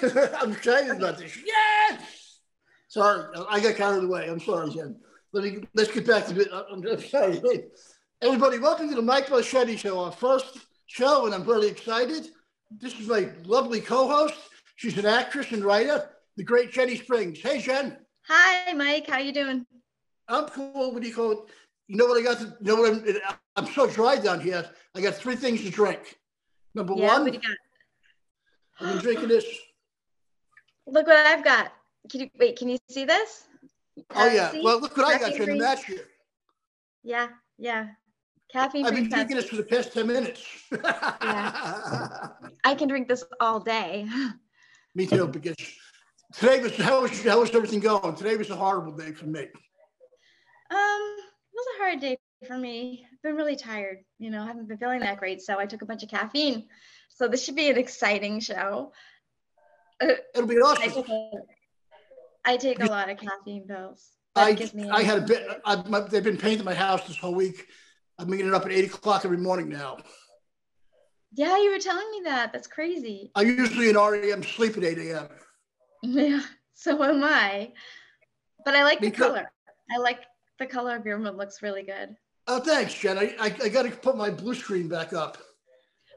I'm 0.40 0.52
excited 0.52 0.96
about 0.96 1.18
this. 1.18 1.36
Yes. 1.44 2.38
Sorry, 2.88 3.24
I 3.48 3.60
got 3.60 3.76
carried 3.76 4.04
away. 4.04 4.28
I'm 4.28 4.40
sorry, 4.40 4.70
Jen. 4.70 4.96
Let 5.32 5.44
me 5.44 5.62
let's 5.74 5.90
get 5.92 6.06
back 6.06 6.26
to 6.26 6.40
it. 6.40 6.48
I'm 6.72 6.82
just 6.82 7.10
sorry. 7.10 7.40
Everybody, 8.22 8.58
welcome 8.58 8.88
to 8.88 8.94
the 8.94 9.02
Mike 9.02 9.26
Bocchetti 9.26 9.76
Show, 9.78 10.02
our 10.02 10.12
first 10.12 10.58
show, 10.86 11.26
and 11.26 11.34
I'm 11.34 11.44
really 11.44 11.68
excited. 11.68 12.28
This 12.70 12.98
is 12.98 13.08
my 13.08 13.28
lovely 13.44 13.80
co-host. 13.80 14.38
She's 14.76 14.96
an 14.96 15.06
actress 15.06 15.52
and 15.52 15.62
writer, 15.62 16.08
the 16.36 16.44
great 16.44 16.72
Jenny 16.72 16.96
Springs. 16.96 17.40
Hey, 17.40 17.60
Jen. 17.60 17.98
Hi, 18.26 18.72
Mike. 18.72 19.06
How 19.06 19.18
you 19.18 19.32
doing? 19.32 19.66
I'm 20.28 20.46
cool. 20.46 20.92
What 20.92 21.02
do 21.02 21.08
you 21.08 21.14
call 21.14 21.32
it? 21.32 21.38
You 21.88 21.96
know 21.96 22.06
what 22.06 22.18
I 22.18 22.22
got? 22.22 22.38
To, 22.38 22.44
you 22.44 22.56
know 22.60 22.76
what 22.76 22.92
I'm? 22.92 23.04
I'm 23.56 23.72
so 23.72 23.86
dry 23.86 24.16
down 24.16 24.40
here. 24.40 24.64
I 24.94 25.02
got 25.02 25.14
three 25.14 25.36
things 25.36 25.62
to 25.62 25.70
drink. 25.70 26.18
Number 26.74 26.94
Yeah, 26.94 27.08
one, 27.08 27.24
what 27.24 27.32
do 27.32 27.38
you 27.38 27.42
got? 27.42 27.56
I've 28.80 28.94
been 28.94 29.02
drinking 29.02 29.28
this. 29.28 29.44
Look 30.86 31.06
what 31.06 31.16
I've 31.16 31.44
got. 31.44 31.72
Can 32.10 32.20
you 32.20 32.30
wait? 32.38 32.58
Can 32.58 32.68
you 32.68 32.78
see 32.88 33.04
this? 33.04 33.44
Oh 34.14 34.28
Uh, 34.28 34.32
yeah. 34.32 34.50
see? 34.50 34.62
Well, 34.64 34.80
look 34.80 34.96
what 34.96 35.06
I 35.06 35.18
got. 35.18 35.32
Caffeine 35.32 35.46
free. 35.46 35.58
Match 35.58 35.84
here. 35.84 36.06
Yeah, 37.02 37.28
yeah. 37.58 37.88
Caffeine 38.52 38.84
I've 38.84 38.94
been 38.94 39.08
drinking 39.08 39.36
this 39.36 39.48
for 39.48 39.56
the 39.56 39.62
past 39.62 39.92
10 39.92 40.06
minutes. 40.06 40.44
I 40.72 42.74
can 42.76 42.88
drink 42.88 43.08
this 43.08 43.24
all 43.40 43.60
day. 43.60 44.08
Me 44.94 45.06
too, 45.06 45.28
because 45.28 45.54
today 46.32 46.60
was 46.60 46.76
how 46.76 47.02
was 47.02 47.24
how 47.24 47.40
was 47.40 47.54
everything 47.54 47.80
going? 47.80 48.14
Today 48.16 48.36
was 48.36 48.50
a 48.50 48.56
horrible 48.56 48.92
day 48.92 49.12
for 49.12 49.26
me. 49.26 49.40
Um, 49.40 49.46
it 50.72 51.54
was 51.54 51.66
a 51.76 51.82
hard 51.82 52.00
day 52.00 52.18
for 52.46 52.58
me. 52.58 53.06
I've 53.12 53.22
been 53.22 53.36
really 53.36 53.56
tired. 53.56 53.98
You 54.18 54.30
know, 54.30 54.42
I 54.42 54.46
haven't 54.46 54.66
been 54.66 54.78
feeling 54.78 55.00
that 55.00 55.18
great, 55.18 55.42
so 55.42 55.58
I 55.58 55.66
took 55.66 55.82
a 55.82 55.86
bunch 55.86 56.02
of 56.02 56.08
caffeine. 56.08 56.66
So 57.08 57.28
this 57.28 57.44
should 57.44 57.56
be 57.56 57.70
an 57.70 57.78
exciting 57.78 58.40
show. 58.40 58.92
It'll 60.00 60.46
be 60.46 60.56
I 60.56 60.60
awesome. 60.60 60.92
take 60.92 61.08
a, 61.08 61.30
I 62.44 62.56
take 62.56 62.82
a 62.82 62.86
lot 62.86 63.10
of 63.10 63.18
caffeine 63.18 63.66
pills. 63.66 64.10
I, 64.36 64.52
gives 64.52 64.74
me 64.74 64.88
I 64.88 65.02
had 65.02 65.18
a 65.18 65.26
bit, 65.26 65.46
I, 65.64 65.76
my, 65.88 66.00
they've 66.00 66.24
been 66.24 66.36
painting 66.36 66.64
my 66.64 66.74
house 66.74 67.06
this 67.06 67.18
whole 67.18 67.34
week. 67.34 67.66
I'm 68.18 68.30
getting 68.30 68.54
up 68.54 68.64
at 68.64 68.72
eight 68.72 68.86
o'clock 68.86 69.24
every 69.24 69.38
morning 69.38 69.68
now. 69.68 69.98
Yeah, 71.32 71.56
you 71.58 71.70
were 71.70 71.78
telling 71.78 72.10
me 72.10 72.22
that. 72.24 72.52
That's 72.52 72.66
crazy. 72.66 73.30
I 73.34 73.42
usually 73.42 73.88
in 73.88 73.96
REM 73.96 74.42
sleep 74.42 74.76
at 74.76 74.84
8 74.84 74.98
a.m. 74.98 75.28
Yeah, 76.02 76.40
so 76.74 77.02
am 77.04 77.22
I. 77.22 77.72
But 78.64 78.74
I 78.74 78.84
like 78.84 79.00
the 79.00 79.10
color. 79.10 79.50
I 79.90 79.98
like 79.98 80.20
the 80.58 80.66
color 80.66 80.96
of 80.96 81.04
your 81.04 81.18
room. 81.18 81.26
It 81.26 81.36
looks 81.36 81.62
really 81.62 81.82
good. 81.82 82.16
Oh, 82.46 82.60
thanks, 82.60 82.94
Jen. 82.94 83.18
I, 83.18 83.34
I, 83.38 83.54
I 83.64 83.68
got 83.68 83.82
to 83.82 83.90
put 83.90 84.16
my 84.16 84.30
blue 84.30 84.54
screen 84.54 84.88
back 84.88 85.12
up. 85.12 85.38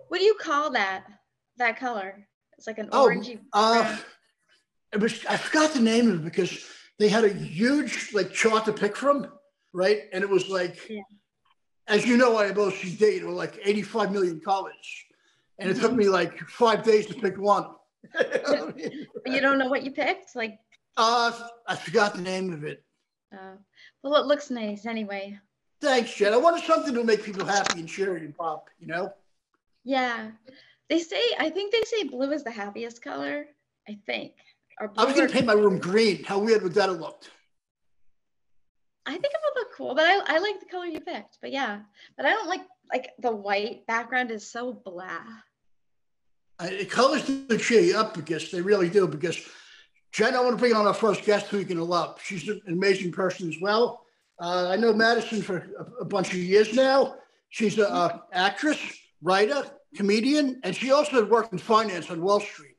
What 0.08 0.20
do 0.20 0.26
you 0.26 0.36
call 0.36 0.72
that? 0.72 1.04
That 1.58 1.78
color? 1.78 2.28
It's 2.64 2.68
like 2.70 2.78
an 2.80 2.88
Oh, 2.94 3.10
orangey. 3.10 3.40
Uh, 3.52 3.98
it 4.94 5.02
was, 5.02 5.26
I 5.26 5.36
forgot 5.36 5.74
the 5.74 5.82
name 5.82 6.10
of 6.10 6.22
it 6.22 6.24
because 6.24 6.66
they 6.98 7.10
had 7.10 7.26
a 7.26 7.34
huge 7.34 8.14
like 8.14 8.32
chart 8.32 8.64
to 8.66 8.72
pick 8.72 8.96
from, 8.96 9.28
right? 9.74 10.04
And 10.14 10.24
it 10.24 10.30
was 10.30 10.48
like, 10.48 10.88
Yeah. 10.90 11.02
as 11.90 12.06
you 12.06 12.16
know, 12.16 12.38
I 12.38 12.46
have 12.48 12.56
OCD. 12.56 13.20
There 13.20 13.26
were 13.28 13.34
like 13.34 13.60
85 13.62 14.14
million 14.14 14.40
colors, 14.40 14.74
and 15.60 15.70
it 15.70 15.74
took 15.74 15.90
Mm-hmm. 15.92 15.98
me 15.98 16.08
like 16.08 16.40
five 16.48 16.84
days 16.84 17.06
to 17.08 17.16
pick 17.16 17.38
one. 17.38 17.66
you 19.26 19.42
don't 19.42 19.58
know 19.60 19.68
what 19.68 19.84
you 19.84 19.92
picked? 19.92 20.34
Like, 20.34 20.58
uh, 20.96 21.34
I 21.68 21.76
forgot 21.76 22.16
the 22.16 22.22
name 22.22 22.54
of 22.54 22.64
it. 22.64 22.82
uh, 23.34 23.56
well, 24.04 24.16
it 24.16 24.26
looks 24.26 24.50
nice 24.50 24.86
anyway. 24.86 25.38
Thanks, 25.82 26.14
Jen. 26.16 26.32
I 26.34 26.38
wanted 26.38 26.64
something 26.64 26.94
to 26.94 27.04
make 27.04 27.24
people 27.24 27.46
happy 27.46 27.82
and 27.82 27.90
cheery 27.90 28.22
and 28.22 28.34
pop. 28.34 28.70
You 28.80 28.88
know? 28.88 29.14
Yeah. 29.84 30.32
They 30.90 31.00
say, 31.00 31.22
I 31.40 31.50
think 31.50 31.74
they 31.74 31.84
say 31.84 32.04
blue 32.04 32.32
is 32.32 32.44
the 32.44 32.52
happiest 32.52 33.02
color. 33.02 33.46
I 33.88 33.98
think. 34.06 34.34
Or 34.80 34.92
I 34.98 35.06
was 35.06 35.16
gonna 35.16 35.30
paint 35.30 35.46
my 35.46 35.54
room 35.54 35.78
green. 35.78 36.24
How 36.24 36.40
weird 36.40 36.64
would 36.64 36.74
that 36.74 36.90
have 36.90 37.00
looked? 37.00 37.30
I 39.06 39.12
think 39.12 39.26
it 39.26 39.32
would 39.44 39.60
look 39.60 39.74
cool, 39.76 39.96
but 39.96 40.06
I, 40.06 40.36
I 40.36 40.40
like 40.40 40.60
the 40.60 40.66
color 40.66 40.86
you 40.86 41.02
picked. 41.02 41.40
But 41.42 41.52
yeah, 41.52 41.80
but 42.16 42.26
I 42.26 42.30
don't 42.32 42.48
like 42.48 42.62
like 42.92 43.12
the 43.20 43.32
white 43.32 43.86
background 43.88 44.32
is 44.32 44.50
so 44.50 44.74
blah. 44.74 45.20
It 46.62 46.90
colors 46.90 47.24
do 47.26 47.58
cheer 47.58 47.82
you 47.82 47.98
up 47.98 48.14
because 48.14 48.52
they 48.52 48.62
really 48.62 48.90
do. 48.90 49.08
Because 49.08 49.40
Jen, 50.12 50.36
I 50.36 50.40
want 50.40 50.52
to 50.52 50.58
bring 50.58 50.74
on 50.74 50.88
our 50.88 50.94
first 50.94 51.26
guest 51.26 51.48
who 51.48 51.60
you 51.60 51.66
can 51.66 51.80
love. 51.80 52.20
She's 52.24 52.48
an 52.48 52.62
amazing 52.68 53.12
person 53.12 53.50
as 53.50 53.56
well. 53.60 54.06
Uh, 54.40 54.70
I 54.70 54.76
know 54.78 54.94
Madison 54.94 55.42
for 55.42 55.58
a, 55.58 56.02
a 56.02 56.06
bunch 56.06 56.30
of 56.30 56.40
years 56.40 56.74
now. 56.74 57.16
She's 57.50 57.78
an 57.78 58.20
actress, 58.32 58.80
writer, 59.22 59.64
comedian, 59.96 60.60
and 60.64 60.76
she 60.76 60.92
also 60.92 61.18
had 61.22 61.30
worked 61.30 61.54
in 61.54 61.60
finance 61.60 62.10
on 62.10 62.22
Wall 62.22 62.40
Street. 62.40 62.76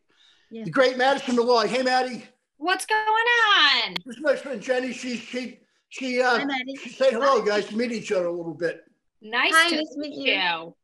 Yeah. 0.51 0.65
The 0.65 0.71
great 0.71 0.97
Madison 0.97 1.37
Malloy. 1.37 1.67
Hey, 1.67 1.83
Maddie. 1.83 2.25
What's 2.59 2.87
going 2.87 3.01
on? 3.01 3.95
This 4.07 4.17
is 4.17 4.23
my 4.23 4.37
friend 4.37 4.61
Jenny. 4.61 4.93
She 4.93 5.17
she 5.17 5.59
she 5.89 6.21
uh, 6.23 6.39
Hi, 6.39 6.45
Maddie. 6.45 6.77
she 6.77 6.91
say 6.91 7.11
hello, 7.11 7.43
guys, 7.43 7.67
to 7.67 7.77
meet 7.77 7.93
each 7.93 8.13
other 8.13 8.27
a 8.27 8.33
little 8.33 8.55
bit. 8.55 8.85
Nice 9.21 9.53
Hi, 9.55 9.71
to 9.71 9.77
nice 9.77 9.97
meet 9.97 10.17
meet 10.17 10.27
you. 10.29 10.35
you. 10.35 10.75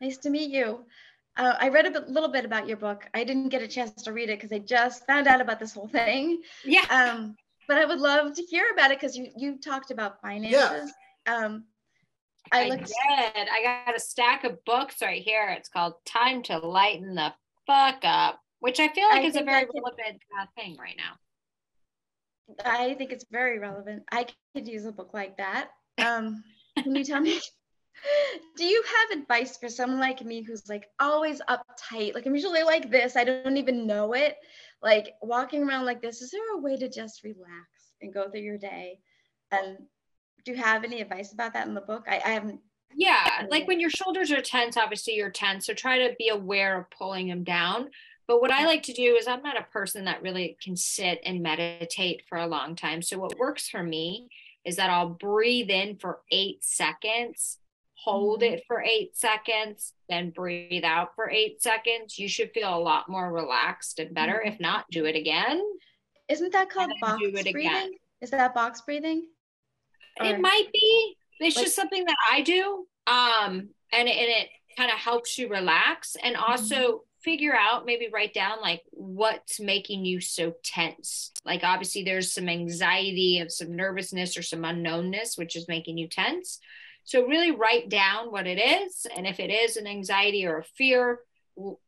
Nice 0.00 0.18
to 0.18 0.30
meet 0.30 0.50
you. 0.50 0.84
Uh, 1.36 1.54
I 1.58 1.68
read 1.68 1.86
a 1.86 1.90
bit, 1.90 2.08
little 2.08 2.30
bit 2.30 2.44
about 2.44 2.66
your 2.66 2.76
book. 2.78 3.08
I 3.12 3.24
didn't 3.24 3.50
get 3.50 3.62
a 3.62 3.68
chance 3.68 4.02
to 4.04 4.12
read 4.12 4.30
it 4.30 4.38
because 4.40 4.52
I 4.52 4.58
just 4.58 5.06
found 5.06 5.26
out 5.26 5.40
about 5.40 5.58
this 5.60 5.74
whole 5.74 5.88
thing. 5.88 6.42
Yeah. 6.64 6.84
Um, 6.90 7.36
but 7.68 7.76
I 7.78 7.84
would 7.84 7.98
love 8.00 8.34
to 8.34 8.42
hear 8.42 8.66
about 8.72 8.90
it 8.90 8.98
because 9.00 9.16
you 9.16 9.28
you 9.36 9.58
talked 9.58 9.90
about 9.90 10.20
finances. 10.22 10.92
Yeah. 11.26 11.34
Um, 11.36 11.64
I 12.52 12.64
I, 12.64 12.68
looked. 12.68 12.86
did. 12.86 13.48
I 13.50 13.82
got 13.86 13.96
a 13.96 14.00
stack 14.00 14.44
of 14.44 14.64
books 14.64 14.96
right 15.02 15.22
here. 15.22 15.48
It's 15.50 15.68
called 15.68 15.94
Time 16.04 16.42
to 16.44 16.58
Lighten 16.58 17.14
the 17.14 17.32
Fuck 17.66 18.00
Up, 18.04 18.40
which 18.60 18.80
I 18.80 18.88
feel 18.88 19.08
like 19.08 19.22
I 19.22 19.26
is 19.26 19.36
a 19.36 19.42
very 19.42 19.66
could- 19.66 19.74
relevant 19.74 20.22
uh, 20.40 20.46
thing 20.56 20.76
right 20.78 20.96
now. 20.96 21.14
I 22.64 22.94
think 22.94 23.10
it's 23.12 23.26
very 23.30 23.58
relevant. 23.58 24.04
I 24.12 24.26
could 24.54 24.68
use 24.68 24.84
a 24.84 24.92
book 24.92 25.10
like 25.12 25.36
that. 25.38 25.70
Um, 25.98 26.44
can 26.78 26.94
you 26.94 27.04
tell 27.04 27.20
me? 27.20 27.40
Do 28.56 28.64
you 28.64 28.82
have 29.10 29.18
advice 29.18 29.56
for 29.56 29.68
someone 29.68 29.98
like 29.98 30.24
me 30.24 30.42
who's 30.42 30.68
like 30.68 30.86
always 31.00 31.40
uptight? 31.48 32.14
Like 32.14 32.26
I'm 32.26 32.34
usually 32.34 32.62
like 32.62 32.90
this. 32.90 33.16
I 33.16 33.24
don't 33.24 33.56
even 33.56 33.86
know 33.86 34.12
it. 34.12 34.36
Like 34.82 35.14
walking 35.22 35.64
around 35.64 35.86
like 35.86 36.02
this. 36.02 36.22
Is 36.22 36.30
there 36.30 36.54
a 36.54 36.60
way 36.60 36.76
to 36.76 36.88
just 36.88 37.24
relax 37.24 37.66
and 38.02 38.12
go 38.14 38.30
through 38.30 38.42
your 38.42 38.58
day? 38.58 38.98
And 39.50 39.78
do 40.46 40.52
you 40.52 40.56
have 40.58 40.84
any 40.84 41.00
advice 41.02 41.32
about 41.32 41.52
that 41.52 41.66
in 41.66 41.74
the 41.74 41.80
book? 41.80 42.04
I, 42.08 42.16
I 42.24 42.30
haven't. 42.30 42.60
Yeah, 42.94 43.44
like 43.50 43.66
when 43.66 43.80
your 43.80 43.90
shoulders 43.90 44.30
are 44.32 44.40
tense, 44.40 44.76
obviously 44.78 45.14
you're 45.14 45.28
tense. 45.28 45.66
So 45.66 45.74
try 45.74 45.98
to 45.98 46.14
be 46.18 46.28
aware 46.30 46.78
of 46.78 46.88
pulling 46.90 47.28
them 47.28 47.44
down. 47.44 47.90
But 48.28 48.40
what 48.40 48.50
I 48.52 48.64
like 48.64 48.82
to 48.84 48.92
do 48.92 49.16
is 49.16 49.26
I'm 49.28 49.42
not 49.42 49.58
a 49.60 49.64
person 49.64 50.04
that 50.06 50.22
really 50.22 50.56
can 50.62 50.76
sit 50.76 51.20
and 51.24 51.42
meditate 51.42 52.22
for 52.28 52.38
a 52.38 52.46
long 52.46 52.74
time. 52.74 53.02
So 53.02 53.18
what 53.18 53.38
works 53.38 53.68
for 53.68 53.82
me 53.82 54.28
is 54.64 54.76
that 54.76 54.88
I'll 54.88 55.10
breathe 55.10 55.68
in 55.68 55.96
for 55.96 56.20
eight 56.32 56.64
seconds, 56.64 57.58
hold 57.94 58.40
Mhm. 58.42 58.52
it 58.52 58.64
for 58.66 58.80
eight 58.82 59.16
seconds, 59.16 59.92
then 60.08 60.30
breathe 60.30 60.84
out 60.84 61.14
for 61.16 61.28
eight 61.28 61.60
seconds. 61.62 62.18
You 62.18 62.28
should 62.28 62.52
feel 62.52 62.74
a 62.74 62.78
lot 62.80 63.08
more 63.08 63.30
relaxed 63.32 63.98
and 63.98 64.14
better. 64.14 64.42
Mhm. 64.44 64.52
If 64.54 64.60
not, 64.60 64.86
do 64.90 65.04
it 65.06 65.16
again. 65.16 65.62
Isn't 66.28 66.52
that 66.52 66.70
called 66.70 66.92
box 67.00 67.20
it 67.22 67.40
again. 67.40 67.52
breathing? 67.52 67.98
Is 68.22 68.30
that 68.30 68.54
box 68.54 68.80
breathing? 68.80 69.28
It 70.20 70.40
might 70.40 70.68
be. 70.72 71.16
It's 71.40 71.56
Like- 71.56 71.64
just 71.66 71.76
something 71.76 72.04
that 72.04 72.16
I 72.30 72.40
do. 72.42 72.86
Um, 73.06 73.70
and 73.92 74.08
it, 74.08 74.16
and 74.16 74.28
it 74.28 74.48
kind 74.76 74.90
of 74.90 74.98
helps 74.98 75.38
you 75.38 75.48
relax 75.48 76.16
and 76.22 76.36
also 76.36 77.04
figure 77.22 77.56
out, 77.56 77.86
maybe 77.86 78.08
write 78.12 78.32
down 78.32 78.60
like 78.60 78.82
what's 78.90 79.58
making 79.58 80.04
you 80.04 80.20
so 80.20 80.54
tense. 80.62 81.32
Like 81.44 81.64
obviously 81.64 82.04
there's 82.04 82.32
some 82.32 82.48
anxiety 82.48 83.40
of 83.40 83.50
some 83.52 83.74
nervousness 83.74 84.36
or 84.36 84.42
some 84.42 84.62
unknownness, 84.62 85.36
which 85.36 85.56
is 85.56 85.66
making 85.68 85.98
you 85.98 86.08
tense. 86.08 86.60
So 87.04 87.26
really 87.26 87.50
write 87.52 87.88
down 87.88 88.30
what 88.30 88.46
it 88.46 88.58
is. 88.58 89.06
And 89.16 89.26
if 89.26 89.40
it 89.40 89.50
is 89.50 89.76
an 89.76 89.86
anxiety 89.86 90.46
or 90.46 90.58
a 90.58 90.64
fear, 90.64 91.20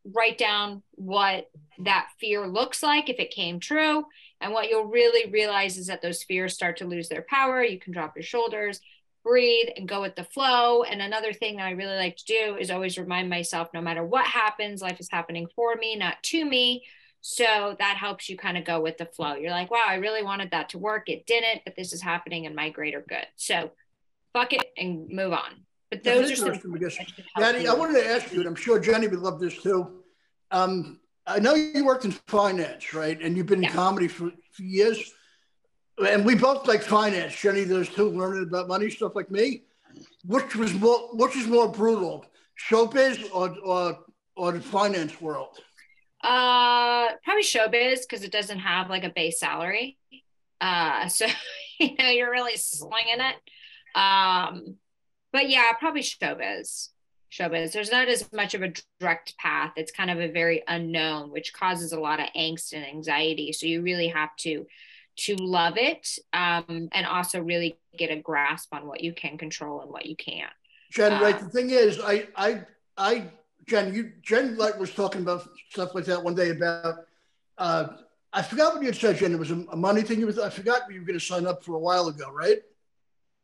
write 0.04 0.38
down 0.38 0.82
what 0.92 1.50
that 1.80 2.08
fear 2.18 2.46
looks 2.48 2.82
like 2.82 3.08
if 3.08 3.18
it 3.18 3.30
came 3.30 3.60
true. 3.60 4.04
And 4.40 4.52
what 4.52 4.68
you'll 4.68 4.86
really 4.86 5.30
realize 5.30 5.76
is 5.76 5.88
that 5.88 6.02
those 6.02 6.22
fears 6.22 6.54
start 6.54 6.76
to 6.78 6.86
lose 6.86 7.08
their 7.08 7.26
power. 7.28 7.62
You 7.62 7.78
can 7.78 7.92
drop 7.92 8.16
your 8.16 8.22
shoulders, 8.22 8.80
breathe, 9.24 9.68
and 9.76 9.88
go 9.88 10.00
with 10.00 10.14
the 10.14 10.24
flow. 10.24 10.84
And 10.84 11.02
another 11.02 11.32
thing 11.32 11.56
that 11.56 11.66
I 11.66 11.72
really 11.72 11.96
like 11.96 12.16
to 12.18 12.24
do 12.24 12.56
is 12.58 12.70
always 12.70 12.98
remind 12.98 13.28
myself 13.28 13.68
no 13.74 13.80
matter 13.80 14.04
what 14.04 14.26
happens, 14.26 14.80
life 14.80 15.00
is 15.00 15.08
happening 15.10 15.48
for 15.56 15.74
me, 15.74 15.96
not 15.96 16.22
to 16.24 16.44
me. 16.44 16.84
So 17.20 17.76
that 17.78 17.96
helps 17.96 18.28
you 18.28 18.36
kind 18.36 18.56
of 18.56 18.64
go 18.64 18.80
with 18.80 18.96
the 18.96 19.06
flow. 19.06 19.34
You're 19.34 19.50
like, 19.50 19.70
wow, 19.70 19.84
I 19.88 19.96
really 19.96 20.22
wanted 20.22 20.52
that 20.52 20.68
to 20.70 20.78
work. 20.78 21.08
It 21.08 21.26
didn't, 21.26 21.62
but 21.64 21.74
this 21.74 21.92
is 21.92 22.00
happening 22.00 22.44
in 22.44 22.54
my 22.54 22.70
greater 22.70 23.04
good. 23.06 23.26
So 23.36 23.72
fuck 24.32 24.52
it 24.52 24.72
and 24.76 25.08
move 25.08 25.32
on. 25.32 25.64
But 25.90 26.04
those 26.04 26.30
are 26.30 26.36
some 26.36 26.52
interesting 26.52 26.72
because, 26.72 26.96
that 26.96 27.54
Maddie. 27.54 27.66
I 27.66 27.74
wanted 27.74 28.00
to 28.02 28.06
ask 28.08 28.32
you, 28.32 28.40
and 28.40 28.48
I'm 28.48 28.54
sure 28.54 28.78
Jenny 28.78 29.08
would 29.08 29.20
love 29.20 29.40
this 29.40 29.60
too. 29.60 30.02
Um, 30.50 31.00
I 31.28 31.38
know 31.38 31.54
you 31.54 31.84
worked 31.84 32.04
in 32.04 32.12
finance, 32.26 32.94
right? 32.94 33.20
And 33.20 33.36
you've 33.36 33.46
been 33.46 33.62
Yeah. 33.62 33.70
in 33.70 33.74
comedy 33.74 34.08
for, 34.08 34.32
years. 34.58 35.12
And 36.04 36.24
we 36.24 36.34
both 36.34 36.66
like 36.66 36.82
finance. 36.82 37.36
Jenny 37.36 37.64
does 37.64 37.88
two 37.88 38.10
learning 38.10 38.44
about 38.44 38.66
money, 38.66 38.90
stuff 38.90 39.14
like 39.14 39.30
me. 39.30 39.62
Which 40.24 40.56
was 40.56 40.72
more 40.74 41.08
which 41.14 41.36
is 41.36 41.46
more 41.46 41.68
brutal? 41.68 42.24
Showbiz 42.68 43.28
or 43.32 43.56
or 43.64 43.98
or 44.36 44.52
the 44.52 44.60
finance 44.60 45.20
world? 45.20 45.58
Uh, 46.22 47.08
probably 47.24 47.42
showbiz 47.42 48.00
because 48.00 48.22
it 48.24 48.32
doesn't 48.32 48.58
have 48.58 48.90
like 48.90 49.04
a 49.04 49.10
base 49.10 49.38
salary. 49.40 49.96
Uh, 50.60 51.08
so 51.08 51.26
you 51.80 51.94
know 51.98 52.08
you're 52.10 52.30
really 52.30 52.56
slinging 52.56 53.20
it. 53.20 53.36
Um, 53.98 54.76
but 55.32 55.48
yeah, 55.48 55.72
probably 55.78 56.02
showbiz. 56.02 56.88
Showbiz. 57.30 57.72
There's 57.72 57.90
not 57.90 58.08
as 58.08 58.30
much 58.32 58.54
of 58.54 58.62
a 58.62 58.72
direct 59.00 59.36
path. 59.36 59.72
It's 59.76 59.92
kind 59.92 60.10
of 60.10 60.20
a 60.20 60.32
very 60.32 60.62
unknown, 60.66 61.30
which 61.30 61.52
causes 61.52 61.92
a 61.92 62.00
lot 62.00 62.20
of 62.20 62.26
angst 62.36 62.72
and 62.72 62.84
anxiety. 62.84 63.52
So 63.52 63.66
you 63.66 63.82
really 63.82 64.08
have 64.08 64.34
to 64.38 64.66
to 65.18 65.34
love 65.34 65.76
it 65.76 66.16
um, 66.32 66.88
and 66.92 67.04
also 67.06 67.40
really 67.40 67.76
get 67.96 68.10
a 68.10 68.16
grasp 68.16 68.72
on 68.72 68.86
what 68.86 69.02
you 69.02 69.12
can 69.12 69.36
control 69.36 69.80
and 69.80 69.90
what 69.90 70.06
you 70.06 70.14
can't. 70.14 70.52
Jen, 70.92 71.12
um, 71.12 71.22
right? 71.22 71.38
The 71.38 71.48
thing 71.48 71.70
is, 71.70 72.00
I, 72.00 72.28
I, 72.36 72.62
I, 72.96 73.24
Jen, 73.66 73.92
you, 73.92 74.12
Jen, 74.22 74.56
like 74.56 74.78
was 74.78 74.94
talking 74.94 75.22
about 75.22 75.48
stuff 75.70 75.94
like 75.94 76.04
that 76.04 76.22
one 76.22 76.34
day 76.34 76.50
about. 76.50 77.04
Uh, 77.58 77.88
I 78.32 78.42
forgot 78.42 78.74
what 78.74 78.82
you 78.82 78.88
had 78.88 78.96
said, 78.96 79.16
Jen. 79.16 79.32
It 79.32 79.38
was 79.38 79.50
a, 79.50 79.64
a 79.72 79.76
money 79.76 80.02
thing. 80.02 80.20
You 80.20 80.26
Was, 80.26 80.38
I 80.38 80.50
forgot 80.50 80.82
you 80.88 81.00
were 81.00 81.06
going 81.06 81.18
to 81.18 81.24
sign 81.24 81.46
up 81.46 81.64
for 81.64 81.74
a 81.74 81.78
while 81.78 82.06
ago, 82.06 82.30
right? 82.30 82.58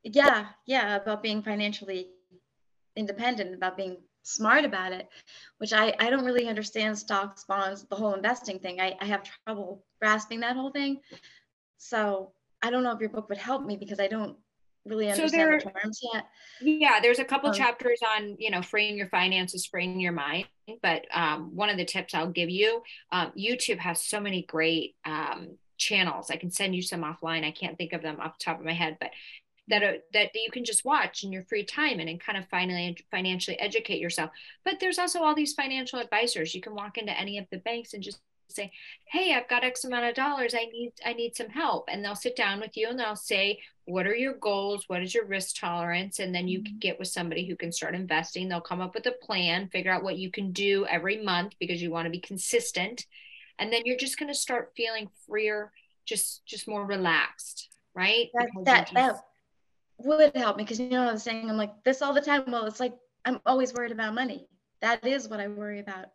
Yeah, 0.04 0.46
yeah, 0.66 0.96
about 0.96 1.22
being 1.22 1.42
financially 1.42 2.08
independent, 2.96 3.54
about 3.54 3.76
being 3.76 3.96
smart 4.22 4.64
about 4.64 4.92
it, 4.92 5.08
which 5.58 5.72
I, 5.72 5.94
I 5.98 6.10
don't 6.10 6.24
really 6.24 6.48
understand 6.48 6.98
stocks, 6.98 7.44
bonds, 7.44 7.84
the 7.88 7.96
whole 7.96 8.14
investing 8.14 8.58
thing. 8.58 8.80
I, 8.80 8.96
I 9.00 9.04
have 9.04 9.22
trouble 9.46 9.84
grasping 10.00 10.40
that 10.40 10.56
whole 10.56 10.70
thing. 10.70 11.00
So 11.78 12.32
I 12.62 12.70
don't 12.70 12.82
know 12.82 12.92
if 12.92 13.00
your 13.00 13.10
book 13.10 13.28
would 13.28 13.38
help 13.38 13.64
me 13.64 13.76
because 13.76 14.00
I 14.00 14.06
don't 14.06 14.36
really 14.86 15.10
understand 15.10 15.30
so 15.30 15.36
there, 15.36 15.58
the 15.58 15.80
terms 15.80 16.00
yet. 16.12 16.24
Yeah, 16.60 17.00
there's 17.00 17.18
a 17.18 17.24
couple 17.24 17.50
um, 17.50 17.54
chapters 17.54 18.00
on, 18.16 18.36
you 18.38 18.50
know, 18.50 18.62
freeing 18.62 18.96
your 18.96 19.08
finances, 19.08 19.66
freeing 19.66 20.00
your 20.00 20.12
mind. 20.12 20.46
But 20.82 21.04
um, 21.12 21.54
one 21.54 21.68
of 21.68 21.76
the 21.76 21.84
tips 21.84 22.14
I'll 22.14 22.30
give 22.30 22.50
you, 22.50 22.82
um, 23.12 23.32
YouTube 23.38 23.78
has 23.78 24.00
so 24.00 24.20
many 24.20 24.42
great 24.42 24.94
um, 25.04 25.58
channels. 25.76 26.30
I 26.30 26.36
can 26.36 26.50
send 26.50 26.74
you 26.74 26.82
some 26.82 27.02
offline. 27.02 27.44
I 27.44 27.50
can't 27.50 27.76
think 27.76 27.92
of 27.92 28.02
them 28.02 28.18
off 28.20 28.38
the 28.38 28.44
top 28.44 28.58
of 28.58 28.64
my 28.64 28.72
head, 28.72 28.96
but 29.00 29.10
that 29.68 29.82
are, 29.82 29.96
that 30.12 30.30
you 30.34 30.50
can 30.50 30.64
just 30.64 30.84
watch 30.84 31.24
in 31.24 31.32
your 31.32 31.44
free 31.44 31.64
time 31.64 32.00
and, 32.00 32.08
and 32.08 32.20
kind 32.20 32.36
of 32.36 32.48
finally 32.48 32.96
financially 33.10 33.58
educate 33.58 34.00
yourself. 34.00 34.30
But 34.64 34.78
there's 34.80 34.98
also 34.98 35.20
all 35.20 35.34
these 35.34 35.54
financial 35.54 35.98
advisors. 35.98 36.54
You 36.54 36.60
can 36.60 36.74
walk 36.74 36.98
into 36.98 37.18
any 37.18 37.38
of 37.38 37.46
the 37.50 37.58
banks 37.58 37.94
and 37.94 38.02
just 38.02 38.20
say 38.50 38.70
hey 39.06 39.34
i've 39.34 39.48
got 39.48 39.64
x 39.64 39.84
amount 39.84 40.04
of 40.04 40.14
dollars. 40.14 40.54
I 40.54 40.66
need 40.66 40.92
i 41.04 41.12
need 41.12 41.34
some 41.34 41.48
help. 41.48 41.88
And 41.88 42.04
they'll 42.04 42.14
sit 42.14 42.36
down 42.36 42.60
with 42.60 42.76
you 42.76 42.88
and 42.88 42.98
they'll 42.98 43.16
say 43.16 43.58
what 43.86 44.06
are 44.06 44.14
your 44.14 44.34
goals? 44.34 44.84
What 44.86 45.02
is 45.02 45.14
your 45.14 45.26
risk 45.26 45.56
tolerance? 45.58 46.18
And 46.18 46.34
then 46.34 46.48
you 46.48 46.62
can 46.62 46.72
mm-hmm. 46.72 46.78
get 46.78 46.98
with 46.98 47.08
somebody 47.08 47.46
who 47.46 47.56
can 47.56 47.72
start 47.72 47.94
investing. 47.94 48.48
They'll 48.48 48.60
come 48.60 48.80
up 48.80 48.94
with 48.94 49.06
a 49.06 49.12
plan 49.12 49.68
figure 49.68 49.90
out 49.90 50.04
what 50.04 50.18
you 50.18 50.30
can 50.30 50.52
do 50.52 50.86
every 50.86 51.22
month 51.22 51.54
because 51.58 51.82
you 51.82 51.90
want 51.90 52.06
to 52.06 52.10
be 52.10 52.20
consistent. 52.20 53.06
And 53.58 53.72
then 53.72 53.82
you're 53.84 53.96
just 53.96 54.18
going 54.18 54.32
to 54.32 54.38
start 54.38 54.72
feeling 54.76 55.08
freer 55.26 55.72
just 56.04 56.44
just 56.44 56.68
more 56.68 56.84
relaxed 56.84 57.70
right? 57.94 58.30
That 58.34 58.48
that, 58.64 58.90
that 58.94 59.16
would 59.98 60.36
help 60.36 60.56
me 60.56 60.64
because 60.64 60.80
you 60.80 60.88
know 60.88 61.08
i 61.08 61.12
was 61.12 61.22
saying? 61.22 61.48
I'm 61.48 61.56
like 61.56 61.72
this 61.84 62.02
all 62.02 62.14
the 62.14 62.20
time. 62.20 62.44
Well 62.48 62.66
it's 62.66 62.80
like 62.80 62.94
i'm 63.24 63.40
always 63.46 63.72
worried 63.72 63.92
about 63.92 64.14
money. 64.14 64.46
That 64.80 65.06
is 65.06 65.28
what 65.28 65.40
i 65.40 65.48
worry 65.48 65.80
about 65.80 66.06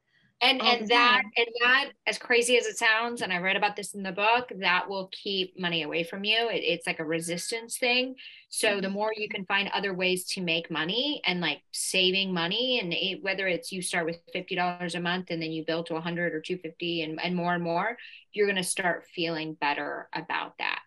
and 0.41 0.61
and 0.61 0.87
that 0.87 1.21
and 1.35 1.47
that 1.61 1.89
as 2.07 2.17
crazy 2.17 2.57
as 2.57 2.65
it 2.65 2.77
sounds 2.77 3.21
and 3.21 3.33
i 3.33 3.37
read 3.37 3.57
about 3.57 3.75
this 3.75 3.93
in 3.93 4.03
the 4.03 4.11
book 4.11 4.51
that 4.59 4.87
will 4.87 5.09
keep 5.11 5.59
money 5.59 5.83
away 5.83 6.03
from 6.03 6.23
you. 6.23 6.49
It, 6.49 6.63
it's 6.63 6.87
like 6.87 6.99
a 6.99 7.05
resistance 7.05 7.77
thing. 7.77 8.15
So 8.49 8.75
the 8.75 8.87
mm-hmm. 8.87 8.93
more 8.93 9.11
you 9.15 9.27
can 9.29 9.45
find 9.45 9.69
other 9.69 9.93
ways 9.93 10.25
to 10.27 10.41
make 10.41 10.71
money 10.71 11.21
and 11.25 11.41
like 11.41 11.61
saving 11.71 12.33
money 12.33 12.79
and 12.81 12.93
it, 12.93 13.21
whether 13.21 13.47
it's 13.47 13.71
you 13.71 13.81
start 13.81 14.05
with 14.05 14.19
$50 14.33 14.95
a 14.95 14.99
month 14.99 15.27
and 15.29 15.41
then 15.41 15.51
you 15.51 15.65
build 15.65 15.87
to 15.87 15.93
a 15.93 15.95
100 15.95 16.33
or 16.33 16.41
250 16.41 17.03
and, 17.03 17.19
and 17.21 17.35
more 17.35 17.53
and 17.53 17.63
more 17.63 17.97
you're 18.31 18.47
going 18.47 18.55
to 18.55 18.63
start 18.63 19.05
feeling 19.13 19.55
better 19.59 20.07
about 20.13 20.57
that 20.59 20.79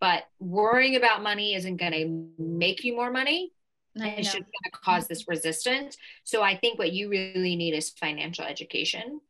but 0.00 0.24
worrying 0.38 0.96
about 0.96 1.22
money 1.22 1.54
isn't 1.54 1.76
going 1.76 1.92
to 1.92 2.42
make 2.42 2.84
you 2.84 2.94
more 2.94 3.10
money 3.10 3.52
it's 4.04 4.28
just 4.28 4.34
going 4.34 4.44
to 4.64 4.70
cause 4.70 5.06
this 5.06 5.26
resistance. 5.28 5.96
So 6.24 6.42
I 6.42 6.56
think 6.56 6.78
what 6.78 6.92
you 6.92 7.08
really 7.08 7.56
need 7.56 7.74
is 7.74 7.90
financial 7.90 8.44
education, 8.44 9.20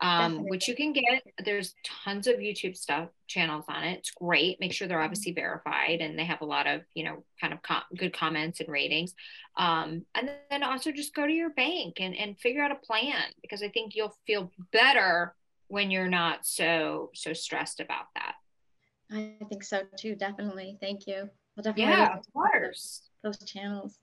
um, 0.00 0.48
which 0.48 0.66
you 0.66 0.74
can 0.74 0.92
get. 0.92 1.22
There's 1.44 1.74
tons 2.04 2.26
of 2.26 2.36
YouTube 2.36 2.76
stuff 2.76 3.10
channels 3.26 3.64
on 3.68 3.84
it. 3.84 3.98
It's 3.98 4.10
great. 4.10 4.60
Make 4.60 4.72
sure 4.72 4.88
they're 4.88 5.00
obviously 5.00 5.32
verified 5.32 6.00
and 6.00 6.18
they 6.18 6.24
have 6.24 6.40
a 6.40 6.46
lot 6.46 6.66
of 6.66 6.82
you 6.94 7.04
know 7.04 7.24
kind 7.40 7.52
of 7.52 7.62
com- 7.62 7.82
good 7.96 8.12
comments 8.12 8.60
and 8.60 8.68
ratings. 8.68 9.14
Um, 9.56 10.04
and 10.14 10.30
then 10.50 10.62
also 10.62 10.90
just 10.90 11.14
go 11.14 11.26
to 11.26 11.32
your 11.32 11.50
bank 11.50 12.00
and 12.00 12.14
and 12.16 12.38
figure 12.38 12.62
out 12.62 12.72
a 12.72 12.76
plan 12.76 13.22
because 13.42 13.62
I 13.62 13.68
think 13.68 13.94
you'll 13.94 14.16
feel 14.26 14.50
better 14.72 15.34
when 15.68 15.90
you're 15.90 16.08
not 16.08 16.46
so 16.46 17.10
so 17.14 17.32
stressed 17.32 17.80
about 17.80 18.06
that. 18.14 18.34
I 19.10 19.36
think 19.48 19.62
so 19.62 19.82
too. 19.96 20.14
Definitely. 20.14 20.76
Thank 20.80 21.06
you. 21.06 21.28
I'll 21.56 21.62
definitely 21.62 21.92
yeah, 21.92 22.16
of 22.18 22.32
course. 22.32 23.02
Those 23.22 23.38
channels. 23.44 23.98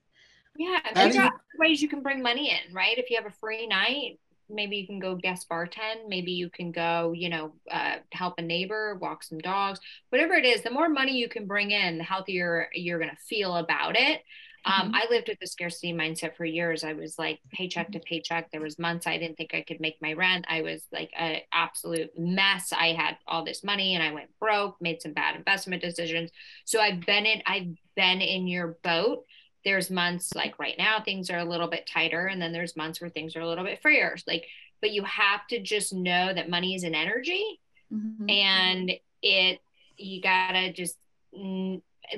Yeah, 0.56 0.80
there's 0.94 1.16
ways 1.58 1.80
you 1.80 1.88
can 1.88 2.02
bring 2.02 2.22
money 2.22 2.50
in, 2.50 2.74
right? 2.74 2.98
If 2.98 3.10
you 3.10 3.16
have 3.16 3.26
a 3.26 3.34
free 3.40 3.66
night, 3.66 4.18
maybe 4.50 4.76
you 4.76 4.86
can 4.86 4.98
go 4.98 5.14
guest 5.14 5.48
bartend. 5.48 6.08
Maybe 6.08 6.32
you 6.32 6.50
can 6.50 6.72
go, 6.72 7.12
you 7.16 7.28
know, 7.30 7.52
uh, 7.70 7.96
help 8.12 8.34
a 8.38 8.42
neighbor, 8.42 8.98
walk 9.00 9.22
some 9.22 9.38
dogs, 9.38 9.80
whatever 10.10 10.34
it 10.34 10.44
is. 10.44 10.62
The 10.62 10.70
more 10.70 10.88
money 10.88 11.16
you 11.16 11.28
can 11.28 11.46
bring 11.46 11.70
in, 11.70 11.98
the 11.98 12.04
healthier 12.04 12.68
you're 12.74 12.98
going 12.98 13.10
to 13.10 13.16
feel 13.16 13.56
about 13.56 13.96
it. 13.96 14.22
Um, 14.64 14.88
mm-hmm. 14.88 14.94
I 14.94 15.06
lived 15.10 15.28
with 15.28 15.38
the 15.40 15.46
scarcity 15.46 15.92
mindset 15.92 16.36
for 16.36 16.44
years. 16.44 16.84
I 16.84 16.92
was 16.92 17.18
like 17.18 17.40
paycheck 17.52 17.90
to 17.92 17.98
paycheck. 18.00 18.50
There 18.50 18.60
was 18.60 18.78
months 18.78 19.06
I 19.06 19.18
didn't 19.18 19.36
think 19.36 19.54
I 19.54 19.62
could 19.62 19.80
make 19.80 19.96
my 20.00 20.12
rent. 20.12 20.44
I 20.48 20.62
was 20.62 20.86
like 20.92 21.10
an 21.16 21.40
absolute 21.52 22.10
mess. 22.18 22.72
I 22.72 22.88
had 22.88 23.16
all 23.26 23.44
this 23.44 23.64
money 23.64 23.94
and 23.94 24.02
I 24.02 24.12
went 24.12 24.30
broke, 24.38 24.76
made 24.80 25.02
some 25.02 25.12
bad 25.12 25.36
investment 25.36 25.82
decisions. 25.82 26.30
So 26.64 26.80
I've 26.80 27.04
been 27.04 27.26
in, 27.26 27.42
I've 27.46 27.76
been 27.96 28.20
in 28.20 28.46
your 28.46 28.76
boat 28.82 29.24
there's 29.64 29.90
months 29.90 30.34
like 30.34 30.58
right 30.58 30.74
now 30.76 31.00
things 31.00 31.30
are 31.30 31.38
a 31.38 31.44
little 31.44 31.68
bit 31.68 31.86
tighter 31.86 32.26
and 32.26 32.40
then 32.40 32.52
there's 32.52 32.76
months 32.76 33.00
where 33.00 33.10
things 33.10 33.36
are 33.36 33.40
a 33.40 33.46
little 33.46 33.64
bit 33.64 33.80
freer 33.80 34.16
like 34.26 34.46
but 34.80 34.90
you 34.90 35.04
have 35.04 35.46
to 35.46 35.60
just 35.60 35.92
know 35.92 36.32
that 36.34 36.50
money 36.50 36.74
is 36.74 36.82
an 36.82 36.94
energy 36.94 37.60
mm-hmm. 37.92 38.28
and 38.28 38.92
it 39.22 39.60
you 39.96 40.20
gotta 40.20 40.72
just 40.72 40.96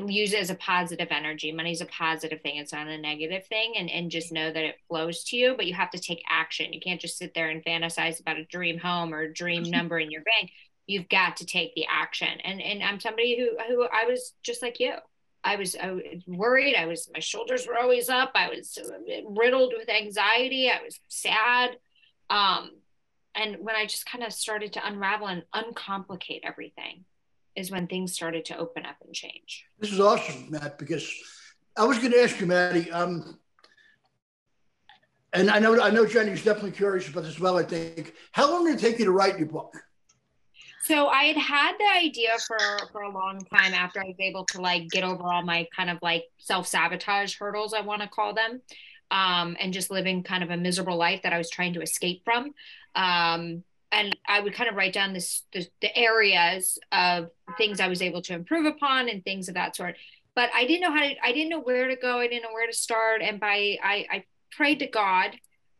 use 0.07 0.33
it 0.33 0.41
as 0.41 0.51
a 0.51 0.55
positive 0.57 1.09
energy 1.11 1.53
money's 1.53 1.81
a 1.81 1.87
positive 1.87 2.41
thing 2.41 2.57
it's 2.57 2.73
not 2.73 2.87
a 2.87 2.99
negative 2.99 3.47
thing 3.47 3.75
and, 3.77 3.91
and 3.91 4.11
just 4.11 4.33
know 4.33 4.53
that 4.53 4.65
it 4.65 4.77
flows 4.89 5.25
to 5.25 5.37
you 5.37 5.55
but 5.57 5.67
you 5.67 5.75
have 5.75 5.91
to 5.91 5.99
take 5.99 6.23
action 6.29 6.73
you 6.73 6.81
can't 6.81 7.01
just 7.01 7.19
sit 7.19 7.35
there 7.35 7.51
and 7.51 7.65
fantasize 7.65 8.21
about 8.21 8.39
a 8.39 8.45
dream 8.47 8.79
home 8.79 9.15
or 9.15 9.21
a 9.21 9.33
dream 9.33 9.63
number 9.63 9.99
in 9.99 10.11
your 10.11 10.23
bank 10.23 10.51
you've 10.87 11.09
got 11.09 11.37
to 11.37 11.47
take 11.47 11.75
the 11.75 11.87
action 11.89 12.41
and 12.44 12.61
and 12.61 12.82
i'm 12.82 12.99
somebody 12.99 13.39
who 13.39 13.56
who 13.69 13.87
i 13.93 14.05
was 14.05 14.32
just 14.43 14.63
like 14.63 14.81
you 14.81 14.94
I 15.44 15.56
was, 15.56 15.77
I 15.77 15.91
was 15.91 16.03
worried. 16.27 16.75
I 16.75 16.87
was, 16.87 17.11
my 17.13 17.20
shoulders 17.20 17.67
were 17.67 17.79
always 17.79 18.08
up. 18.08 18.32
I 18.35 18.49
was 18.49 18.79
riddled 19.29 19.75
with 19.77 19.91
anxiety. 19.91 20.70
I 20.70 20.82
was 20.82 20.99
sad. 21.08 21.77
Um, 22.31 22.70
and 23.35 23.58
when 23.61 23.77
I 23.77 23.85
just 23.85 24.06
kind 24.06 24.25
of 24.25 24.32
started 24.32 24.73
to 24.73 24.87
unravel 24.87 25.27
and 25.27 25.44
uncomplicate 25.53 26.43
everything, 26.44 27.05
is 27.56 27.70
when 27.70 27.87
things 27.87 28.13
started 28.13 28.44
to 28.46 28.58
open 28.58 28.84
up 28.84 28.96
and 29.05 29.15
change. 29.15 29.67
This 29.79 29.93
is 29.93 30.01
awesome, 30.01 30.51
Matt, 30.51 30.79
because 30.79 31.11
I 31.77 31.84
was 31.84 31.99
going 31.99 32.13
to 32.13 32.23
ask 32.23 32.41
you, 32.41 32.46
Maddie. 32.46 32.91
Um, 32.91 33.39
and 35.32 35.51
I 35.51 35.58
know, 35.58 35.81
I 35.81 35.91
know 35.91 36.06
Jenny's 36.06 36.44
definitely 36.44 36.73
curious 36.73 37.08
about 37.08 37.25
this 37.25 37.34
as 37.34 37.41
well. 37.41 37.58
I 37.58 37.65
think. 37.65 38.15
How 38.32 38.51
long 38.51 38.67
did 38.67 38.77
it 38.77 38.81
take 38.81 38.99
you 38.99 39.05
to 39.06 39.13
write 39.13 39.39
your 39.39 39.49
book? 39.49 39.75
So 40.84 41.08
I 41.08 41.25
had 41.25 41.39
had 41.39 41.73
the 41.79 42.06
idea 42.06 42.37
for 42.46 42.58
for 42.93 43.03
a 43.03 43.11
long 43.11 43.41
time 43.53 43.73
after 43.73 44.01
I 44.01 44.08
was 44.08 44.17
able 44.20 44.44
to 44.46 44.61
like 44.61 44.89
get 44.91 45.03
over 45.03 45.23
all 45.25 45.43
my 45.43 45.67
kind 45.75 45.89
of 45.89 45.99
like 46.03 46.25
self 46.39 46.67
sabotage 46.67 47.37
hurdles, 47.39 47.73
I 47.73 47.81
want 47.81 48.03
to 48.03 48.08
call 48.08 48.34
them, 48.34 48.61
um, 49.11 49.56
and 49.58 49.73
just 49.73 49.91
living 49.91 50.23
kind 50.23 50.44
of 50.44 50.51
a 50.51 50.56
miserable 50.56 50.96
life 50.96 51.23
that 51.23 51.32
I 51.32 51.39
was 51.39 51.49
trying 51.49 51.73
to 51.75 51.81
escape 51.81 52.23
from. 52.25 52.53
Um, 52.94 53.65
and 53.94 54.17
I 54.27 54.41
would 54.41 54.55
kind 54.55 54.69
of 54.69 54.77
write 54.77 54.93
down 54.93 55.13
this 55.13 55.43
the, 55.53 55.67
the 55.81 55.96
areas 55.96 56.79
of 56.93 57.31
things 57.56 57.81
I 57.81 57.89
was 57.89 58.03
able 58.03 58.22
to 58.22 58.34
improve 58.34 58.67
upon 58.67 59.08
and 59.08 59.24
things 59.24 59.48
of 59.48 59.55
that 59.55 59.77
sort. 59.77 59.96
But 60.34 60.51
I 60.53 60.67
didn't 60.67 60.82
know 60.82 60.93
how 60.93 61.01
to. 61.01 61.15
I 61.22 61.32
didn't 61.32 61.51
know 61.51 61.60
where 61.60 61.89
to 61.89 61.96
go. 61.96 62.19
I 62.19 62.27
didn't 62.27 62.43
know 62.43 62.53
where 62.53 62.67
to 62.67 62.72
start. 62.72 63.22
And 63.22 63.39
by 63.39 63.79
I, 63.82 64.06
I 64.10 64.24
prayed 64.53 64.81
to 64.81 64.86
God. 64.86 65.36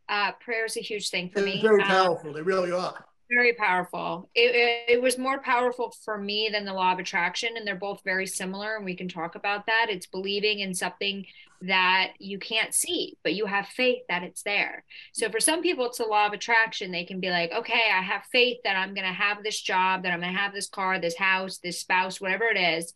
Uh, 0.07 0.31
prayer 0.33 0.65
is 0.65 0.77
a 0.77 0.81
huge 0.81 1.09
thing 1.09 1.29
for 1.29 1.41
me. 1.41 1.61
Very 1.61 1.81
um, 1.81 1.87
powerful. 1.87 2.31
They 2.31 2.41
really 2.41 2.71
are 2.71 3.05
very 3.29 3.53
powerful. 3.53 4.29
It, 4.35 4.55
it, 4.55 4.93
it, 4.97 5.01
was 5.01 5.17
more 5.17 5.39
powerful 5.39 5.93
for 6.03 6.17
me 6.17 6.49
than 6.51 6.65
the 6.65 6.73
law 6.73 6.93
of 6.93 6.99
attraction, 6.99 7.57
and 7.57 7.65
they're 7.65 7.75
both 7.75 8.01
very 8.03 8.27
similar, 8.27 8.75
and 8.75 8.85
we 8.85 8.95
can 8.95 9.07
talk 9.07 9.35
about 9.35 9.65
that. 9.65 9.87
It's 9.89 10.05
believing 10.05 10.59
in 10.59 10.73
something 10.73 11.25
that 11.61 12.13
you 12.19 12.39
can't 12.39 12.73
see, 12.73 13.17
but 13.23 13.33
you 13.33 13.45
have 13.45 13.67
faith 13.67 14.03
that 14.09 14.23
it's 14.23 14.43
there. 14.43 14.83
So 15.13 15.29
for 15.29 15.39
some 15.39 15.61
people, 15.61 15.85
it's 15.85 15.97
the 15.97 16.05
law 16.05 16.27
of 16.27 16.33
attraction. 16.33 16.91
They 16.91 17.05
can 17.05 17.19
be 17.19 17.29
like, 17.29 17.51
okay, 17.51 17.91
I 17.93 18.01
have 18.01 18.23
faith 18.31 18.57
that 18.63 18.75
I'm 18.75 18.93
going 18.93 19.07
to 19.07 19.13
have 19.13 19.43
this 19.43 19.61
job, 19.61 20.03
that 20.03 20.11
I'm 20.11 20.19
going 20.19 20.33
to 20.33 20.39
have 20.39 20.53
this 20.53 20.69
car, 20.69 20.99
this 20.99 21.17
house, 21.17 21.59
this 21.59 21.79
spouse, 21.79 22.21
whatever 22.21 22.45
it 22.45 22.57
is. 22.57 22.93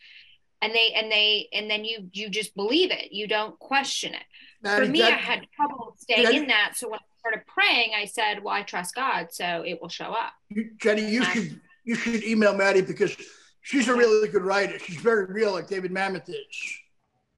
And 0.61 0.73
they, 0.73 0.91
and 0.95 1.11
they, 1.11 1.47
and 1.53 1.69
then 1.69 1.85
you, 1.85 2.09
you 2.11 2.29
just 2.29 2.55
believe 2.55 2.91
it. 2.91 3.11
You 3.11 3.27
don't 3.27 3.57
question 3.59 4.13
it. 4.13 4.69
for 4.69 4.85
me, 4.85 5.01
I 5.01 5.11
had 5.11 5.45
trouble 5.55 5.95
staying 5.97 6.33
in 6.33 6.47
that. 6.47 6.73
So 6.75 6.89
when 6.89 6.99
I 6.99 7.19
started 7.19 7.47
praying, 7.47 7.91
I 7.97 8.05
said, 8.05 8.43
"Well, 8.43 8.53
I 8.53 8.63
trust 8.63 8.93
God, 8.93 9.27
so 9.31 9.63
it 9.65 9.81
will 9.81 9.87
show 9.87 10.11
up." 10.11 10.33
You, 10.49 10.71
Jenny, 10.77 11.09
you 11.09 11.21
um, 11.21 11.27
should 11.27 11.61
you 11.85 11.95
should 11.95 12.23
email 12.25 12.53
Maddie 12.53 12.81
because 12.81 13.15
she's 13.61 13.87
a 13.87 13.95
really 13.95 14.27
good 14.27 14.43
writer. 14.43 14.77
She's 14.79 14.97
very 14.97 15.25
real, 15.25 15.53
like 15.53 15.67
David 15.67 15.91
Mamet 15.91 16.27
is. 16.27 16.35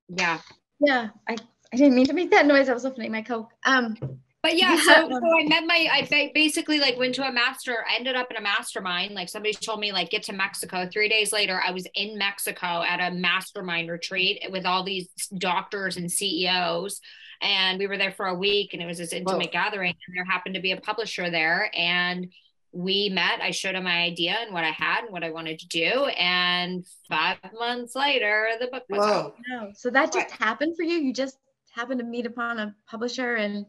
Yeah. 0.10 0.40
Yeah, 0.82 1.10
I, 1.28 1.36
I 1.74 1.78
didn't 1.78 1.96
mean 1.96 2.08
to 2.08 2.14
make 2.14 2.32
that 2.32 2.46
noise. 2.46 2.70
I 2.70 2.74
was 2.74 2.86
opening 2.86 3.12
my 3.12 3.22
Coke. 3.22 3.52
Um, 3.66 3.96
but 4.44 4.58
yeah, 4.58 4.76
so, 4.76 5.08
so 5.08 5.40
I 5.40 5.48
met 5.48 5.66
my, 5.66 5.88
I 5.92 6.32
basically 6.34 6.80
like 6.80 6.98
went 6.98 7.14
to 7.16 7.28
a 7.28 7.32
master, 7.32 7.86
I 7.88 7.96
ended 7.98 8.16
up 8.16 8.32
in 8.32 8.38
a 8.38 8.42
mastermind. 8.42 9.14
Like 9.14 9.30
somebody 9.30 9.54
told 9.54 9.80
me 9.80 9.92
like 9.92 10.10
get 10.10 10.24
to 10.24 10.34
Mexico. 10.34 10.90
Three 10.92 11.08
days 11.08 11.32
later, 11.32 11.62
I 11.66 11.72
was 11.72 11.88
in 11.94 12.18
Mexico 12.18 12.82
at 12.82 13.00
a 13.00 13.16
mastermind 13.16 13.92
retreat 13.92 14.44
with 14.50 14.66
all 14.66 14.84
these 14.84 15.10
doctors 15.38 15.98
and 15.98 16.12
CEOs. 16.12 17.02
And 17.44 17.78
we 17.78 17.86
were 17.86 17.98
there 17.98 18.12
for 18.12 18.28
a 18.28 18.36
week 18.36 18.74
and 18.74 18.82
it 18.82 18.88
was 18.88 18.98
this 18.98 19.14
intimate 19.14 19.50
oh. 19.50 19.52
gathering. 19.52 19.96
And 20.08 20.18
there 20.18 20.26
happened 20.26 20.56
to 20.56 20.62
be 20.62 20.72
a 20.72 20.82
publisher 20.82 21.30
there. 21.30 21.70
And 21.76 22.32
we 22.74 23.10
met. 23.10 23.42
I 23.42 23.52
showed 23.52 23.76
him 23.76 23.84
my 23.84 24.04
idea 24.04 24.38
and 24.40 24.54
what 24.54 24.64
I 24.64 24.70
had 24.72 25.04
and 25.04 25.12
what 25.12 25.24
I 25.24 25.32
wanted 25.32 25.60
to 25.60 25.68
do. 25.68 26.06
And 26.18 26.86
five 27.10 27.38
months 27.58 27.96
later, 27.96 28.52
the 28.60 28.68
book 28.68 28.84
was 28.90 29.00
out. 29.00 29.36
So 29.78 29.90
that 29.90 30.14
just 30.14 30.32
happened 30.32 30.76
for 30.78 30.84
you? 30.84 30.98
You 30.98 31.14
just 31.14 31.38
happened 31.74 32.00
to 32.00 32.06
meet 32.06 32.26
upon 32.26 32.60
a 32.60 32.76
publisher 32.90 33.36
and 33.36 33.66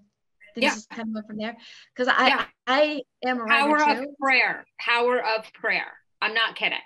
things 0.55 0.65
yeah. 0.65 0.71
just 0.71 0.91
kind 0.91 1.09
of 1.09 1.15
went 1.15 1.27
from 1.27 1.37
there. 1.39 1.57
Because 1.95 2.13
I 2.17 2.29
yeah. 2.29 2.45
I 2.67 3.03
am 3.25 3.41
a 3.41 3.47
power 3.47 3.77
of 3.79 4.05
prayer. 4.21 4.65
Power 4.79 5.19
of 5.19 5.53
prayer. 5.53 5.93
I'm 6.21 6.35
not 6.35 6.55
kidding. 6.55 6.79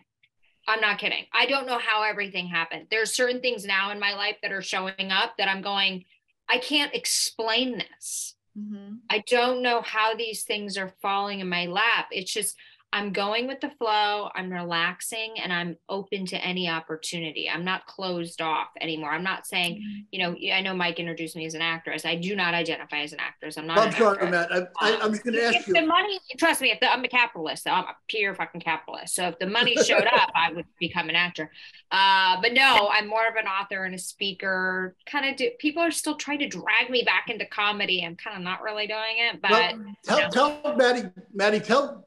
I'm 0.68 0.80
not 0.80 0.98
kidding. 0.98 1.24
I 1.32 1.46
don't 1.46 1.66
know 1.66 1.78
how 1.78 2.02
everything 2.02 2.48
happened. 2.48 2.86
There's 2.90 3.14
certain 3.14 3.40
things 3.40 3.64
now 3.64 3.92
in 3.92 4.00
my 4.00 4.14
life 4.14 4.36
that 4.42 4.52
are 4.52 4.62
showing 4.62 5.10
up 5.10 5.34
that 5.38 5.48
I'm 5.48 5.62
going, 5.62 6.04
I 6.48 6.58
can't 6.58 6.94
explain 6.94 7.78
this. 7.78 8.35
Mm-hmm. 8.58 8.94
I 9.10 9.22
don't 9.28 9.62
know 9.62 9.82
how 9.82 10.14
these 10.14 10.44
things 10.44 10.78
are 10.78 10.94
falling 11.02 11.40
in 11.40 11.48
my 11.48 11.66
lap. 11.66 12.08
It's 12.10 12.32
just 12.32 12.56
I'm 12.96 13.12
going 13.12 13.46
with 13.46 13.60
the 13.60 13.68
flow, 13.78 14.30
I'm 14.34 14.50
relaxing, 14.50 15.34
and 15.42 15.52
I'm 15.52 15.76
open 15.86 16.24
to 16.26 16.36
any 16.42 16.66
opportunity. 16.66 17.46
I'm 17.46 17.62
not 17.62 17.86
closed 17.86 18.40
off 18.40 18.68
anymore. 18.80 19.10
I'm 19.10 19.22
not 19.22 19.46
saying, 19.46 19.74
mm-hmm. 19.74 20.00
you 20.12 20.18
know, 20.18 20.54
I 20.54 20.62
know 20.62 20.74
Mike 20.74 20.98
introduced 20.98 21.36
me 21.36 21.44
as 21.44 21.52
an 21.52 21.60
actress. 21.60 22.06
I 22.06 22.14
do 22.14 22.34
not 22.34 22.54
identify 22.54 23.00
as 23.00 23.12
an 23.12 23.20
actress. 23.20 23.58
I'm 23.58 23.66
not. 23.66 23.76
I'm 23.76 23.92
sorry, 23.92 24.30
Matt. 24.30 24.50
I, 24.50 24.62
I, 24.80 24.92
I 25.02 25.06
was 25.08 25.18
going 25.18 25.34
to 25.34 25.44
ask 25.44 25.56
if 25.56 25.68
you. 25.68 25.74
The 25.74 25.84
money, 25.84 26.18
trust 26.38 26.62
me, 26.62 26.70
if 26.70 26.80
the, 26.80 26.90
I'm 26.90 27.04
a 27.04 27.08
capitalist, 27.08 27.64
so 27.64 27.70
I'm 27.70 27.84
a 27.84 27.96
pure 28.08 28.34
fucking 28.34 28.62
capitalist. 28.62 29.14
So 29.14 29.28
if 29.28 29.38
the 29.38 29.46
money 29.46 29.76
showed 29.84 30.06
up, 30.06 30.30
I 30.34 30.52
would 30.54 30.64
become 30.80 31.10
an 31.10 31.16
actor. 31.16 31.50
Uh, 31.92 32.40
but 32.40 32.54
no, 32.54 32.88
I'm 32.90 33.08
more 33.08 33.28
of 33.28 33.36
an 33.36 33.46
author 33.46 33.84
and 33.84 33.94
a 33.94 33.98
speaker. 33.98 34.96
Kind 35.04 35.28
of 35.28 35.36
do. 35.36 35.50
People 35.58 35.82
are 35.82 35.90
still 35.90 36.14
trying 36.14 36.38
to 36.38 36.48
drag 36.48 36.88
me 36.88 37.02
back 37.02 37.28
into 37.28 37.44
comedy. 37.44 38.02
I'm 38.02 38.16
kind 38.16 38.38
of 38.38 38.42
not 38.42 38.62
really 38.62 38.86
doing 38.86 39.18
it, 39.18 39.42
but 39.42 39.50
well, 39.50 39.84
tell, 40.02 40.16
you 40.16 40.24
know. 40.24 40.30
tell 40.30 40.76
Maddie, 40.76 41.10
Maddie, 41.34 41.60
tell 41.60 42.05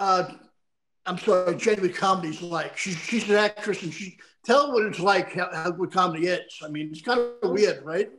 uh, 0.00 0.32
I'm 1.06 1.18
sorry, 1.18 1.56
genuine 1.56 1.92
comedy's 1.92 2.42
like. 2.42 2.76
She's 2.76 2.96
she's 2.96 3.28
an 3.28 3.36
actress, 3.36 3.82
and 3.82 3.92
she 3.92 4.18
tell 4.44 4.72
what 4.72 4.84
it's 4.86 4.98
like, 4.98 5.34
how, 5.34 5.50
how 5.52 5.70
what 5.72 5.92
comedy 5.92 6.26
is. 6.26 6.40
I 6.62 6.68
mean, 6.68 6.88
it's 6.90 7.02
kind 7.02 7.20
of 7.20 7.50
weird, 7.50 7.84
right? 7.84 8.10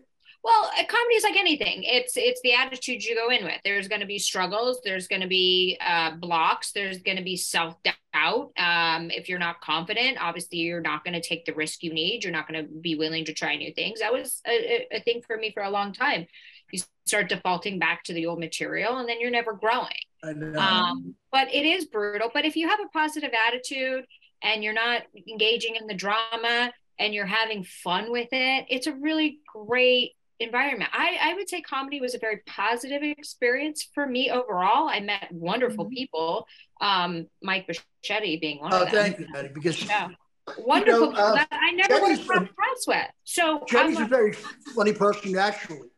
Well, 0.43 0.71
comedy 0.87 1.15
is 1.15 1.23
like 1.23 1.37
anything. 1.37 1.83
It's 1.83 2.13
it's 2.17 2.41
the 2.41 2.53
attitude 2.53 3.03
you 3.03 3.15
go 3.15 3.29
in 3.29 3.43
with. 3.43 3.59
There's 3.63 3.87
going 3.87 4.01
to 4.01 4.07
be 4.07 4.17
struggles. 4.19 4.81
There's 4.83 5.07
going 5.07 5.21
to 5.21 5.27
be 5.27 5.77
uh, 5.85 6.15
blocks. 6.15 6.71
There's 6.71 6.99
going 6.99 7.17
to 7.17 7.23
be 7.23 7.37
self 7.37 7.75
doubt. 7.83 8.51
Um, 8.57 9.11
if 9.11 9.29
you're 9.29 9.39
not 9.39 9.61
confident, 9.61 10.17
obviously 10.19 10.59
you're 10.59 10.81
not 10.81 11.03
going 11.03 11.13
to 11.13 11.21
take 11.21 11.45
the 11.45 11.53
risk 11.53 11.83
you 11.83 11.93
need. 11.93 12.23
You're 12.23 12.33
not 12.33 12.47
going 12.47 12.65
to 12.65 12.71
be 12.71 12.95
willing 12.95 13.25
to 13.25 13.33
try 13.33 13.55
new 13.55 13.71
things. 13.73 13.99
That 13.99 14.13
was 14.13 14.41
a, 14.47 14.87
a 14.91 15.01
thing 15.01 15.21
for 15.25 15.37
me 15.37 15.51
for 15.51 15.63
a 15.63 15.69
long 15.69 15.93
time. 15.93 16.25
You 16.71 16.81
start 17.05 17.29
defaulting 17.29 17.79
back 17.79 18.03
to 18.05 18.13
the 18.13 18.25
old 18.25 18.39
material, 18.39 18.97
and 18.97 19.07
then 19.07 19.19
you're 19.19 19.31
never 19.31 19.53
growing. 19.53 19.89
Um, 20.23 21.15
but 21.31 21.53
it 21.53 21.65
is 21.65 21.85
brutal. 21.85 22.29
But 22.33 22.45
if 22.45 22.55
you 22.55 22.67
have 22.69 22.79
a 22.79 22.87
positive 22.89 23.31
attitude 23.47 24.05
and 24.43 24.63
you're 24.63 24.73
not 24.73 25.03
engaging 25.27 25.75
in 25.75 25.87
the 25.87 25.93
drama 25.93 26.71
and 26.99 27.13
you're 27.13 27.25
having 27.25 27.63
fun 27.63 28.11
with 28.11 28.29
it, 28.31 28.65
it's 28.69 28.87
a 28.87 28.93
really 28.93 29.39
great 29.53 30.11
environment. 30.39 30.89
I, 30.93 31.17
I 31.21 31.33
would 31.35 31.49
say 31.49 31.61
comedy 31.61 32.01
was 32.01 32.15
a 32.15 32.19
very 32.19 32.41
positive 32.47 33.01
experience 33.03 33.87
for 33.93 34.05
me 34.05 34.29
overall. 34.31 34.89
I 34.89 34.99
met 34.99 35.27
wonderful 35.31 35.85
mm-hmm. 35.85 35.93
people, 35.93 36.47
um, 36.81 37.27
Mike 37.41 37.67
Bocchetti 37.67 38.41
being 38.41 38.59
one 38.59 38.73
oh, 38.73 38.83
of 38.83 38.91
them. 38.91 39.03
thank 39.03 39.19
you, 39.19 39.27
Maddie, 39.31 39.49
because 39.53 39.83
yeah. 39.85 40.09
wonderful 40.57 41.07
you 41.07 41.13
know, 41.13 41.19
uh, 41.19 41.35
that 41.35 41.47
I 41.51 41.71
never 41.71 42.01
would 42.01 42.17
have 42.17 42.27
crossed 42.27 42.51
paths 42.57 42.87
with. 42.87 43.07
So 43.23 43.63
Jenny's 43.67 43.99
a 43.99 44.05
very 44.05 44.33
funny 44.75 44.93
person 44.93 45.31
naturally. 45.31 45.89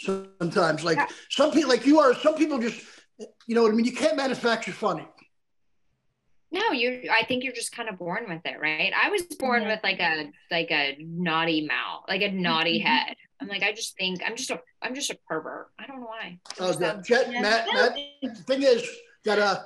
Sometimes, 0.00 0.84
like 0.84 0.98
yeah. 0.98 1.06
some 1.30 1.50
people, 1.50 1.70
like 1.70 1.86
you 1.86 1.98
are, 1.98 2.14
some 2.14 2.34
people 2.34 2.58
just 2.58 2.80
you 3.18 3.54
know 3.54 3.62
what 3.62 3.72
I 3.72 3.74
mean? 3.74 3.84
You 3.84 3.92
can't 3.92 4.16
manufacture 4.16 4.72
funny. 4.72 5.06
No, 6.50 6.70
you. 6.70 7.08
I 7.10 7.24
think 7.24 7.42
you're 7.42 7.52
just 7.52 7.74
kind 7.74 7.88
of 7.88 7.98
born 7.98 8.26
with 8.28 8.42
it, 8.44 8.60
right? 8.60 8.92
I 8.94 9.10
was 9.10 9.22
born 9.22 9.62
mm-hmm. 9.62 9.70
with 9.70 9.80
like 9.82 9.98
a 10.00 10.30
like 10.50 10.70
a 10.70 10.96
naughty 11.00 11.66
mouth, 11.66 12.04
like 12.08 12.22
a 12.22 12.30
naughty 12.30 12.78
mm-hmm. 12.78 12.86
head. 12.86 13.16
I'm 13.40 13.48
like, 13.48 13.64
I 13.64 13.72
just 13.72 13.96
think 13.96 14.22
I'm 14.24 14.36
just 14.36 14.50
a 14.50 14.60
I'm 14.80 14.94
just 14.94 15.10
a 15.10 15.18
pervert. 15.28 15.70
I 15.78 15.86
don't 15.86 16.00
know 16.00 16.06
why. 16.06 16.38
Oh, 16.60 16.72
that, 16.72 17.04
Jet, 17.04 17.30
Matt, 17.30 17.66
Matt, 17.72 17.96
the 18.22 18.42
thing 18.46 18.62
is 18.62 18.88
that 19.24 19.38
uh, 19.40 19.62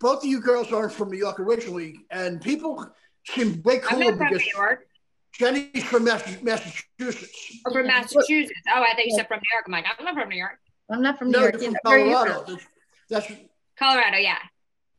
both 0.00 0.24
of 0.24 0.30
you 0.30 0.40
girls 0.40 0.72
aren't 0.72 0.92
from 0.92 1.10
New 1.10 1.18
York 1.18 1.38
originally, 1.38 2.06
and 2.10 2.40
people 2.40 2.90
seem 3.26 3.60
way 3.62 3.78
cooler 3.78 4.04
I'm 4.04 4.18
not 4.18 4.28
from 4.28 4.38
New 4.38 4.44
York. 4.54 4.86
Jenny's 5.32 5.84
from 5.84 6.04
Massachusetts. 6.04 7.60
Oh, 7.66 7.72
from 7.72 7.86
Massachusetts. 7.86 8.60
Oh, 8.74 8.82
I 8.82 8.94
thought 8.94 9.04
you 9.04 9.14
said 9.14 9.28
from 9.28 9.38
New 9.38 9.54
York. 9.54 9.64
I'm 9.66 9.72
like, 9.72 9.84
I'm 9.98 10.04
not 10.04 10.14
from 10.14 10.28
New 10.28 10.36
York. 10.36 10.58
I'm 10.90 11.02
not 11.02 11.18
from 11.18 11.28
New 11.30 11.38
no, 11.38 11.42
York. 11.44 11.60
From 11.60 11.76
Colorado. 11.84 12.56
That's 13.10 13.30
Colorado, 13.78 14.18
yeah. 14.18 14.38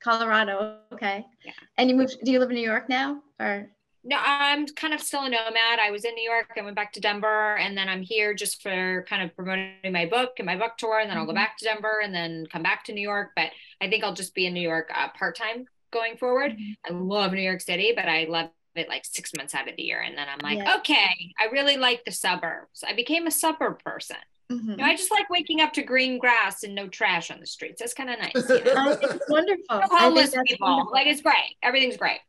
Colorado, 0.04 0.80
okay. 0.92 1.26
Yeah. 1.46 1.52
And 1.78 1.90
you 1.90 1.96
moved? 1.96 2.18
Do 2.24 2.32
you 2.32 2.40
live 2.40 2.50
in 2.50 2.56
New 2.56 2.68
York 2.68 2.90
now, 2.90 3.22
or? 3.40 3.70
No, 4.04 4.18
I'm 4.20 4.66
kind 4.66 4.96
of 4.96 5.00
still 5.00 5.22
a 5.24 5.30
nomad. 5.30 5.80
I 5.80 5.92
was 5.92 6.06
in 6.06 6.16
New 6.16 6.28
York. 6.28 6.48
I 6.58 6.62
went 6.62 6.76
back 6.76 6.92
to 6.94 7.00
Denver, 7.00 7.56
and 7.58 7.78
then 7.78 7.88
I'm 7.88 8.02
here 8.02 8.34
just 8.34 8.64
for 8.64 9.06
kind 9.08 9.22
of 9.22 9.36
promoting 9.36 9.92
my 9.92 10.08
book 10.08 10.32
and 10.40 10.48
my 10.48 10.58
book 10.58 10.72
tour. 10.78 11.00
And 11.00 11.10
then 11.10 11.18
I'll 11.18 11.26
go 11.26 11.30
mm-hmm. 11.30 11.36
back 11.36 11.58
to 11.58 11.66
Denver, 11.66 12.02
and 12.04 12.14
then 12.14 12.48
come 12.52 12.64
back 12.64 12.84
to 12.86 12.94
New 12.94 13.02
York. 13.02 13.32
But 13.36 13.52
I 13.80 13.90
think 13.90 14.04
I'll 14.04 14.16
just 14.16 14.34
be 14.34 14.48
in 14.48 14.54
New 14.54 14.62
York 14.62 14.90
uh, 14.94 15.10
part 15.10 15.36
time 15.36 15.66
going 15.92 16.18
forward. 16.18 16.54
Mm-hmm. 16.54 16.96
I 16.96 16.98
love 16.98 17.32
New 17.34 17.42
York 17.42 17.62
City, 17.62 17.94
but 17.96 18.06
I 18.06 18.26
love 18.28 18.50
it 18.76 18.90
like 18.90 19.06
six 19.06 19.32
months 19.38 19.54
out 19.54 19.70
of 19.70 19.76
the 19.76 19.84
year. 19.84 20.02
And 20.02 20.18
then 20.18 20.28
I'm 20.28 20.40
like, 20.40 20.58
yeah. 20.58 20.78
okay, 20.78 21.34
I 21.40 21.52
really 21.52 21.78
like 21.78 22.04
the 22.06 22.12
suburbs. 22.12 22.84
I 22.88 22.94
became 22.94 23.28
a 23.28 23.32
suburb 23.32 23.84
person. 23.84 24.18
Mm-hmm. 24.52 24.72
You 24.72 24.78
know, 24.78 24.84
I 24.84 24.96
just 24.96 25.12
like 25.12 25.30
waking 25.30 25.62
up 25.62 25.72
to 25.74 25.84
green 25.84 26.18
grass 26.18 26.64
and 26.64 26.76
no 26.76 26.88
trash 26.88 27.32
on 27.32 27.40
the 27.40 27.46
streets. 27.46 27.80
That's 27.80 27.94
kind 27.94 28.10
of 28.10 28.20
nice. 28.20 28.50
You 28.50 28.74
know? 28.74 28.98
it's 29.02 29.30
wonderful. 29.30 29.64
No 29.70 29.82
homeless 29.90 30.36
people. 30.46 30.68
Wonderful. 30.68 30.92
Like 30.92 31.08
it's 31.08 31.22
great. 31.22 31.56
Everything's 31.64 31.98
great. 31.98 32.20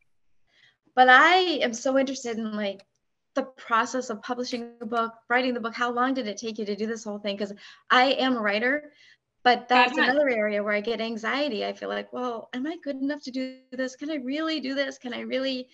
But 0.94 1.08
I 1.08 1.36
am 1.62 1.72
so 1.72 1.98
interested 1.98 2.38
in 2.38 2.54
like 2.54 2.84
the 3.34 3.42
process 3.42 4.10
of 4.10 4.22
publishing 4.22 4.72
a 4.80 4.86
book, 4.86 5.12
writing 5.28 5.54
the 5.54 5.60
book. 5.60 5.74
How 5.74 5.90
long 5.90 6.14
did 6.14 6.28
it 6.28 6.36
take 6.36 6.58
you 6.58 6.64
to 6.66 6.76
do 6.76 6.86
this 6.86 7.02
whole 7.02 7.18
thing? 7.18 7.36
Because 7.36 7.52
I 7.90 8.12
am 8.12 8.36
a 8.36 8.40
writer, 8.40 8.92
but 9.42 9.68
that's 9.68 9.96
another 9.96 10.28
area 10.28 10.62
where 10.62 10.74
I 10.74 10.80
get 10.80 11.00
anxiety. 11.00 11.64
I 11.64 11.72
feel 11.72 11.88
like, 11.88 12.12
well, 12.12 12.50
am 12.52 12.66
I 12.66 12.76
good 12.84 12.96
enough 12.96 13.22
to 13.22 13.30
do 13.30 13.56
this? 13.72 13.96
Can 13.96 14.10
I 14.10 14.16
really 14.16 14.60
do 14.60 14.74
this? 14.74 14.98
Can 14.98 15.14
I 15.14 15.20
really 15.20 15.68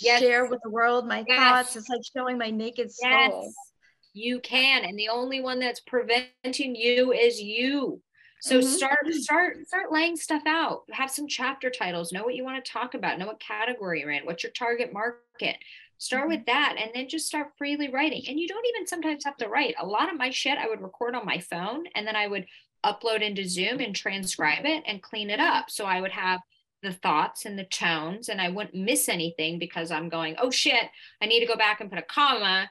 yes. 0.00 0.20
share 0.20 0.46
with 0.46 0.60
the 0.64 0.70
world 0.70 1.06
my 1.06 1.24
yes. 1.28 1.38
thoughts? 1.38 1.76
It's 1.76 1.88
like 1.90 2.00
showing 2.16 2.38
my 2.38 2.50
naked 2.50 2.90
soul. 2.90 3.10
Yes 3.10 3.71
you 4.12 4.40
can 4.40 4.84
and 4.84 4.98
the 4.98 5.08
only 5.08 5.40
one 5.40 5.58
that's 5.58 5.80
preventing 5.80 6.74
you 6.74 7.12
is 7.12 7.40
you. 7.40 8.00
So 8.40 8.58
mm-hmm. 8.58 8.68
start 8.68 9.12
start 9.12 9.66
start 9.66 9.92
laying 9.92 10.16
stuff 10.16 10.42
out. 10.46 10.82
Have 10.90 11.10
some 11.10 11.28
chapter 11.28 11.70
titles 11.70 12.12
know 12.12 12.24
what 12.24 12.34
you 12.34 12.44
want 12.44 12.62
to 12.62 12.72
talk 12.72 12.94
about 12.94 13.18
know 13.18 13.26
what 13.26 13.40
category 13.40 14.00
you're 14.00 14.10
in 14.10 14.26
what's 14.26 14.42
your 14.42 14.52
target 14.52 14.92
market. 14.92 15.56
Start 15.98 16.24
mm-hmm. 16.24 16.30
with 16.30 16.46
that 16.46 16.76
and 16.78 16.90
then 16.94 17.08
just 17.08 17.26
start 17.26 17.52
freely 17.56 17.88
writing. 17.88 18.24
And 18.28 18.38
you 18.38 18.48
don't 18.48 18.66
even 18.74 18.86
sometimes 18.86 19.24
have 19.24 19.36
to 19.38 19.48
write. 19.48 19.74
A 19.80 19.86
lot 19.86 20.10
of 20.10 20.18
my 20.18 20.30
shit 20.30 20.58
i 20.58 20.68
would 20.68 20.82
record 20.82 21.14
on 21.14 21.24
my 21.24 21.38
phone 21.38 21.84
and 21.94 22.06
then 22.06 22.16
i 22.16 22.26
would 22.26 22.46
upload 22.84 23.22
into 23.22 23.48
zoom 23.48 23.78
and 23.78 23.94
transcribe 23.94 24.64
it 24.64 24.82
and 24.86 25.02
clean 25.02 25.30
it 25.30 25.40
up. 25.40 25.70
So 25.70 25.84
i 25.84 26.00
would 26.00 26.12
have 26.12 26.40
the 26.82 26.92
thoughts 26.92 27.44
and 27.46 27.56
the 27.56 27.64
tones 27.64 28.28
and 28.28 28.40
i 28.40 28.48
wouldn't 28.48 28.74
miss 28.74 29.08
anything 29.08 29.58
because 29.58 29.92
i'm 29.92 30.08
going 30.08 30.34
oh 30.38 30.50
shit 30.50 30.90
i 31.22 31.26
need 31.26 31.38
to 31.38 31.46
go 31.46 31.54
back 31.54 31.80
and 31.80 31.88
put 31.88 31.98
a 31.98 32.02
comma 32.02 32.68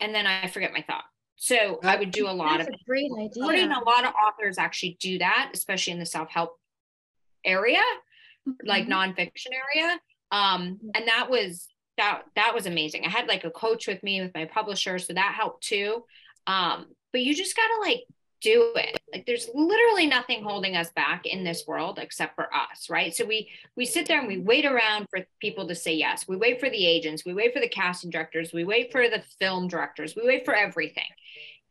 and 0.00 0.14
then 0.14 0.26
I 0.26 0.48
forget 0.48 0.72
my 0.72 0.82
thought. 0.82 1.04
So 1.36 1.80
I 1.82 1.96
would 1.96 2.10
do 2.10 2.28
a 2.28 2.32
lot 2.32 2.58
That's 2.58 2.68
of 2.68 2.74
a 2.74 2.84
great 2.86 3.10
idea. 3.18 3.44
Putting 3.44 3.70
a 3.70 3.84
lot 3.84 4.04
of 4.04 4.12
authors 4.14 4.56
actually 4.58 4.96
do 5.00 5.18
that, 5.18 5.50
especially 5.52 5.92
in 5.92 5.98
the 5.98 6.06
self-help 6.06 6.58
area, 7.44 7.82
mm-hmm. 8.48 8.66
like 8.66 8.86
nonfiction 8.86 9.50
area. 9.52 9.98
Um, 10.30 10.78
and 10.94 11.08
that 11.08 11.28
was 11.28 11.66
that 11.96 12.22
that 12.36 12.54
was 12.54 12.66
amazing. 12.66 13.04
I 13.04 13.08
had 13.08 13.28
like 13.28 13.44
a 13.44 13.50
coach 13.50 13.86
with 13.86 14.02
me 14.02 14.20
with 14.20 14.34
my 14.34 14.46
publisher, 14.46 14.98
so 14.98 15.12
that 15.12 15.34
helped 15.36 15.64
too. 15.64 16.04
Um, 16.46 16.86
but 17.12 17.22
you 17.22 17.34
just 17.34 17.56
gotta 17.56 17.80
like 17.80 18.04
do 18.44 18.72
it. 18.76 18.98
Like 19.12 19.26
there's 19.26 19.48
literally 19.54 20.06
nothing 20.06 20.44
holding 20.44 20.76
us 20.76 20.90
back 20.94 21.26
in 21.26 21.42
this 21.42 21.64
world 21.66 21.98
except 21.98 22.34
for 22.36 22.44
us 22.54 22.84
right? 22.90 23.14
So 23.14 23.24
we 23.24 23.48
we 23.76 23.86
sit 23.86 24.06
there 24.06 24.18
and 24.18 24.28
we 24.28 24.38
wait 24.38 24.64
around 24.64 25.06
for 25.10 25.20
people 25.40 25.66
to 25.68 25.74
say 25.74 25.94
yes. 25.94 26.28
We 26.28 26.36
wait 26.36 26.60
for 26.60 26.70
the 26.70 26.86
agents. 26.86 27.24
We 27.24 27.34
wait 27.34 27.52
for 27.52 27.60
the 27.60 27.68
casting 27.68 28.10
directors. 28.10 28.52
We 28.52 28.64
wait 28.64 28.92
for 28.92 29.08
the 29.08 29.22
film 29.38 29.68
directors. 29.68 30.14
We 30.14 30.26
wait 30.26 30.44
for 30.44 30.54
everything. 30.54 31.08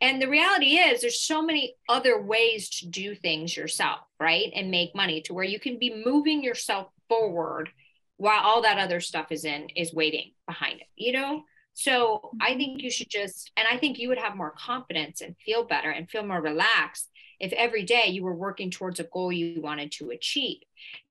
And 0.02 0.22
the 0.22 0.28
reality 0.28 0.76
is, 0.76 1.00
there's 1.00 1.22
so 1.22 1.42
many 1.42 1.76
other 1.88 2.22
ways 2.22 2.70
to 2.80 2.88
do 2.88 3.16
things 3.16 3.56
yourself, 3.56 4.02
right? 4.20 4.52
And 4.54 4.70
make 4.70 4.94
money 4.94 5.22
to 5.22 5.34
where 5.34 5.46
you 5.46 5.60
can 5.60 5.80
be 5.80 6.04
moving 6.06 6.44
yourself 6.44 6.88
forward 7.08 7.70
while 8.18 8.42
all 8.42 8.64
that 8.64 8.80
other 8.80 9.00
stuff 9.00 9.32
is 9.32 9.46
in, 9.46 9.70
is 9.76 9.94
waiting 9.94 10.32
behind 10.46 10.82
it, 10.82 10.88
you 10.98 11.14
know? 11.14 11.44
So 11.74 12.32
I 12.40 12.56
think 12.56 12.82
you 12.82 12.92
should 12.92 13.10
just, 13.10 13.52
and 13.58 13.68
I 13.70 13.78
think 13.78 13.98
you 13.98 14.10
would 14.10 14.18
have 14.18 14.36
more 14.36 14.54
confidence 14.58 15.22
and 15.22 15.36
feel 15.38 15.64
better 15.64 15.90
and 15.90 16.10
feel 16.10 16.26
more 16.26 16.42
relaxed 16.42 17.10
if 17.40 17.52
every 17.54 17.84
day 17.84 18.08
you 18.08 18.24
were 18.24 18.36
working 18.36 18.72
towards 18.72 19.00
a 19.00 19.06
goal 19.06 19.32
you 19.32 19.62
wanted 19.62 19.92
to 19.94 20.12
achieve. 20.12 20.60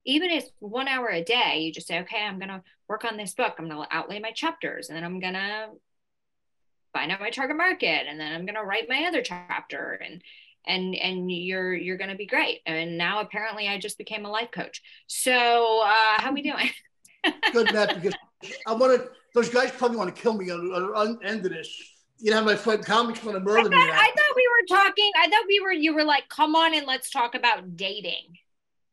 Even 0.05 0.29
if 0.29 0.45
one 0.59 0.87
hour 0.87 1.09
a 1.09 1.23
day, 1.23 1.59
you 1.59 1.71
just 1.71 1.87
say, 1.87 1.99
okay, 1.99 2.23
I'm 2.23 2.39
going 2.39 2.49
to 2.49 2.63
work 2.87 3.05
on 3.05 3.17
this 3.17 3.33
book, 3.33 3.55
I'm 3.57 3.69
going 3.69 3.85
to 3.85 3.95
outlay 3.95 4.19
my 4.19 4.31
chapters, 4.31 4.89
and 4.89 4.95
then 4.97 5.03
I'm 5.03 5.19
going 5.19 5.33
to 5.33 5.67
find 6.93 7.11
out 7.11 7.19
my 7.19 7.29
target 7.29 7.57
market, 7.57 8.07
and 8.07 8.19
then 8.19 8.33
I'm 8.33 8.45
going 8.45 8.55
to 8.55 8.63
write 8.63 8.89
my 8.89 9.05
other 9.05 9.21
chapter. 9.21 9.99
And 10.03 10.21
and 10.65 10.95
and 10.95 11.31
you're 11.31 11.73
you're 11.73 11.97
going 11.97 12.09
to 12.09 12.15
be 12.15 12.25
great 12.25 12.61
and 12.65 12.97
now 12.97 13.19
apparently 13.19 13.67
i 13.67 13.77
just 13.77 13.97
became 13.97 14.25
a 14.25 14.29
life 14.29 14.49
coach 14.51 14.81
so 15.07 15.81
uh 15.83 16.21
how 16.21 16.31
we 16.31 16.41
doing 16.41 16.69
good 17.51 17.73
matt 17.73 18.01
because 18.01 18.17
i 18.65 18.73
want 18.73 18.97
to 18.97 19.09
those 19.33 19.49
guys 19.49 19.71
probably 19.71 19.97
want 19.97 20.15
to 20.15 20.21
kill 20.21 20.33
me 20.33 20.51
on, 20.51 21.17
the 21.19 21.27
end 21.27 21.45
of 21.45 21.51
this 21.51 21.69
you 22.23 22.31
know, 22.31 22.41
my 22.41 22.55
friend 22.55 22.83
comics 22.85 23.21
want 23.21 23.37
to 23.37 23.43
murder 23.43 23.69
me. 23.69 23.75
I 23.75 24.11
thought 24.15 24.35
we 24.35 24.47
were 24.47 24.77
talking. 24.77 25.11
I 25.17 25.27
thought 25.27 25.43
we 25.45 25.59
were. 25.59 25.73
You 25.73 25.93
were 25.93 26.05
like, 26.05 26.29
"Come 26.29 26.55
on 26.55 26.73
and 26.73 26.87
let's 26.87 27.09
talk 27.09 27.35
about 27.35 27.75
dating." 27.75 28.37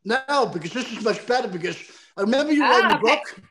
No, 0.05 0.51
because 0.53 0.73
this 0.73 0.91
is 0.91 1.05
much 1.05 1.25
better. 1.29 1.47
Because 1.47 1.79
I 2.17 2.23
remember 2.23 2.53
you 2.53 2.63
writing 2.63 2.91
ah, 2.91 2.99
okay. 2.99 3.03
the 3.03 3.17
book, 3.17 3.43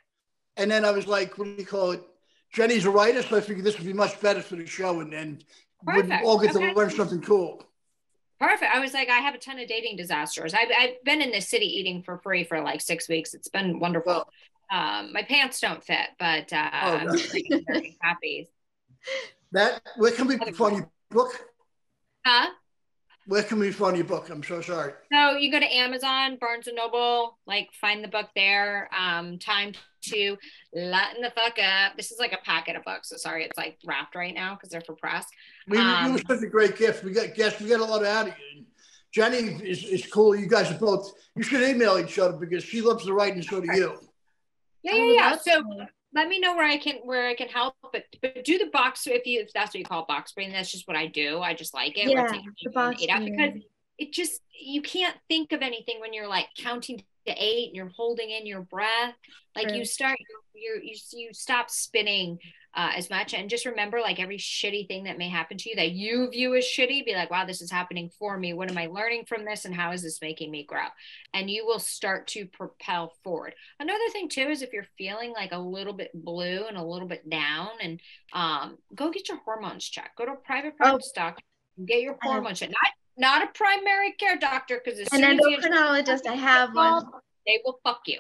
and 0.58 0.70
then 0.70 0.84
I 0.84 0.92
was 0.92 1.08
like, 1.08 1.38
"What 1.38 1.46
do 1.46 1.52
you 1.52 1.66
call 1.66 1.92
it?" 1.92 2.04
Jenny's 2.52 2.86
a 2.86 2.92
writer, 2.92 3.24
so 3.24 3.38
I 3.38 3.42
figured 3.42 3.66
this 3.66 3.78
would 3.78 3.88
be 3.88 3.94
much 3.94 4.20
better 4.20 4.42
for 4.42 4.58
the 4.58 4.66
show, 4.66 5.00
and 5.00 5.14
then 5.14 5.40
we'd 5.86 6.12
all 6.24 6.38
get 6.38 6.54
okay. 6.54 6.72
to 6.72 6.74
learn 6.74 6.90
something 6.90 7.22
cool. 7.22 7.64
Perfect. 8.40 8.74
I 8.74 8.80
was 8.80 8.94
like, 8.94 9.10
I 9.10 9.20
have 9.20 9.36
a 9.36 9.38
ton 9.38 9.60
of 9.60 9.68
dating 9.68 9.98
disasters. 9.98 10.54
I've, 10.54 10.70
I've 10.78 11.04
been 11.04 11.22
in 11.22 11.32
the 11.32 11.42
city 11.42 11.66
eating 11.66 12.04
for 12.04 12.18
free 12.20 12.46
for 12.46 12.62
like 12.62 12.80
six 12.80 13.10
weeks. 13.10 13.34
It's 13.34 13.50
been 13.50 13.80
wonderful. 13.80 14.30
Um, 14.72 15.14
my 15.14 15.24
pants 15.24 15.60
don't 15.60 15.84
fit, 15.84 16.10
but 16.20 16.52
uh, 16.54 16.70
oh. 16.74 16.96
I'm 16.98 17.18
very 17.18 17.98
happy. 18.02 18.50
That 19.52 19.82
where 19.98 20.12
can 20.12 20.28
we 20.28 20.38
find 20.38 20.78
your 20.78 20.92
book? 21.10 21.32
Huh? 22.26 22.50
Where 23.26 23.44
can 23.44 23.60
we 23.60 23.72
find 23.72 23.96
your 23.96 24.06
book? 24.06 24.30
I'm 24.30 24.44
so 24.44 24.62
sorry. 24.62 24.94
So 25.14 25.38
you 25.38 25.52
go 25.52 25.60
to 25.60 25.66
Amazon, 25.66 26.38
Barnes 26.40 26.68
and 26.68 26.76
Noble, 26.76 27.38
like 27.46 27.70
find 27.80 28.04
the 28.04 28.08
book 28.08 28.28
there. 28.36 28.90
Um, 28.98 29.38
time 29.38 29.74
to 30.06 30.38
lighten 30.74 31.22
the 31.22 31.32
fuck 31.32 31.58
up. 31.60 31.96
This 31.96 32.12
is 32.12 32.20
like 32.20 32.34
a 32.34 32.44
packet 32.44 32.76
of 32.76 32.84
books. 32.84 33.10
So 33.10 33.18
sorry, 33.18 33.44
it's 33.44 33.58
like 33.58 33.78
wrapped 33.86 34.16
right 34.16 34.34
now 34.34 34.56
because 34.56 34.70
they're 34.70 34.82
for 34.82 34.96
press. 34.96 35.26
We, 35.68 35.78
um, 35.78 36.08
you 36.08 36.14
were 36.14 36.22
such 36.28 36.44
a 36.44 36.48
great 36.48 36.76
gift. 36.78 37.04
We 37.04 37.12
got 37.12 37.36
guests. 37.36 37.62
We 37.62 37.70
got 37.70 37.80
a 37.80 37.86
lot 37.86 38.04
out 38.04 38.30
of 38.30 38.34
you. 38.54 38.66
Jenny 39.12 39.38
is, 39.38 39.84
is 39.84 40.06
cool. 40.08 40.36
You 40.36 40.48
guys 40.48 40.72
are 40.72 40.78
both. 40.78 41.12
You 41.36 41.44
should 41.44 41.68
email 41.68 41.98
each 41.98 42.20
other 42.20 42.38
because 42.38 42.64
she 42.64 42.82
loves 42.82 43.06
to 43.06 43.14
write 43.14 43.34
and 43.34 43.44
so 43.44 43.62
do 43.62 43.68
you. 43.76 43.98
Yeah, 44.84 44.96
yeah, 44.96 45.14
yeah. 45.14 45.38
So 45.38 45.64
let 46.14 46.28
me 46.28 46.40
know 46.40 46.56
where 46.56 46.66
I 46.66 46.78
can 46.78 46.96
where 47.04 47.28
I 47.28 47.36
can 47.36 47.48
help. 47.48 47.76
But 47.92 48.04
but 48.22 48.44
do 48.44 48.58
the 48.58 48.70
box 48.72 49.06
if 49.08 49.26
you 49.26 49.42
if 49.42 49.54
that's 49.54 49.70
what 49.70 49.80
you 49.80 49.86
call 49.86 50.06
box 50.06 50.32
brain. 50.32 50.52
That's 50.52 50.72
just 50.72 50.88
what 50.88 50.98
I 50.98 51.08
do. 51.08 51.40
I 51.42 51.54
just 51.54 51.74
like 51.74 51.98
it. 51.98 52.10
Yeah, 52.10 52.28
the 52.64 52.72
box 52.72 53.02
eight 53.02 53.10
out 53.10 53.26
because 53.26 53.54
it 53.98 54.14
just 54.14 54.42
you 54.60 54.82
can't 54.82 55.16
think 55.28 55.52
of 55.52 55.62
anything 55.62 56.00
when 56.00 56.14
you're 56.14 56.28
like 56.28 56.48
counting 56.58 57.04
to 57.28 57.34
eight 57.38 57.68
and 57.68 57.76
you're 57.76 57.92
holding 57.96 58.30
in 58.30 58.46
your 58.46 58.62
breath. 58.62 59.16
Like 59.56 59.74
you 59.74 59.86
start 59.86 60.18
you 60.54 60.80
you 60.82 60.96
you 61.12 61.34
stop 61.34 61.70
spinning 61.70 62.40
uh, 62.76 62.92
as 62.96 63.10
much. 63.10 63.34
And 63.34 63.50
just 63.50 63.66
remember, 63.66 64.00
like 64.02 64.20
every 64.20 64.38
shitty 64.38 64.88
thing 64.88 65.04
that 65.06 65.18
may 65.18 65.30
happen 65.30 65.58
to 65.58 65.70
you 65.70 65.76
that 65.76 65.92
you 65.92 66.30
view 66.30 66.56
as 66.56 66.66
shitty, 66.66 67.06
be 67.06 67.16
like, 67.16 67.32
wow, 67.32 67.46
this 67.46 67.62
is 67.62 67.72
happening 67.72 68.10
for 68.20 68.38
me. 68.38 68.54
What 68.54 68.70
am 68.70 68.78
I 68.78 68.88
learning 68.88 69.26
from 69.26 69.46
this? 69.46 69.66
And 69.66 69.74
how 69.74 69.92
is 69.92 70.04
this 70.04 70.22
making 70.22 70.52
me 70.52 70.64
grow? 70.64 70.88
And 71.34 71.50
you 71.50 71.66
will 71.66 71.80
start 71.80 72.28
to 72.28 72.46
propel 72.46 73.14
forward. 73.24 73.56
Another 73.80 74.10
thing, 74.12 74.30
too, 74.30 74.50
is 74.50 74.62
if 74.62 74.74
you're 74.74 74.86
feeling 74.98 75.32
like 75.32 75.52
a 75.52 75.60
little 75.60 75.94
bit 75.94 76.12
blue 76.14 76.66
and 76.68 76.78
a 76.78 76.84
little 76.84 77.08
bit 77.08 77.30
down, 77.30 77.70
and 77.82 78.00
um, 78.34 78.78
go 78.96 79.12
get 79.12 79.30
your 79.30 79.40
hormones 79.40 79.86
checked. 79.86 80.18
Go 80.18 80.26
to 80.26 80.34
a 80.34 80.36
private 80.36 80.78
practice 80.78 81.12
oh. 81.16 81.20
doctor 81.20 81.44
get 81.86 82.02
your 82.02 82.18
hormones 82.22 82.60
checked. 82.60 82.74
Not 82.74 83.42
not 83.42 83.44
a 83.44 83.52
primary 83.54 84.14
care 84.14 84.38
doctor 84.38 84.82
because 84.84 85.00
an 85.12 85.22
endocrinologist. 85.22 86.26
I 86.26 86.34
have 86.36 86.74
one. 86.74 87.06
They 87.46 87.60
will 87.66 87.80
fuck 87.84 88.02
you. 88.06 88.20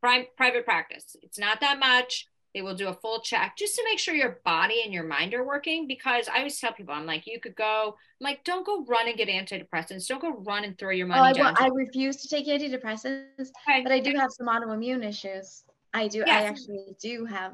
Prime, 0.00 0.26
private 0.36 0.64
practice. 0.64 1.16
It's 1.22 1.38
not 1.38 1.60
that 1.60 1.78
much. 1.78 2.26
They 2.54 2.62
will 2.62 2.74
do 2.74 2.88
a 2.88 2.94
full 2.94 3.20
check 3.20 3.54
just 3.56 3.74
to 3.76 3.84
make 3.84 3.98
sure 3.98 4.14
your 4.14 4.40
body 4.44 4.82
and 4.84 4.92
your 4.92 5.04
mind 5.04 5.32
are 5.34 5.44
working. 5.44 5.86
Because 5.86 6.28
I 6.28 6.38
always 6.38 6.58
tell 6.58 6.72
people, 6.72 6.94
I'm 6.94 7.06
like, 7.06 7.26
you 7.26 7.40
could 7.40 7.56
go, 7.56 7.96
I'm 8.20 8.24
like, 8.24 8.44
don't 8.44 8.66
go 8.66 8.84
run 8.84 9.08
and 9.08 9.16
get 9.16 9.28
antidepressants. 9.28 10.06
Don't 10.06 10.20
go 10.20 10.36
run 10.38 10.64
and 10.64 10.76
throw 10.78 10.90
your 10.90 11.06
money. 11.06 11.20
Oh, 11.20 11.24
I, 11.24 11.32
down. 11.32 11.56
I 11.58 11.68
refuse 11.68 12.16
to 12.16 12.28
take 12.28 12.46
antidepressants, 12.46 13.50
okay. 13.68 13.82
but 13.82 13.92
I 13.92 14.00
do 14.00 14.14
have 14.16 14.30
some 14.32 14.48
autoimmune 14.48 15.04
issues. 15.04 15.64
I 15.94 16.08
do. 16.08 16.18
Yes. 16.18 16.28
I 16.28 16.46
actually 16.46 16.96
do 17.00 17.24
have 17.24 17.52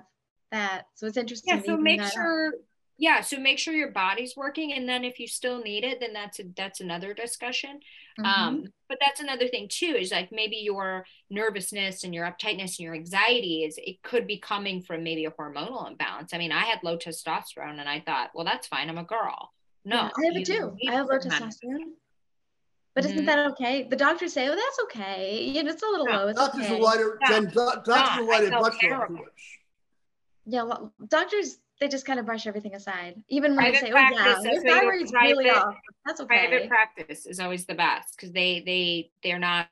that. 0.50 0.86
So 0.94 1.06
it's 1.06 1.16
interesting. 1.16 1.56
Yeah. 1.56 1.62
So 1.64 1.76
make 1.76 2.02
sure. 2.02 2.48
Up 2.48 2.54
yeah 2.98 3.20
so 3.20 3.38
make 3.38 3.58
sure 3.58 3.72
your 3.72 3.92
body's 3.92 4.36
working 4.36 4.72
and 4.72 4.88
then 4.88 5.04
if 5.04 5.18
you 5.18 5.26
still 5.26 5.62
need 5.62 5.84
it 5.84 6.00
then 6.00 6.12
that's 6.12 6.40
a, 6.40 6.42
that's 6.56 6.80
another 6.80 7.14
discussion 7.14 7.80
mm-hmm. 8.18 8.24
um, 8.24 8.64
but 8.88 8.98
that's 9.00 9.20
another 9.20 9.46
thing 9.48 9.68
too 9.70 9.96
is 9.98 10.10
like 10.10 10.30
maybe 10.32 10.56
your 10.56 11.06
nervousness 11.30 12.04
and 12.04 12.14
your 12.14 12.26
uptightness 12.26 12.78
and 12.78 12.80
your 12.80 12.94
anxiety 12.94 13.62
is 13.64 13.78
it 13.78 14.02
could 14.02 14.26
be 14.26 14.38
coming 14.38 14.82
from 14.82 15.02
maybe 15.02 15.24
a 15.24 15.30
hormonal 15.30 15.88
imbalance 15.88 16.34
i 16.34 16.38
mean 16.38 16.52
i 16.52 16.64
had 16.64 16.80
low 16.82 16.98
testosterone 16.98 17.78
and 17.78 17.88
i 17.88 18.00
thought 18.00 18.30
well 18.34 18.44
that's 18.44 18.66
fine 18.66 18.90
i'm 18.90 18.98
a 18.98 19.04
girl 19.04 19.52
no 19.84 19.96
yeah, 19.96 20.10
i 20.16 20.24
have 20.26 20.36
it 20.36 20.44
too 20.44 20.76
i 20.88 20.92
have 20.92 21.06
low 21.06 21.18
testosterone 21.18 21.94
but 22.94 23.04
isn't 23.04 23.18
mm-hmm. 23.18 23.26
that 23.26 23.50
okay? 23.52 23.86
The 23.88 23.94
doctors 23.94 24.32
say, 24.32 24.48
"Oh, 24.48 24.56
that's 24.56 24.78
okay. 24.84 25.44
You 25.44 25.62
know, 25.62 25.70
it's 25.70 25.84
a 25.84 25.86
little 25.86 26.06
no, 26.06 26.12
low. 26.12 26.28
It's 26.28 26.40
doctors 26.40 26.64
okay. 26.64 26.74
are 26.74 26.82
wider. 26.82 27.18
No, 27.30 27.44
doctors 27.46 27.94
are 27.94 28.24
wider 28.24 28.50
blood 28.50 28.72
Yeah, 30.46 30.62
well, 30.64 30.92
doctors 31.06 31.58
they 31.80 31.88
just 31.88 32.04
kind 32.04 32.18
of 32.18 32.26
brush 32.26 32.46
everything 32.46 32.74
aside. 32.74 33.22
Even 33.28 33.54
when 33.54 33.72
private 33.72 33.80
they 33.80 33.86
say, 33.88 33.92
"Oh 33.92 33.96
yeah, 33.96 34.42
your 34.42 34.62
thyroid's 34.62 35.12
really 35.12 35.50
off," 35.50 35.74
that's 36.04 36.20
okay. 36.20 36.48
Private 36.48 36.68
practice 36.68 37.26
is 37.26 37.40
always 37.40 37.66
the 37.66 37.74
best 37.74 38.16
because 38.16 38.32
they 38.32 38.62
they 38.64 39.10
they're 39.22 39.38
not 39.38 39.68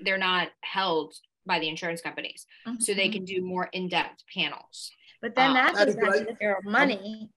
they're 0.00 0.18
not 0.18 0.48
held 0.60 1.14
by 1.46 1.58
the 1.58 1.68
insurance 1.68 2.00
companies, 2.00 2.46
mm-hmm. 2.66 2.80
so 2.80 2.94
they 2.94 3.04
mm-hmm. 3.04 3.12
can 3.12 3.24
do 3.24 3.42
more 3.42 3.68
in 3.72 3.88
depth 3.88 4.22
panels. 4.32 4.90
But 5.20 5.34
then 5.34 5.50
uh, 5.50 5.72
that 5.72 5.74
goes 5.74 5.96
back 5.96 6.26
to 6.28 6.36
their 6.40 6.58
money. 6.64 7.30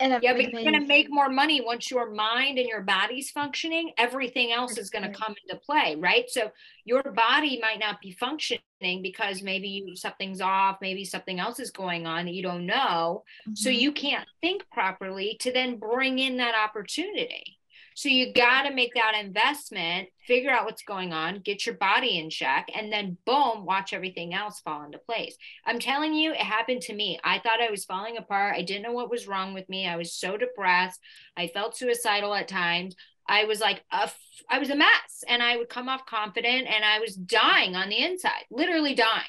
And 0.00 0.22
yeah, 0.22 0.32
but 0.32 0.52
you're 0.52 0.62
going 0.62 0.80
to 0.80 0.86
make 0.86 1.08
more 1.10 1.28
money 1.28 1.60
once 1.60 1.90
your 1.90 2.10
mind 2.10 2.58
and 2.58 2.68
your 2.68 2.82
body's 2.82 3.30
functioning. 3.30 3.92
Everything 3.98 4.52
else 4.52 4.78
is 4.78 4.90
going 4.90 5.02
to 5.02 5.18
come 5.18 5.34
into 5.42 5.60
play, 5.60 5.96
right? 5.98 6.30
So 6.30 6.52
your 6.84 7.02
body 7.02 7.58
might 7.60 7.80
not 7.80 8.00
be 8.00 8.12
functioning 8.12 8.60
because 8.80 9.42
maybe 9.42 9.68
you, 9.68 9.96
something's 9.96 10.40
off, 10.40 10.78
maybe 10.80 11.04
something 11.04 11.40
else 11.40 11.58
is 11.58 11.72
going 11.72 12.06
on 12.06 12.26
that 12.26 12.34
you 12.34 12.44
don't 12.44 12.64
know. 12.64 13.24
Mm-hmm. 13.42 13.54
So 13.56 13.70
you 13.70 13.90
can't 13.90 14.28
think 14.40 14.62
properly 14.70 15.36
to 15.40 15.52
then 15.52 15.78
bring 15.78 16.20
in 16.20 16.36
that 16.36 16.54
opportunity. 16.54 17.57
So 17.98 18.08
you 18.08 18.32
got 18.32 18.62
to 18.62 18.72
make 18.72 18.94
that 18.94 19.20
investment, 19.20 20.10
figure 20.24 20.52
out 20.52 20.64
what's 20.64 20.84
going 20.84 21.12
on, 21.12 21.40
get 21.40 21.66
your 21.66 21.74
body 21.74 22.20
in 22.20 22.30
check, 22.30 22.68
and 22.72 22.92
then 22.92 23.16
boom, 23.26 23.64
watch 23.64 23.92
everything 23.92 24.32
else 24.32 24.60
fall 24.60 24.84
into 24.84 24.98
place. 24.98 25.36
I'm 25.66 25.80
telling 25.80 26.14
you, 26.14 26.30
it 26.30 26.36
happened 26.36 26.82
to 26.82 26.94
me. 26.94 27.18
I 27.24 27.40
thought 27.40 27.60
I 27.60 27.72
was 27.72 27.84
falling 27.84 28.16
apart. 28.16 28.54
I 28.56 28.62
didn't 28.62 28.84
know 28.84 28.92
what 28.92 29.10
was 29.10 29.26
wrong 29.26 29.52
with 29.52 29.68
me. 29.68 29.88
I 29.88 29.96
was 29.96 30.12
so 30.12 30.36
depressed. 30.36 31.00
I 31.36 31.48
felt 31.48 31.76
suicidal 31.76 32.36
at 32.36 32.46
times. 32.46 32.94
I 33.26 33.46
was 33.46 33.58
like, 33.58 33.82
a, 33.90 34.08
I 34.48 34.60
was 34.60 34.70
a 34.70 34.76
mess, 34.76 35.24
and 35.26 35.42
I 35.42 35.56
would 35.56 35.68
come 35.68 35.88
off 35.88 36.06
confident, 36.06 36.68
and 36.68 36.84
I 36.84 37.00
was 37.00 37.16
dying 37.16 37.74
on 37.74 37.88
the 37.88 38.00
inside, 38.00 38.44
literally 38.48 38.94
dying. 38.94 39.24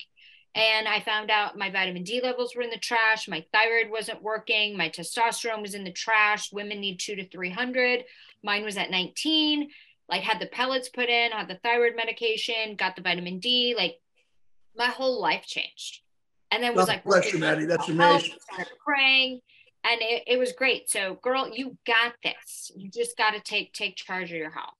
And 0.55 0.87
I 0.87 0.99
found 0.99 1.29
out 1.29 1.57
my 1.57 1.69
vitamin 1.69 2.03
D 2.03 2.21
levels 2.21 2.55
were 2.55 2.63
in 2.63 2.69
the 2.69 2.77
trash. 2.77 3.27
My 3.27 3.45
thyroid 3.53 3.91
wasn't 3.91 4.23
working. 4.23 4.75
My 4.75 4.89
testosterone 4.89 5.61
was 5.61 5.75
in 5.75 5.83
the 5.83 5.91
trash. 5.91 6.51
Women 6.51 6.79
need 6.79 6.99
two 6.99 7.15
to 7.15 7.27
300. 7.27 8.03
Mine 8.43 8.63
was 8.63 8.77
at 8.77 8.91
19. 8.91 9.69
Like 10.09 10.21
had 10.23 10.39
the 10.39 10.47
pellets 10.47 10.89
put 10.89 11.09
in, 11.09 11.31
had 11.31 11.47
the 11.47 11.59
thyroid 11.63 11.95
medication, 11.95 12.75
got 12.75 12.95
the 12.95 13.01
vitamin 13.01 13.39
D. 13.39 13.75
Like 13.77 13.99
my 14.75 14.87
whole 14.87 15.21
life 15.21 15.45
changed. 15.45 16.01
And 16.51 16.63
then 16.63 16.73
was 16.73 16.85
God 16.85 16.93
like, 16.93 17.03
bless 17.03 17.31
you, 17.31 17.39
Maddie. 17.39 17.65
That's 17.65 17.89
amazing. 17.89 18.33
Started 18.41 18.73
praying, 18.83 19.39
and 19.83 20.01
it, 20.01 20.23
it 20.25 20.39
was 20.39 20.51
great. 20.53 20.89
So, 20.89 21.19
girl, 21.21 21.51
you 21.53 21.77
got 21.85 22.13
this. 22.23 22.71
You 22.75 22.89
just 22.89 23.15
got 23.17 23.31
to 23.31 23.39
take 23.39 23.73
take 23.73 23.95
charge 23.95 24.31
of 24.31 24.37
your 24.37 24.49
health. 24.49 24.73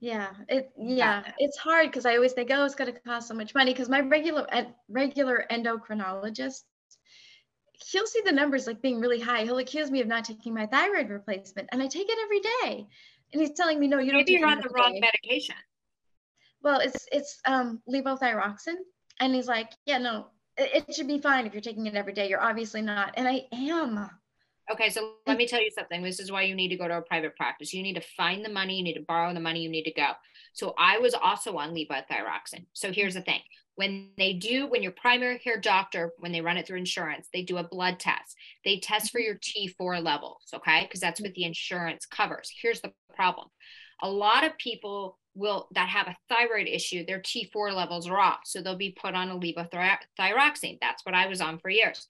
Yeah, 0.00 0.28
it 0.48 0.70
yeah, 0.78 1.22
it's 1.38 1.58
hard 1.58 1.88
because 1.88 2.06
I 2.06 2.16
always 2.16 2.32
think, 2.32 2.50
oh, 2.52 2.64
it's 2.64 2.74
going 2.74 2.92
to 2.92 3.00
cost 3.00 3.28
so 3.28 3.34
much 3.34 3.54
money. 3.54 3.72
Because 3.72 3.88
my 3.88 4.00
regular 4.00 4.46
regular 4.88 5.44
endocrinologist, 5.50 6.62
he'll 7.90 8.06
see 8.06 8.20
the 8.24 8.32
numbers 8.32 8.66
like 8.66 8.82
being 8.82 9.00
really 9.00 9.20
high. 9.20 9.44
He'll 9.44 9.58
accuse 9.58 9.90
me 9.90 10.00
of 10.00 10.06
not 10.06 10.24
taking 10.24 10.54
my 10.54 10.66
thyroid 10.66 11.10
replacement, 11.10 11.68
and 11.72 11.82
I 11.82 11.86
take 11.86 12.08
it 12.08 12.18
every 12.22 12.40
day. 12.40 12.86
And 13.32 13.42
he's 13.42 13.52
telling 13.52 13.80
me, 13.80 13.88
no, 13.88 13.98
you 13.98 14.12
don't. 14.12 14.20
Maybe 14.20 14.32
you're 14.32 14.48
on 14.48 14.60
the 14.60 14.68
wrong 14.70 14.94
day. 14.94 15.00
medication. 15.00 15.56
Well, 16.62 16.80
it's 16.80 17.06
it's 17.12 17.40
um 17.46 17.80
levothyroxine, 17.88 18.76
and 19.20 19.34
he's 19.34 19.48
like, 19.48 19.70
yeah, 19.84 19.98
no, 19.98 20.28
it, 20.56 20.86
it 20.88 20.94
should 20.94 21.08
be 21.08 21.18
fine 21.18 21.46
if 21.46 21.52
you're 21.52 21.60
taking 21.60 21.86
it 21.86 21.94
every 21.94 22.12
day. 22.12 22.28
You're 22.28 22.42
obviously 22.42 22.82
not, 22.82 23.14
and 23.16 23.28
I 23.28 23.46
am. 23.52 24.10
Okay, 24.70 24.90
so 24.90 25.12
let 25.28 25.36
me 25.36 25.46
tell 25.46 25.60
you 25.60 25.70
something. 25.70 26.02
This 26.02 26.18
is 26.18 26.32
why 26.32 26.42
you 26.42 26.56
need 26.56 26.68
to 26.68 26.76
go 26.76 26.88
to 26.88 26.98
a 26.98 27.02
private 27.02 27.36
practice. 27.36 27.72
You 27.72 27.84
need 27.84 27.94
to 27.94 28.00
find 28.16 28.44
the 28.44 28.48
money, 28.48 28.76
you 28.76 28.82
need 28.82 28.94
to 28.94 29.04
borrow 29.06 29.32
the 29.32 29.38
money, 29.38 29.60
you 29.60 29.68
need 29.68 29.84
to 29.84 29.92
go. 29.92 30.08
So 30.54 30.74
I 30.76 30.98
was 30.98 31.14
also 31.14 31.56
on 31.56 31.72
levothyroxine. 31.72 32.66
So 32.72 32.90
here's 32.90 33.14
the 33.14 33.20
thing. 33.20 33.40
When 33.76 34.10
they 34.16 34.32
do, 34.32 34.66
when 34.66 34.82
your 34.82 34.92
primary 34.92 35.38
care 35.38 35.60
doctor, 35.60 36.12
when 36.18 36.32
they 36.32 36.40
run 36.40 36.56
it 36.56 36.66
through 36.66 36.78
insurance, 36.78 37.28
they 37.32 37.42
do 37.42 37.58
a 37.58 37.68
blood 37.68 38.00
test. 38.00 38.36
They 38.64 38.78
test 38.78 39.12
for 39.12 39.20
mm-hmm. 39.20 39.86
your 39.86 39.96
T4 39.98 40.02
levels, 40.02 40.42
okay? 40.54 40.82
Because 40.82 41.00
that's 41.00 41.20
mm-hmm. 41.20 41.28
what 41.28 41.34
the 41.34 41.44
insurance 41.44 42.06
covers. 42.06 42.50
Here's 42.60 42.80
the 42.80 42.92
problem. 43.14 43.48
A 44.02 44.08
lot 44.08 44.44
of 44.44 44.56
people 44.58 45.18
will 45.36 45.68
that 45.74 45.88
have 45.88 46.08
a 46.08 46.16
thyroid 46.28 46.66
issue, 46.66 47.04
their 47.04 47.20
T4 47.20 47.74
levels 47.74 48.08
are 48.08 48.18
off. 48.18 48.40
So 48.44 48.60
they'll 48.60 48.76
be 48.76 48.96
put 49.00 49.14
on 49.14 49.30
a 49.30 49.38
levothyroxine. 49.38 50.78
That's 50.80 51.04
what 51.04 51.14
I 51.14 51.26
was 51.26 51.40
on 51.40 51.58
for 51.58 51.70
years. 51.70 52.06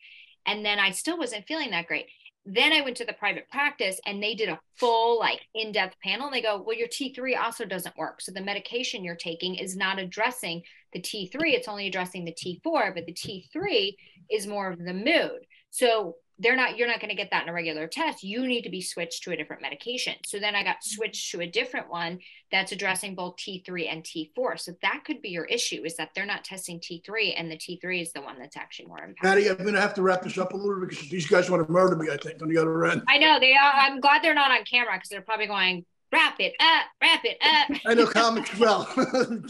And 0.46 0.64
then 0.64 0.78
I 0.78 0.92
still 0.92 1.18
wasn't 1.18 1.46
feeling 1.46 1.70
that 1.72 1.88
great. 1.88 2.06
Then 2.48 2.72
I 2.72 2.82
went 2.82 2.96
to 2.98 3.04
the 3.04 3.12
private 3.12 3.50
practice 3.50 4.00
and 4.06 4.22
they 4.22 4.36
did 4.36 4.48
a 4.48 4.60
full, 4.76 5.18
like, 5.18 5.40
in 5.54 5.72
depth 5.72 5.96
panel. 6.00 6.26
And 6.26 6.34
they 6.34 6.40
go, 6.40 6.62
Well, 6.64 6.76
your 6.76 6.86
T3 6.86 7.36
also 7.36 7.64
doesn't 7.64 7.96
work. 7.96 8.20
So 8.20 8.30
the 8.30 8.40
medication 8.40 9.02
you're 9.02 9.16
taking 9.16 9.56
is 9.56 9.76
not 9.76 9.98
addressing 9.98 10.62
the 10.96 11.02
T3, 11.02 11.52
it's 11.52 11.68
only 11.68 11.86
addressing 11.86 12.24
the 12.24 12.32
T4, 12.32 12.94
but 12.94 13.04
the 13.06 13.12
T3 13.12 13.94
is 14.30 14.46
more 14.46 14.70
of 14.70 14.78
the 14.78 14.94
mood. 14.94 15.46
So 15.70 16.16
they're 16.38 16.56
not 16.56 16.76
you're 16.76 16.88
not 16.88 17.00
going 17.00 17.10
to 17.10 17.16
get 17.16 17.30
that 17.30 17.44
in 17.44 17.48
a 17.48 17.52
regular 17.52 17.86
test. 17.86 18.22
You 18.22 18.46
need 18.46 18.62
to 18.62 18.70
be 18.70 18.82
switched 18.82 19.22
to 19.22 19.32
a 19.32 19.36
different 19.36 19.62
medication. 19.62 20.14
So 20.26 20.38
then 20.38 20.54
i 20.54 20.62
got 20.62 20.82
switched 20.82 21.30
to 21.30 21.40
a 21.40 21.46
different 21.46 21.90
one 21.90 22.18
that's 22.52 22.72
addressing 22.72 23.14
both 23.14 23.36
t3 23.36 23.90
and 23.90 24.04
t4 24.04 24.60
so 24.60 24.72
that 24.82 25.02
could 25.04 25.22
be 25.22 25.30
your 25.30 25.46
issue 25.46 25.82
is 25.84 25.96
that 25.96 26.10
they're 26.14 26.26
not 26.26 26.44
testing 26.44 26.78
t3 26.78 27.34
and 27.36 27.50
the 27.50 27.56
t3 27.56 28.02
is 28.02 28.12
the 28.12 28.20
one 28.20 28.38
that's 28.38 28.56
actually 28.56 28.86
more 28.86 28.98
impactful. 28.98 29.22
Patty, 29.22 29.48
i'm 29.48 29.56
going 29.56 29.74
to 29.74 29.80
have 29.80 29.94
to 29.94 30.02
wrap 30.02 30.22
this 30.22 30.38
up 30.38 30.52
a 30.52 30.56
little 30.56 30.80
bit 30.80 30.90
because 30.90 31.08
these 31.08 31.26
guys 31.26 31.50
want 31.50 31.66
to 31.66 31.72
murder 31.72 31.96
me 31.96 32.08
i 32.12 32.16
think 32.16 32.40
on 32.42 32.48
the 32.48 32.58
other 32.58 32.84
end. 32.84 33.02
I 33.08 33.18
know 33.18 33.40
they 33.40 33.54
are 33.54 33.72
i'm 33.74 34.00
glad 34.00 34.22
they're 34.22 34.34
not 34.34 34.50
on 34.50 34.64
camera 34.64 34.94
because 34.94 35.08
they're 35.08 35.22
probably 35.22 35.46
going 35.46 35.84
wrap 36.12 36.36
it 36.38 36.54
up 36.60 36.84
wrap 37.02 37.22
it 37.24 37.38
up. 37.42 37.80
I 37.86 37.94
know 37.94 38.06
comics 38.06 38.56
well 38.58 38.88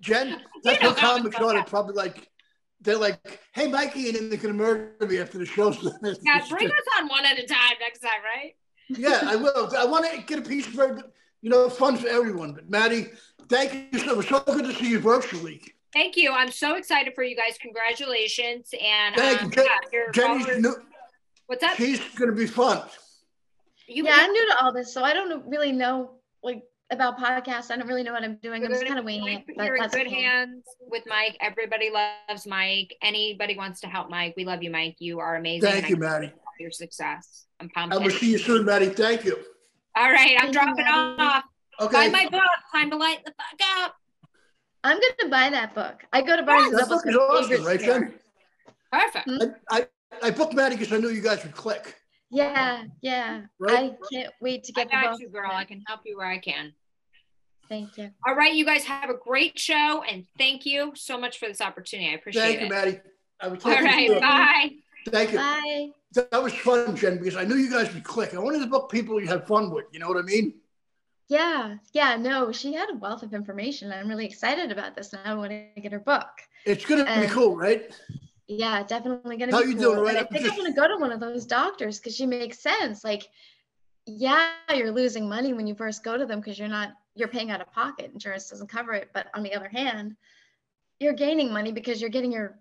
jen 0.00 0.40
that's 0.62 0.82
you 0.82 0.88
know 0.88 0.94
comics 0.94 1.36
are 1.36 1.64
probably 1.64 1.94
like 1.94 2.28
they're 2.80 2.96
like, 2.96 3.40
"Hey, 3.52 3.68
Mikey," 3.68 4.08
and 4.08 4.16
then 4.16 4.28
they're 4.28 4.38
gonna 4.38 4.54
murder 4.54 4.94
me 5.06 5.18
after 5.18 5.38
the 5.38 5.46
show. 5.46 5.70
yeah, 6.22 6.44
bring 6.48 6.68
us 6.68 6.84
on 6.98 7.08
one 7.08 7.24
at 7.24 7.38
a 7.38 7.46
time 7.46 7.74
next 7.80 8.00
time, 8.00 8.20
right? 8.24 8.54
yeah, 8.88 9.20
I 9.24 9.36
will. 9.36 9.70
I 9.76 9.84
want 9.84 10.10
to 10.10 10.22
get 10.22 10.38
a 10.38 10.42
piece 10.42 10.66
of 10.68 10.78
it, 10.78 11.04
you 11.42 11.50
know, 11.50 11.68
fun 11.68 11.96
for 11.96 12.08
everyone. 12.08 12.52
But 12.52 12.70
Maddie, 12.70 13.08
thank 13.48 13.92
you 13.92 13.98
so 13.98 14.16
much. 14.16 14.28
So 14.28 14.40
good 14.40 14.64
to 14.64 14.72
see 14.74 14.90
you 14.90 15.00
virtually. 15.00 15.60
Thank 15.92 16.16
you. 16.16 16.32
I'm 16.32 16.50
so 16.50 16.76
excited 16.76 17.14
for 17.14 17.24
you 17.24 17.34
guys. 17.34 17.58
Congratulations. 17.60 18.70
And 18.80 19.16
thank 19.16 19.42
um, 19.42 19.52
you. 19.56 19.64
Yeah, 19.92 20.00
Jenny's 20.12 20.58
new, 20.58 20.74
What's 21.46 21.64
up? 21.64 21.76
She's 21.76 22.00
gonna 22.14 22.32
be 22.32 22.46
fun. 22.46 22.82
You, 23.86 24.04
yeah, 24.04 24.16
I'm 24.18 24.30
new 24.30 24.46
to 24.48 24.62
all 24.62 24.72
this, 24.72 24.92
so 24.92 25.02
I 25.02 25.14
don't 25.14 25.46
really 25.48 25.72
know 25.72 26.12
like 26.42 26.62
about 26.90 27.18
podcasts. 27.18 27.70
I 27.70 27.76
don't 27.76 27.86
really 27.86 28.02
know 28.02 28.12
what 28.12 28.22
I'm 28.22 28.36
doing. 28.36 28.64
I'm 28.64 28.70
just 28.70 28.86
kind 28.86 28.98
of 28.98 29.04
winging 29.04 29.28
it. 29.28 29.44
You're 29.56 29.76
in 29.76 29.88
good 29.88 30.06
cool. 30.06 30.14
hands 30.14 30.64
with 30.80 31.04
Mike. 31.06 31.36
Everybody 31.40 31.90
loves 31.90 32.46
Mike. 32.46 32.94
Anybody 33.02 33.56
wants 33.56 33.80
to 33.80 33.86
help 33.86 34.10
Mike. 34.10 34.34
We 34.36 34.44
love 34.44 34.62
you, 34.62 34.70
Mike. 34.70 34.96
You 34.98 35.20
are 35.20 35.36
amazing. 35.36 35.70
Thank 35.70 35.88
you, 35.88 35.96
Maddie. 35.96 36.32
Your 36.58 36.70
success. 36.70 37.46
I'm 37.60 37.68
pumped. 37.68 37.94
I 37.94 37.98
will 37.98 38.10
see 38.10 38.32
you 38.32 38.38
soon, 38.38 38.64
Maddie. 38.64 38.88
Thank 38.88 39.24
you. 39.24 39.38
All 39.96 40.10
right, 40.10 40.36
I'm 40.38 40.52
Thank 40.52 40.54
dropping 40.54 40.86
you, 40.86 40.92
off. 40.92 41.44
Okay. 41.80 41.92
Buy 41.92 42.08
my 42.08 42.28
book. 42.28 42.42
Time 42.72 42.90
to 42.90 42.96
light 42.96 43.24
the 43.24 43.32
fuck 43.32 43.84
up. 43.84 43.94
I'm 44.84 44.98
gonna 44.98 45.30
buy 45.30 45.50
that 45.50 45.74
book. 45.74 46.04
I 46.12 46.22
go 46.22 46.36
to 46.36 46.42
Barnes 46.42 46.72
yeah, 46.72 46.78
and 46.80 46.88
Noble. 46.88 46.88
That 46.88 47.04
book 47.04 47.06
is 47.06 47.16
awesome, 47.16 47.66
right, 47.66 47.80
Jen? 47.80 48.14
Perfect. 48.90 49.28
I, 49.70 49.86
I, 50.22 50.28
I 50.28 50.30
booked 50.30 50.54
Maddie 50.54 50.76
because 50.76 50.92
I 50.92 50.98
knew 50.98 51.08
you 51.10 51.20
guys 51.20 51.42
would 51.42 51.54
click. 51.54 51.96
Yeah, 52.30 52.84
yeah. 53.00 53.42
Right? 53.58 53.92
I 53.92 53.96
can't 54.12 54.32
wait 54.40 54.64
to 54.64 54.72
get 54.72 54.88
I 54.92 55.02
got 55.02 55.20
you, 55.20 55.28
girl. 55.28 55.50
I 55.52 55.64
can 55.64 55.82
help 55.86 56.00
you 56.04 56.18
where 56.18 56.26
I 56.26 56.38
can. 56.38 56.74
Thank 57.68 57.98
you. 57.98 58.10
All 58.26 58.34
right, 58.34 58.54
you 58.54 58.64
guys 58.64 58.84
have 58.84 59.10
a 59.10 59.14
great 59.14 59.58
show, 59.58 60.02
and 60.08 60.24
thank 60.38 60.64
you 60.64 60.92
so 60.94 61.18
much 61.18 61.38
for 61.38 61.48
this 61.48 61.60
opportunity. 61.60 62.10
I 62.10 62.14
appreciate 62.14 62.42
thank 62.42 62.54
it. 62.56 62.70
Thank 62.70 62.86
you, 62.86 62.92
Maddie. 62.92 63.00
I 63.40 63.48
would 63.48 63.64
All 63.64 63.72
right, 63.72 64.20
bye. 64.20 64.70
Thank 65.10 65.32
you. 65.32 65.38
Bye. 65.38 65.90
That 66.14 66.42
was 66.42 66.54
fun, 66.54 66.96
Jen, 66.96 67.18
because 67.18 67.36
I 67.36 67.44
knew 67.44 67.56
you 67.56 67.70
guys 67.70 67.92
would 67.92 68.04
click. 68.04 68.34
I 68.34 68.38
wanted 68.38 68.60
to 68.60 68.66
book 68.66 68.90
people 68.90 69.20
you 69.20 69.28
had 69.28 69.46
fun 69.46 69.70
with. 69.70 69.84
You 69.92 70.00
know 70.00 70.08
what 70.08 70.16
I 70.16 70.22
mean? 70.22 70.54
Yeah, 71.28 71.76
yeah, 71.92 72.16
no, 72.16 72.52
she 72.52 72.72
had 72.72 72.88
a 72.90 72.96
wealth 72.96 73.22
of 73.22 73.34
information. 73.34 73.92
I'm 73.92 74.08
really 74.08 74.24
excited 74.24 74.72
about 74.72 74.96
this, 74.96 75.12
and 75.12 75.20
I 75.26 75.34
want 75.34 75.50
to 75.50 75.80
get 75.80 75.92
her 75.92 76.00
book. 76.00 76.26
It's 76.64 76.86
gonna 76.86 77.04
and, 77.04 77.28
be 77.28 77.32
cool, 77.32 77.54
right? 77.54 77.94
Yeah, 78.48 78.82
definitely 78.82 79.36
gonna. 79.36 79.52
How 79.52 79.62
be 79.62 79.68
you 79.68 79.74
cool. 79.74 79.94
doing, 79.94 80.00
right? 80.00 80.16
I 80.16 80.24
think 80.24 80.50
I'm 80.50 80.56
gonna 80.56 80.72
go 80.72 80.88
to 80.88 80.96
one 80.96 81.12
of 81.12 81.20
those 81.20 81.44
doctors 81.44 81.98
because 81.98 82.16
she 82.16 82.24
makes 82.24 82.58
sense. 82.60 83.04
Like, 83.04 83.28
yeah, 84.06 84.52
you're 84.74 84.90
losing 84.90 85.28
money 85.28 85.52
when 85.52 85.66
you 85.66 85.74
first 85.74 86.02
go 86.02 86.16
to 86.16 86.24
them 86.24 86.40
because 86.40 86.58
you're 86.58 86.66
not 86.66 86.92
you're 87.14 87.28
paying 87.28 87.50
out 87.50 87.60
of 87.60 87.70
pocket. 87.72 88.10
Insurance 88.14 88.48
doesn't 88.48 88.68
cover 88.68 88.94
it. 88.94 89.10
But 89.12 89.26
on 89.34 89.42
the 89.42 89.54
other 89.54 89.68
hand, 89.68 90.16
you're 90.98 91.12
gaining 91.12 91.52
money 91.52 91.72
because 91.72 92.00
you're 92.00 92.10
getting 92.10 92.32
your 92.32 92.58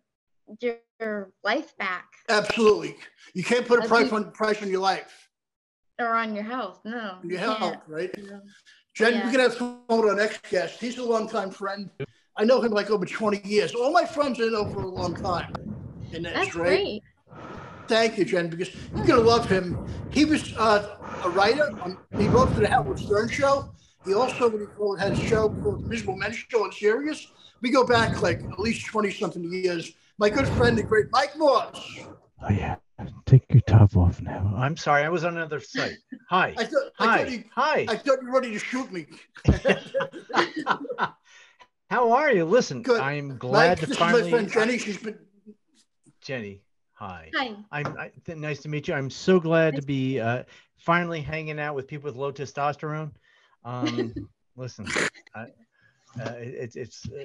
your, 0.59 0.75
your 0.99 1.31
life 1.43 1.77
back. 1.77 2.07
Absolutely. 2.27 2.97
You 3.33 3.43
can't 3.43 3.65
put 3.65 3.83
a 3.83 3.87
price 3.87 4.11
on 4.11 4.31
price 4.31 4.61
on 4.61 4.69
your 4.69 4.81
life. 4.81 5.29
Or 5.99 6.13
on 6.15 6.35
your 6.35 6.43
health. 6.43 6.81
No. 6.83 7.19
Your 7.23 7.39
health, 7.39 7.59
can't. 7.59 7.79
right? 7.87 8.17
No. 8.17 8.41
Jen, 8.93 9.13
yeah. 9.13 9.25
we 9.25 9.31
can 9.31 9.39
have 9.39 9.55
phone 9.55 9.79
on 9.89 10.09
our 10.09 10.15
next 10.15 10.49
guest. 10.49 10.79
He's 10.81 10.97
a 10.97 11.03
longtime 11.03 11.51
friend. 11.51 11.89
I 12.35 12.43
know 12.43 12.61
him 12.61 12.71
like 12.71 12.89
over 12.89 13.05
20 13.05 13.47
years. 13.47 13.73
All 13.73 13.91
my 13.91 14.05
friends 14.05 14.39
I 14.41 14.45
know 14.45 14.65
for 14.69 14.81
a 14.81 14.87
long 14.87 15.15
time. 15.15 15.53
And 16.13 16.25
that's, 16.25 16.35
that's 16.35 16.55
right. 16.55 16.65
great. 16.65 17.03
Thank 17.87 18.17
you, 18.17 18.25
Jen, 18.25 18.49
because 18.49 18.69
you're 18.95 19.05
gonna 19.05 19.21
love 19.21 19.49
him. 19.49 19.77
He 20.11 20.25
was 20.25 20.55
uh, 20.57 20.97
a 21.23 21.29
writer. 21.29 21.69
On, 21.81 21.97
he 22.17 22.27
wrote 22.27 22.49
for 22.49 22.59
the 22.59 22.67
Howard 22.67 22.99
Stern 22.99 23.29
Show. 23.29 23.69
He 24.05 24.13
also 24.13 24.49
had 24.97 25.13
a 25.13 25.15
show 25.15 25.49
called 25.49 25.85
Miserable 25.87 26.17
Men 26.17 26.33
Show 26.33 26.63
on 26.63 26.71
Sirius. 26.71 27.27
We 27.61 27.71
go 27.71 27.85
back 27.85 28.21
like 28.21 28.41
at 28.41 28.59
least 28.59 28.85
20 28.87 29.11
something 29.11 29.43
years. 29.43 29.93
My 30.17 30.29
good 30.29 30.47
friend, 30.49 30.77
the 30.77 30.83
great 30.83 31.07
Mike 31.11 31.37
Morse. 31.37 31.99
Oh, 32.41 32.49
yeah. 32.49 32.75
Take 33.25 33.45
your 33.49 33.61
top 33.61 33.95
off 33.95 34.21
now. 34.21 34.53
I'm 34.55 34.75
sorry. 34.77 35.03
I 35.03 35.09
was 35.09 35.23
on 35.23 35.35
another 35.35 35.59
site. 35.59 35.97
Hi. 36.29 36.55
I 36.57 36.63
thought, 36.63 36.91
Hi. 36.95 37.13
I 37.13 37.17
thought 37.17 37.31
you, 37.31 37.43
Hi. 37.53 37.85
I 37.87 37.95
thought 37.97 38.21
you 38.21 38.27
were 38.27 38.39
ready 38.39 38.53
to 38.53 38.59
shoot 38.59 38.91
me. 38.91 39.05
How 41.89 42.11
are 42.11 42.31
you? 42.31 42.45
Listen, 42.45 42.81
good. 42.81 42.99
I'm 42.99 43.37
glad 43.37 43.79
Mike, 43.79 43.89
to 43.89 43.95
finally. 43.95 44.23
my 44.23 44.29
friend 44.29 44.51
Jenny. 44.51 44.77
She's 44.77 44.97
been. 44.97 45.17
Jenny, 46.27 46.59
hi. 46.91 47.31
Hi. 47.35 47.55
I'm 47.71 47.97
I, 47.97 48.11
th- 48.25 48.37
nice 48.37 48.59
to 48.59 48.67
meet 48.67 48.89
you. 48.89 48.93
I'm 48.93 49.09
so 49.09 49.39
glad 49.39 49.75
nice. 49.75 49.81
to 49.81 49.87
be 49.87 50.19
uh, 50.19 50.43
finally 50.75 51.21
hanging 51.21 51.57
out 51.57 51.73
with 51.73 51.87
people 51.87 52.09
with 52.09 52.17
low 52.17 52.33
testosterone. 52.33 53.11
Um, 53.63 54.13
listen, 54.57 54.85
I, 55.33 55.43
uh, 56.21 56.33
it, 56.35 56.75
it's 56.75 57.05
uh, 57.09 57.23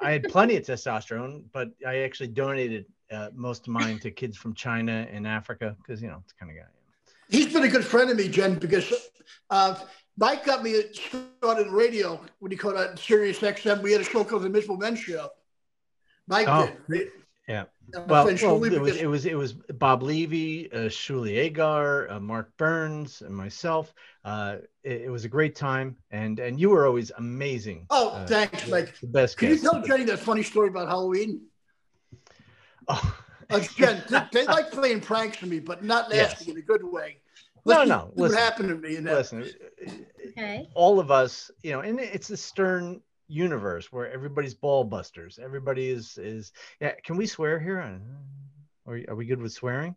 I 0.00 0.12
had 0.12 0.28
plenty 0.28 0.54
of 0.54 0.62
testosterone, 0.62 1.46
but 1.52 1.70
I 1.84 2.02
actually 2.02 2.28
donated 2.28 2.86
uh, 3.10 3.30
most 3.34 3.66
of 3.66 3.72
mine 3.72 3.98
to 3.98 4.12
kids 4.12 4.36
from 4.36 4.54
China 4.54 5.08
and 5.10 5.26
Africa 5.26 5.74
because 5.78 6.00
you 6.00 6.06
know 6.06 6.20
it's 6.22 6.32
kind 6.32 6.52
of 6.52 6.56
guy. 6.56 6.70
He's 7.28 7.52
been 7.52 7.64
a 7.64 7.68
good 7.68 7.84
friend 7.84 8.08
of 8.08 8.16
me, 8.16 8.28
Jen, 8.28 8.54
because 8.60 9.10
uh, 9.50 9.74
Mike 10.16 10.44
got 10.44 10.62
me 10.62 10.80
started 10.92 11.66
in 11.66 11.72
radio 11.72 12.20
when 12.38 12.52
he 12.52 12.56
called 12.56 12.76
out 12.76 13.00
Sirius 13.00 13.40
XM. 13.40 13.82
We 13.82 13.90
had 13.90 14.02
a 14.02 14.04
show 14.04 14.22
called 14.22 14.42
the 14.42 14.48
Miserable 14.48 14.76
Men 14.76 14.94
Show. 14.94 15.28
Mike 16.28 16.46
oh. 16.48 16.70
did. 16.88 17.08
Yeah. 17.48 17.64
Well, 17.92 18.06
well 18.06 18.28
it, 18.28 18.80
was, 18.80 18.96
it 18.96 19.06
was 19.06 19.26
it 19.26 19.36
was 19.36 19.52
Bob 19.52 20.02
Levy, 20.02 20.72
uh, 20.72 20.88
Shuli 20.88 21.50
Egar, 21.50 22.10
uh, 22.10 22.20
Mark 22.20 22.56
Burns, 22.56 23.22
and 23.22 23.34
myself. 23.34 23.92
Uh, 24.24 24.56
it, 24.82 25.02
it, 25.02 25.10
was 25.10 25.24
a 25.24 25.28
great 25.28 25.54
time, 25.54 25.96
and 26.10 26.38
and 26.38 26.58
you 26.58 26.70
were 26.70 26.86
always 26.86 27.12
amazing. 27.18 27.86
Oh, 27.90 28.10
uh, 28.10 28.26
thanks, 28.26 28.66
Mike. 28.68 28.98
The 29.00 29.06
best. 29.06 29.36
Can 29.36 29.50
guest. 29.50 29.62
you 29.62 29.70
tell 29.70 29.82
Jenny 29.82 30.04
that 30.04 30.18
funny 30.18 30.42
story 30.42 30.68
about 30.68 30.88
Halloween? 30.88 31.42
Oh. 32.86 33.18
Again, 33.50 34.02
they, 34.10 34.20
they, 34.32 34.46
like 34.46 34.70
playing 34.70 35.00
pranks 35.00 35.42
on 35.42 35.48
me, 35.48 35.58
but 35.58 35.84
not 35.84 36.10
nasty 36.10 36.46
yes. 36.46 36.48
in 36.48 36.58
a 36.58 36.62
good 36.62 36.82
way. 36.82 37.18
Listen, 37.64 37.88
no, 37.88 37.96
no. 37.96 38.12
Listen, 38.14 38.36
what 38.36 38.44
happened 38.44 38.68
to 38.68 38.76
me? 38.76 38.96
In 38.96 39.04
that. 39.04 39.16
Listen, 39.16 39.50
okay. 40.28 40.68
all 40.74 41.00
of 41.00 41.10
us, 41.10 41.50
you 41.62 41.72
know, 41.72 41.80
and 41.80 41.98
it's 41.98 42.30
a 42.30 42.36
stern 42.36 43.00
universe 43.28 43.92
where 43.92 44.12
everybody's 44.12 44.54
ball 44.54 44.84
busters. 44.84 45.38
Everybody 45.42 45.88
is 45.90 46.18
is 46.18 46.52
yeah. 46.80 46.92
Can 47.04 47.16
we 47.16 47.26
swear 47.26 47.58
here? 47.58 47.78
Are, 48.86 49.00
are 49.08 49.14
we 49.14 49.26
good 49.26 49.40
with 49.40 49.52
swearing? 49.52 49.96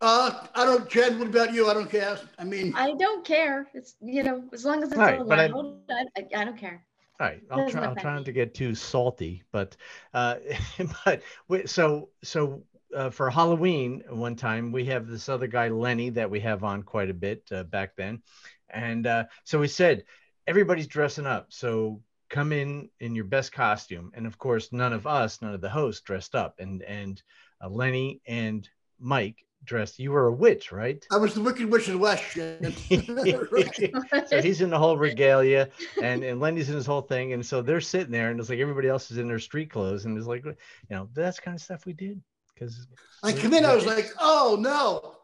Uh, 0.00 0.46
I 0.56 0.64
don't, 0.64 0.88
Jen. 0.88 1.18
What 1.20 1.28
about 1.28 1.54
you? 1.54 1.68
I 1.68 1.74
don't 1.74 1.88
care. 1.88 2.18
I 2.36 2.42
mean, 2.42 2.72
I 2.74 2.94
don't 2.94 3.24
care. 3.24 3.68
It's 3.72 3.94
you 4.00 4.24
know, 4.24 4.42
as 4.52 4.64
long 4.64 4.82
as 4.82 4.88
it's 4.88 4.98
right, 4.98 5.20
allowed, 5.20 5.78
I, 5.88 6.06
I, 6.16 6.40
I, 6.40 6.44
don't 6.44 6.58
care. 6.58 6.84
All 7.20 7.28
right, 7.28 7.40
I'll 7.52 7.70
try. 7.70 7.84
I'm 7.84 7.94
trying 7.94 8.24
to 8.24 8.32
get 8.32 8.52
too 8.52 8.74
salty, 8.74 9.44
but 9.52 9.76
uh, 10.12 10.36
but 11.04 11.22
so 11.66 12.08
so 12.24 12.64
uh, 12.96 13.10
for 13.10 13.30
Halloween 13.30 14.02
one 14.08 14.34
time 14.34 14.72
we 14.72 14.84
have 14.86 15.06
this 15.06 15.28
other 15.28 15.46
guy 15.46 15.68
Lenny 15.68 16.10
that 16.10 16.28
we 16.28 16.40
have 16.40 16.64
on 16.64 16.82
quite 16.82 17.08
a 17.08 17.14
bit 17.14 17.44
uh, 17.52 17.62
back 17.62 17.94
then, 17.94 18.22
and 18.70 19.06
uh, 19.06 19.24
so 19.44 19.60
we 19.60 19.68
said 19.68 20.02
everybody's 20.48 20.88
dressing 20.88 21.26
up. 21.26 21.46
So 21.50 22.02
come 22.32 22.50
in 22.50 22.88
in 22.98 23.14
your 23.14 23.26
best 23.26 23.52
costume 23.52 24.10
and 24.14 24.26
of 24.26 24.38
course 24.38 24.72
none 24.72 24.92
of 24.92 25.06
us 25.06 25.40
none 25.40 25.54
of 25.54 25.60
the 25.60 25.68
hosts 25.68 26.00
dressed 26.00 26.34
up 26.34 26.58
and 26.58 26.82
and 26.82 27.22
uh, 27.62 27.68
lenny 27.68 28.20
and 28.26 28.68
mike 28.98 29.44
dressed. 29.64 29.98
You 29.98 30.12
were 30.12 30.26
a 30.26 30.32
witch, 30.32 30.72
right? 30.72 31.04
I 31.10 31.16
was 31.16 31.34
the 31.34 31.40
Wicked 31.40 31.70
Witch 31.70 31.88
of 31.88 31.94
the 31.94 31.98
West. 31.98 32.32
so 34.28 34.42
he's 34.42 34.60
in 34.60 34.70
the 34.70 34.78
whole 34.78 34.96
regalia, 34.96 35.68
and 36.02 36.22
and 36.24 36.40
Lenny's 36.40 36.68
in 36.68 36.76
his 36.76 36.86
whole 36.86 37.02
thing, 37.02 37.32
and 37.32 37.44
so 37.44 37.62
they're 37.62 37.80
sitting 37.80 38.12
there, 38.12 38.30
and 38.30 38.40
it's 38.40 38.48
like 38.48 38.58
everybody 38.58 38.88
else 38.88 39.10
is 39.10 39.18
in 39.18 39.28
their 39.28 39.38
street 39.38 39.70
clothes, 39.70 40.04
and 40.04 40.16
it's 40.16 40.26
like, 40.26 40.44
you 40.44 40.56
know, 40.90 41.08
that's 41.14 41.40
kind 41.40 41.54
of 41.54 41.60
stuff 41.60 41.86
we 41.86 41.92
did. 41.92 42.20
Because 42.54 42.86
I 43.22 43.32
come 43.32 43.54
in, 43.54 43.64
I 43.64 43.74
was 43.74 43.86
like, 43.86 44.10
oh 44.20 44.56
no, 44.58 45.16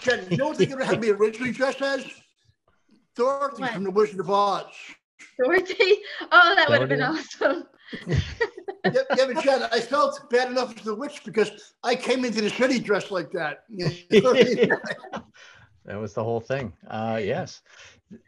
Jen, 0.00 0.26
you 0.30 0.36
know 0.36 0.48
what 0.48 0.58
they're 0.58 0.66
gonna 0.68 0.84
have 0.84 1.00
me 1.00 1.10
originally 1.10 1.52
dressed 1.52 1.82
as? 1.82 2.04
Dorothy 3.14 3.62
what? 3.62 3.74
from 3.74 3.84
the 3.84 3.90
Wizard 3.90 4.20
of 4.20 4.30
Oz. 4.30 4.64
Dorothy? 5.38 5.96
Oh, 6.30 6.54
that 6.56 6.68
would 6.68 6.80
have 6.80 6.88
been 6.88 7.02
awesome. 7.02 7.64
yeah, 8.06 9.02
yeah, 9.16 9.26
but 9.32 9.44
Jen, 9.44 9.62
I 9.70 9.80
felt 9.80 10.28
bad 10.30 10.50
enough 10.50 10.76
as 10.76 10.84
the 10.84 10.94
witch 10.94 11.22
because 11.24 11.74
I 11.82 11.94
came 11.94 12.24
into 12.24 12.40
the 12.40 12.50
city 12.50 12.78
dressed 12.78 13.10
like 13.10 13.30
that. 13.32 13.64
that 15.84 15.96
was 15.98 16.14
the 16.14 16.24
whole 16.24 16.40
thing. 16.40 16.72
Uh, 16.88 17.20
yes. 17.22 17.62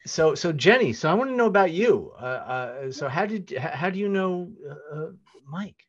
So, 0.07 0.35
so 0.35 0.53
Jenny, 0.53 0.93
so 0.93 1.11
I 1.11 1.15
want 1.15 1.31
to 1.31 1.37
know 1.37 1.47
about 1.47 1.73
you. 1.73 2.13
Uh, 2.21 2.25
uh, 2.25 2.93
so, 2.93 3.09
how 3.09 3.27
did 3.27 3.51
how 3.59 3.91
do 3.91 3.99
you 3.99 4.09
know 4.09 4.51
uh, 4.69 4.97
uh, 4.97 5.11
Mike? 5.47 5.85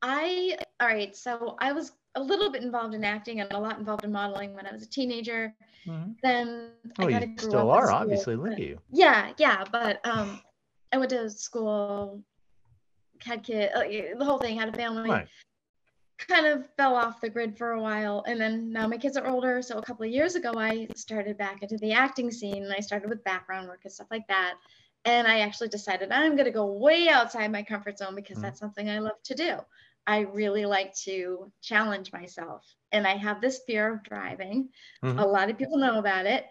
I 0.00 0.56
all 0.80 0.88
right. 0.88 1.14
So 1.14 1.56
I 1.60 1.72
was 1.72 1.92
a 2.16 2.22
little 2.22 2.50
bit 2.50 2.62
involved 2.62 2.94
in 2.94 3.04
acting 3.04 3.40
and 3.40 3.52
a 3.52 3.58
lot 3.58 3.78
involved 3.78 4.04
in 4.04 4.12
modeling 4.12 4.54
when 4.54 4.66
I 4.66 4.72
was 4.72 4.82
a 4.82 4.88
teenager. 4.88 5.54
Mm-hmm. 5.86 6.12
Then 6.22 6.70
oh, 6.98 7.06
I 7.08 7.20
you 7.20 7.34
still 7.36 7.70
are 7.70 7.90
obviously. 7.90 8.36
Look 8.36 8.52
at 8.52 8.58
you. 8.58 8.78
Yeah, 8.90 9.32
yeah, 9.38 9.64
but 9.70 10.00
um, 10.06 10.40
I 10.92 10.98
went 10.98 11.10
to 11.10 11.28
school, 11.28 12.22
had 13.18 13.42
kids, 13.42 13.72
uh, 13.74 13.82
the 13.82 14.24
whole 14.24 14.38
thing, 14.38 14.58
had 14.58 14.68
a 14.68 14.72
family. 14.72 15.10
Right. 15.10 15.28
Kind 16.28 16.46
of 16.46 16.64
fell 16.76 16.94
off 16.94 17.20
the 17.20 17.28
grid 17.28 17.58
for 17.58 17.72
a 17.72 17.82
while, 17.82 18.24
and 18.26 18.40
then 18.40 18.72
now 18.72 18.86
my 18.86 18.96
kids 18.96 19.16
are 19.16 19.26
older. 19.26 19.60
So 19.60 19.78
a 19.78 19.82
couple 19.82 20.06
of 20.06 20.12
years 20.12 20.36
ago, 20.36 20.52
I 20.56 20.86
started 20.94 21.36
back 21.36 21.62
into 21.62 21.76
the 21.78 21.92
acting 21.92 22.30
scene, 22.30 22.62
and 22.62 22.72
I 22.72 22.80
started 22.80 23.10
with 23.10 23.22
background 23.24 23.68
work 23.68 23.80
and 23.84 23.92
stuff 23.92 24.06
like 24.10 24.26
that. 24.28 24.54
And 25.04 25.26
I 25.26 25.40
actually 25.40 25.68
decided 25.68 26.12
I'm 26.12 26.32
going 26.32 26.46
to 26.46 26.50
go 26.50 26.66
way 26.66 27.08
outside 27.08 27.52
my 27.52 27.62
comfort 27.62 27.98
zone 27.98 28.14
because 28.14 28.36
mm-hmm. 28.36 28.44
that's 28.44 28.60
something 28.60 28.88
I 28.88 29.00
love 29.00 29.22
to 29.24 29.34
do. 29.34 29.58
I 30.06 30.20
really 30.20 30.66
like 30.66 30.94
to 31.04 31.50
challenge 31.62 32.12
myself. 32.12 32.64
And 32.92 33.06
I 33.06 33.16
have 33.16 33.40
this 33.40 33.60
fear 33.66 33.94
of 33.94 34.02
driving. 34.02 34.68
Mm-hmm. 35.02 35.18
A 35.18 35.26
lot 35.26 35.50
of 35.50 35.58
people 35.58 35.78
know 35.78 35.98
about 35.98 36.26
it. 36.26 36.46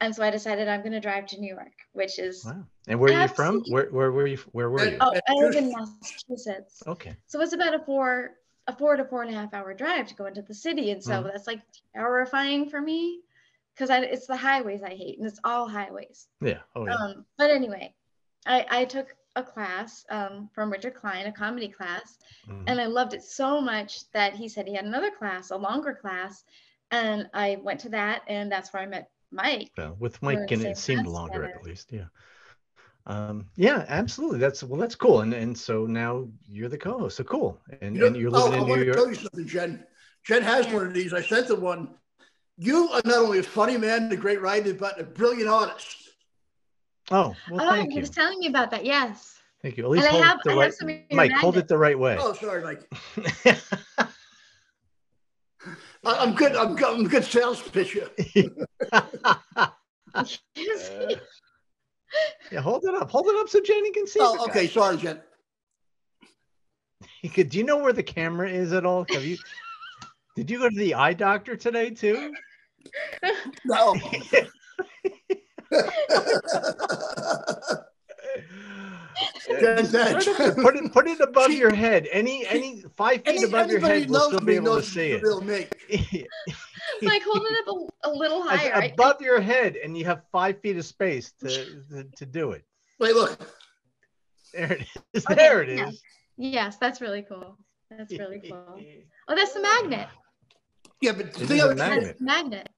And 0.00 0.14
so 0.14 0.24
I 0.24 0.30
decided 0.30 0.68
I'm 0.68 0.80
going 0.80 0.92
to 0.92 1.00
drive 1.00 1.26
to 1.26 1.40
New 1.40 1.54
York, 1.54 1.72
which 1.92 2.18
is. 2.18 2.44
Wow. 2.44 2.64
And 2.88 2.98
where 2.98 3.16
are 3.16 3.22
you 3.22 3.28
from? 3.28 3.62
Where, 3.68 3.86
where 3.90 4.10
were 4.10 4.26
you? 4.26 4.38
Where 4.52 4.68
were 4.68 4.84
you? 4.84 4.96
Oh, 5.00 5.14
I 5.28 5.32
live 5.34 5.54
in 5.54 5.72
Massachusetts. 5.72 6.82
Okay. 6.86 7.16
So 7.26 7.40
it's 7.40 7.52
about 7.52 7.74
a 7.74 7.78
four, 7.78 8.32
a 8.66 8.76
four 8.76 8.96
to 8.96 9.04
four 9.04 9.22
and 9.22 9.34
a 9.34 9.38
half 9.38 9.54
hour 9.54 9.72
drive 9.72 10.08
to 10.08 10.14
go 10.14 10.26
into 10.26 10.42
the 10.42 10.54
city. 10.54 10.90
And 10.90 11.02
so 11.02 11.12
mm-hmm. 11.12 11.28
that's 11.28 11.46
like 11.46 11.60
terrifying 11.94 12.68
for 12.68 12.80
me 12.80 13.20
because 13.74 13.90
it's 13.90 14.26
the 14.26 14.36
highways 14.36 14.82
I 14.82 14.90
hate 14.90 15.18
and 15.18 15.26
it's 15.26 15.40
all 15.44 15.68
highways. 15.68 16.26
Yeah. 16.40 16.58
Oh, 16.74 16.86
yeah. 16.86 16.94
Um, 16.94 17.24
but 17.38 17.50
anyway, 17.50 17.94
I, 18.46 18.66
I 18.68 18.84
took 18.84 19.14
a 19.36 19.42
class 19.42 20.04
um, 20.10 20.48
from 20.54 20.70
Richard 20.70 20.94
Klein, 20.94 21.26
a 21.26 21.32
comedy 21.32 21.68
class, 21.68 22.18
mm-hmm. 22.48 22.64
and 22.66 22.80
I 22.80 22.86
loved 22.86 23.14
it 23.14 23.22
so 23.22 23.60
much 23.60 24.10
that 24.12 24.34
he 24.34 24.48
said 24.48 24.66
he 24.66 24.74
had 24.74 24.84
another 24.84 25.10
class, 25.10 25.50
a 25.50 25.56
longer 25.56 25.98
class, 26.00 26.44
and 26.90 27.28
I 27.34 27.58
went 27.62 27.80
to 27.80 27.88
that, 27.90 28.22
and 28.28 28.50
that's 28.50 28.72
where 28.72 28.82
I 28.82 28.86
met 28.86 29.10
Mike. 29.30 29.70
Yeah, 29.76 29.92
with 29.98 30.22
Mike, 30.22 30.50
and 30.50 30.64
it 30.64 30.78
seemed 30.78 31.06
longer 31.06 31.42
together. 31.42 31.58
at 31.58 31.64
least. 31.64 31.92
Yeah. 31.92 32.06
Um, 33.06 33.46
yeah, 33.56 33.84
absolutely. 33.88 34.38
That's 34.38 34.62
well, 34.62 34.80
that's 34.80 34.94
cool. 34.94 35.20
And 35.20 35.34
and 35.34 35.56
so 35.56 35.84
now 35.86 36.26
you're 36.46 36.68
the 36.68 36.78
co-host. 36.78 37.16
So 37.16 37.24
cool. 37.24 37.60
And, 37.82 37.96
you 37.96 38.06
and 38.06 38.16
you're 38.16 38.30
living 38.30 38.60
oh, 38.60 38.62
in 38.62 38.78
New 38.78 38.84
York. 38.84 38.96
Tell 38.96 39.08
you 39.08 39.14
something, 39.14 39.46
Jen. 39.46 39.84
Jen 40.24 40.42
has 40.42 40.66
yeah. 40.66 40.74
one 40.74 40.86
of 40.86 40.94
these. 40.94 41.12
I 41.12 41.20
sent 41.20 41.48
the 41.48 41.56
one. 41.56 41.94
You 42.56 42.88
are 42.90 43.02
not 43.04 43.16
only 43.16 43.40
a 43.40 43.42
funny 43.42 43.76
man, 43.76 44.10
a 44.10 44.16
great 44.16 44.40
writer, 44.40 44.72
but 44.72 44.98
a 44.98 45.04
brilliant 45.04 45.50
artist. 45.50 46.03
Oh, 47.10 47.34
well, 47.50 47.66
oh, 47.66 47.70
thank 47.70 47.92
you. 47.92 48.00
was 48.00 48.10
telling 48.10 48.38
me 48.38 48.46
about 48.46 48.70
that. 48.70 48.84
Yes. 48.84 49.38
Thank 49.62 49.76
you. 49.76 49.84
At 49.84 49.90
least 49.90 50.04
and 50.04 50.12
hold 50.12 50.24
have, 50.24 50.38
it 50.44 50.78
the 50.78 50.86
right. 50.86 51.12
Mike, 51.12 51.32
hold 51.32 51.56
it 51.56 51.68
the 51.68 51.78
right 51.78 51.98
way. 51.98 52.16
Oh, 52.18 52.32
sorry, 52.34 52.62
Mike. 52.62 52.82
I'm 56.04 56.34
good. 56.34 56.54
I'm 56.54 56.76
good. 56.76 56.98
I'm 56.98 57.08
good 57.08 57.24
sales 57.24 57.62
pitcher. 57.62 58.10
yeah, 62.52 62.60
hold 62.60 62.84
it 62.84 62.94
up. 62.94 63.10
Hold 63.10 63.26
it 63.26 63.36
up 63.36 63.48
so 63.48 63.60
Jenny 63.60 63.90
can 63.90 64.06
see. 64.06 64.20
Oh, 64.22 64.44
okay. 64.48 64.66
Sorry, 64.66 64.96
Jen. 64.96 65.20
Could, 67.32 67.48
do 67.48 67.58
you 67.58 67.64
know 67.64 67.78
where 67.78 67.94
the 67.94 68.02
camera 68.02 68.50
is 68.50 68.72
at 68.72 68.84
all? 68.84 69.06
Have 69.10 69.24
you? 69.24 69.38
did 70.36 70.50
you 70.50 70.58
go 70.58 70.68
to 70.68 70.76
the 70.76 70.94
eye 70.94 71.14
doctor 71.14 71.56
today 71.56 71.90
too? 71.90 72.34
No. 73.64 73.96
put 80.62 80.76
it 80.76 80.92
put 80.92 81.06
it 81.06 81.20
above 81.20 81.50
your 81.52 81.74
head. 81.74 82.08
Any 82.10 82.46
any 82.46 82.82
five 82.96 83.24
feet 83.24 83.26
any, 83.26 83.42
above 83.44 83.70
your 83.70 83.80
head 83.80 84.08
will 84.08 84.28
still 84.28 84.40
be 84.40 84.56
able 84.56 84.76
to 84.76 84.82
see 84.82 85.12
it. 85.12 85.22
like 87.02 87.22
hold 87.22 87.46
it 87.50 87.68
up 87.68 87.74
a, 87.74 88.08
a 88.08 88.10
little 88.10 88.42
higher. 88.42 88.72
As, 88.72 88.92
above 88.92 89.20
your 89.20 89.40
head, 89.40 89.76
and 89.76 89.96
you 89.96 90.04
have 90.04 90.22
five 90.32 90.60
feet 90.60 90.76
of 90.76 90.84
space 90.84 91.32
to 91.40 91.48
to, 91.90 92.04
to 92.16 92.26
do 92.26 92.52
it. 92.52 92.64
Wait, 92.98 93.14
look. 93.14 93.38
There 94.52 94.72
it 94.72 94.86
is. 95.12 95.26
Okay, 95.26 95.34
there 95.34 95.62
it 95.62 95.68
is. 95.68 95.78
Yeah. 95.78 95.90
Yes, 96.36 96.76
that's 96.78 97.00
really 97.00 97.22
cool. 97.22 97.58
That's 97.90 98.12
really 98.12 98.40
cool. 98.40 98.80
Oh, 99.26 99.34
that's 99.34 99.54
the 99.54 99.62
magnet. 99.62 100.06
Yeah, 101.00 101.12
but 101.12 101.32
the 101.32 101.46
thing 101.46 101.62
I 101.62 101.72
magnet. 101.72 102.20
magnet 102.20 102.68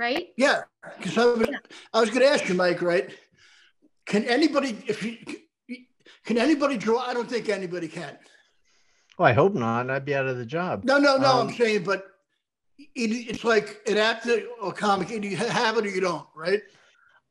right? 0.00 0.28
Yeah, 0.36 0.62
because 0.98 1.18
I 1.18 1.24
was, 1.26 1.48
yeah. 1.48 1.58
I 1.92 2.00
was 2.00 2.08
going 2.08 2.22
to 2.22 2.28
ask 2.28 2.48
you, 2.48 2.54
Mike. 2.54 2.80
Right? 2.80 3.10
Can 4.06 4.24
anybody, 4.24 4.82
if 4.86 5.02
you, 5.02 5.18
can 6.24 6.38
anybody 6.38 6.78
draw? 6.78 7.00
I 7.00 7.12
don't 7.12 7.28
think 7.28 7.48
anybody 7.50 7.86
can. 7.86 8.18
Well, 9.18 9.28
I 9.28 9.34
hope 9.34 9.52
not. 9.52 9.90
I'd 9.90 10.06
be 10.06 10.14
out 10.14 10.26
of 10.26 10.38
the 10.38 10.46
job. 10.46 10.84
No, 10.84 10.96
no, 10.96 11.18
no. 11.18 11.28
Um, 11.28 11.48
I'm 11.48 11.54
saying, 11.54 11.84
but 11.84 12.06
it, 12.78 13.10
it's 13.28 13.44
like 13.44 13.80
an 13.86 13.98
actor 13.98 14.40
or 14.60 14.72
comic, 14.72 15.10
you 15.10 15.36
have 15.36 15.76
it 15.76 15.84
or 15.84 15.90
you 15.90 16.00
don't, 16.00 16.26
right? 16.34 16.62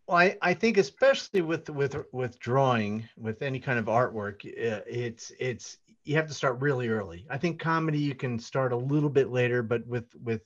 Well, 0.08 0.18
I, 0.18 0.38
I 0.42 0.54
think 0.54 0.78
especially 0.78 1.42
with 1.42 1.70
with 1.70 1.96
with 2.12 2.40
drawing, 2.40 3.10
with 3.18 3.42
any 3.42 3.60
kind 3.60 3.80
of 3.80 3.86
artwork, 3.86 4.46
uh, 4.46 4.82
it's 4.88 5.32
it's 5.40 5.80
you 6.04 6.16
have 6.16 6.28
to 6.28 6.34
start 6.34 6.62
really 6.62 6.90
early. 6.90 7.26
I 7.30 7.38
think 7.38 7.60
comedy 7.60 8.00
you 8.00 8.16
can 8.16 8.40
start 8.40 8.72
a 8.74 8.78
little 8.78 9.10
bit 9.10 9.32
later, 9.32 9.64
but 9.64 9.86
with 9.88 10.06
with 10.24 10.42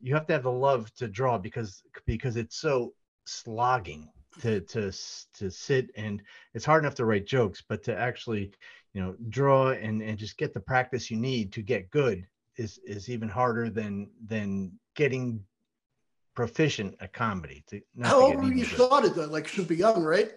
you 0.00 0.14
have 0.14 0.26
to 0.26 0.32
have 0.32 0.42
the 0.42 0.50
love 0.50 0.92
to 0.94 1.08
draw 1.08 1.38
because 1.38 1.82
because 2.06 2.36
it's 2.36 2.56
so 2.56 2.92
slogging 3.26 4.10
to 4.40 4.60
to 4.62 4.92
to 5.34 5.50
sit 5.50 5.90
and 5.96 6.22
it's 6.54 6.64
hard 6.64 6.84
enough 6.84 6.94
to 6.94 7.04
write 7.04 7.26
jokes 7.26 7.62
but 7.68 7.82
to 7.82 7.96
actually 7.96 8.52
you 8.94 9.00
know 9.00 9.14
draw 9.28 9.70
and 9.70 10.02
and 10.02 10.18
just 10.18 10.38
get 10.38 10.54
the 10.54 10.60
practice 10.60 11.10
you 11.10 11.16
need 11.16 11.52
to 11.52 11.62
get 11.62 11.90
good 11.90 12.26
is 12.56 12.78
is 12.84 13.08
even 13.08 13.28
harder 13.28 13.68
than 13.70 14.08
than 14.26 14.72
getting 14.94 15.42
proficient 16.34 16.94
at 17.00 17.12
comedy 17.12 17.64
to 17.66 17.80
how 18.02 18.20
old 18.20 18.36
were 18.36 18.52
you 18.52 18.64
started 18.64 19.14
though 19.14 19.26
like 19.26 19.48
super 19.48 19.74
young 19.74 20.02
right? 20.02 20.32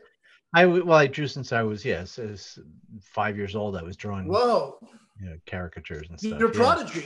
I 0.55 0.65
well 0.65 0.97
i 0.97 1.07
drew 1.07 1.27
since 1.27 1.51
i 1.51 1.61
was 1.61 1.85
yes 1.85 2.19
as 2.19 2.59
five 3.01 3.37
years 3.37 3.55
old 3.55 3.75
i 3.75 3.83
was 3.83 3.95
drawing 3.95 4.27
whoa 4.27 4.77
you 5.19 5.27
know 5.27 5.37
caricatures 5.45 6.09
and 6.09 6.19
stuff 6.19 6.39
you're 6.39 6.49
a 6.49 6.53
prodigy 6.53 7.05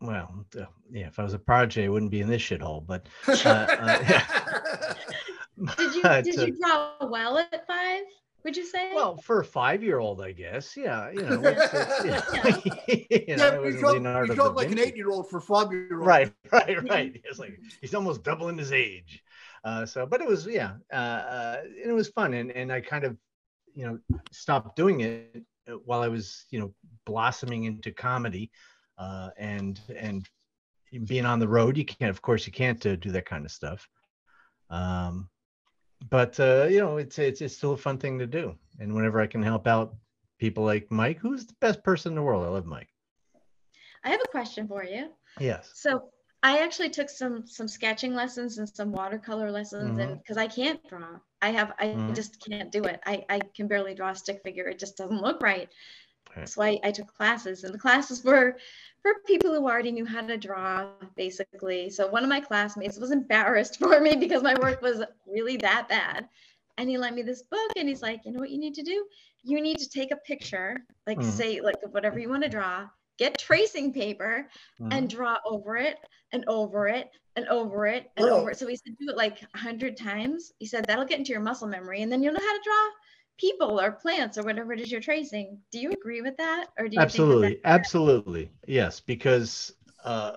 well, 0.00 0.44
uh, 0.58 0.64
yeah, 0.90 1.06
if 1.06 1.18
I 1.18 1.22
was 1.22 1.34
a 1.34 1.38
prodigy, 1.38 1.84
I 1.84 1.88
wouldn't 1.88 2.10
be 2.10 2.20
in 2.20 2.28
this 2.28 2.42
shithole. 2.42 2.86
But 2.86 3.06
uh, 3.28 3.32
uh, 3.44 3.98
yeah. 4.08 4.94
did 5.76 5.94
you 5.94 6.02
did 6.02 6.48
you 6.48 6.58
draw 6.58 6.92
well 7.08 7.38
at 7.38 7.66
five? 7.66 8.02
Would 8.44 8.56
you 8.56 8.64
say? 8.64 8.92
Well, 8.94 9.16
for 9.16 9.40
a 9.40 9.44
five-year-old, 9.44 10.20
I 10.20 10.30
guess. 10.30 10.76
Yeah, 10.76 11.10
you 11.10 11.22
know. 11.22 11.40
It's, 11.42 11.74
it's, 11.74 12.04
yeah, 12.88 13.24
you, 13.28 13.36
know, 13.36 13.62
yeah, 13.62 13.68
you 13.70 13.78
draw, 13.78 13.92
you 13.94 14.34
draw 14.34 14.46
like 14.50 14.70
an 14.70 14.78
eight-year-old 14.78 15.28
for 15.28 15.40
five-year-old. 15.40 16.06
Right, 16.06 16.32
right, 16.52 16.88
right. 16.88 17.20
It's 17.24 17.40
like 17.40 17.58
he's 17.80 17.92
almost 17.92 18.22
doubling 18.22 18.56
his 18.56 18.70
age. 18.70 19.24
Uh, 19.64 19.84
so, 19.84 20.06
but 20.06 20.20
it 20.20 20.28
was 20.28 20.46
yeah, 20.46 20.74
uh, 20.92 20.96
uh, 20.96 21.56
it 21.64 21.90
was 21.90 22.08
fun, 22.10 22.34
and 22.34 22.52
and 22.52 22.70
I 22.70 22.82
kind 22.82 23.02
of, 23.02 23.16
you 23.74 23.84
know, 23.84 23.98
stopped 24.30 24.76
doing 24.76 25.00
it 25.00 25.42
while 25.84 26.02
I 26.02 26.08
was 26.08 26.44
you 26.50 26.60
know 26.60 26.72
blossoming 27.04 27.64
into 27.64 27.90
comedy 27.90 28.52
uh, 28.98 29.30
and 29.36 29.80
and 29.94 30.28
being 31.04 31.26
on 31.26 31.38
the 31.38 31.48
road, 31.48 31.76
you 31.76 31.84
can't. 31.84 32.10
Of 32.10 32.22
course, 32.22 32.46
you 32.46 32.52
can't 32.52 32.84
uh, 32.86 32.96
do 32.96 33.10
that 33.12 33.26
kind 33.26 33.44
of 33.44 33.50
stuff. 33.50 33.88
Um, 34.70 35.28
but 36.10 36.38
uh, 36.40 36.66
you 36.70 36.80
know, 36.80 36.96
it's 36.96 37.18
it's 37.18 37.40
it's 37.40 37.56
still 37.56 37.72
a 37.72 37.76
fun 37.76 37.98
thing 37.98 38.18
to 38.18 38.26
do. 38.26 38.54
And 38.78 38.94
whenever 38.94 39.20
I 39.20 39.26
can 39.26 39.42
help 39.42 39.66
out 39.66 39.94
people 40.38 40.64
like 40.64 40.90
Mike, 40.90 41.18
who's 41.18 41.46
the 41.46 41.54
best 41.60 41.82
person 41.82 42.12
in 42.12 42.16
the 42.16 42.22
world, 42.22 42.44
I 42.44 42.48
love 42.48 42.66
Mike. 42.66 42.88
I 44.04 44.10
have 44.10 44.20
a 44.24 44.30
question 44.30 44.68
for 44.68 44.84
you. 44.84 45.08
Yes. 45.40 45.72
So 45.74 46.10
I 46.42 46.58
actually 46.58 46.90
took 46.90 47.10
some 47.10 47.46
some 47.46 47.66
sketching 47.66 48.14
lessons 48.14 48.58
and 48.58 48.68
some 48.68 48.92
watercolor 48.92 49.50
lessons, 49.50 49.90
mm-hmm. 49.90 50.00
and 50.00 50.18
because 50.18 50.36
I 50.36 50.46
can't 50.46 50.80
draw, 50.88 51.18
I 51.42 51.50
have 51.50 51.72
I 51.78 51.86
mm-hmm. 51.86 52.14
just 52.14 52.44
can't 52.44 52.70
do 52.70 52.84
it. 52.84 53.00
I 53.04 53.24
I 53.28 53.40
can 53.54 53.66
barely 53.66 53.94
draw 53.94 54.10
a 54.10 54.14
stick 54.14 54.42
figure. 54.44 54.68
It 54.68 54.78
just 54.78 54.96
doesn't 54.96 55.22
look 55.22 55.42
right. 55.42 55.68
Right. 56.36 56.48
So 56.48 56.62
I, 56.62 56.78
I 56.84 56.90
took 56.90 57.14
classes, 57.14 57.64
and 57.64 57.72
the 57.72 57.78
classes 57.78 58.24
were 58.24 58.56
for 59.02 59.12
people 59.26 59.52
who 59.52 59.64
already 59.64 59.92
knew 59.92 60.04
how 60.04 60.22
to 60.22 60.36
draw, 60.36 60.88
basically. 61.16 61.90
So 61.90 62.08
one 62.08 62.22
of 62.22 62.28
my 62.28 62.40
classmates 62.40 62.98
was 62.98 63.10
embarrassed 63.10 63.78
for 63.80 64.00
me 64.00 64.16
because 64.16 64.42
my 64.42 64.54
work 64.60 64.82
was 64.82 65.02
really 65.26 65.56
that 65.58 65.88
bad. 65.88 66.28
And 66.78 66.90
he 66.90 66.98
lent 66.98 67.16
me 67.16 67.22
this 67.22 67.42
book, 67.42 67.72
and 67.76 67.88
he's 67.88 68.02
like, 68.02 68.20
you 68.24 68.32
know 68.32 68.40
what 68.40 68.50
you 68.50 68.58
need 68.58 68.74
to 68.74 68.82
do? 68.82 69.06
You 69.42 69.60
need 69.60 69.78
to 69.78 69.88
take 69.88 70.10
a 70.10 70.16
picture, 70.16 70.84
like 71.06 71.18
mm. 71.18 71.30
say, 71.30 71.60
like 71.60 71.76
whatever 71.90 72.18
you 72.18 72.28
want 72.28 72.42
to 72.42 72.48
draw, 72.48 72.86
get 73.18 73.38
tracing 73.38 73.92
paper 73.92 74.48
mm. 74.80 74.88
and 74.90 75.08
draw 75.08 75.38
over 75.46 75.76
it 75.76 75.96
and 76.32 76.44
over 76.48 76.88
it 76.88 77.08
and 77.36 77.46
over 77.48 77.86
it 77.86 78.10
and 78.16 78.28
over 78.28 78.50
it. 78.50 78.58
So 78.58 78.66
he 78.66 78.76
said, 78.76 78.96
do 78.98 79.08
it 79.08 79.16
like 79.16 79.38
a 79.54 79.58
hundred 79.58 79.96
times. 79.96 80.52
He 80.58 80.66
said 80.66 80.84
that'll 80.84 81.06
get 81.06 81.18
into 81.18 81.32
your 81.32 81.40
muscle 81.40 81.68
memory, 81.68 82.02
and 82.02 82.12
then 82.12 82.22
you'll 82.22 82.34
know 82.34 82.40
how 82.40 82.56
to 82.56 82.62
draw 82.62 82.88
people 83.38 83.80
or 83.80 83.92
plants 83.92 84.38
or 84.38 84.42
whatever 84.42 84.72
it 84.72 84.80
is 84.80 84.90
you're 84.90 85.00
tracing. 85.00 85.58
Do 85.70 85.78
you 85.78 85.90
agree 85.90 86.22
with 86.22 86.36
that, 86.36 86.66
or 86.78 86.88
do 86.88 86.96
you 86.96 87.00
absolutely, 87.00 87.54
that 87.54 87.60
absolutely, 87.64 88.50
yes, 88.66 89.00
because 89.00 89.72
uh, 90.04 90.36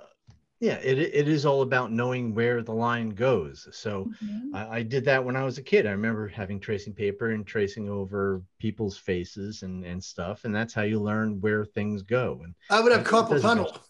yeah, 0.60 0.76
it 0.84 0.98
it 0.98 1.28
is 1.30 1.46
all 1.46 1.62
about 1.62 1.92
knowing 1.92 2.34
where 2.34 2.62
the 2.62 2.74
line 2.74 3.12
goes. 3.12 3.68
So 3.72 4.12
mm-hmm. 4.22 4.54
I, 4.54 4.78
I, 4.78 4.84
did 4.84 5.06
that 5.06 5.24
when 5.24 5.38
I 5.38 5.44
was 5.44 5.58
a 5.58 5.64
kid. 5.64 5.88
I 5.88 5.92
remember 5.92 6.28
having 6.28 6.60
tracing 6.60 6.94
paper 6.94 7.32
and 7.32 7.48
tracing 7.48 7.88
over 7.88 8.42
people's 8.60 8.98
faces 8.98 9.64
and 9.64 9.86
and 9.86 10.04
stuff, 10.04 10.44
and 10.44 10.54
that's 10.54 10.74
how 10.74 10.82
you 10.82 11.00
learn 11.00 11.40
where 11.40 11.64
things 11.64 12.02
go. 12.02 12.42
And 12.44 12.54
I 12.70 12.82
would 12.82 12.92
have 12.92 13.06
carpal 13.06 13.42
tunnel. 13.42 13.78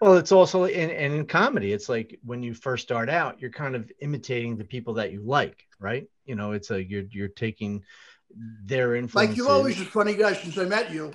well, 0.00 0.16
it's 0.16 0.32
also 0.32 0.64
in 0.64 0.90
and 0.90 1.14
in 1.14 1.26
comedy, 1.26 1.72
it's 1.72 1.88
like 1.88 2.18
when 2.24 2.42
you 2.42 2.54
first 2.54 2.84
start 2.84 3.08
out, 3.08 3.40
you're 3.40 3.50
kind 3.50 3.74
of 3.74 3.90
imitating 4.00 4.56
the 4.56 4.64
people 4.64 4.94
that 4.94 5.12
you 5.12 5.22
like, 5.22 5.66
right? 5.80 6.08
You 6.24 6.36
know, 6.36 6.52
it's 6.52 6.70
a 6.70 6.82
you're 6.82 7.04
you're 7.10 7.28
taking 7.28 7.82
their 8.64 8.94
influence. 8.94 9.30
Like 9.30 9.36
you've 9.36 9.48
always 9.48 9.80
a 9.80 9.84
funny 9.84 10.14
guy 10.14 10.34
since 10.34 10.56
I 10.58 10.64
met 10.64 10.92
you. 10.92 11.12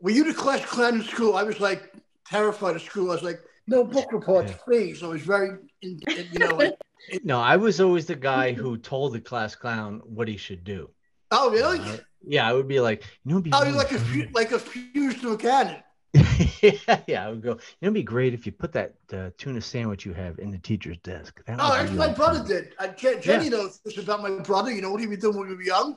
Were 0.00 0.10
you 0.10 0.24
the 0.24 0.34
class 0.34 0.64
clown 0.64 0.96
in 0.96 1.02
school? 1.02 1.36
I 1.36 1.42
was 1.42 1.60
like 1.60 1.92
terrified 2.26 2.76
of 2.76 2.82
school. 2.82 3.10
I 3.10 3.14
was 3.14 3.22
like, 3.22 3.40
no 3.66 3.84
book 3.84 4.12
reports, 4.12 4.52
yeah. 4.52 4.58
please. 4.64 5.02
I 5.02 5.06
was 5.06 5.22
very, 5.22 5.58
you 5.80 6.38
know. 6.38 6.56
Like, 6.56 6.74
no, 7.22 7.40
I 7.40 7.56
was 7.56 7.80
always 7.80 8.06
the 8.06 8.14
guy 8.14 8.52
who 8.52 8.78
told 8.78 9.12
the 9.12 9.20
class 9.20 9.54
clown 9.54 10.00
what 10.04 10.28
he 10.28 10.36
should 10.36 10.64
do. 10.64 10.90
Oh, 11.30 11.50
really? 11.50 11.80
Uh, 11.80 11.98
yeah, 12.26 12.48
I 12.48 12.52
would 12.52 12.68
be 12.68 12.80
like, 12.80 13.04
you 13.24 13.34
know, 13.34 13.40
be 13.40 13.50
oh, 13.52 13.62
really 13.62 13.76
like 13.76 13.92
a 13.92 14.28
like 14.32 14.52
a 14.52 14.58
fuse 14.58 15.20
to 15.20 15.32
a 15.32 15.36
cannon. 15.36 15.82
Yeah, 16.14 17.00
yeah, 17.06 17.26
I 17.26 17.30
would 17.30 17.42
go. 17.42 17.50
You 17.50 17.54
know, 17.54 17.60
it'd 17.82 17.94
be 17.94 18.02
great 18.02 18.34
if 18.34 18.46
you 18.46 18.52
put 18.52 18.72
that 18.72 18.94
uh, 19.12 19.30
tuna 19.36 19.60
sandwich 19.60 20.06
you 20.06 20.12
have 20.12 20.38
in 20.38 20.50
the 20.50 20.58
teacher's 20.58 20.98
desk. 20.98 21.42
That 21.46 21.58
oh, 21.60 21.72
that's 21.72 21.90
my 21.92 22.12
brother 22.12 22.38
fun. 22.38 22.48
did. 22.48 22.72
Uh, 22.78 22.88
Jenny 22.88 23.44
yeah. 23.44 23.50
knows 23.50 23.80
this 23.84 23.98
about 23.98 24.22
my 24.22 24.30
brother. 24.30 24.72
You 24.72 24.82
know 24.82 24.90
what 24.90 25.00
he 25.00 25.06
would 25.06 25.20
do 25.20 25.32
when 25.32 25.48
we 25.48 25.54
were 25.54 25.62
young? 25.62 25.96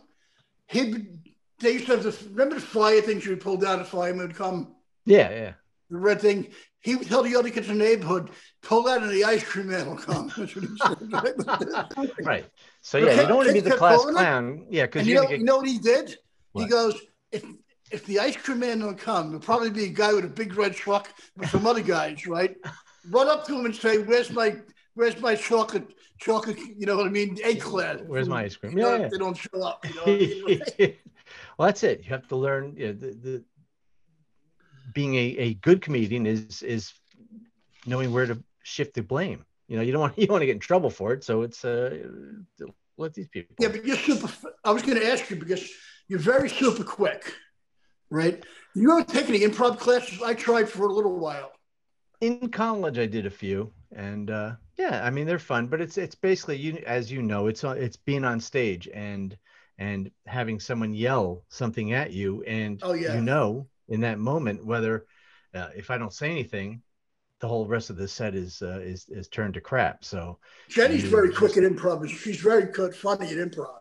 He 0.68 1.08
they 1.60 1.74
used 1.74 1.86
to 1.86 1.94
have 1.94 2.04
this. 2.04 2.24
Remember 2.24 2.56
the 2.56 2.62
flyer 2.62 3.02
things 3.02 3.26
you 3.26 3.32
would 3.32 3.42
pull 3.42 3.58
down, 3.58 3.80
the 3.80 3.86
fireman 3.86 4.28
would 4.28 4.36
come. 4.36 4.76
Yeah, 5.06 5.30
yeah. 5.30 5.54
The 5.90 5.98
red 5.98 6.20
thing. 6.20 6.48
He 6.80 6.96
would 6.96 7.08
tell 7.08 7.24
the 7.24 7.36
other 7.36 7.50
kids 7.50 7.70
in 7.70 7.78
the 7.78 7.84
neighborhood, 7.84 8.30
pull 8.62 8.84
that 8.84 9.02
and 9.02 9.12
the 9.12 9.24
ice 9.24 9.44
cream 9.44 9.68
man 9.68 9.88
will 9.88 9.98
come. 9.98 10.32
right. 12.24 12.46
So 12.82 12.98
yeah, 12.98 13.22
you 13.22 13.28
don't 13.28 13.38
want 13.38 13.48
to 13.48 13.54
be 13.54 13.60
the 13.60 13.72
class 13.72 14.04
clown. 14.06 14.66
It. 14.68 14.74
Yeah, 14.74 14.86
because 14.86 15.08
you 15.08 15.16
know, 15.16 15.28
get... 15.28 15.40
you 15.40 15.46
know 15.46 15.58
what 15.58 15.68
he 15.68 15.80
did? 15.80 16.18
What? 16.54 16.64
He 16.64 16.70
goes, 16.70 17.00
if 17.32 17.44
if 17.92 18.06
the 18.06 18.20
ice 18.20 18.36
cream 18.36 18.60
man 18.60 18.80
don't 18.80 18.98
come, 18.98 19.28
there'll 19.28 19.42
probably 19.42 19.70
be 19.70 19.86
a 19.86 19.90
guy 19.90 20.14
with 20.14 20.26
a 20.26 20.30
big 20.30 20.56
red 20.56 20.76
truck 20.76 21.10
with 21.36 21.50
some 21.50 21.66
other 21.66 21.82
guys, 21.82 22.28
right? 22.28 22.56
Run 23.10 23.30
up 23.30 23.46
to 23.48 23.58
him 23.58 23.66
and 23.66 23.76
say, 23.76 24.00
"Where's 24.00 24.32
my 24.32 24.58
Where's 24.98 25.22
my 25.22 25.36
chocolate? 25.36 25.94
Chocolate, 26.18 26.58
you 26.58 26.88
know 26.88 26.98
what 26.98 27.06
I 27.06 27.10
mean? 27.10 27.38
Eclair. 27.46 28.00
Where's 28.08 28.28
my 28.28 28.46
ice 28.46 28.56
cream? 28.56 28.76
Yeah, 28.76 28.98
yeah. 28.98 29.08
they 29.10 29.20
don't 29.20 29.38
show 29.38 29.62
up. 29.62 29.86
You 29.88 29.94
know 29.94 30.04
I 30.08 30.78
mean? 30.80 30.94
well, 31.58 31.68
that's 31.68 31.84
it. 31.84 32.00
You 32.04 32.10
have 32.10 32.28
to 32.30 32.36
learn. 32.36 32.74
You 32.76 32.88
know, 32.88 32.94
the, 32.94 33.08
the 33.12 33.44
being 34.94 35.14
a, 35.14 35.26
a 35.38 35.54
good 35.54 35.84
comedian 35.84 36.26
is 36.26 36.64
is 36.64 36.94
knowing 37.86 38.12
where 38.12 38.26
to 38.26 38.42
shift 38.64 38.96
the 38.96 39.04
blame. 39.04 39.46
You 39.68 39.78
know, 39.78 39.84
you 39.84 39.92
don't 39.92 40.02
want 40.02 40.18
you 40.18 40.26
don't 40.26 40.34
want 40.34 40.42
to 40.42 40.48
get 40.48 40.56
in 40.56 40.60
trouble 40.60 40.90
for 40.90 41.14
it. 41.14 41.24
So 41.24 41.44
it's 41.44 41.64
uh, 41.64 41.96
let 42.98 43.14
these 43.14 43.28
people. 43.28 43.56
Yeah, 43.60 43.68
but 43.68 43.86
you're 43.86 43.98
super. 43.98 44.34
I 44.64 44.72
was 44.72 44.82
going 44.82 45.00
to 45.00 45.08
ask 45.08 45.30
you 45.30 45.36
because 45.36 45.70
you're 46.08 46.18
very 46.18 46.50
super 46.50 46.84
quick 46.84 47.32
right? 48.10 48.44
You 48.76 48.92
ever 48.92 49.04
take 49.04 49.30
any 49.30 49.40
improv 49.40 49.80
classes? 49.80 50.22
I 50.22 50.34
tried 50.34 50.70
for 50.70 50.86
a 50.86 50.94
little 50.94 51.18
while. 51.18 51.52
In 52.22 52.50
college, 52.50 52.98
I 52.98 53.06
did 53.06 53.26
a 53.26 53.32
few, 53.32 53.72
and 53.96 54.30
uh, 54.32 54.54
yeah, 54.78 55.02
I 55.04 55.10
mean 55.10 55.28
they're 55.28 55.40
fun, 55.40 55.68
but 55.68 55.82
it's 55.82 55.98
it's 55.98 56.16
basically 56.16 56.58
you 56.58 56.84
as 56.86 57.12
you 57.12 57.22
know, 57.22 57.48
it's 57.48 57.64
it's 57.64 57.98
being 57.98 58.24
on 58.24 58.40
stage 58.40 58.88
and 58.94 59.38
and 59.78 60.10
having 60.26 60.60
someone 60.60 60.94
yell 60.94 61.44
something 61.50 61.94
at 61.94 62.12
you, 62.12 62.44
and 62.44 62.80
oh, 62.84 62.94
yeah. 62.94 63.16
you 63.16 63.22
know 63.22 63.68
in 63.88 64.02
that 64.02 64.20
moment 64.20 64.66
whether 64.66 65.06
uh, 65.54 65.70
if 65.76 65.92
I 65.92 65.98
don't 65.98 66.14
say 66.14 66.30
anything, 66.30 66.82
the 67.40 67.48
whole 67.48 67.68
rest 67.68 67.90
of 67.90 67.98
the 67.98 68.08
set 68.08 68.36
is 68.36 68.62
uh, 68.62 68.80
is 68.82 69.08
is 69.10 69.28
turned 69.28 69.54
to 69.56 69.62
crap. 69.62 70.04
So 70.04 70.40
Jenny's 70.70 71.04
very 71.04 71.32
quick 71.32 71.58
at 71.58 71.64
improv. 71.64 72.08
She's 72.10 72.40
very 72.40 72.66
good, 72.66 72.96
funny 72.96 73.28
at 73.28 73.38
improv. 73.38 73.80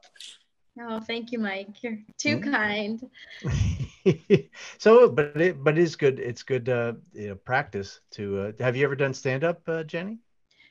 Oh, 0.78 1.00
thank 1.00 1.32
you, 1.32 1.38
Mike. 1.38 1.82
You're 1.82 1.98
too 2.18 2.38
mm-hmm. 2.38 2.52
kind. 2.52 4.48
so, 4.78 5.08
but 5.08 5.40
it 5.40 5.62
but 5.64 5.78
it 5.78 5.82
is 5.82 5.96
good. 5.96 6.18
It's 6.18 6.42
good 6.42 6.68
uh, 6.68 6.94
you 7.12 7.28
know, 7.28 7.34
practice 7.34 8.00
to. 8.12 8.38
Uh, 8.38 8.52
have 8.58 8.76
you 8.76 8.84
ever 8.84 8.96
done 8.96 9.14
stand 9.14 9.42
up, 9.42 9.62
uh, 9.66 9.84
Jenny? 9.84 10.18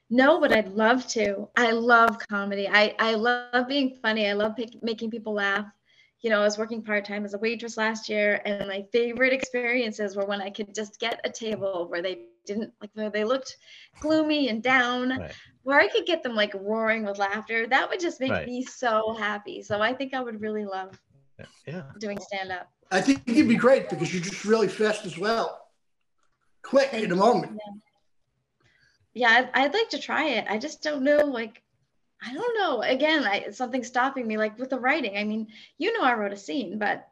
No, 0.09 0.39
but 0.39 0.51
I'd 0.51 0.75
love 0.75 1.07
to. 1.09 1.49
I 1.57 1.71
love 1.71 2.19
comedy. 2.29 2.67
I 2.67 2.95
I 2.99 3.15
love 3.15 3.67
being 3.67 3.97
funny. 4.01 4.29
I 4.29 4.33
love 4.33 4.55
pick, 4.55 4.81
making 4.83 5.09
people 5.09 5.33
laugh. 5.33 5.65
You 6.21 6.29
know, 6.29 6.41
I 6.41 6.43
was 6.43 6.57
working 6.57 6.83
part 6.83 7.05
time 7.05 7.25
as 7.25 7.33
a 7.33 7.39
waitress 7.39 7.77
last 7.77 8.07
year, 8.07 8.41
and 8.45 8.67
my 8.67 8.85
favorite 8.91 9.33
experiences 9.33 10.15
were 10.15 10.25
when 10.25 10.41
I 10.41 10.49
could 10.51 10.73
just 10.73 10.99
get 10.99 11.19
a 11.23 11.29
table 11.29 11.87
where 11.89 12.01
they 12.01 12.19
didn't 12.45 12.73
like 12.81 13.13
they 13.13 13.23
looked 13.23 13.57
gloomy 13.99 14.49
and 14.49 14.61
down, 14.61 15.09
right 15.09 15.31
where 15.65 15.79
I 15.79 15.87
could 15.87 16.05
get 16.05 16.21
them 16.21 16.35
like 16.35 16.53
roaring 16.53 17.05
with 17.05 17.17
laughter, 17.17 17.65
that 17.65 17.89
would 17.89 17.99
just 17.99 18.19
make 18.19 18.31
right. 18.31 18.45
me 18.45 18.63
so 18.63 19.15
happy. 19.17 19.63
So 19.63 19.81
I 19.81 19.93
think 19.93 20.13
I 20.13 20.21
would 20.21 20.39
really 20.39 20.63
love 20.63 20.91
yeah. 21.65 21.81
doing 21.99 22.19
stand 22.19 22.51
up. 22.51 22.69
I 22.91 23.01
think 23.01 23.23
you'd 23.25 23.49
be 23.49 23.55
great 23.55 23.89
because 23.89 24.13
you're 24.13 24.21
just 24.21 24.45
really 24.45 24.67
fast 24.67 25.07
as 25.07 25.17
well. 25.17 25.69
Quick 26.61 26.91
Thank 26.91 27.05
in 27.05 27.11
a 27.11 27.15
moment. 27.15 27.59
Yeah, 29.15 29.27
yeah 29.27 29.37
I'd, 29.39 29.49
I'd, 29.55 29.73
like 29.73 29.89
to 29.89 29.99
try 29.99 30.27
it. 30.27 30.45
I 30.47 30.59
just 30.59 30.83
don't 30.83 31.01
know, 31.01 31.25
like, 31.25 31.63
I 32.23 32.31
don't 32.31 32.59
know. 32.59 32.83
Again, 32.83 33.23
I, 33.23 33.49
something 33.49 33.83
stopping 33.83 34.27
me, 34.27 34.37
like 34.37 34.59
with 34.59 34.69
the 34.69 34.79
writing. 34.79 35.17
I 35.17 35.23
mean, 35.23 35.47
you 35.79 35.97
know, 35.97 36.05
I 36.05 36.13
wrote 36.13 36.31
a 36.31 36.37
scene, 36.37 36.77
but 36.77 37.07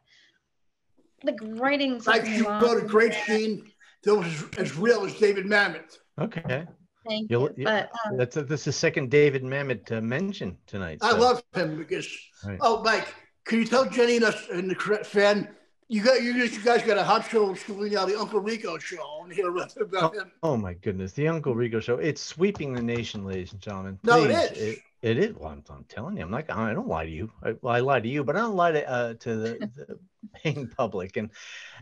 like 1.24 1.38
writing. 1.42 2.00
Like 2.06 2.24
you 2.24 2.48
wrote 2.48 2.84
a 2.84 2.86
great 2.86 3.14
scene 3.26 3.68
that 4.04 4.14
was 4.14 4.44
as 4.58 4.76
real 4.76 5.04
as 5.04 5.14
David 5.14 5.46
Mamet. 5.46 5.98
Okay. 6.20 6.66
Thank 7.06 7.30
You'll, 7.30 7.50
you. 7.56 7.64
But, 7.64 7.90
um, 8.06 8.16
that's 8.16 8.36
a, 8.36 8.44
that's 8.44 8.64
the 8.64 8.72
second 8.72 9.10
David 9.10 9.42
Mamet 9.42 9.92
uh, 9.92 10.00
mention 10.00 10.56
tonight. 10.66 11.02
So. 11.02 11.08
I 11.08 11.12
love 11.12 11.42
him 11.54 11.76
because. 11.76 12.08
Right. 12.44 12.58
Oh, 12.60 12.82
Mike, 12.82 13.14
can 13.44 13.58
you 13.58 13.66
tell 13.66 13.84
Jenny 13.84 14.16
and, 14.16 14.24
us, 14.24 14.48
and 14.50 14.70
the 14.70 14.74
fan 15.04 15.48
you 15.88 16.02
got 16.02 16.22
you, 16.22 16.32
you 16.32 16.62
guys 16.62 16.82
got 16.82 16.96
a 16.96 17.04
hot 17.04 17.28
show 17.28 17.54
now, 17.68 18.06
the 18.06 18.18
Uncle 18.18 18.40
Rico 18.40 18.78
show. 18.78 19.20
And 19.22 19.32
hear 19.32 19.50
about 19.50 19.72
oh, 19.76 20.18
him. 20.18 20.32
Oh 20.42 20.56
my 20.56 20.74
goodness, 20.74 21.12
the 21.12 21.28
Uncle 21.28 21.54
Rico 21.54 21.78
show! 21.80 21.96
It's 21.98 22.22
sweeping 22.22 22.72
the 22.72 22.82
nation, 22.82 23.24
ladies 23.24 23.52
and 23.52 23.60
gentlemen. 23.60 23.98
Please, 24.02 24.10
no, 24.10 24.24
it 24.24 24.30
is. 24.30 24.58
It, 24.58 24.78
it 25.04 25.18
is. 25.18 25.34
Well, 25.36 25.50
I'm, 25.50 25.62
I'm, 25.68 25.84
telling 25.84 26.16
you, 26.16 26.22
I'm 26.22 26.30
like 26.30 26.50
I 26.50 26.72
don't 26.72 26.88
lie 26.88 27.04
to 27.04 27.10
you. 27.10 27.30
I, 27.42 27.54
well, 27.60 27.74
I 27.74 27.80
lie 27.80 28.00
to 28.00 28.08
you, 28.08 28.24
but 28.24 28.36
I 28.36 28.40
don't 28.40 28.56
lie 28.56 28.72
to 28.72 28.90
uh, 28.90 29.14
to 29.14 29.36
the, 29.36 29.48
the 29.76 29.98
paying 30.34 30.66
public. 30.66 31.18
And 31.18 31.30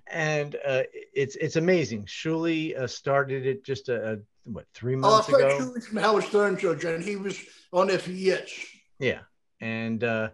and 0.09 0.57
uh, 0.67 0.83
it's 1.15 1.37
it's 1.37 1.55
amazing. 1.55 2.07
Shuli 2.07 2.77
uh, 2.77 2.89
started 2.89 3.47
it 3.47 3.65
just 3.65 3.89
a, 3.89 4.15
a 4.15 4.19
what 4.45 4.67
three 4.75 4.97
months 4.97 5.31
oh, 5.33 5.37
ago. 5.37 5.59
Shuli 5.59 5.85
from 5.85 5.99
Howard 5.99 6.25
Stern 6.25 6.59
show, 6.59 6.75
Jen. 6.75 7.01
He 7.01 7.15
was 7.15 7.39
on 7.73 7.89
for. 7.97 8.11
Yeah, 8.99 9.21
and 9.61 10.03
uh, 10.03 10.31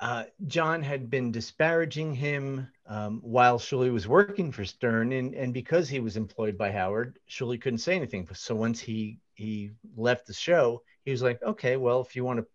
uh, 0.00 0.24
John 0.46 0.82
had 0.82 1.10
been 1.10 1.32
disparaging 1.32 2.14
him 2.14 2.68
um, 2.86 3.20
while 3.22 3.58
Shuli 3.58 3.92
was 3.92 4.06
working 4.06 4.52
for 4.52 4.64
Stern, 4.64 5.12
and 5.12 5.34
and 5.34 5.52
because 5.52 5.88
he 5.88 5.98
was 5.98 6.16
employed 6.16 6.56
by 6.56 6.70
Howard, 6.70 7.18
Shuli 7.28 7.60
couldn't 7.60 7.78
say 7.78 7.96
anything. 7.96 8.28
So 8.34 8.54
once 8.54 8.78
he 8.78 9.18
he 9.34 9.72
left 9.96 10.28
the 10.28 10.32
show, 10.32 10.82
he 11.04 11.10
was 11.10 11.22
like, 11.22 11.42
okay, 11.42 11.76
well, 11.76 12.00
if 12.00 12.16
you 12.16 12.24
want 12.24 12.40
to 12.40 12.46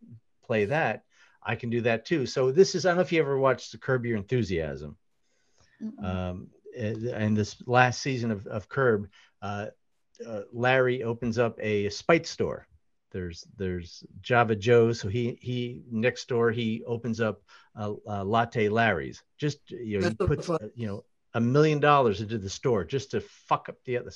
play 0.45 0.65
that, 0.65 1.03
I 1.43 1.55
can 1.55 1.69
do 1.69 1.81
that 1.81 2.05
too. 2.05 2.25
So 2.25 2.51
this 2.51 2.75
is 2.75 2.85
I 2.85 2.89
don't 2.89 2.97
know 2.97 3.01
if 3.01 3.11
you 3.11 3.21
ever 3.21 3.37
watched 3.37 3.71
the 3.71 3.77
Curb 3.77 4.05
Your 4.05 4.17
Enthusiasm. 4.17 4.97
Mm-hmm. 5.81 6.05
Um, 6.05 6.47
and 6.77 7.35
this 7.35 7.55
last 7.65 8.01
season 8.01 8.31
of, 8.31 8.45
of 8.47 8.69
Curb, 8.69 9.09
uh, 9.41 9.67
uh, 10.25 10.41
Larry 10.51 11.03
opens 11.03 11.39
up 11.39 11.57
a 11.61 11.89
spite 11.89 12.27
store. 12.27 12.67
There's 13.11 13.47
there's 13.57 14.03
Java 14.21 14.55
Joe, 14.55 14.91
so 14.91 15.07
he 15.07 15.37
he 15.41 15.81
next 15.89 16.27
door 16.27 16.51
he 16.51 16.83
opens 16.85 17.19
up 17.19 17.41
a, 17.75 17.93
a 18.05 18.23
latte 18.23 18.69
Larry's. 18.69 19.23
Just 19.37 19.71
you 19.71 19.99
know 19.99 20.09
he 20.09 20.15
puts 20.15 20.49
you 20.75 20.87
know 20.87 21.05
a 21.33 21.39
million 21.39 21.79
dollars 21.79 22.21
into 22.21 22.37
the 22.37 22.49
store 22.49 22.83
just 22.83 23.11
to 23.11 23.21
fuck 23.21 23.69
up 23.69 23.77
the 23.85 23.97
other 23.97 24.11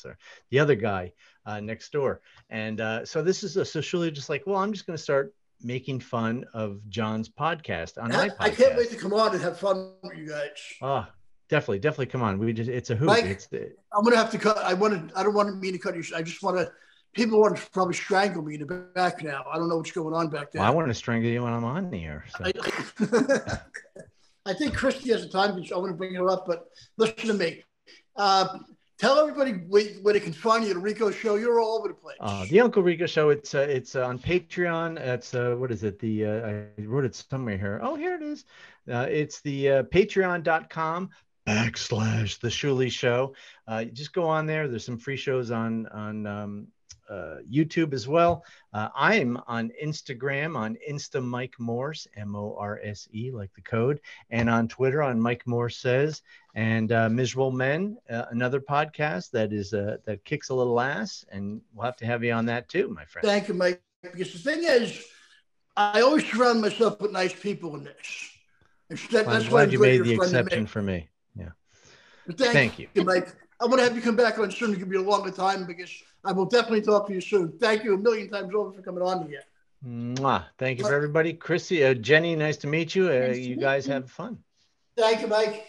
the 0.50 0.60
other 0.60 0.76
guy 0.76 1.12
uh, 1.46 1.60
next 1.60 1.92
door. 1.92 2.22
And 2.50 2.82
uh, 2.82 3.06
so 3.06 3.22
this 3.22 3.44
is 3.44 3.58
a, 3.58 3.66
so 3.66 3.80
Shuli 3.80 4.12
just 4.14 4.30
like, 4.30 4.44
well, 4.46 4.58
I'm 4.58 4.74
just 4.74 4.86
going 4.86 4.98
to 4.98 5.04
start 5.04 5.34
making 5.62 6.00
fun 6.00 6.46
of 6.54 6.80
John's 6.90 7.30
podcast 7.30 8.02
on 8.02 8.10
my 8.10 8.30
podcast. 8.30 8.36
I 8.40 8.50
can't 8.50 8.76
wait 8.76 8.90
to 8.92 8.98
come 8.98 9.14
on 9.14 9.34
and 9.34 9.42
have 9.42 9.58
fun 9.58 9.94
with 10.04 10.18
you 10.18 10.28
guys. 10.28 10.50
Ah, 10.82 11.10
definitely, 11.50 11.80
definitely 11.80 12.08
come 12.08 12.22
on. 12.22 12.38
We 12.38 12.54
just 12.54 12.70
it's 12.70 12.90
a 12.90 12.96
hoot. 12.96 13.08
Mike, 13.08 13.26
it's 13.26 13.48
I'm 13.52 14.04
gonna 14.04 14.18
have 14.18 14.32
to 14.32 14.38
cut. 14.38 14.58
I 14.58 14.74
want 14.74 15.10
to. 15.10 15.18
I 15.18 15.24
don't 15.24 15.34
want 15.34 15.50
to 15.50 15.56
mean 15.56 15.74
to 15.74 15.80
cut 15.80 15.96
you. 15.96 16.04
I 16.16 16.22
just 16.22 16.44
want 16.44 16.58
to. 16.58 16.72
People 17.14 17.40
want 17.40 17.56
to 17.56 17.70
probably 17.72 17.94
strangle 17.94 18.42
me 18.42 18.56
in 18.56 18.62
the 18.62 18.76
back 18.96 19.24
now. 19.24 19.46
I 19.52 19.58
don't 19.58 19.70
know 19.70 19.78
what's 19.78 19.92
going 19.92 20.16
on 20.16 20.30
back 20.30 20.52
there. 20.52 20.62
well, 20.62 20.72
I 20.72 20.74
want 20.74 20.88
to 20.88 20.96
strangle 20.96 21.30
you 21.30 21.44
when 21.44 21.54
I'm 21.54 21.64
on 21.64 21.92
the 21.92 22.04
air. 22.04 22.26
So. 22.38 22.46
I, 22.46 23.58
I 24.50 24.54
think 24.54 24.76
Christy 24.76 25.12
has 25.12 25.24
a 25.24 25.30
time. 25.30 25.52
I 25.52 25.78
want 25.78 25.92
to 25.92 25.94
bring 25.94 26.16
her 26.16 26.28
up, 26.30 26.46
but 26.48 26.70
listen 26.98 27.28
to 27.28 27.34
me. 27.36 27.64
Uh, 28.16 28.58
tell 29.04 29.20
everybody 29.20 29.52
where, 29.52 30.14
they 30.14 30.20
can 30.20 30.34
find 30.34 30.66
you. 30.66 30.74
The 30.74 30.80
Rico 30.80 31.12
Show. 31.12 31.36
You're 31.36 31.60
all 31.60 31.78
over 31.78 31.90
the 31.90 31.94
place. 31.94 32.18
Uh, 32.20 32.46
the 32.50 32.62
Uncle 32.62 32.82
Rico 32.82 33.06
Show. 33.06 33.30
It's 33.30 33.54
uh, 33.54 33.60
it's 33.60 33.96
uh, 33.96 34.06
on 34.06 34.18
Patreon. 34.18 34.98
It's 35.00 35.34
uh, 35.34 35.56
what 35.58 35.72
is 35.72 35.84
it? 35.84 36.00
The 36.00 36.26
uh, 36.26 36.48
I 36.48 36.84
wrote 36.84 37.04
it 37.04 37.16
somewhere 37.16 37.58
here. 37.58 37.80
Oh, 37.84 37.96
here 37.96 38.16
it 38.16 38.22
is. 38.22 38.46
Uh, 38.90 39.08
it's 39.10 39.42
the 39.42 39.66
Patreon.com 39.66 41.10
backslash 41.48 42.40
the 42.40 42.48
Shuli 42.48 42.90
Show. 42.90 43.36
Just 43.92 44.14
go 44.14 44.24
on 44.24 44.46
there. 44.46 44.68
There's 44.68 44.86
some 44.86 44.98
free 44.98 45.18
shows 45.18 45.52
on 45.52 45.88
on 45.88 46.26
um, 46.26 46.68
uh, 47.10 47.38
YouTube 47.50 47.94
as 47.94 48.08
well. 48.08 48.44
Uh, 48.74 48.90
I'm 48.96 49.38
on 49.48 49.72
Instagram 49.82 50.58
on 50.58 50.78
Insta 50.90 51.24
Mike 51.24 51.56
Morse, 51.60 52.08
M 52.16 52.36
O 52.36 52.56
R 52.60 52.80
S 52.84 53.08
E, 53.14 53.32
like 53.32 53.54
the 53.54 53.62
code, 53.62 54.00
and 54.30 54.50
on 54.50 54.68
Twitter 54.68 55.02
on 55.04 55.20
Mike 55.20 55.46
Morse 55.46 55.78
Says. 55.78 56.22
And 56.56 56.92
uh, 56.92 57.10
Miserable 57.10 57.52
Men, 57.52 57.98
uh, 58.10 58.26
another 58.30 58.60
podcast 58.60 59.32
that 59.32 59.52
is 59.54 59.74
uh, 59.74 59.98
that 60.06 60.24
kicks 60.24 60.50
a 60.50 60.54
little 60.54 60.80
ass, 60.80 61.26
and 61.32 61.62
we'll 61.74 61.86
have 61.86 61.98
to 61.98 62.06
have 62.06 62.24
you 62.24 62.32
on 62.34 62.46
that 62.46 62.70
too, 62.70 62.88
my 62.90 63.06
friend. 63.06 63.26
Thank 63.26 63.48
you, 63.48 63.54
Mike. 63.54 63.82
Because 64.04 64.34
the 64.34 64.40
thing 64.40 64.64
is, 64.64 65.04
I 65.78 66.02
always 66.02 66.26
surround 66.26 66.62
myself 66.62 67.02
with 67.02 67.12
nice 67.12 67.34
people 67.34 67.76
in 67.76 67.84
this. 67.86 68.30
That- 69.12 69.26
that's 69.26 69.46
I'm 69.46 69.50
glad 69.50 69.72
you 69.72 69.80
made 69.80 70.04
the 70.04 70.14
a 70.14 70.18
friend 70.18 70.36
of 70.36 70.46
exception 70.46 70.68
for 70.68 70.82
me. 70.82 71.10
Yeah. 71.36 71.50
Thank, 72.28 72.52
Thank 72.52 72.80
you, 72.80 72.88
you. 72.94 73.04
Mike. 73.04 73.34
I 73.62 73.66
want 73.66 73.78
to 73.78 73.84
have 73.84 73.96
you 73.96 74.02
come 74.02 74.16
back 74.16 74.40
on 74.40 74.52
soon. 74.52 74.74
Give 74.74 74.92
you 74.92 75.02
a 75.02 75.10
longer 75.10 75.32
time 75.32 75.66
because 75.66 75.90
I 76.24 76.32
will 76.32 76.46
definitely 76.46 76.82
talk 76.82 77.08
to 77.08 77.14
you 77.14 77.22
soon. 77.22 77.54
Thank 77.60 77.84
you 77.84 77.96
a 77.96 77.98
million 77.98 78.30
times 78.30 78.54
over 78.56 78.72
for 78.72 78.82
coming 78.82 79.04
on 79.04 79.28
here. 79.28 79.42
Mwah. 79.86 80.46
Thank 80.58 80.80
you 80.80 80.86
for 80.86 80.94
everybody. 80.96 81.34
Chrissy, 81.34 81.84
uh, 81.84 81.94
Jenny, 81.94 82.36
nice 82.36 82.56
to 82.58 82.68
meet 82.68 82.96
you. 82.96 83.10
Uh, 83.10 83.28
Nice 83.28 83.38
you 83.40 83.56
meet 83.58 83.60
guys 83.62 83.88
you. 83.88 83.94
have 83.94 84.10
fun. 84.10 84.38
Thank 84.96 85.22
you, 85.22 85.28
Mike. 85.28 85.66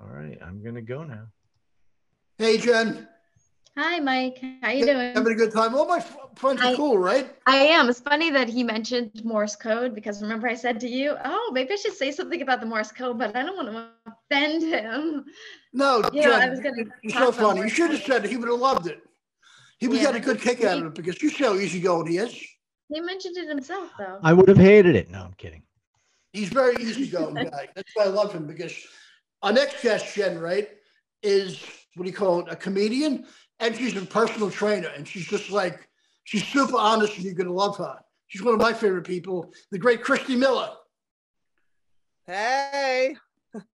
All 0.00 0.08
right, 0.08 0.38
I'm 0.42 0.62
gonna 0.62 0.80
go 0.80 1.02
now. 1.02 1.26
Hey, 2.38 2.56
Jen. 2.56 3.06
Hi, 3.76 4.00
Mike. 4.00 4.42
How 4.62 4.70
you 4.70 4.86
doing? 4.86 5.12
Having 5.14 5.32
a 5.32 5.36
good 5.36 5.52
time. 5.52 5.74
All 5.74 5.86
my 5.86 5.98
f- 5.98 6.16
friends 6.36 6.60
are 6.62 6.68
I- 6.68 6.76
cool, 6.76 6.96
right? 6.98 7.30
I 7.46 7.56
am. 7.56 7.88
It's 7.90 8.00
funny 8.00 8.30
that 8.30 8.48
he 8.48 8.64
mentioned 8.64 9.22
Morse 9.24 9.54
code 9.56 9.94
because 9.94 10.22
remember 10.22 10.48
I 10.48 10.54
said 10.54 10.80
to 10.80 10.88
you, 10.88 11.16
oh, 11.24 11.50
maybe 11.52 11.72
I 11.74 11.76
should 11.76 11.94
say 11.94 12.10
something 12.10 12.40
about 12.42 12.60
the 12.60 12.66
Morse 12.66 12.90
code, 12.90 13.18
but 13.18 13.36
I 13.36 13.42
don't 13.42 13.56
want 13.56 13.68
to 13.70 14.12
offend 14.30 14.62
him. 14.62 15.26
No, 15.74 15.98
You 16.12 16.22
know, 16.22 16.30
Jen, 16.30 16.40
I 16.42 16.48
was 16.48 16.60
gonna 16.60 16.84
you're 17.02 17.12
so 17.12 17.30
funny. 17.32 17.60
You 17.60 17.68
should 17.68 17.90
have 17.90 18.02
said 18.02 18.24
it. 18.24 18.30
He 18.30 18.36
would 18.36 18.48
have 18.48 18.58
loved 18.58 18.86
it. 18.86 19.02
He 19.78 19.86
would 19.88 19.98
Yeah. 19.98 20.06
get 20.12 20.16
a 20.16 20.20
good 20.20 20.40
kick 20.40 20.64
out 20.64 20.78
of 20.78 20.86
it 20.86 20.94
because 20.94 21.22
you 21.22 21.30
see 21.30 21.44
how 21.44 21.54
easygoing 21.54 22.06
he 22.08 22.18
is. 22.18 22.32
He 22.88 23.00
mentioned 23.00 23.36
it 23.36 23.48
himself, 23.48 23.90
though. 23.98 24.18
I 24.22 24.32
would 24.32 24.48
have 24.48 24.58
hated 24.58 24.96
it. 24.96 25.10
No, 25.10 25.22
I'm 25.22 25.34
kidding. 25.34 25.62
He's 26.32 26.48
very 26.48 26.76
easygoing 26.82 27.34
guy. 27.50 27.68
That's 27.74 27.90
why 27.94 28.04
I 28.04 28.08
love 28.08 28.32
him 28.32 28.46
because 28.46 28.74
our 29.42 29.52
next 29.52 29.82
guest, 29.82 30.14
Jen, 30.14 30.38
right, 30.38 30.68
is 31.22 31.60
what 31.94 32.04
do 32.04 32.10
you 32.10 32.16
call 32.16 32.40
it, 32.40 32.46
a 32.50 32.56
comedian, 32.56 33.26
and 33.60 33.76
she's 33.76 33.96
a 33.96 34.04
personal 34.04 34.50
trainer, 34.50 34.88
and 34.88 35.06
she's 35.06 35.26
just 35.26 35.50
like 35.50 35.88
she's 36.24 36.46
super 36.46 36.76
honest, 36.76 37.14
and 37.16 37.24
you're 37.24 37.34
gonna 37.34 37.52
love 37.52 37.76
her. 37.78 37.98
She's 38.26 38.42
one 38.42 38.54
of 38.54 38.60
my 38.60 38.72
favorite 38.72 39.06
people, 39.06 39.52
the 39.70 39.78
great 39.78 40.02
Christy 40.02 40.36
Miller. 40.36 40.70
Hey, 42.26 43.16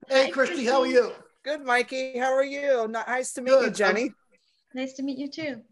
Hey, 0.08 0.24
Hi, 0.26 0.30
Christy, 0.30 0.64
how 0.66 0.80
are 0.82 0.86
you? 0.86 1.12
good, 1.42 1.62
Mikey. 1.64 2.18
How 2.18 2.32
are 2.32 2.44
you? 2.44 2.86
Nice 2.88 3.32
to 3.34 3.40
meet 3.40 3.50
Good. 3.50 3.64
you, 3.64 3.70
Jenny. 3.70 4.12
Nice 4.74 4.92
to 4.94 5.02
meet 5.02 5.18
you 5.18 5.30
too. 5.30 5.62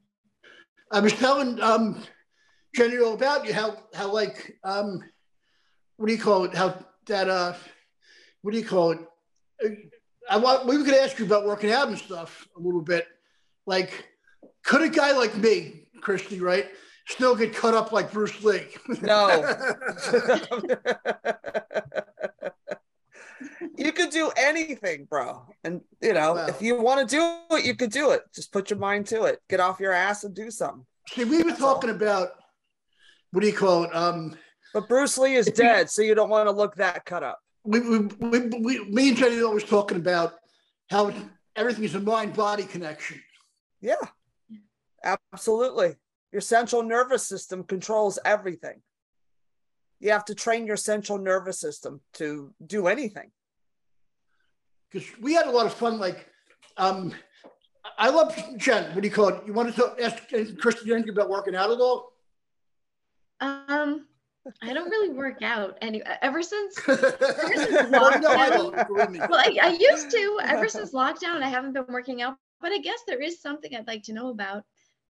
I 0.91 1.01
was 1.01 1.13
telling 1.13 1.61
um, 1.61 2.03
Jenny 2.75 2.99
all 2.99 3.15
about 3.15 3.47
you 3.47 3.55
how 3.55 3.77
how 3.95 4.13
like 4.13 4.59
um, 4.65 5.03
what 5.97 6.07
do 6.07 6.13
you 6.13 6.21
call 6.21 6.45
it? 6.45 6.55
How 6.55 6.75
that 7.07 7.29
uh, 7.29 7.55
what 8.43 8.53
do 8.53 8.59
you 8.59 8.65
call 8.65 8.93
it? 8.93 8.99
Uh, 9.65 9.69
I 10.29 10.37
want 10.39 10.67
we 10.67 10.77
were 10.77 10.85
going 10.85 10.97
to 10.97 11.03
ask 11.03 11.19
you 11.19 11.25
about 11.25 11.47
working 11.47 11.71
out 11.71 11.89
and 11.89 11.99
stuff 11.99 12.49
a 12.57 12.61
little 12.61 12.83
bit. 12.83 13.07
Like, 13.67 14.09
could 14.65 14.83
a 14.83 14.89
guy 14.89 15.13
like 15.17 15.37
me, 15.37 15.89
Christy, 16.01 16.41
right, 16.41 16.67
still 17.07 17.37
get 17.37 17.55
cut 17.55 17.75
up 17.75 17.93
like 17.93 18.13
Bruce 18.13 18.43
Lee? 18.43 18.67
No. 19.01 19.29
you 23.77 23.93
could 23.93 24.11
do 24.11 24.33
anything, 24.37 25.07
bro. 25.09 25.43
And 25.65 25.83
you 26.01 26.15
know, 26.15 26.35
Wow. 26.35 26.47
if 26.47 26.63
you 26.63 26.81
want 26.81 27.07
to 27.09 27.17
do 27.17 27.57
it, 27.57 27.65
you 27.65 27.75
could 27.75 27.91
do 27.91 28.11
it. 28.13 28.23
Just 28.35 28.53
put 28.53 28.71
your 28.71 28.79
mind 28.79 29.07
to 29.09 29.25
it. 29.25 29.41
Get 29.49 29.61
off 29.61 29.79
your 29.81 29.93
ass 29.93 30.25
and 30.25 30.35
do 30.35 30.51
something. 30.51 30.87
See, 31.11 31.25
we 31.25 31.39
were 31.43 31.51
That's 31.51 31.61
all. 31.63 31.75
talking 31.75 31.91
about 31.91 32.31
what 33.33 33.41
do 33.43 33.47
you 33.47 33.53
call 33.57 33.85
it? 33.85 33.95
Um, 33.95 34.37
But 34.73 34.89
Bruce 34.89 35.19
Lee 35.19 35.35
is 35.37 35.47
dead, 35.47 35.91
so 35.91 36.03
you 36.03 36.15
don't 36.15 36.31
want 36.31 36.47
to 36.49 36.53
look 36.53 36.77
that 36.77 37.05
cut 37.05 37.23
up. 37.23 37.39
we, 37.65 37.81
we, 37.81 37.99
we, 37.99 38.39
we 38.67 38.85
me 38.91 39.09
and 39.11 39.17
Jenny 39.19 39.41
are 39.41 39.45
always 39.47 39.65
talking 39.65 39.99
about 39.99 40.35
how 40.89 41.13
everything 41.57 41.85
is 41.85 41.95
a 41.95 42.01
mind-body 42.01 42.65
connection. 42.65 43.21
Yeah, 43.81 43.97
absolutely. 45.05 45.97
Your 46.33 46.41
central 46.41 46.83
nervous 46.83 47.27
system 47.27 47.65
controls 47.65 48.19
everything. 48.25 48.81
You 49.99 50.11
have 50.13 50.25
to 50.27 50.35
train 50.35 50.67
your 50.67 50.77
central 50.77 51.19
nervous 51.19 51.59
system 51.61 52.01
to 52.15 52.55
do 52.65 52.87
anything. 52.87 53.31
Because 54.91 55.09
we 55.21 55.35
had 55.35 55.47
a 55.47 55.51
lot 55.51 55.67
of 55.67 55.75
fun. 55.75 55.99
Like, 55.99 56.27
um, 56.77 57.13
I 57.99 58.11
love 58.11 58.35
Jen. 58.57 58.95
What 58.95 59.03
do 59.03 59.09
you 59.09 59.15
call 59.15 59.29
it? 59.29 59.43
You 59.47 59.53
wanted 59.53 59.77
to 59.77 59.95
ask 60.03 60.19
Christy 60.59 60.93
anything 60.93 61.11
about 61.11 61.29
working 61.29 61.55
out 61.55 61.71
at 61.71 61.79
all? 61.79 62.13
Um, 63.41 64.07
I 64.63 64.73
don't 64.73 64.91
really 64.91 65.11
work 65.15 65.43
out 65.43 65.79
any 65.81 66.03
ever 66.23 66.43
since. 66.43 66.77
no, 66.89 66.95
I 68.05 68.51
don't. 68.51 68.75
Well, 68.89 69.35
I, 69.35 69.57
I 69.63 69.77
used 69.79 70.11
to. 70.11 70.41
Ever 70.45 70.69
since 70.69 70.93
lockdown, 70.93 71.43
I 71.43 71.49
haven't 71.49 71.73
been 71.73 71.87
working 71.89 72.23
out. 72.23 72.37
But 72.61 72.73
I 72.73 72.79
guess 72.79 73.01
there 73.07 73.23
is 73.23 73.41
something 73.41 73.75
I'd 73.75 73.87
like 73.87 74.03
to 74.05 74.13
know 74.13 74.29
about. 74.29 74.65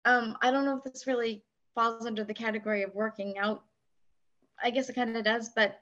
Um, 0.05 0.37
I 0.43 0.51
don't 0.51 0.65
know 0.65 0.77
if 0.77 0.85
this 0.85 1.07
really 1.07 1.43
falls 1.75 2.07
under 2.07 2.25
the 2.25 2.35
category 2.35 2.83
of 2.83 2.95
working 2.95 3.39
out. 3.39 3.63
I 4.63 4.71
guess 4.71 4.89
it 4.89 4.95
kind 4.95 5.17
of 5.17 5.25
does, 5.25 5.51
but 5.55 5.79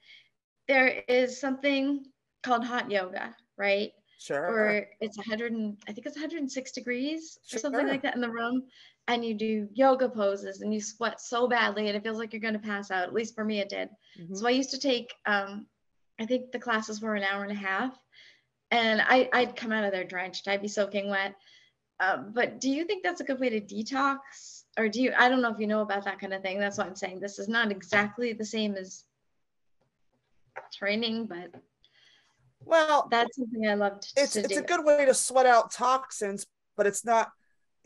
there 0.68 1.02
is 1.08 1.40
something 1.40 2.04
called 2.42 2.64
hot 2.64 2.90
yoga, 2.90 3.34
right? 3.56 3.92
Sure. 4.18 4.46
or 4.46 4.86
it's 5.00 5.18
100 5.18 5.52
and 5.52 5.76
I 5.86 5.92
think 5.92 6.06
it's 6.06 6.16
106 6.16 6.72
degrees 6.72 7.38
or 7.52 7.58
something 7.58 7.86
like 7.86 8.00
that 8.02 8.14
in 8.14 8.22
the 8.22 8.30
room 8.30 8.62
and 9.08 9.22
you 9.22 9.34
do 9.34 9.68
yoga 9.74 10.08
poses 10.08 10.62
and 10.62 10.72
you 10.72 10.80
sweat 10.80 11.20
so 11.20 11.46
badly 11.46 11.88
and 11.88 11.96
it 11.96 12.02
feels 12.02 12.18
like 12.18 12.32
you're 12.32 12.40
going 12.40 12.54
to 12.54 12.58
pass 12.58 12.90
out. 12.90 13.02
At 13.02 13.12
least 13.12 13.34
for 13.34 13.44
me 13.44 13.60
it 13.60 13.68
did. 13.68 13.90
Mhm. 14.18 14.34
so 14.34 14.46
I 14.46 14.50
used 14.52 14.70
to 14.70 14.78
take 14.78 15.12
um 15.26 15.66
I 16.18 16.24
think 16.24 16.50
the 16.50 16.58
classes 16.58 17.02
were 17.02 17.14
an 17.14 17.24
hour 17.24 17.42
and 17.42 17.52
a 17.52 17.54
half 17.54 17.94
and 18.70 19.02
I 19.02 19.28
I'd 19.34 19.54
come 19.54 19.70
out 19.70 19.84
of 19.84 19.92
there 19.92 20.04
drenched. 20.04 20.48
I'd 20.48 20.62
be 20.62 20.68
soaking 20.68 21.10
wet. 21.10 21.34
Um, 22.00 22.32
but 22.32 22.58
do 22.58 22.70
you 22.70 22.84
think 22.84 23.02
that's 23.02 23.20
a 23.20 23.24
good 23.24 23.38
way 23.38 23.50
to 23.50 23.60
detox? 23.60 24.64
Or 24.78 24.88
do 24.88 25.02
you 25.02 25.12
I 25.16 25.28
don't 25.28 25.42
know 25.42 25.52
if 25.52 25.60
you 25.60 25.66
know 25.66 25.82
about 25.82 26.04
that 26.06 26.18
kind 26.20 26.32
of 26.32 26.40
thing. 26.42 26.58
That's 26.58 26.78
what 26.78 26.86
I'm 26.86 26.96
saying. 26.96 27.20
This 27.20 27.38
is 27.38 27.48
not 27.48 27.70
exactly 27.70 28.32
the 28.32 28.44
same 28.46 28.76
as 28.76 29.04
training 30.72 31.26
but 31.26 31.54
Well, 32.66 33.08
that's 33.10 33.36
something 33.36 33.66
I 33.66 33.74
loved 33.74 34.12
it's 34.16 34.32
to 34.34 34.40
it's 34.40 34.54
do. 34.54 34.58
a 34.58 34.62
good 34.62 34.84
way 34.84 35.06
to 35.06 35.14
sweat 35.14 35.46
out 35.46 35.70
toxins, 35.72 36.46
but 36.76 36.86
it's 36.86 37.04
not 37.04 37.30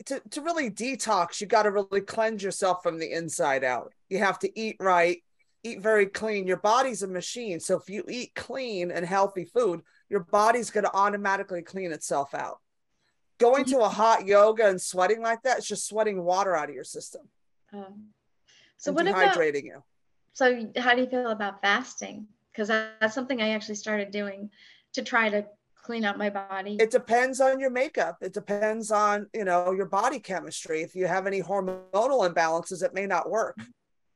to, 0.07 0.21
to 0.31 0.41
really 0.41 0.69
detox, 0.69 1.39
you 1.39 1.47
got 1.47 1.63
to 1.63 1.71
really 1.71 2.01
cleanse 2.01 2.43
yourself 2.43 2.81
from 2.83 2.97
the 2.97 3.11
inside 3.11 3.63
out. 3.63 3.93
You 4.09 4.17
have 4.19 4.39
to 4.39 4.59
eat 4.59 4.77
right, 4.79 5.23
eat 5.63 5.81
very 5.81 6.07
clean. 6.07 6.47
Your 6.47 6.57
body's 6.57 7.03
a 7.03 7.07
machine. 7.07 7.59
So 7.59 7.77
if 7.77 7.89
you 7.89 8.03
eat 8.09 8.33
clean 8.35 8.91
and 8.91 9.05
healthy 9.05 9.45
food, 9.45 9.81
your 10.09 10.21
body's 10.21 10.71
going 10.71 10.85
to 10.85 10.95
automatically 10.95 11.61
clean 11.61 11.91
itself 11.91 12.33
out. 12.33 12.59
Going 13.39 13.65
to 13.65 13.79
a 13.79 13.89
hot 13.89 14.25
yoga 14.25 14.67
and 14.67 14.81
sweating 14.81 15.21
like 15.21 15.43
that, 15.43 15.59
it's 15.59 15.67
just 15.67 15.87
sweating 15.87 16.23
water 16.23 16.55
out 16.55 16.69
of 16.69 16.75
your 16.75 16.83
system 16.83 17.21
Um, 17.73 18.09
so 18.77 18.91
what 18.91 19.07
about 19.07 19.35
dehydrating 19.35 19.65
you. 19.65 19.83
so 20.33 20.67
how 20.77 20.95
do 20.95 21.01
you 21.01 21.07
feel 21.07 21.29
about 21.29 21.61
fasting? 21.61 22.27
Because 22.51 22.67
that's 22.67 23.13
something 23.15 23.41
I 23.41 23.49
actually 23.49 23.75
started 23.75 24.11
doing 24.11 24.49
to 24.93 25.01
try 25.01 25.29
to 25.29 25.45
clean 25.81 26.05
up 26.05 26.17
my 26.17 26.29
body. 26.29 26.77
It 26.79 26.91
depends 26.91 27.41
on 27.41 27.59
your 27.59 27.69
makeup. 27.69 28.17
It 28.21 28.33
depends 28.33 28.91
on, 28.91 29.27
you 29.33 29.45
know, 29.45 29.71
your 29.71 29.85
body 29.85 30.19
chemistry. 30.19 30.81
If 30.81 30.95
you 30.95 31.07
have 31.07 31.27
any 31.27 31.41
hormonal 31.41 32.29
imbalances, 32.31 32.83
it 32.83 32.93
may 32.93 33.05
not 33.05 33.29
work. 33.29 33.57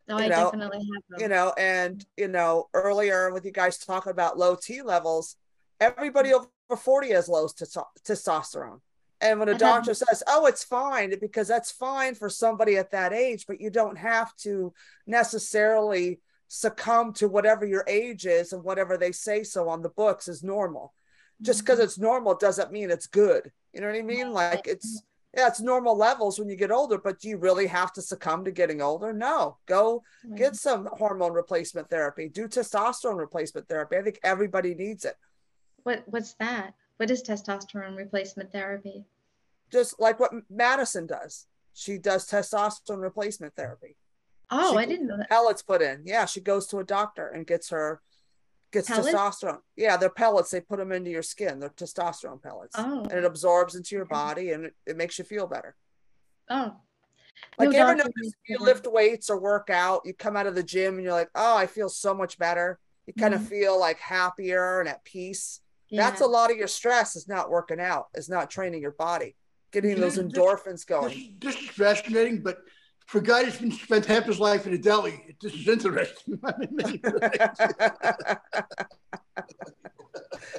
no, 0.07 0.17
you 0.17 0.25
I 0.25 0.27
know, 0.27 0.45
definitely 0.45 0.77
have 0.79 1.03
them. 1.09 1.19
you 1.21 1.27
know, 1.27 1.53
and 1.57 2.05
you 2.17 2.27
know, 2.27 2.69
earlier 2.73 3.31
with 3.33 3.45
you 3.45 3.51
guys 3.51 3.77
talking 3.77 4.11
about 4.11 4.37
low 4.37 4.55
T 4.55 4.81
levels, 4.81 5.35
everybody 5.79 6.33
over 6.33 6.47
40 6.77 7.11
has 7.11 7.27
low 7.27 7.47
testo- 7.47 7.85
testosterone. 8.07 8.81
And 9.21 9.39
when 9.39 9.49
a 9.49 9.57
doctor 9.57 9.93
says, 9.93 10.21
"Oh, 10.27 10.45
it's 10.45 10.63
fine," 10.63 11.17
because 11.19 11.47
that's 11.47 11.71
fine 11.71 12.15
for 12.15 12.29
somebody 12.29 12.77
at 12.77 12.91
that 12.91 13.13
age, 13.13 13.45
but 13.47 13.61
you 13.61 13.69
don't 13.69 13.97
have 13.97 14.35
to 14.37 14.73
necessarily 15.07 16.19
succumb 16.47 17.13
to 17.13 17.27
whatever 17.27 17.65
your 17.65 17.83
age 17.87 18.25
is 18.25 18.53
and 18.53 18.63
whatever 18.63 18.97
they 18.97 19.11
say 19.11 19.43
so 19.43 19.69
on 19.69 19.81
the 19.81 19.89
books 19.89 20.27
is 20.27 20.43
normal. 20.43 20.93
Just 21.41 21.61
because 21.61 21.79
mm-hmm. 21.79 21.85
it's 21.85 21.99
normal 21.99 22.35
doesn't 22.35 22.71
mean 22.71 22.91
it's 22.91 23.07
good. 23.07 23.51
You 23.73 23.81
know 23.81 23.87
what 23.87 23.97
I 23.97 24.01
mean? 24.01 24.31
Like 24.31 24.67
it's 24.67 25.03
yeah, 25.35 25.47
it's 25.47 25.59
normal 25.59 25.97
levels 25.97 26.39
when 26.39 26.47
you 26.47 26.55
get 26.55 26.71
older, 26.71 26.97
but 26.97 27.19
do 27.19 27.27
you 27.27 27.37
really 27.37 27.67
have 27.67 27.91
to 27.93 28.01
succumb 28.01 28.45
to 28.45 28.51
getting 28.51 28.81
older? 28.81 29.11
No. 29.11 29.57
Go 29.65 30.01
get 30.35 30.55
some 30.55 30.87
hormone 30.93 31.33
replacement 31.33 31.89
therapy, 31.89 32.29
do 32.29 32.47
testosterone 32.47 33.17
replacement 33.17 33.67
therapy. 33.67 33.97
I 33.97 34.01
think 34.01 34.19
everybody 34.23 34.73
needs 34.75 35.03
it. 35.03 35.17
What 35.83 36.03
what's 36.05 36.33
that? 36.35 36.73
What 36.97 37.11
is 37.11 37.21
testosterone 37.21 37.97
replacement 37.97 38.53
therapy? 38.53 39.03
Just 39.71 39.99
like 39.99 40.19
what 40.19 40.31
Madison 40.49 41.05
does. 41.05 41.47
She 41.73 41.97
does 41.97 42.25
testosterone 42.29 43.01
replacement 43.01 43.55
therapy. 43.55 43.97
Oh, 44.51 44.71
She- 44.73 44.77
I 44.79 44.85
didn't 44.85 45.07
know 45.07 45.17
that. 45.17 45.29
Pellets 45.29 45.61
put 45.61 45.81
in. 45.81 46.03
Yeah, 46.05 46.25
she 46.25 46.41
goes 46.41 46.67
to 46.67 46.77
a 46.79 46.83
doctor 46.83 47.27
and 47.29 47.45
gets 47.47 47.69
her 47.69 48.01
gets 48.71 48.89
Pellets? 48.89 49.09
testosterone. 49.15 49.61
Yeah, 49.77 49.95
they're 49.95 50.09
pellets. 50.09 50.51
They 50.51 50.59
put 50.59 50.79
them 50.79 50.91
into 50.91 51.09
your 51.09 51.21
skin. 51.23 51.59
They're 51.59 51.69
testosterone 51.69 52.41
pellets. 52.43 52.75
Oh, 52.77 53.03
And 53.03 53.13
it 53.13 53.23
absorbs 53.23 53.75
into 53.75 53.95
your 53.95 54.03
body 54.05 54.51
and 54.51 54.65
it, 54.65 54.75
it 54.85 54.97
makes 54.97 55.17
you 55.17 55.23
feel 55.25 55.47
better. 55.47 55.75
oh. 56.49 56.75
Like 57.57 57.69
No 57.69 57.75
you 57.75 57.79
ever 57.81 57.95
notice 57.95 58.13
if 58.17 58.33
you 58.49 58.57
lift 58.59 58.87
weights 58.87 59.29
or 59.29 59.37
work 59.39 59.69
out, 59.69 60.01
you 60.05 60.13
come 60.13 60.35
out 60.37 60.47
of 60.47 60.55
the 60.55 60.63
gym 60.63 60.95
and 60.95 61.03
you're 61.03 61.11
like, 61.13 61.29
oh, 61.35 61.55
I 61.57 61.67
feel 61.67 61.89
so 61.89 62.13
much 62.13 62.37
better. 62.37 62.79
You 63.07 63.13
kind 63.13 63.33
of 63.33 63.41
Mhm. 63.41 63.47
feel 63.49 63.79
like 63.79 63.97
happier 63.99 64.79
and 64.79 64.87
at 64.89 65.03
peace. 65.03 65.59
Yeah. 65.89 66.09
That's 66.09 66.21
a 66.21 66.25
lot 66.27 66.49
of 66.49 66.57
your 66.57 66.67
stress 66.67 67.15
is 67.15 67.27
not 67.27 67.49
working 67.49 67.79
out, 67.79 68.07
is 68.15 68.29
not 68.29 68.49
training 68.49 68.81
your 68.81 68.91
body, 68.91 69.35
getting 69.71 69.99
those 69.99 70.17
endorphins 70.17 70.71
This, 70.73 70.85
going. 70.85 71.37
this 71.39 71.55
is 71.55 71.69
fascinating, 71.71 72.41
but 72.41 72.59
for 73.05 73.19
a 73.19 73.23
guy 73.23 73.43
that's 73.43 73.57
been 73.57 73.71
spent 73.71 74.05
half 74.05 74.25
his 74.25 74.39
life 74.39 74.65
in 74.67 74.73
a 74.73 74.77
deli, 74.77 75.35
this 75.41 75.53
is 75.53 75.67
interesting. 75.67 76.39
I 76.45 76.53
mean, 76.57 76.69
many 76.71 76.99
ways. 77.03 77.31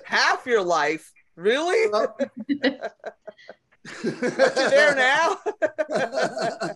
Half 0.04 0.46
your 0.46 0.62
life. 0.62 1.12
Really? 1.36 1.90
Well- 1.90 2.16
you're 4.02 4.20
there 4.70 4.94
now? 4.96 5.38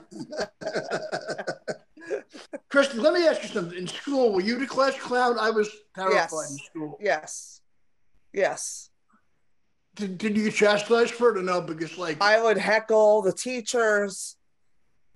Kristen, 2.68 3.00
let 3.02 3.14
me 3.14 3.26
ask 3.26 3.42
you 3.42 3.48
something. 3.48 3.76
In 3.78 3.86
school, 3.86 4.32
were 4.32 4.40
you 4.40 4.58
the 4.58 4.66
class 4.66 4.96
clown? 4.98 5.36
I 5.38 5.50
was 5.50 5.68
terrified 5.94 6.14
Yes. 6.14 6.50
in 6.52 6.58
school. 6.58 6.98
yes. 7.00 7.60
Yes. 8.32 8.90
Did, 9.96 10.18
did 10.18 10.36
you 10.36 10.44
get 10.44 10.54
chastised 10.54 11.12
for 11.14 11.30
it 11.30 11.38
or 11.38 11.42
no? 11.42 11.60
Because 11.60 11.98
like 11.98 12.20
I 12.22 12.40
would 12.42 12.58
heckle 12.58 13.22
the 13.22 13.32
teachers. 13.32 14.36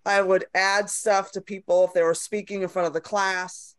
I 0.06 0.20
would 0.22 0.44
add 0.54 0.90
stuff 0.90 1.32
to 1.32 1.40
people 1.40 1.84
if 1.84 1.92
they 1.94 2.02
were 2.02 2.14
speaking 2.14 2.62
in 2.62 2.68
front 2.68 2.86
of 2.86 2.92
the 2.92 3.00
class. 3.00 3.74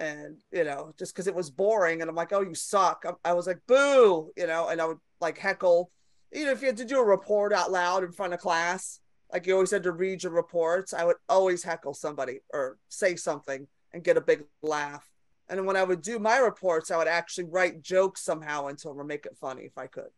And, 0.00 0.36
you 0.52 0.64
know, 0.64 0.94
just 0.98 1.12
because 1.12 1.26
it 1.26 1.34
was 1.34 1.50
boring. 1.50 2.00
And 2.00 2.08
I'm 2.08 2.16
like, 2.16 2.32
oh, 2.32 2.40
you 2.40 2.54
suck. 2.54 3.04
I, 3.06 3.30
I 3.30 3.32
was 3.34 3.46
like, 3.46 3.60
boo, 3.66 4.30
you 4.36 4.46
know, 4.46 4.68
and 4.68 4.80
I 4.80 4.86
would 4.86 4.98
like 5.20 5.38
heckle. 5.38 5.90
You 6.32 6.44
know, 6.44 6.52
if 6.52 6.60
you 6.60 6.68
had 6.68 6.76
to 6.76 6.84
do 6.84 7.00
a 7.00 7.04
report 7.04 7.52
out 7.52 7.72
loud 7.72 8.04
in 8.04 8.12
front 8.12 8.32
of 8.32 8.40
class, 8.40 9.00
like 9.32 9.46
you 9.46 9.54
always 9.54 9.72
had 9.72 9.82
to 9.82 9.92
read 9.92 10.22
your 10.22 10.32
reports, 10.32 10.94
I 10.94 11.04
would 11.04 11.16
always 11.28 11.62
heckle 11.64 11.94
somebody 11.94 12.40
or 12.52 12.78
say 12.88 13.16
something 13.16 13.66
and 13.92 14.04
get 14.04 14.16
a 14.16 14.20
big 14.22 14.44
laugh. 14.62 15.04
And 15.48 15.66
when 15.66 15.76
I 15.76 15.82
would 15.82 16.02
do 16.02 16.18
my 16.18 16.38
reports, 16.38 16.90
I 16.90 16.96
would 16.96 17.08
actually 17.08 17.44
write 17.44 17.82
jokes 17.82 18.22
somehow 18.22 18.68
into 18.68 18.88
them 18.88 19.00
or 19.00 19.04
make 19.04 19.26
it 19.26 19.36
funny 19.40 19.62
if 19.62 19.76
I 19.76 19.86
could. 19.86 20.10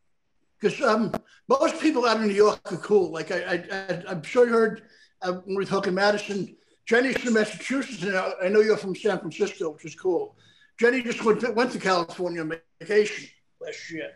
because 0.61 0.80
um, 0.82 1.12
most 1.48 1.80
people 1.80 2.07
out 2.07 2.20
in 2.20 2.26
New 2.26 2.34
York 2.34 2.61
are 2.72 2.76
cool. 2.78 3.11
Like 3.11 3.30
I, 3.30 3.42
I, 3.42 3.55
I 3.55 4.03
I'm 4.09 4.22
sure 4.22 4.46
you 4.46 4.53
heard 4.53 4.82
uh, 5.23 5.33
when 5.33 5.57
we 5.57 5.57
were 5.57 5.64
talking 5.64 5.95
Madison. 5.95 6.57
Jenny's 6.87 7.18
from 7.18 7.35
Massachusetts, 7.35 8.03
and 8.03 8.16
I, 8.16 8.33
I 8.45 8.49
know 8.49 8.61
you're 8.61 8.77
from 8.77 8.97
San 8.97 9.18
Francisco, 9.18 9.71
which 9.71 9.85
is 9.85 9.95
cool. 9.95 10.37
Jenny 10.79 11.03
just 11.03 11.25
went 11.25 11.55
went 11.55 11.71
to 11.73 11.79
California 11.79 12.41
on 12.41 12.53
vacation 12.81 13.29
last 13.61 13.91
year. 13.91 14.12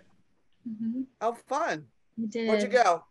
Mhm. 0.69 1.05
Oh, 1.21 1.35
fun. 1.47 1.87
You 2.17 2.27
did. 2.27 2.49
Where'd 2.49 2.63
you 2.63 2.69
go? 2.69 3.05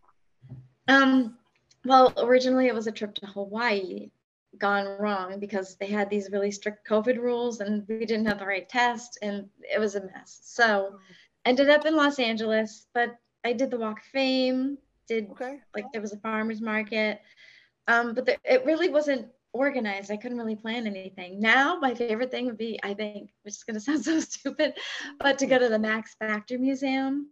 Um, 0.88 1.38
well, 1.84 2.12
originally 2.18 2.66
it 2.66 2.74
was 2.74 2.86
a 2.86 2.92
trip 2.92 3.14
to 3.16 3.26
Hawaii 3.26 4.10
gone 4.58 4.86
wrong 4.98 5.38
because 5.40 5.76
they 5.76 5.86
had 5.86 6.10
these 6.10 6.30
really 6.30 6.50
strict 6.50 6.86
COVID 6.88 7.18
rules 7.18 7.60
and 7.60 7.84
we 7.88 8.04
didn't 8.06 8.26
have 8.26 8.38
the 8.38 8.46
right 8.46 8.68
test 8.68 9.18
and 9.22 9.48
it 9.60 9.80
was 9.80 9.94
a 9.94 10.04
mess. 10.06 10.40
So 10.44 10.98
ended 11.44 11.70
up 11.70 11.86
in 11.86 11.96
Los 11.96 12.18
Angeles, 12.18 12.86
but 12.94 13.16
I 13.44 13.52
did 13.52 13.70
the 13.70 13.78
Walk 13.78 13.98
of 13.98 14.04
Fame, 14.06 14.78
did 15.08 15.28
Okay. 15.30 15.60
like 15.74 15.86
there 15.92 16.00
was 16.02 16.12
a 16.12 16.18
farmer's 16.18 16.60
market. 16.60 17.20
Um, 17.88 18.14
but 18.14 18.26
the, 18.26 18.36
it 18.44 18.64
really 18.64 18.88
wasn't 18.88 19.28
organized. 19.52 20.10
I 20.10 20.16
couldn't 20.16 20.38
really 20.38 20.56
plan 20.56 20.86
anything. 20.86 21.40
Now 21.40 21.78
my 21.78 21.94
favorite 21.94 22.30
thing 22.30 22.46
would 22.46 22.58
be, 22.58 22.78
I 22.82 22.94
think, 22.94 23.30
which 23.42 23.54
is 23.54 23.62
gonna 23.64 23.80
sound 23.88 24.04
so 24.04 24.20
stupid, 24.20 24.74
but 25.20 25.38
to 25.38 25.46
go 25.46 25.58
to 25.58 25.68
the 25.68 25.78
Max 25.78 26.14
Factor 26.18 26.58
Museum. 26.58 27.30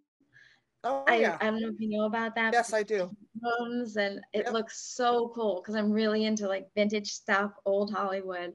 Oh, 0.85 1.05
I, 1.07 1.21
yeah. 1.21 1.39
I 1.41 1.45
don't 1.47 1.61
know 1.61 1.69
if 1.69 1.79
you 1.79 1.97
know 1.97 2.07
about 2.07 2.35
that. 2.35 2.53
Yes, 2.53 2.73
I 2.73 2.83
do. 2.83 3.09
and 3.41 4.21
it 4.33 4.45
Yep. 4.47 4.53
looks 4.53 4.83
so 4.95 5.31
cool 5.35 5.61
because 5.61 5.77
I'm 5.77 5.93
really 5.93 6.25
into 6.25 6.49
like 6.49 6.69
vintage 6.75 7.13
stuff, 7.13 7.53
old 7.65 7.93
Hollywood. 7.93 8.53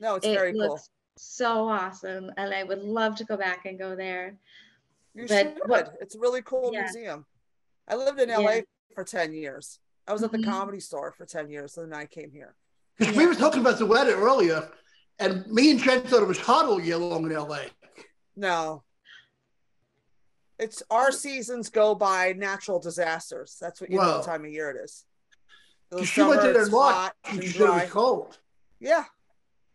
No, 0.00 0.16
it's 0.16 0.26
it 0.26 0.34
very 0.34 0.52
cool. 0.52 0.80
so 1.16 1.68
awesome 1.68 2.30
and 2.36 2.52
I 2.52 2.64
would 2.64 2.82
love 2.82 3.14
to 3.16 3.24
go 3.24 3.36
back 3.36 3.66
and 3.66 3.78
go 3.78 3.94
there. 3.94 4.36
You 5.14 5.26
but 5.28 5.38
should. 5.38 5.58
what- 5.66 5.94
It's 6.00 6.14
a 6.16 6.18
really 6.18 6.42
cool 6.42 6.70
Yeah. 6.72 6.82
museum. 6.82 7.24
I 7.86 7.94
lived 7.96 8.18
in 8.20 8.28
Yeah. 8.30 8.38
LA 8.38 8.60
for 8.94 9.04
10 9.04 9.32
years. 9.32 9.78
I 10.10 10.12
was 10.12 10.24
at 10.24 10.32
the 10.32 10.38
Mhm. 10.38 10.44
comedy 10.44 10.80
store 10.80 11.12
for 11.12 11.24
10 11.24 11.48
years, 11.50 11.78
and 11.78 11.92
then 11.92 11.96
I 12.00 12.04
came 12.04 12.32
here. 12.32 12.56
Because 12.98 13.14
we 13.16 13.26
were 13.26 13.34
talking 13.34 13.60
about 13.60 13.78
the 13.78 13.86
weather 13.86 14.16
earlier, 14.16 14.68
and 15.20 15.46
me 15.46 15.70
and 15.70 15.78
Jen 15.78 16.02
thought 16.02 16.22
it 16.22 16.26
was 16.26 16.38
hot 16.40 16.66
all 16.66 16.80
year 16.80 16.96
long 16.96 17.24
in 17.26 17.32
LA. 17.32 17.66
No. 18.34 18.82
It's 20.58 20.82
our 20.90 21.12
seasons 21.12 21.70
go 21.70 21.94
by 21.94 22.32
natural 22.32 22.80
disasters. 22.80 23.56
That's 23.60 23.80
what 23.80 23.88
you 23.90 23.98
know 23.98 24.02
Wow. 24.02 24.16
what 24.16 24.26
time 24.26 24.44
of 24.44 24.50
year 24.50 24.68
it 24.70 24.82
is. 24.84 25.04
The 25.90 25.96
Because 25.98 26.08
she 26.08 26.22
went 26.22 26.40
summer, 26.40 26.52
there 26.52 26.60
it's 26.62 26.68
in 26.70 26.74
March, 26.74 26.94
hot 26.94 27.16
and 27.24 27.34
and 27.34 27.44
she 27.44 27.52
said 27.52 27.60
it 27.62 27.66
dry. 27.66 27.82
was 27.84 27.92
cold. 27.92 28.38
Yeah, 28.80 29.04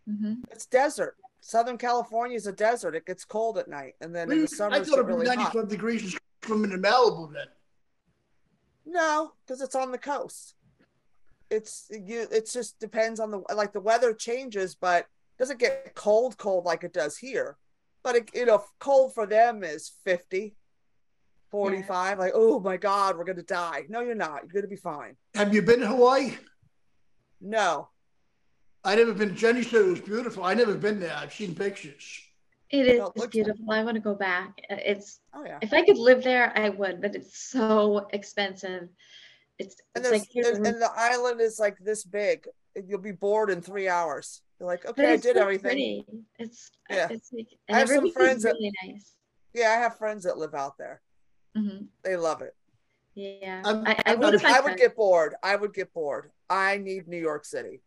Mhm. 0.10 0.44
it's 0.52 0.66
desert. 0.66 1.16
Southern 1.40 1.78
California 1.78 2.36
is 2.36 2.46
a 2.46 2.52
desert. 2.52 2.94
It 2.94 3.06
gets 3.06 3.24
cold 3.24 3.58
at 3.58 3.68
night, 3.70 3.96
and 4.02 4.14
then 4.14 4.30
in 4.34 4.42
the 4.42 4.48
summer 4.50 4.76
I 4.76 4.84
thought 4.84 5.00
it 5.00 5.06
was 5.06 5.16
really 5.16 5.28
hot. 5.28 5.38
95 5.38 5.70
degrees 5.70 6.04
and 6.04 6.20
swimming 6.44 6.72
in 6.74 6.82
Malibu 6.82 7.32
then. 7.34 7.48
No, 8.86 9.32
because 9.46 9.62
it's 9.62 9.76
on 9.76 9.92
the 9.92 9.98
coast. 9.98 10.56
It's 11.50 11.88
you. 11.92 12.28
It 12.32 12.50
just 12.52 12.80
depends 12.80 13.20
on 13.20 13.32
the 13.32 13.42
like 13.54 13.74
the 13.74 13.80
weather 13.80 14.14
changes, 14.14 14.76
but 14.76 15.08
doesn't 15.38 15.60
get 15.60 15.94
cold, 15.96 16.38
cold 16.38 16.66
like 16.66 16.84
it 16.84 16.94
does 16.94 17.18
here. 17.18 17.58
But 18.04 18.16
it, 18.16 18.30
you 18.34 18.46
know, 18.46 18.64
cold 18.80 19.14
for 19.14 19.26
them 19.26 19.64
is 19.64 19.92
50, 20.04 20.56
45. 21.50 22.20
Like, 22.20 22.32
oh 22.36 22.60
my 22.60 22.78
God, 22.78 23.18
we're 23.18 23.26
gonna 23.26 23.42
die. 23.42 23.86
No, 23.90 24.02
you're 24.02 24.16
not. 24.16 24.42
You're 24.44 24.62
gonna 24.62 24.70
be 24.70 24.76
fine. 24.76 25.16
Have 25.34 25.54
you 25.54 25.62
been 25.62 25.80
to 25.82 25.88
Hawaii? 25.88 26.36
No, 27.42 27.90
I 28.84 28.96
never 28.96 29.14
been. 29.14 29.36
Jenny 29.36 29.64
said 29.64 29.82
it 29.82 29.90
was 29.90 30.02
beautiful. 30.02 30.44
I 30.44 30.54
never 30.54 30.76
been 30.76 31.00
there. 31.00 31.16
I've 31.16 31.34
seen 31.34 31.56
pictures. 31.56 32.22
It 32.72 32.88
is 32.88 33.00
No, 33.00 33.08
it 33.08 33.18
looks 33.18 33.32
beautiful. 33.32 33.72
I 33.72 33.84
want 33.84 33.96
to 33.96 34.02
go 34.02 34.16
back. 34.16 34.60
It's 34.70 35.20
oh 35.34 35.44
yeah. 35.46 35.60
if 35.62 35.72
I 35.74 35.84
could 35.84 35.98
live 35.98 36.24
there, 36.24 36.52
I 36.58 36.70
would, 36.70 37.02
but 37.02 37.16
it's 37.16 37.38
so 37.38 38.08
expensive. 38.12 38.90
It's 39.60 39.76
And 39.94 40.04
it's 40.04 40.12
like 40.12 40.28
here's 40.32 40.58
and, 40.58 40.66
the 40.66 40.92
island 40.96 41.42
is 41.42 41.60
like 41.60 41.78
this 41.80 42.04
big. 42.04 42.48
You'll 42.88 43.00
be 43.00 43.12
bored 43.12 43.50
in 43.52 43.62
three 43.62 43.88
hours. 43.88 44.42
You're 44.60 44.68
like, 44.68 44.86
okay, 44.86 45.14
I 45.14 45.18
did 45.18 45.36
so 45.36 45.42
everything. 45.42 45.70
pretty. 45.70 46.06
It's 46.40 46.72
Yeah. 46.90 47.08
it's 47.12 47.32
like 47.32 47.48
I 47.70 47.80
have 47.80 47.90
some 47.90 48.12
friends 48.12 48.44
that- 48.44 48.54
really 48.54 48.72
nice. 48.86 49.16
Yeah, 49.54 49.70
I 49.70 49.76
have 49.76 49.98
friends 49.98 50.24
that 50.26 50.38
live 50.38 50.54
out 50.54 50.78
there. 50.78 51.02
Mhm. 51.56 51.88
They 52.04 52.18
love 52.18 52.42
it. 52.42 52.54
Yeah, 53.14 53.62
I'm- 53.64 53.84
I, 53.86 53.92
I, 53.92 54.04
I 54.08 54.16
would 54.16 54.26
would, 54.26 54.34
if 54.36 54.44
I 54.46 54.58
I 54.58 54.60
would 54.62 54.76
get 54.78 54.96
bored. 54.96 55.36
I 55.42 55.56
would 55.56 55.74
get 55.74 55.94
bored. 55.94 56.32
I 56.50 56.78
need 56.78 57.08
New 57.08 57.18
York 57.20 57.46
City. 57.46 57.82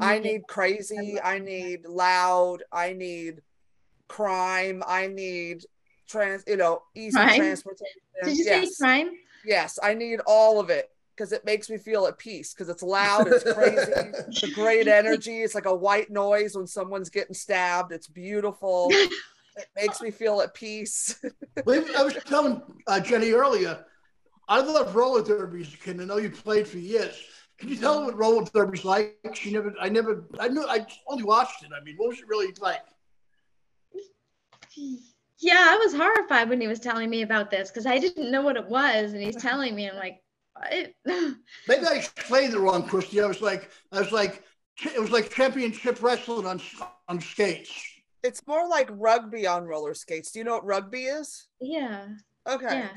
I 0.00 0.18
need 0.18 0.46
crazy. 0.48 1.20
I 1.22 1.38
need 1.38 1.84
loud. 1.86 2.62
I 2.72 2.94
need 2.94 3.42
crime. 4.12 4.82
I 4.86 5.06
need 5.06 5.64
trans. 6.06 6.44
You 6.46 6.56
know, 6.56 6.82
easy 6.94 7.16
Crime? 7.16 7.40
transportation. 7.40 8.00
Did 8.22 8.36
you 8.36 8.44
yes, 8.44 8.76
say 8.76 8.84
crime? 8.84 9.10
yes. 9.44 9.78
I 9.82 9.94
need 9.94 10.20
all 10.26 10.60
of 10.60 10.70
it 10.70 10.90
because 11.16 11.32
it 11.32 11.44
makes 11.44 11.70
me 11.70 11.78
feel 11.78 12.06
at 12.06 12.18
peace. 12.18 12.52
Because 12.52 12.68
it's 12.68 12.82
loud. 12.82 13.26
It's 13.28 13.44
crazy. 13.44 13.92
it's 14.28 14.42
a 14.42 14.50
great 14.50 14.86
energy. 14.86 15.40
It's 15.40 15.54
like 15.54 15.66
a 15.66 15.74
white 15.74 16.10
noise 16.10 16.54
when 16.54 16.66
someone's 16.66 17.10
getting 17.10 17.34
stabbed. 17.34 17.92
It's 17.92 18.06
beautiful. 18.06 18.88
it 19.56 19.68
makes 19.74 20.00
me 20.02 20.10
feel 20.10 20.40
at 20.40 20.54
peace. 20.54 21.18
Well, 21.66 21.84
I 21.98 22.02
was 22.02 22.14
telling 22.24 22.62
uh, 22.86 22.98
Jenny 22.98 23.32
earlier, 23.32 23.84
I 24.48 24.60
love 24.62 24.96
roller 24.96 25.22
derby 25.22 25.60
as 25.60 25.76
kid. 25.76 26.00
I 26.00 26.04
know 26.04 26.16
you 26.16 26.30
played 26.30 26.66
for 26.66 26.78
years. 26.78 27.14
Can 27.58 27.68
you 27.68 27.76
tell 27.76 28.00
her 28.00 28.06
what 28.06 28.16
roller 28.16 28.44
derby's 28.54 28.86
like? 28.86 29.18
She 29.34 29.52
never, 29.52 29.72
I 29.78 29.90
never, 29.90 30.24
I 30.40 30.48
knew, 30.48 30.66
I 30.66 30.86
only 31.06 31.24
watched 31.24 31.62
it. 31.62 31.70
I 31.78 31.84
mean, 31.84 31.96
what 31.98 32.08
was 32.08 32.18
it 32.20 32.26
really 32.26 32.52
like? 32.58 32.80
Yeah, 35.38 35.68
I 35.70 35.76
was 35.76 35.94
horrified 35.94 36.48
when 36.48 36.60
he 36.60 36.68
was 36.68 36.78
telling 36.78 37.10
me 37.10 37.22
about 37.22 37.50
this 37.50 37.68
because 37.68 37.86
I 37.86 37.98
didn't 37.98 38.30
know 38.30 38.42
what 38.42 38.56
it 38.56 38.68
was, 38.68 39.12
and 39.12 39.22
he's 39.22 39.36
telling 39.36 39.74
me, 39.74 39.90
I'm 39.90 39.96
like, 39.96 40.22
what? 40.54 40.92
Maybe 41.68 41.86
I 41.86 41.94
explained 41.94 42.54
it 42.54 42.58
wrong, 42.58 42.86
Christy. 42.86 43.20
I 43.20 43.26
was 43.26 43.40
like, 43.40 43.70
I 43.90 44.00
was 44.00 44.12
like, 44.12 44.44
it 44.84 45.00
was 45.00 45.10
like 45.10 45.30
championship 45.30 46.02
wrestling 46.02 46.46
on 46.46 46.60
on 47.08 47.20
skates. 47.20 47.72
It's 48.22 48.46
more 48.46 48.68
like 48.68 48.88
rugby 48.92 49.46
on 49.46 49.64
roller 49.64 49.94
skates. 49.94 50.30
Do 50.30 50.38
you 50.38 50.44
know 50.44 50.54
what 50.54 50.64
rugby 50.64 51.04
is? 51.04 51.48
Yeah. 51.60 52.06
Okay. 52.48 52.78
Yeah. 52.78 52.88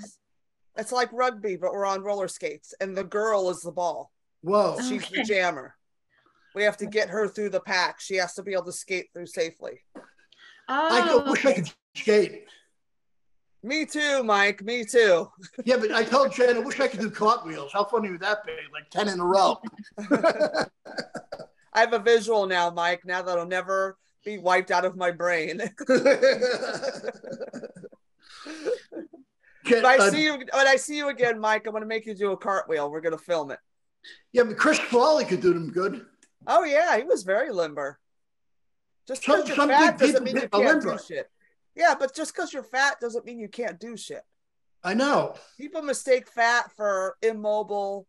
It's 0.77 0.91
like 0.91 1.11
rugby, 1.13 1.55
but 1.55 1.71
we're 1.71 1.85
on 1.85 2.03
roller 2.03 2.27
skates, 2.27 2.73
and 2.79 2.95
the 2.95 3.03
girl 3.03 3.49
is 3.49 3.61
the 3.61 3.71
ball. 3.71 4.11
Whoa. 4.41 4.77
She's 4.87 5.09
the 5.09 5.23
jammer. 5.23 5.75
We 6.53 6.63
have 6.63 6.77
to 6.77 6.85
get 6.85 7.09
her 7.09 7.27
through 7.27 7.49
the 7.49 7.59
pack. 7.59 7.99
She 7.99 8.15
has 8.15 8.35
to 8.35 8.43
be 8.43 8.53
able 8.53 8.65
to 8.65 8.71
skate 8.71 9.07
through 9.13 9.25
safely. 9.25 9.81
I 10.67 11.07
Oh, 11.11 11.21
go, 11.23 11.31
wish 11.31 11.45
I 11.45 11.53
could 11.53 11.71
skate. 11.95 12.43
Me 13.63 13.85
too, 13.85 14.23
Mike. 14.23 14.63
Me 14.63 14.85
too. 14.85 15.29
Yeah, 15.63 15.77
but 15.77 15.91
I 15.91 16.03
told 16.03 16.31
Jen, 16.33 16.57
I 16.57 16.59
wish 16.59 16.79
I 16.79 16.87
could 16.87 16.99
do 16.99 17.09
cartwheels. 17.09 17.71
How 17.73 17.83
funny 17.83 18.11
would 18.11 18.21
that 18.21 18.45
be? 18.45 18.53
Like 18.71 18.89
10 18.91 19.07
in 19.09 19.19
a 19.19 19.25
row. 19.25 19.59
I 21.73 21.79
have 21.79 21.93
a 21.93 21.99
visual 21.99 22.45
now, 22.45 22.69
Mike. 22.69 23.01
Now 23.05 23.21
that'll 23.23 23.47
never 23.47 23.97
be 24.23 24.37
wiped 24.37 24.69
out 24.71 24.85
of 24.85 24.95
my 24.95 25.11
brain. 25.11 25.61
Jen, 29.65 29.81
When 29.81 29.85
I 29.85 29.97
uh, 29.97 30.11
see 30.11 30.23
you, 30.23 30.33
when 30.33 30.67
I 30.67 30.75
see 30.75 30.97
you 30.97 31.09
again, 31.09 31.39
Mike, 31.39 31.65
I'm 31.65 31.73
gonna 31.73 31.85
make 31.87 32.05
you 32.05 32.13
do 32.13 32.31
a 32.31 32.37
cartwheel. 32.37 32.91
We're 32.91 33.01
gonna 33.01 33.17
film 33.17 33.49
it. 33.51 33.59
yeah, 34.31 34.43
but 34.43 34.57
Chris 34.57 34.77
Frawley 34.77 35.25
could 35.25 35.41
do 35.41 35.53
them 35.53 35.71
good. 35.71 36.05
Oh 36.45 36.63
yeah, 36.63 36.95
he 36.97 37.03
was 37.03 37.23
very 37.23 37.51
limber. 37.51 37.99
Just 39.07 39.21
because 39.25 39.47
you're 39.47 39.67
fat 39.67 39.97
doesn't 39.99 40.23
mean 40.23 40.35
you 40.37 40.47
can't 40.49 40.81
do 40.81 40.97
shit. 41.05 41.29
Yeah, 41.75 41.93
but 41.99 42.15
just 42.15 42.33
because 42.33 42.53
you're 42.53 42.63
fat 42.63 42.99
doesn't 42.99 43.25
mean 43.25 43.39
you 43.39 43.49
can't 43.49 43.79
do 43.79 43.95
shit. 43.97 44.23
I 44.83 44.93
know. 44.93 45.35
People 45.57 45.81
mistake 45.81 46.27
fat 46.27 46.71
for 46.75 47.17
immobile. 47.21 48.07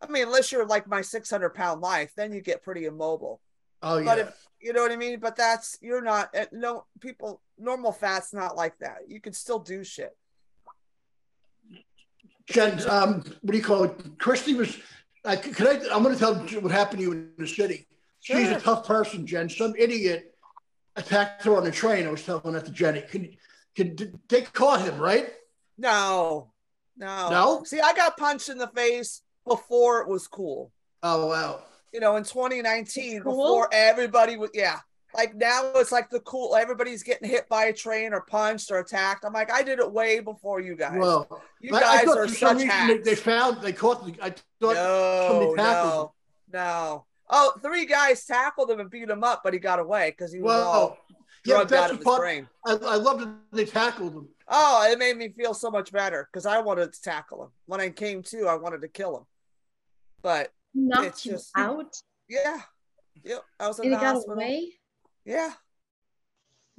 I 0.00 0.06
mean, 0.08 0.24
unless 0.26 0.52
you're 0.52 0.66
like 0.66 0.86
my 0.86 1.00
600 1.00 1.50
pound 1.50 1.80
life, 1.80 2.12
then 2.16 2.32
you 2.32 2.40
get 2.40 2.62
pretty 2.62 2.84
immobile. 2.86 3.40
Oh, 3.82 3.98
yeah. 3.98 4.04
But 4.04 4.18
if 4.20 4.46
you 4.60 4.72
know 4.72 4.82
what 4.82 4.92
I 4.92 4.96
mean, 4.96 5.18
but 5.20 5.36
that's 5.36 5.76
you're 5.80 6.02
not. 6.02 6.30
eh, 6.34 6.46
No 6.52 6.84
people, 7.00 7.40
normal 7.58 7.92
fat's 7.92 8.32
not 8.32 8.56
like 8.56 8.78
that. 8.78 8.98
You 9.08 9.20
can 9.20 9.32
still 9.32 9.58
do 9.58 9.82
shit. 9.84 10.16
Jen, 12.46 12.80
um, 12.88 13.22
what 13.42 13.52
do 13.52 13.58
you 13.58 13.62
call 13.64 13.84
it? 13.84 14.18
Christy 14.18 14.54
was, 14.54 14.78
I, 15.24 15.36
can 15.36 15.66
I, 15.66 15.80
I'm 15.92 16.02
going 16.02 16.14
to 16.14 16.18
tell 16.18 16.34
what 16.60 16.72
happened 16.72 16.98
to 17.00 17.04
you 17.04 17.12
in 17.12 17.30
the 17.36 17.46
city. 17.46 17.86
She's 18.20 18.48
Sure. 18.48 18.56
a 18.56 18.60
tough 18.60 18.86
person, 18.86 19.26
Jen. 19.26 19.48
Some 19.48 19.74
idiot 19.76 20.34
attacked 20.98 21.44
her 21.44 21.56
on 21.56 21.64
the 21.64 21.70
train. 21.70 22.06
I 22.06 22.10
was 22.10 22.24
telling 22.24 22.52
that 22.52 22.64
to 22.66 22.70
Jenny. 22.70 23.02
Can, 23.02 23.36
can, 23.74 24.20
they 24.28 24.42
caught 24.42 24.82
him, 24.82 24.98
right? 24.98 25.30
No, 25.78 26.50
no, 26.96 27.30
No? 27.30 27.62
See, 27.64 27.80
I 27.80 27.92
got 27.94 28.16
punched 28.16 28.48
in 28.48 28.58
the 28.58 28.68
face 28.68 29.22
before 29.46 30.00
it 30.00 30.08
was 30.08 30.26
cool. 30.26 30.72
Oh, 31.02 31.26
wow. 31.26 31.62
You 31.92 32.00
know, 32.00 32.16
in 32.16 32.24
2019, 32.24 33.22
Cool? 33.22 33.32
before 33.32 33.68
everybody 33.72 34.36
was, 34.36 34.50
yeah. 34.52 34.80
Like 35.14 35.34
now 35.34 35.72
it's 35.76 35.90
like 35.90 36.10
the 36.10 36.20
cool, 36.20 36.54
everybody's 36.54 37.02
getting 37.02 37.28
hit 37.30 37.48
by 37.48 37.64
a 37.66 37.72
train 37.72 38.12
or 38.12 38.20
punched 38.20 38.70
or 38.70 38.78
attacked. 38.78 39.24
I'm 39.24 39.32
like, 39.32 39.50
I 39.50 39.62
did 39.62 39.78
it 39.78 39.90
way 39.90 40.20
before 40.20 40.60
you 40.60 40.76
guys. 40.76 40.98
Well, 40.98 41.26
you 41.60 41.74
I- 41.74 41.78
I 41.78 41.80
guys 41.80 42.04
thought 42.04 42.18
are 42.18 42.28
for 42.28 42.34
some 42.34 42.58
such 42.58 42.68
reason 42.68 42.86
they, 42.88 42.98
they 42.98 43.14
found, 43.14 43.62
they 43.62 43.72
caught, 43.72 44.04
the, 44.04 44.12
I 44.22 44.30
thought 44.60 44.74
no, 44.74 45.26
somebody 45.28 45.62
no, 45.62 46.12
no. 46.52 47.04
Oh, 47.30 47.52
three 47.62 47.84
guys 47.86 48.24
tackled 48.24 48.70
him 48.70 48.80
and 48.80 48.90
beat 48.90 49.08
him 49.10 49.22
up, 49.22 49.42
but 49.44 49.52
he 49.52 49.58
got 49.58 49.78
away 49.78 50.10
because 50.10 50.32
he 50.32 50.40
was 50.40 50.48
Well, 50.48 50.68
all 50.68 50.98
yeah, 51.44 51.54
drugged 51.56 51.70
but 51.70 51.76
that's 51.76 51.82
out 51.82 51.88
the 51.88 51.92
of 51.92 51.98
his 51.98 52.04
part. 52.04 52.20
brain. 52.20 52.48
I, 52.66 52.72
I 52.72 52.94
love 52.96 53.18
that 53.20 53.34
they 53.52 53.64
tackled 53.66 54.14
him. 54.14 54.28
Oh, 54.48 54.88
it 54.90 54.98
made 54.98 55.16
me 55.16 55.28
feel 55.28 55.52
so 55.54 55.70
much 55.70 55.92
better 55.92 56.28
because 56.32 56.46
I 56.46 56.58
wanted 56.60 56.92
to 56.92 57.02
tackle 57.02 57.42
him. 57.44 57.50
When 57.66 57.80
I 57.80 57.90
came 57.90 58.22
to, 58.24 58.46
I 58.46 58.54
wanted 58.54 58.80
to 58.80 58.88
kill 58.88 59.16
him. 59.18 59.24
But 60.22 60.52
knocked 60.74 61.06
it's 61.06 61.26
you 61.26 61.32
just- 61.32 61.50
out. 61.56 61.94
yeah, 62.28 62.60
yep, 63.22 63.42
I 63.60 63.68
was 63.68 63.78
in 63.78 63.86
And 63.86 63.94
he 63.94 63.98
the 64.06 64.12
got 64.12 64.32
away. 64.32 64.72
Yeah, 65.24 65.52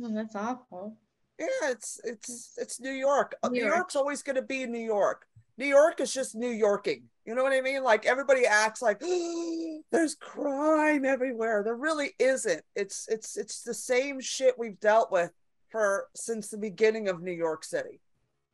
Oh, 0.02 0.14
that's 0.16 0.36
awful. 0.36 0.98
yeah, 1.38 1.46
it's 1.70 2.00
it's 2.04 2.54
it's 2.58 2.80
New 2.80 2.92
York. 2.92 3.36
Uh, 3.44 3.50
New 3.50 3.60
New 3.60 3.66
York. 3.66 3.76
York's 3.76 3.96
always 3.96 4.24
going 4.24 4.38
to 4.38 4.42
be 4.42 4.66
New 4.66 4.80
York. 4.80 5.28
New 5.58 5.66
York 5.68 6.00
is 6.00 6.12
just 6.14 6.36
New 6.36 6.50
Yorking. 6.50 7.04
You 7.30 7.36
know 7.36 7.44
what 7.44 7.54
I 7.54 7.62
mean? 7.62 7.84
Like 7.84 8.08
everybody 8.08 8.48
acts 8.48 8.82
like 8.82 9.00
there's 9.92 10.16
crime 10.16 11.06
everywhere. 11.06 11.62
There 11.64 11.76
really 11.76 12.14
isn't. 12.18 12.64
It's 12.76 13.08
it's 13.08 13.38
it's 13.38 13.62
the 13.62 13.74
same 13.76 14.20
shit 14.20 14.58
we've 14.58 14.80
dealt 14.80 15.12
with 15.12 15.30
for 15.70 16.08
since 16.16 16.50
the 16.50 16.58
beginning 16.58 17.08
of 17.08 17.22
New 17.22 17.32
York 17.32 17.64
City. 17.64 18.02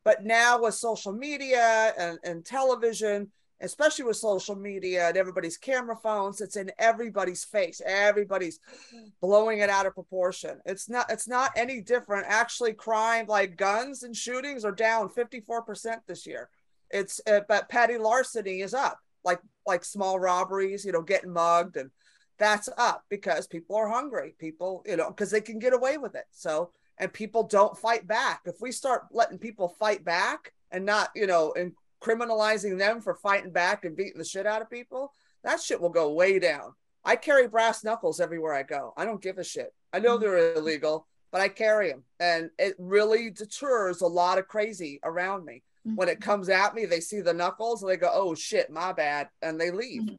But 0.03 0.25
now 0.25 0.61
with 0.61 0.73
social 0.73 1.13
media 1.13 1.93
and, 1.97 2.19
and 2.25 2.45
television, 2.45 3.31
especially 3.61 4.03
with 4.03 4.17
social 4.17 4.57
media 4.57 5.07
and 5.07 5.15
everybody's 5.15 5.57
camera 5.57 5.95
phones, 5.95 6.41
it's 6.41 6.57
in 6.57 6.69
everybody's 6.77 7.45
face. 7.45 7.81
Everybody's 7.85 8.59
blowing 9.21 9.59
it 9.59 9.69
out 9.69 9.85
of 9.85 9.93
proportion. 9.93 10.59
It's 10.65 10.89
not 10.89 11.09
it's 11.09 11.29
not 11.29 11.51
any 11.55 11.79
different. 11.79 12.25
Actually, 12.27 12.73
crime 12.73 13.27
like 13.29 13.55
guns 13.55 14.03
and 14.03 14.13
shootings 14.13 14.65
are 14.65 14.73
down 14.73 15.07
54% 15.07 15.99
this 16.07 16.27
year. 16.27 16.49
It's 16.95 17.19
uh, 17.27 17.41
but 17.47 17.67
petty 17.67 17.97
larceny 17.97 18.61
is 18.61 18.73
up. 18.73 18.99
Like 19.23 19.41
like 19.65 19.83
small 19.83 20.17
robberies, 20.17 20.85
you 20.85 20.93
know, 20.93 21.01
getting 21.01 21.33
mugged 21.33 21.75
and 21.75 21.91
that's 22.37 22.69
up 22.77 23.03
because 23.09 23.47
people 23.47 23.75
are 23.75 23.89
hungry. 23.89 24.35
People, 24.39 24.83
you 24.85 24.95
know, 24.95 25.09
because 25.09 25.31
they 25.31 25.41
can 25.41 25.59
get 25.59 25.73
away 25.73 25.97
with 25.97 26.15
it. 26.15 26.25
So 26.31 26.71
and 26.97 27.11
people 27.11 27.43
don't 27.43 27.77
fight 27.77 28.07
back. 28.07 28.41
If 28.45 28.61
we 28.61 28.71
start 28.71 29.07
letting 29.11 29.39
people 29.39 29.75
fight 29.79 30.05
back 30.05 30.53
and 30.71 30.85
not, 30.85 31.09
you 31.15 31.27
know, 31.27 31.53
and 31.57 31.73
criminalizing 32.01 32.77
them 32.77 33.01
for 33.01 33.15
fighting 33.15 33.51
back 33.51 33.83
and 33.83 33.97
beating 33.97 34.17
the 34.17 34.25
shit 34.25 34.45
out 34.45 34.61
of 34.61 34.69
people, 34.69 35.11
that 35.43 35.61
shit 35.61 35.81
will 35.81 35.89
go 35.89 36.13
way 36.13 36.39
down. 36.39 36.73
I 37.03 37.17
carry 37.17 37.47
brass 37.47 37.83
knuckles 37.83 38.21
everywhere 38.21 38.53
I 38.53 38.63
go. 38.63 38.93
I 38.95 39.05
don't 39.05 39.21
give 39.21 39.37
a 39.37 39.43
shit. 39.43 39.73
I 39.91 39.99
know 39.99 40.17
they're 40.17 40.55
illegal, 40.55 41.07
but 41.31 41.41
I 41.41 41.49
carry 41.49 41.89
them. 41.89 42.03
And 42.19 42.49
it 42.57 42.75
really 42.79 43.29
deters 43.29 44.01
a 44.01 44.07
lot 44.07 44.37
of 44.37 44.47
crazy 44.47 44.99
around 45.03 45.45
me. 45.45 45.63
When 45.93 46.09
it 46.09 46.19
comes 46.19 46.49
at 46.49 46.73
me, 46.73 46.85
they 46.85 46.99
see 46.99 47.21
the 47.21 47.33
knuckles 47.33 47.83
and 47.83 47.91
they 47.91 47.97
go, 47.97 48.09
oh 48.11 48.33
shit, 48.33 48.71
my 48.71 48.91
bad. 48.91 49.29
And 49.43 49.61
they 49.61 49.69
leave. 49.69 50.01
Mhm. 50.01 50.17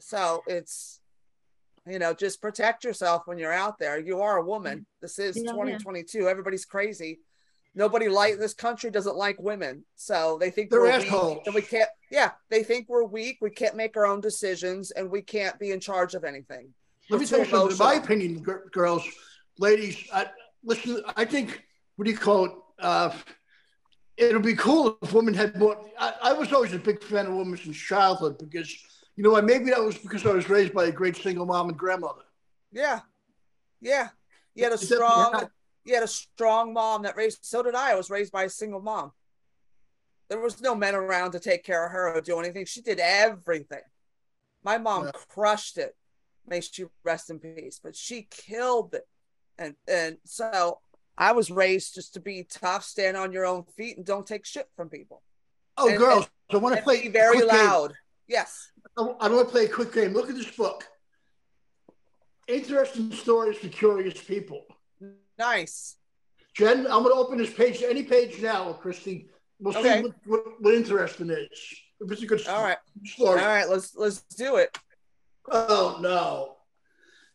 So 0.00 0.42
it's, 0.46 1.00
you 1.86 1.98
know, 1.98 2.12
just 2.12 2.42
protect 2.42 2.84
yourself 2.84 3.22
when 3.26 3.38
you're 3.38 3.52
out 3.52 3.78
there. 3.78 3.98
You 3.98 4.20
are 4.20 4.36
a 4.36 4.44
woman. 4.44 4.84
This 5.00 5.18
is 5.18 5.36
Yeah, 5.36 5.44
yeah. 5.44 5.52
2022. 5.52 6.28
Everybody's 6.28 6.66
crazy. 6.66 7.20
Nobody 7.74 8.08
like 8.08 8.38
this 8.38 8.54
country 8.54 8.90
doesn't 8.90 9.16
like 9.16 9.40
women. 9.40 9.84
So 9.94 10.36
they 10.38 10.50
think 10.50 10.70
They're 10.70 10.80
we're 10.82 10.90
assholes. 10.90 11.36
weak 11.38 11.46
and 11.46 11.54
we 11.54 11.62
can't, 11.62 11.88
yeah, 12.10 12.32
they 12.50 12.62
think 12.62 12.88
we're 12.88 13.04
weak. 13.04 13.38
We 13.40 13.50
can't 13.50 13.74
make 13.76 13.96
our 13.96 14.04
own 14.06 14.20
decisions 14.20 14.90
and 14.90 15.10
we 15.10 15.22
can't 15.22 15.58
be 15.58 15.70
in 15.70 15.80
charge 15.80 16.14
of 16.14 16.24
anything. 16.24 16.74
Let 17.08 17.20
me 17.20 17.26
tell 17.26 17.38
you 17.38 17.44
something. 17.46 17.72
In 17.72 17.78
my 17.78 17.94
opinion, 17.94 18.42
gir- 18.42 18.68
girls, 18.72 19.02
ladies, 19.58 19.96
I, 20.12 20.26
listen. 20.62 21.02
I 21.16 21.24
think 21.24 21.62
what 21.96 22.04
do 22.04 22.10
you 22.10 22.18
call 22.18 22.44
it? 22.44 22.52
Uh, 22.78 23.10
it'll 24.18 24.40
be 24.40 24.54
cool 24.56 24.98
if 25.02 25.12
women 25.12 25.34
had 25.34 25.56
more. 25.56 25.78
I, 25.98 26.12
I 26.24 26.32
was 26.32 26.52
always 26.52 26.72
a 26.74 26.78
big 26.78 27.02
fan 27.02 27.26
of 27.26 27.34
women 27.34 27.56
since 27.56 27.76
childhood 27.76 28.38
because 28.38 28.76
you 29.18 29.24
know? 29.24 29.40
Maybe 29.42 29.70
that 29.70 29.82
was 29.82 29.98
because 29.98 30.24
I 30.24 30.32
was 30.32 30.48
raised 30.48 30.72
by 30.72 30.84
a 30.84 30.92
great 30.92 31.16
single 31.16 31.44
mom 31.44 31.68
and 31.68 31.76
grandmother. 31.76 32.22
Yeah. 32.70 33.00
Yeah. 33.80 34.10
You 34.54 34.64
had 34.64 34.72
a 34.72 34.78
strong 34.78 35.48
you 35.84 35.94
had 35.94 36.04
a 36.04 36.08
strong 36.08 36.72
mom 36.72 37.02
that 37.02 37.16
raised 37.16 37.38
so 37.42 37.62
did 37.62 37.74
I. 37.74 37.92
I 37.92 37.94
was 37.94 38.10
raised 38.10 38.32
by 38.32 38.44
a 38.44 38.48
single 38.48 38.80
mom. 38.80 39.12
There 40.28 40.38
was 40.38 40.60
no 40.60 40.74
men 40.74 40.94
around 40.94 41.32
to 41.32 41.40
take 41.40 41.64
care 41.64 41.84
of 41.86 41.92
her 41.92 42.14
or 42.14 42.20
do 42.20 42.38
anything. 42.38 42.66
She 42.66 42.80
did 42.82 43.00
everything. 43.00 43.80
My 44.62 44.78
mom 44.78 45.06
Yeah. 45.06 45.10
crushed 45.28 45.78
it. 45.78 45.96
May 46.46 46.60
she 46.60 46.84
rest 47.02 47.30
in 47.30 47.40
peace. 47.40 47.80
But 47.82 47.96
she 47.96 48.28
killed 48.30 48.94
it. 48.94 49.08
And 49.58 49.74
and 49.88 50.18
so 50.24 50.78
I 51.20 51.32
was 51.32 51.50
raised 51.50 51.94
just 51.96 52.14
to 52.14 52.20
be 52.20 52.44
tough, 52.48 52.84
stand 52.84 53.16
on 53.16 53.32
your 53.32 53.44
own 53.44 53.64
feet, 53.76 53.96
and 53.96 54.06
don't 54.06 54.24
take 54.26 54.46
shit 54.46 54.68
from 54.76 54.88
people. 54.88 55.22
Oh, 55.76 55.88
And- 55.88 55.98
girls, 55.98 56.28
I 56.50 56.56
want 56.58 56.76
to 56.76 56.82
play 56.82 57.02
be 57.02 57.08
very 57.08 57.38
a 57.38 57.40
quick 57.40 57.50
game. 57.50 57.66
loud. 57.66 57.94
Yes. 58.28 58.70
I 58.96 59.02
want 59.02 59.20
to 59.30 59.44
play 59.46 59.64
a 59.64 59.68
quick 59.68 59.92
game. 59.92 60.12
Look 60.14 60.28
at 60.30 60.36
this 60.36 60.50
book. 60.56 60.84
Interesting 62.46 63.12
stories 63.12 63.58
for 63.58 63.68
curious 63.68 64.20
people. 64.22 64.64
Nice. 65.38 65.96
Jen, 66.54 66.78
I'm 66.86 67.02
going 67.02 67.14
to 67.14 67.20
open 67.20 67.38
this 67.38 67.52
page, 67.52 67.82
any 67.82 68.02
page 68.04 68.40
now, 68.40 68.72
Christy. 68.72 69.28
We'll 69.60 69.76
Okay. 69.76 69.98
see 69.98 70.02
what, 70.02 70.14
what, 70.26 70.62
what 70.62 70.74
interesting 70.74 71.30
is. 71.30 71.48
If 72.00 72.10
it's 72.12 72.22
a 72.22 72.26
good 72.26 72.40
story, 72.40 72.56
All 72.56 72.62
right. 72.62 72.78
All 73.00 73.06
story. 73.06 73.40
right. 73.40 73.68
Let's 73.68 73.94
let's 73.96 74.20
do 74.22 74.56
it. 74.56 74.76
Oh, 75.50 75.98
no. 76.00 76.56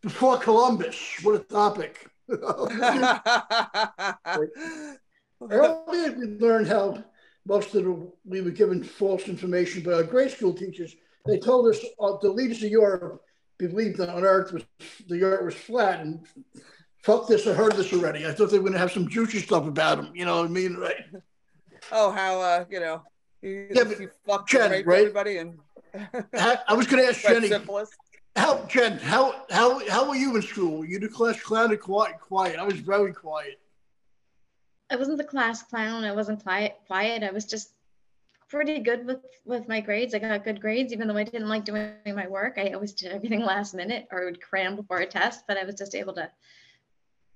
Before 0.01 0.37
Columbus, 0.37 0.97
what 1.21 1.35
a 1.35 1.39
topic. 1.39 2.07
Earlier, 5.49 6.11
we 6.13 6.25
learned 6.39 6.67
how 6.67 7.03
most 7.45 7.75
of 7.75 7.83
the, 7.83 8.11
we 8.25 8.41
were 8.41 8.51
given 8.51 8.83
false 8.83 9.27
information 9.27 9.83
by 9.83 9.93
our 9.93 10.03
grade 10.03 10.31
school 10.31 10.53
teachers. 10.53 10.95
They 11.25 11.39
told 11.39 11.67
us 11.67 11.79
uh, 11.99 12.17
the 12.21 12.29
leaders 12.29 12.63
of 12.63 12.69
Europe 12.69 13.21
believed 13.57 13.97
that 13.97 14.09
on 14.09 14.23
Earth 14.23 14.51
was 14.51 14.63
the 15.07 15.23
Earth 15.23 15.45
was 15.45 15.55
flat, 15.55 16.01
and 16.01 16.25
fuck 17.01 17.27
this, 17.27 17.47
I 17.47 17.53
heard 17.53 17.73
this 17.73 17.93
already. 17.93 18.25
I 18.25 18.31
thought 18.31 18.51
they 18.51 18.57
were 18.57 18.63
going 18.63 18.73
to 18.73 18.79
have 18.79 18.91
some 18.91 19.07
juicy 19.07 19.39
stuff 19.39 19.67
about 19.67 19.97
them. 19.97 20.11
You 20.15 20.25
know 20.25 20.37
what 20.37 20.45
I 20.45 20.49
mean, 20.49 20.75
right? 20.75 21.05
oh, 21.91 22.11
how 22.11 22.41
uh, 22.41 22.65
you 22.69 22.79
know, 22.79 23.03
you, 23.41 23.67
Yeah, 23.71 23.83
but 23.83 23.99
you 23.99 24.09
fucked 24.25 24.49
Jen, 24.49 24.71
right? 24.85 24.99
everybody 24.99 25.37
and 25.37 25.59
I, 26.33 26.57
I 26.67 26.73
was 26.73 26.87
going 26.87 27.03
to 27.03 27.09
ask 27.09 27.21
Jenny. 27.27 27.47
syphilis. 27.47 27.89
How 28.35 28.65
Jen? 28.65 28.97
How 28.97 29.45
how 29.51 29.87
how 29.89 30.09
were 30.09 30.15
you 30.15 30.35
in 30.35 30.41
school? 30.41 30.79
Were 30.79 30.85
you 30.85 30.99
the 30.99 31.07
class 31.07 31.39
clown 31.41 31.71
or 31.71 31.77
quiet? 31.77 32.19
Quiet. 32.19 32.57
I 32.57 32.63
was 32.63 32.79
very 32.79 33.13
quiet. 33.13 33.59
I 34.89 34.95
wasn't 34.95 35.17
the 35.17 35.23
class 35.23 35.63
clown. 35.63 36.03
I 36.03 36.13
wasn't 36.13 36.41
quiet. 36.41 36.77
Quiet. 36.87 37.23
I 37.23 37.31
was 37.31 37.45
just 37.45 37.73
pretty 38.49 38.79
good 38.79 39.05
with 39.05 39.19
with 39.45 39.67
my 39.67 39.81
grades. 39.81 40.15
I 40.15 40.19
got 40.19 40.43
good 40.43 40.61
grades, 40.61 40.93
even 40.93 41.07
though 41.07 41.17
I 41.17 41.23
didn't 41.23 41.47
like 41.49 41.65
doing 41.65 41.93
my 42.05 42.27
work. 42.27 42.55
I 42.57 42.69
always 42.69 42.93
did 42.93 43.11
everything 43.11 43.41
last 43.41 43.75
minute 43.75 44.07
or 44.11 44.25
would 44.25 44.41
cram 44.41 44.75
before 44.75 44.99
a 44.99 45.05
test, 45.05 45.45
but 45.47 45.57
I 45.57 45.63
was 45.63 45.75
just 45.75 45.93
able 45.95 46.13
to 46.13 46.29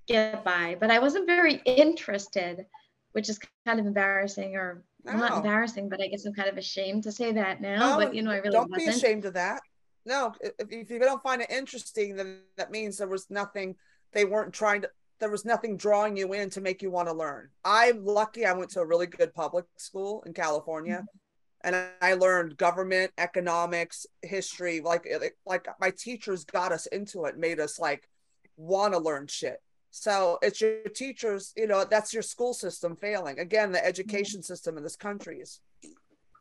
get 0.07 0.43
by. 0.43 0.77
But 0.79 0.89
I 0.89 0.99
wasn't 0.99 1.27
very 1.27 1.61
interested, 1.65 2.65
which 3.11 3.29
is 3.29 3.39
kind 3.65 3.79
of 3.79 3.85
embarrassing, 3.85 4.55
or 4.55 4.83
well, 5.03 5.17
not 5.17 5.37
embarrassing, 5.37 5.89
but 5.89 6.01
I 6.01 6.07
guess 6.07 6.25
I'm 6.25 6.33
kind 6.33 6.49
of 6.49 6.57
ashamed 6.57 7.03
to 7.03 7.11
say 7.11 7.33
that 7.33 7.61
now. 7.61 7.95
Oh, 7.95 7.97
but 7.97 8.15
you 8.15 8.23
know, 8.23 8.31
I 8.31 8.37
really 8.37 8.51
don't 8.51 8.71
wasn't. 8.71 8.91
be 8.91 8.97
ashamed 8.97 9.25
of 9.25 9.35
that. 9.35 9.61
No, 10.07 10.33
if, 10.39 10.53
if 10.71 10.89
you 10.89 10.99
don't 10.99 11.21
find 11.21 11.41
it 11.41 11.51
interesting, 11.51 12.15
then 12.15 12.39
that 12.55 12.71
means 12.71 12.97
there 12.97 13.09
was 13.09 13.29
nothing. 13.29 13.75
They 14.13 14.23
weren't 14.23 14.53
trying 14.53 14.81
to. 14.83 14.89
There 15.19 15.29
was 15.29 15.43
nothing 15.43 15.75
drawing 15.75 16.15
you 16.15 16.31
in 16.31 16.49
to 16.51 16.61
make 16.61 16.81
you 16.81 16.89
want 16.89 17.09
to 17.09 17.13
learn. 17.13 17.49
I'm 17.65 18.05
lucky. 18.05 18.45
I 18.45 18.53
went 18.53 18.69
to 18.71 18.79
a 18.79 18.85
really 18.85 19.07
good 19.07 19.33
public 19.33 19.65
school 19.75 20.23
in 20.25 20.33
California, 20.33 20.99
mm-hmm. 21.03 21.67
and 21.67 21.75
I- 21.75 22.11
I 22.11 22.13
learned 22.13 22.55
government, 22.55 23.11
economics, 23.17 24.05
history. 24.21 24.79
Like 24.79 25.05
like 25.45 25.67
my 25.81 25.91
teachers 25.91 26.45
got 26.45 26.71
us 26.71 26.85
into 26.85 27.25
it, 27.25 27.37
made 27.37 27.59
us 27.59 27.77
like 27.77 28.07
want 28.55 28.93
to 28.93 28.99
learn 28.99 29.27
shit. 29.27 29.61
So 29.91 30.39
it's 30.41 30.61
your 30.61 30.83
teachers. 30.83 31.51
You 31.57 31.67
know, 31.67 31.83
that's 31.83 32.13
your 32.13 32.23
school 32.23 32.53
system 32.53 32.95
failing. 32.95 33.39
Again, 33.39 33.73
the 33.73 33.85
education 33.85 34.39
mm-hmm. 34.39 34.53
system 34.53 34.77
in 34.77 34.83
this 34.83 34.95
country 34.95 35.39
is 35.39 35.59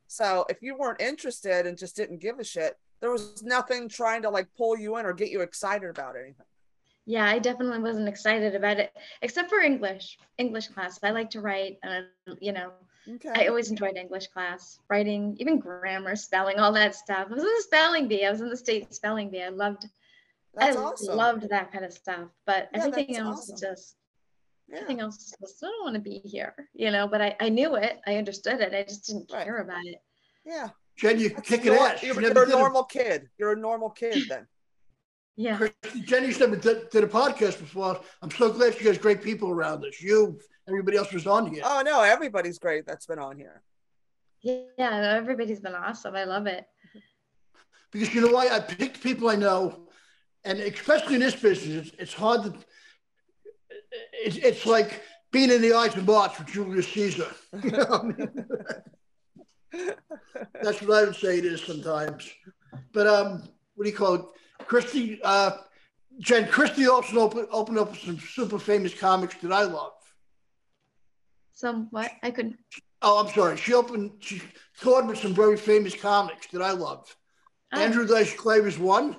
so 0.06 0.46
if 0.48 0.62
you 0.62 0.76
weren't 0.76 1.00
interested 1.00 1.66
and 1.66 1.76
just 1.76 1.96
didn't 1.96 2.20
give 2.20 2.38
a 2.38 2.44
shit, 2.44 2.78
there 3.00 3.10
was 3.10 3.42
nothing 3.42 3.88
trying 3.88 4.22
to 4.22 4.30
like 4.30 4.48
pull 4.56 4.76
you 4.78 4.96
in 4.96 5.06
or 5.06 5.12
get 5.12 5.30
you 5.30 5.40
excited 5.42 5.88
about 5.90 6.16
anything. 6.16 6.46
Yeah, 7.08 7.26
I 7.28 7.38
definitely 7.38 7.78
wasn't 7.78 8.08
excited 8.08 8.54
about 8.56 8.78
it, 8.80 8.92
except 9.22 9.48
for 9.48 9.60
English. 9.60 10.18
English 10.38 10.68
class. 10.68 10.98
I 11.02 11.10
like 11.10 11.30
to 11.30 11.40
write, 11.40 11.78
and 11.84 12.06
you 12.40 12.52
know, 12.52 12.72
Okay. 13.08 13.30
I 13.36 13.46
always 13.46 13.70
enjoyed 13.70 13.96
English 13.96 14.26
class, 14.28 14.80
writing, 14.90 15.36
even 15.38 15.60
grammar, 15.60 16.16
spelling, 16.16 16.58
all 16.58 16.72
that 16.72 16.96
stuff. 16.96 17.28
I 17.30 17.34
was 17.34 17.44
in 17.44 17.48
the 17.48 17.62
spelling 17.62 18.08
bee. 18.08 18.24
I 18.26 18.30
was 18.32 18.40
in 18.40 18.48
the 18.50 18.56
state 18.56 18.92
spelling 18.92 19.30
bee. 19.30 19.44
I 19.44 19.50
loved, 19.50 19.86
That's 20.54 20.76
I 20.76 20.80
awesome. 20.80 21.14
loved 21.16 21.48
that 21.50 21.70
kind 21.70 21.84
of 21.84 21.92
stuff. 21.92 22.28
But 22.46 22.68
Yeah, 22.72 22.80
everything 22.84 23.16
else 23.16 23.48
awesome. 23.52 23.68
just, 23.68 23.94
yeah. 24.66 24.78
everything 24.78 24.98
else 25.00 25.18
is 25.18 25.36
just, 25.40 25.62
I 25.62 25.68
don't 25.68 25.84
want 25.84 25.94
to 25.94 26.00
be 26.00 26.18
here, 26.18 26.52
you 26.74 26.90
know. 26.90 27.06
But 27.06 27.22
I, 27.22 27.36
I 27.38 27.48
knew 27.48 27.76
it. 27.76 28.00
I 28.08 28.16
understood 28.16 28.60
it. 28.60 28.74
I 28.74 28.82
just 28.82 29.06
didn't 29.06 29.30
Right. 29.32 29.44
care 29.44 29.58
about 29.58 29.84
it. 29.86 30.02
yeah. 30.44 30.70
Jen, 30.96 31.18
you 31.20 31.28
That's 31.30 31.48
kicking 31.48 31.74
ass. 31.74 32.02
You 32.02 32.14
You're, 32.14 32.22
you're 32.22 32.30
a 32.32 32.34
did 32.34 32.48
a- 32.48 32.58
normal 32.58 32.84
kid. 32.84 33.28
You're 33.38 33.52
a 33.52 33.56
normal 33.56 33.90
kid 33.90 34.24
then. 34.28 34.46
Yeah. 35.36 35.58
Christy, 35.58 36.00
Jenny's 36.00 36.40
never 36.40 36.56
did, 36.56 36.88
did 36.90 37.04
a 37.04 37.06
podcast 37.06 37.58
before. 37.58 38.00
I'm 38.22 38.30
so 38.30 38.50
glad 38.50 38.74
she 38.76 38.86
has 38.86 38.96
great 38.96 39.22
people 39.22 39.50
around 39.50 39.84
us. 39.84 40.00
You, 40.00 40.38
everybody 40.66 40.96
else 40.96 41.12
was 41.12 41.26
on 41.26 41.52
here. 41.52 41.62
Oh 41.64 41.82
no, 41.84 42.00
everybody's 42.00 42.58
great 42.58 42.86
that's 42.86 43.04
been 43.06 43.18
on 43.18 43.36
here. 43.36 43.62
Yeah. 44.40 44.68
Everybody's 45.18 45.60
been 45.60 45.74
awesome. 45.74 46.14
I 46.16 46.24
love 46.24 46.46
it. 46.46 46.64
because 47.92 48.14
you 48.14 48.22
know 48.22 48.32
why 48.32 48.48
I 48.48 48.60
picked 48.60 49.02
people 49.02 49.28
I 49.28 49.34
know, 49.36 49.88
and 50.44 50.58
especially 50.60 51.16
in 51.16 51.20
this 51.20 51.36
business, 51.36 51.88
it's, 51.88 51.96
it's 51.98 52.14
hard 52.14 52.44
to. 52.44 52.54
It's, 54.12 54.36
it's 54.36 54.64
like 54.66 55.02
being 55.32 55.50
in 55.50 55.60
the 55.60 55.74
Ides 55.74 55.96
of 55.96 56.06
March 56.06 56.38
with 56.38 56.48
Julius 56.48 56.88
Caesar. 56.88 57.28
You 57.62 57.70
know 57.72 57.84
what 57.84 58.00
I 58.00 58.04
mean? 58.04 58.46
That's 60.62 60.82
what 60.82 60.98
I 60.98 61.04
would 61.04 61.16
say 61.16 61.38
it 61.38 61.44
is 61.44 61.62
sometimes. 61.62 62.30
But 62.92 63.06
um, 63.06 63.42
what 63.74 63.84
do 63.84 63.90
you 63.90 63.96
call 63.96 64.14
it? 64.14 64.24
Christy, 64.66 65.20
uh, 65.22 65.52
Jen 66.18 66.48
Christy 66.48 66.86
also 66.86 67.20
opened 67.20 67.48
opened 67.50 67.78
up 67.78 67.96
some 67.96 68.18
super 68.18 68.58
famous 68.58 68.94
comics 68.94 69.36
that 69.42 69.52
I 69.52 69.64
love. 69.64 69.92
Some 71.52 71.88
what? 71.90 72.10
I 72.22 72.30
couldn't. 72.30 72.56
Oh, 73.02 73.20
I'm 73.20 73.32
sorry. 73.32 73.56
She 73.56 73.74
opened. 73.74 74.12
She 74.20 74.42
toured 74.80 75.06
with 75.06 75.18
some 75.18 75.34
very 75.34 75.56
famous 75.56 75.94
comics 75.94 76.46
that 76.48 76.62
I 76.62 76.72
love. 76.72 77.14
Oh, 77.72 77.80
Andrew 77.80 78.06
Dice 78.06 78.34
Clay 78.34 78.60
was 78.60 78.78
one. 78.78 79.16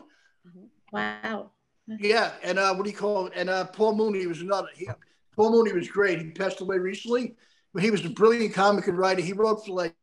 wow. 0.91 1.51
Yeah, 1.99 2.31
and 2.43 2.59
uh, 2.59 2.73
what 2.73 2.83
do 2.83 2.89
you 2.89 2.97
call 2.97 3.27
it? 3.27 3.33
And 3.35 3.49
uh, 3.49 3.65
Paul 3.65 3.95
Mooney 3.95 4.25
was 4.27 4.41
another. 4.41 4.67
He, 4.75 4.89
Paul 5.35 5.51
Mooney 5.51 5.71
was 5.71 5.87
great. 5.87 6.19
He 6.19 6.31
passed 6.31 6.59
away 6.59 6.79
recently, 6.79 7.35
but 7.73 7.81
he 7.81 7.91
was 7.91 8.03
a 8.03 8.09
brilliant 8.09 8.53
comic 8.53 8.87
and 8.87 8.97
writer. 8.97 9.21
He 9.21 9.33
wrote 9.33 9.65
for 9.65 9.73
like 9.73 9.95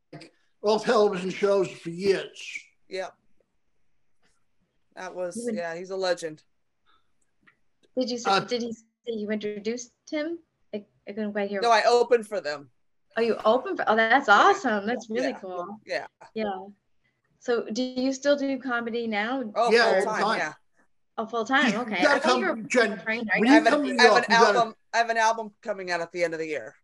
all 0.65 0.81
television 0.81 1.31
shows 1.31 1.69
for 1.71 1.91
years. 1.91 2.59
Yeah. 2.89 3.09
That 4.97 5.15
was 5.15 5.49
yeah, 5.53 5.75
he's 5.75 5.91
a 5.91 5.97
legend. 5.97 6.43
Did 7.99 8.11
you 8.11 8.19
say, 8.19 8.31
Uh, 8.31 8.41
did 8.41 8.63
he 8.63 8.73
say 8.73 8.83
you 9.07 9.31
introduced 9.31 9.93
him? 10.11 10.39
I, 10.75 10.85
I 11.09 11.13
couldn't 11.13 11.33
quite 11.33 11.49
hear. 11.51 11.61
No, 11.61 11.71
I 11.71 11.83
opened 11.87 12.27
for 12.27 12.41
them. 12.41 12.71
Are 13.17 13.23
you 13.23 13.37
open 13.45 13.77
for? 13.77 13.85
Oh, 13.89 13.95
that's 13.97 14.29
awesome. 14.29 14.87
That's 14.87 15.09
really 15.11 15.29
Yeah. 15.29 15.39
cool. 15.41 15.81
Yeah. 15.87 16.07
Yeah. 16.35 16.51
So, 17.39 17.67
do 17.73 17.83
you 17.83 18.13
still 18.13 18.37
do 18.37 18.59
comedy 18.59 19.07
now? 19.07 19.45
Oh, 19.55 19.71
Yeah, 19.71 20.01
full 20.01 20.05
time, 20.13 20.23
time. 20.23 20.39
yeah. 20.39 20.53
Oh, 21.19 21.27
full 21.27 21.45
time. 21.45 21.75
Okay. 21.75 22.03
gotta 22.03 22.17
I 22.17 22.19
thought 22.19 22.39
you 22.41 22.47
were 22.47 22.57
Jen, 22.63 22.99
trainer. 23.03 23.31
when 23.39 23.49
I 23.49 23.53
have, 23.55 23.65
come 23.67 23.85
an, 23.85 24.01
I 24.01 24.03
have 24.05 24.17
an 24.17 24.23
you 24.23 24.29
gotta- 24.29 24.59
album. 24.59 24.75
I 24.93 24.97
have 24.99 25.11
an 25.11 25.17
album 25.19 25.53
coming 25.63 25.91
out 25.91 26.01
at 26.01 26.11
the 26.13 26.25
end 26.25 26.33
of 26.35 26.41
the 26.41 26.47
year. 26.47 26.75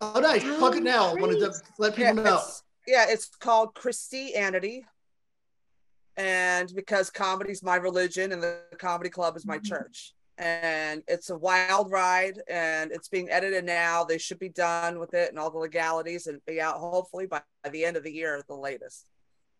Oh, 0.00 0.20
nice. 0.20 0.42
Oh, 0.44 0.58
Plug 0.58 0.76
it 0.76 0.82
now. 0.82 1.10
I 1.10 1.14
wanted 1.14 1.38
to 1.40 1.48
great. 1.50 1.62
let 1.78 1.98
Yeah, 1.98 2.10
people 2.10 2.24
know. 2.24 2.36
it's, 2.36 2.62
yeah, 2.86 3.06
it's 3.08 3.26
called 3.26 3.74
Christianity. 3.74 4.84
And 6.16 6.72
because 6.74 7.10
comedy's 7.10 7.62
my 7.62 7.76
religion 7.76 8.32
and 8.32 8.42
the 8.42 8.60
comedy 8.78 9.10
club 9.10 9.36
is 9.36 9.44
my 9.44 9.58
Mhm. 9.58 9.64
church. 9.66 10.14
And 10.38 11.02
it's 11.08 11.30
a 11.30 11.36
wild 11.36 11.90
ride 11.90 12.42
and 12.48 12.92
it's 12.92 13.08
being 13.08 13.30
edited 13.30 13.64
now. 13.64 14.04
They 14.04 14.18
should 14.18 14.38
be 14.38 14.48
done 14.50 14.98
with 14.98 15.14
it 15.14 15.30
and 15.30 15.38
all 15.38 15.50
the 15.50 15.58
legalities 15.58 16.26
and 16.26 16.44
be 16.44 16.60
out 16.60 16.78
hopefully 16.78 17.26
by, 17.26 17.42
the 17.70 17.84
end 17.84 17.96
of 17.96 18.02
the 18.04 18.12
year 18.12 18.36
at 18.36 18.46
the 18.46 18.54
latest. 18.56 19.06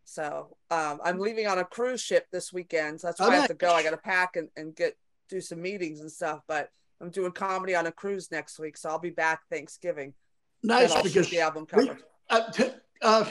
So 0.05 0.57
um, 0.71 1.01
I'm 1.03 1.19
leaving 1.19 1.47
on 1.47 1.59
a 1.59 1.65
cruise 1.65 2.01
ship 2.01 2.27
this 2.31 2.53
weekend. 2.53 3.01
So 3.01 3.09
that's 3.09 3.21
why 3.21 3.27
Oh, 3.27 3.31
I 3.31 3.37
have 3.37 3.49
to 3.49 3.55
go. 3.55 3.73
I 3.73 3.83
got 3.83 3.91
to 3.91 3.97
pack 3.97 4.37
and, 4.37 4.49
and 4.57 4.75
get 4.77 4.97
do 5.29 5.41
some 5.41 5.61
meetings 5.61 6.01
and 6.01 6.13
stuff. 6.13 6.41
But 6.47 6.71
I'm 7.01 7.11
doing 7.11 7.33
comedy 7.33 7.75
on 7.75 7.87
a 7.87 7.93
cruise 7.93 8.31
next 8.31 8.59
week. 8.59 8.77
So 8.77 8.89
I'll 8.89 8.99
be 8.99 9.11
back 9.11 9.41
Thanksgiving. 9.51 10.15
Nice 10.63 10.95
because 11.03 11.29
the 11.31 11.41
album 11.41 11.67
we- 11.75 11.87
cover. 11.87 11.99
uh, 12.31 12.51
t- 12.53 12.73
uh, 13.03 13.25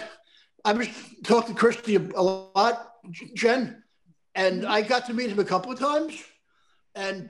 I 0.64 0.74
was 0.74 0.88
talked 1.24 1.48
to 1.48 1.54
Christy 1.54 1.96
a 1.96 2.22
lot, 2.22 2.94
Jen, 3.34 3.84
and 4.34 4.66
I 4.66 4.82
got 4.82 5.06
to 5.08 5.14
meet 5.14 5.30
him 5.30 5.40
a 5.40 5.46
couple 5.46 5.72
of 5.72 5.80
times. 5.80 6.22
And 6.96 7.30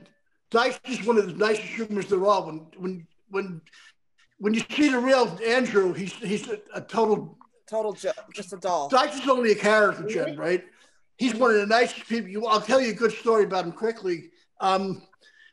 Dice 0.51 0.79
is 0.85 1.05
one 1.05 1.17
of 1.17 1.25
the 1.25 1.33
nicest 1.33 1.67
humans 1.67 2.07
there 2.07 2.25
are. 2.25 2.45
When 2.45 2.67
when 2.77 3.07
when 3.29 3.61
when 4.39 4.53
you 4.53 4.61
see 4.69 4.89
the 4.89 4.99
real 4.99 5.37
Andrew, 5.45 5.93
he's 5.93 6.13
he's 6.13 6.47
a, 6.47 6.59
a 6.73 6.81
total. 6.81 7.37
Total 7.67 7.93
jo- 7.93 8.11
just 8.31 8.53
a 8.53 8.57
doll. 8.57 8.89
Dice 8.89 9.19
is 9.19 9.27
only 9.27 9.51
a 9.51 9.55
character, 9.55 10.07
Jen, 10.07 10.37
right? 10.37 10.63
He's 11.17 11.33
one 11.33 11.49
of 11.49 11.57
the 11.57 11.65
nicest 11.65 12.07
people. 12.07 12.29
You, 12.29 12.45
I'll 12.45 12.61
tell 12.61 12.79
you 12.79 12.91
a 12.91 12.93
good 12.93 13.11
story 13.11 13.45
about 13.45 13.65
him 13.65 13.71
quickly. 13.71 14.29
Um, 14.61 15.01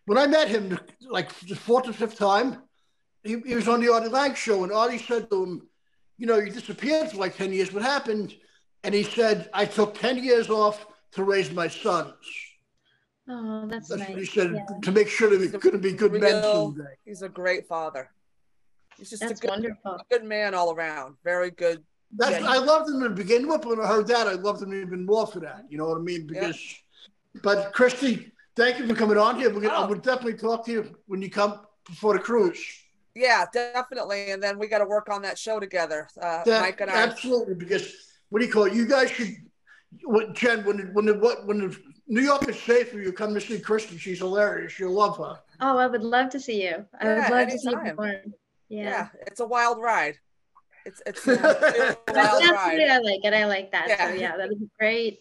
when 0.05 0.19
I 0.19 0.27
met 0.27 0.49
him, 0.49 0.79
like 1.09 1.33
the 1.41 1.55
fourth 1.55 1.89
or 1.89 1.95
fifth 1.95 2.19
time, 2.19 2.63
he, 3.25 3.41
he 3.47 3.55
was 3.55 3.67
on 3.67 3.81
the 3.81 3.91
Artie 3.91 4.09
Lange 4.09 4.35
show, 4.35 4.63
and 4.63 4.73
Artie 4.73 4.99
said 4.99 5.31
to 5.31 5.43
him, 5.43 5.69
"You 6.23 6.29
know, 6.29 6.39
you 6.39 6.53
disappeared 6.53 7.11
for 7.11 7.17
like 7.25 7.35
ten 7.37 7.53
years. 7.53 7.73
What 7.73 7.83
happened?" 7.83 8.29
And 8.85 8.95
he 8.95 9.03
said, 9.03 9.51
"I 9.53 9.65
took 9.65 9.91
ten 10.07 10.17
years 10.23 10.49
off 10.51 10.87
to 11.17 11.25
raise 11.25 11.51
my 11.51 11.67
sons." 11.67 12.15
Oh, 13.29 13.67
that's, 13.67 13.89
That's 13.89 14.01
nice. 14.03 14.09
what 14.11 14.19
he 14.19 14.25
said 14.25 14.53
Yeah. 14.55 14.67
to 14.87 14.91
make 14.93 15.09
sure 15.09 15.29
that 15.31 15.39
they're 15.39 15.61
going 15.67 15.73
to 15.73 15.79
be 15.91 15.93
good 15.93 16.13
men 16.13 16.43
someday. 16.43 16.95
He's 17.05 17.23
a 17.23 17.29
great 17.29 17.67
father. 17.67 18.05
He's 18.97 19.11
just 19.11 19.23
That's 19.23 19.39
a 19.41 19.43
good, 19.43 19.51
wonderful. 19.51 20.01
good 20.11 20.25
man 20.25 20.55
all 20.55 20.71
around. 20.77 21.17
Very 21.25 21.51
good. 21.51 21.83
That's 22.17 22.41
Yeah. 22.41 22.51
I 22.57 22.59
loved 22.59 22.87
him 22.91 23.01
to 23.01 23.11
begin 23.11 23.49
with. 23.49 23.63
But 23.63 23.71
when 23.71 23.81
I 23.81 23.89
heard 23.89 24.07
that, 24.09 24.27
I 24.29 24.35
loved 24.35 24.61
him 24.63 24.73
even 24.75 25.05
more 25.07 25.27
for 25.27 25.41
that. 25.41 25.65
You 25.71 25.79
know 25.79 25.87
what 25.87 25.99
I 25.99 26.01
mean? 26.01 26.29
Yeah. 26.33 26.53
But 27.43 27.73
Christy, 27.73 28.33
thank 28.57 28.79
you 28.79 28.87
for 28.89 28.95
coming 28.95 29.19
on 29.19 29.39
here. 29.41 29.49
We're 29.55 29.61
gonna, 29.63 29.75
oh. 29.75 29.83
I 29.83 29.85
Oh. 29.85 29.89
would 29.89 30.03
definitely 30.03 30.39
talk 30.39 30.65
to 30.67 30.73
you 30.73 30.95
when 31.07 31.23
you 31.23 31.31
come 31.31 31.61
before 31.87 32.15
the 32.15 32.21
cruise. 32.21 32.61
Yeah, 33.15 33.45
definitely. 33.53 34.31
And 34.31 34.43
then 34.43 34.59
we 34.59 34.67
got 34.69 34.79
to 34.79 34.85
work 34.87 35.09
on 35.11 35.23
that 35.23 35.39
show 35.39 35.61
together. 35.61 36.09
Uh, 36.21 36.45
That- 36.45 36.63
Mike 36.63 36.81
and 36.81 36.91
I. 36.91 36.95
absolutely, 37.03 37.55
because 37.55 37.93
what 38.31 38.41
do 38.41 38.47
you 38.47 38.53
call 38.53 38.65
it? 38.65 38.73
You 38.75 38.87
guys 38.87 39.11
should, 39.11 39.35
what, 40.05 40.35
Jen, 40.35 40.65
when 40.65 40.93
when 40.95 41.05
the 41.05 41.15
what 41.19 41.47
when 41.47 41.59
the 41.59 41.77
New 42.09 42.23
York 42.23 42.49
is 42.49 42.59
safe 42.61 42.91
for 42.91 42.99
you, 42.99 43.13
come 43.13 43.35
to 43.35 43.41
see 43.41 43.59
Kristen. 43.59 43.99
She's 43.99 44.19
hilarious. 44.19 44.79
You'll 44.79 44.93
love 44.93 45.17
her. 45.19 45.39
Oh, 45.61 45.77
I 45.79 45.87
would 45.87 46.03
love 46.03 46.31
to 46.31 46.41
see 46.41 46.65
you. 46.65 46.85
I 47.01 47.05
Yeah, 47.05 47.15
would 47.29 47.37
love 47.39 47.49
to 47.49 47.59
see 47.59 47.71
you 47.71 47.77
anytime. 47.77 47.97
perform. 47.97 48.35
Yeah. 48.69 48.83
Yeah. 48.91 49.09
it's 49.27 49.41
a 49.41 49.47
wild 49.47 49.81
ride. 49.81 50.17
It's 50.87 51.01
it's 51.07 51.27
a 51.29 51.37
That's, 51.37 51.97
wild 52.09 52.43
that's 52.43 52.47
the 52.49 52.77
way 52.77 52.79
ride. 52.79 52.91
I 52.91 52.99
like 52.99 53.21
it. 53.25 53.35
I 53.35 53.45
like 53.47 53.73
that. 53.73 53.89
Yeah. 53.89 54.09
So 54.09 54.15
yeah, 54.15 54.37
that 54.37 54.49
would 54.49 54.59
be 54.59 54.69
great. 54.79 55.21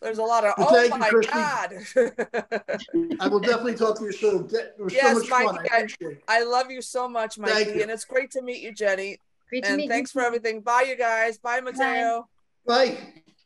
There's 0.00 0.18
a 0.18 0.22
lot 0.22 0.44
of 0.44 0.52
Well, 0.58 0.68
oh 0.70 0.74
thank 0.74 0.92
you, 0.92 0.98
my 1.00 1.08
Christy. 1.08 1.32
god. 1.32 3.16
I 3.20 3.28
will 3.28 3.40
definitely 3.40 3.74
talk 3.74 3.98
to 3.98 4.04
you 4.04 4.12
soon. 4.12 4.48
It 4.52 4.74
was 4.78 4.92
Yes, 4.94 5.14
so 5.14 5.18
much 5.20 5.30
Mike, 5.30 5.46
fun. 5.46 5.58
I 5.58 5.60
I- 5.60 5.78
appreciate 5.78 6.10
it. 6.18 6.22
I 6.28 6.44
love 6.44 6.70
you 6.70 6.80
so 6.82 7.08
much, 7.08 7.36
Thank 7.36 7.68
Mikey, 7.68 7.82
and 7.82 7.90
it's 7.90 8.04
great 8.04 8.30
to 8.32 8.42
meet 8.42 8.62
you, 8.62 8.72
Jenny. 8.72 9.18
Great 9.48 9.64
to 9.64 9.70
And 9.70 9.76
meet 9.78 9.88
thanks 9.88 10.14
you. 10.14 10.20
for 10.20 10.24
everything. 10.26 10.60
Bye, 10.60 10.84
you 10.88 10.96
guys. 10.96 11.38
Bye, 11.38 11.60
Matteo. 11.60 12.28
Bye. 12.66 12.96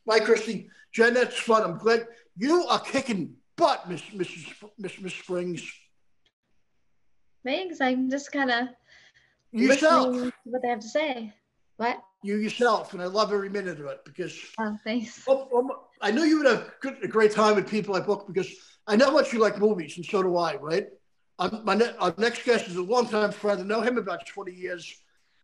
Bye, 0.05 0.19
Christy. 0.19 0.69
Jen, 0.91 1.13
that's 1.15 1.39
fun. 1.39 1.63
I'm 1.63 1.77
glad 1.79 2.07
you 2.37 2.65
are 2.67 2.79
kicking 2.81 3.35
butt, 3.55 3.89
Miss 3.89 4.01
Mrs. 4.13 4.53
Miss 4.77 4.99
Miss 4.99 5.13
Springs. 5.13 5.63
Thanks. 7.45 7.81
I'm 7.81 8.09
just 8.09 8.31
kind 8.31 8.51
of 8.51 8.67
yourself. 9.51 10.13
To 10.15 10.33
what 10.43 10.61
they 10.61 10.67
have 10.69 10.79
to 10.81 10.87
say. 10.89 11.33
What? 11.77 11.99
you 12.25 12.37
yourself, 12.37 12.93
and 12.93 13.01
I 13.01 13.05
love 13.05 13.33
every 13.33 13.49
minute 13.49 13.79
of 13.81 13.85
it 13.87 13.99
because 14.05 14.37
Oh, 14.57 14.77
thanks. 14.85 15.23
oh, 15.27 15.49
oh, 15.51 15.83
I 16.03 16.11
knew 16.11 16.23
you 16.23 16.37
would 16.39 16.47
have 16.47 16.71
good, 16.81 16.97
a 17.01 17.07
great 17.07 17.31
time 17.31 17.55
with 17.55 17.67
people 17.69 17.95
I 17.95 18.01
book 18.01 18.27
because 18.27 18.49
I 18.85 18.97
know 18.97 19.05
how 19.05 19.13
much 19.13 19.31
you 19.31 19.39
like 19.39 19.57
movies, 19.57 19.95
and 19.95 20.05
so 20.05 20.21
do 20.21 20.37
I, 20.37 20.57
right? 20.57 20.87
Um, 21.39 21.61
my 21.63 21.75
ne- 21.75 21.95
our 21.97 22.13
next 22.17 22.43
guest 22.43 22.67
is 22.67 22.75
a 22.75 22.81
longtime 22.81 23.31
friend. 23.31 23.61
I 23.61 23.63
know 23.63 23.81
him 23.81 23.97
about 23.97 24.27
20 24.27 24.51
years. 24.51 24.93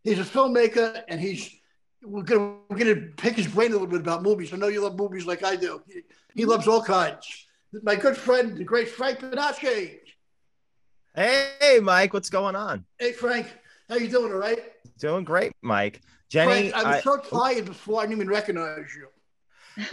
He's 0.04 0.18
a 0.18 0.22
filmmaker, 0.22 1.02
and 1.08 1.18
he's 1.18 1.56
we're 2.02 2.22
gonna 2.22 2.56
we're 2.68 2.76
gonna 2.76 3.06
pick 3.16 3.34
his 3.36 3.48
brain 3.48 3.70
a 3.70 3.72
little 3.72 3.86
bit 3.86 4.00
about 4.00 4.22
movies. 4.22 4.52
I 4.52 4.58
know 4.58 4.68
you 4.68 4.82
love 4.82 4.96
movies 4.96 5.24
like 5.24 5.42
I 5.42 5.56
do. 5.56 5.82
He, 5.88 6.02
he 6.34 6.44
loves 6.44 6.68
all 6.68 6.82
kinds. 6.82 7.26
My 7.82 7.96
good 7.96 8.16
friend, 8.16 8.56
the 8.56 8.64
great 8.64 8.88
Frank 8.88 9.20
Bonacci. 9.20 9.98
Hey, 11.14 11.80
Mike, 11.82 12.12
what's 12.12 12.30
going 12.30 12.54
on? 12.54 12.84
Hey, 12.98 13.12
Frank, 13.12 13.46
how 13.88 13.96
you 13.96 14.08
doing? 14.08 14.30
All 14.32 14.38
right? 14.38 14.60
Doing 14.98 15.24
great, 15.24 15.52
Mike. 15.62 16.02
Jenny, 16.28 16.70
Frank, 16.70 16.74
I 16.74 16.88
was 16.88 16.96
I- 16.96 17.00
so 17.00 17.16
tired 17.16 17.64
before 17.64 18.00
I 18.00 18.02
didn't 18.04 18.16
even 18.16 18.28
recognize 18.28 18.94
you. 18.94 19.08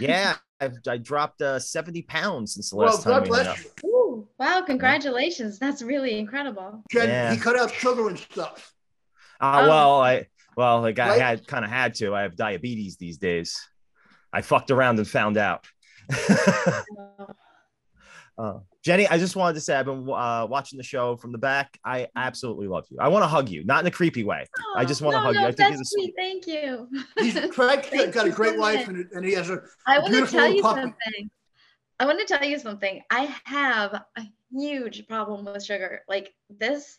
Yeah, 0.00 0.36
I've, 0.60 0.74
I 0.88 0.96
dropped 0.98 1.40
uh, 1.42 1.58
70 1.58 2.02
pounds 2.02 2.54
since 2.54 2.70
the 2.70 2.76
Well, 2.76 2.86
last 2.88 3.02
time 3.04 3.12
God 3.12 3.22
we 3.24 3.30
met 3.30 3.46
up. 3.46 3.56
bless 3.56 3.66
you. 3.84 3.90
Ooh, 3.90 4.28
wow, 4.38 4.62
congratulations. 4.66 5.58
That's 5.58 5.82
really 5.82 6.18
incredible. 6.18 6.82
Jen, 6.90 7.08
Yeah. 7.08 7.32
he 7.32 7.38
cut 7.38 7.56
out 7.58 7.72
sugar 7.72 8.08
and 8.08 8.18
stuff. 8.18 8.72
Uh, 9.40 9.60
Oh. 9.62 9.68
well, 9.68 10.00
I 10.00 10.26
well, 10.56 10.80
like 10.80 10.98
I 10.98 11.10
Right? 11.10 11.20
had 11.20 11.46
kind 11.46 11.64
of 11.64 11.70
had 11.70 11.94
to. 11.96 12.14
I 12.14 12.22
have 12.22 12.34
diabetes 12.36 12.96
these 12.96 13.18
days. 13.18 13.56
I 14.32 14.42
fucked 14.42 14.70
around 14.72 14.98
and 14.98 15.06
found 15.08 15.36
out. 15.36 15.64
uh, 18.38 18.58
Jenny, 18.88 19.06
I 19.06 19.18
just 19.18 19.36
wanted 19.36 19.52
to 19.52 19.60
say 19.60 19.76
I've 19.76 19.84
been 19.84 20.08
uh, 20.08 20.46
watching 20.48 20.78
the 20.78 20.82
show 20.82 21.14
from 21.14 21.30
the 21.30 21.36
back. 21.36 21.78
I 21.84 22.08
absolutely 22.16 22.68
love 22.68 22.86
you. 22.88 22.96
I 22.98 23.08
want 23.08 23.22
to 23.22 23.26
hug 23.26 23.50
you, 23.50 23.62
not 23.64 23.80
in 23.80 23.86
a 23.86 23.90
creepy 23.90 24.24
way. 24.24 24.46
I 24.76 24.86
just 24.86 25.02
wanna 25.02 25.18
no, 25.18 25.24
hug 25.24 25.34
you. 25.34 25.42
I 25.42 25.52
think 25.52 25.58
you're 25.58 25.76
that's 25.76 25.90
sweet. 25.90 26.14
Thank 26.16 26.46
you. 26.46 26.88
He's 27.18 27.38
Frank 27.54 27.84
Thank 27.84 28.14
got 28.14 28.26
a 28.26 28.30
great 28.30 28.54
so 28.54 28.60
wife 28.60 28.88
and, 28.88 29.06
and 29.12 29.26
he 29.26 29.34
has 29.34 29.50
a 29.50 29.60
I 29.86 29.98
want 29.98 30.06
to 30.06 30.12
beautiful 30.12 30.38
tell 30.38 30.50
you 30.50 30.62
puppy. 30.62 30.80
something. 30.80 31.30
I 32.00 32.06
want 32.06 32.18
to 32.18 32.24
tell 32.24 32.48
you 32.48 32.58
something. 32.58 33.02
I 33.10 33.36
have 33.44 33.92
a 33.92 34.22
huge 34.50 35.06
problem 35.06 35.44
with 35.44 35.62
sugar. 35.62 36.00
Like 36.08 36.32
this. 36.48 36.98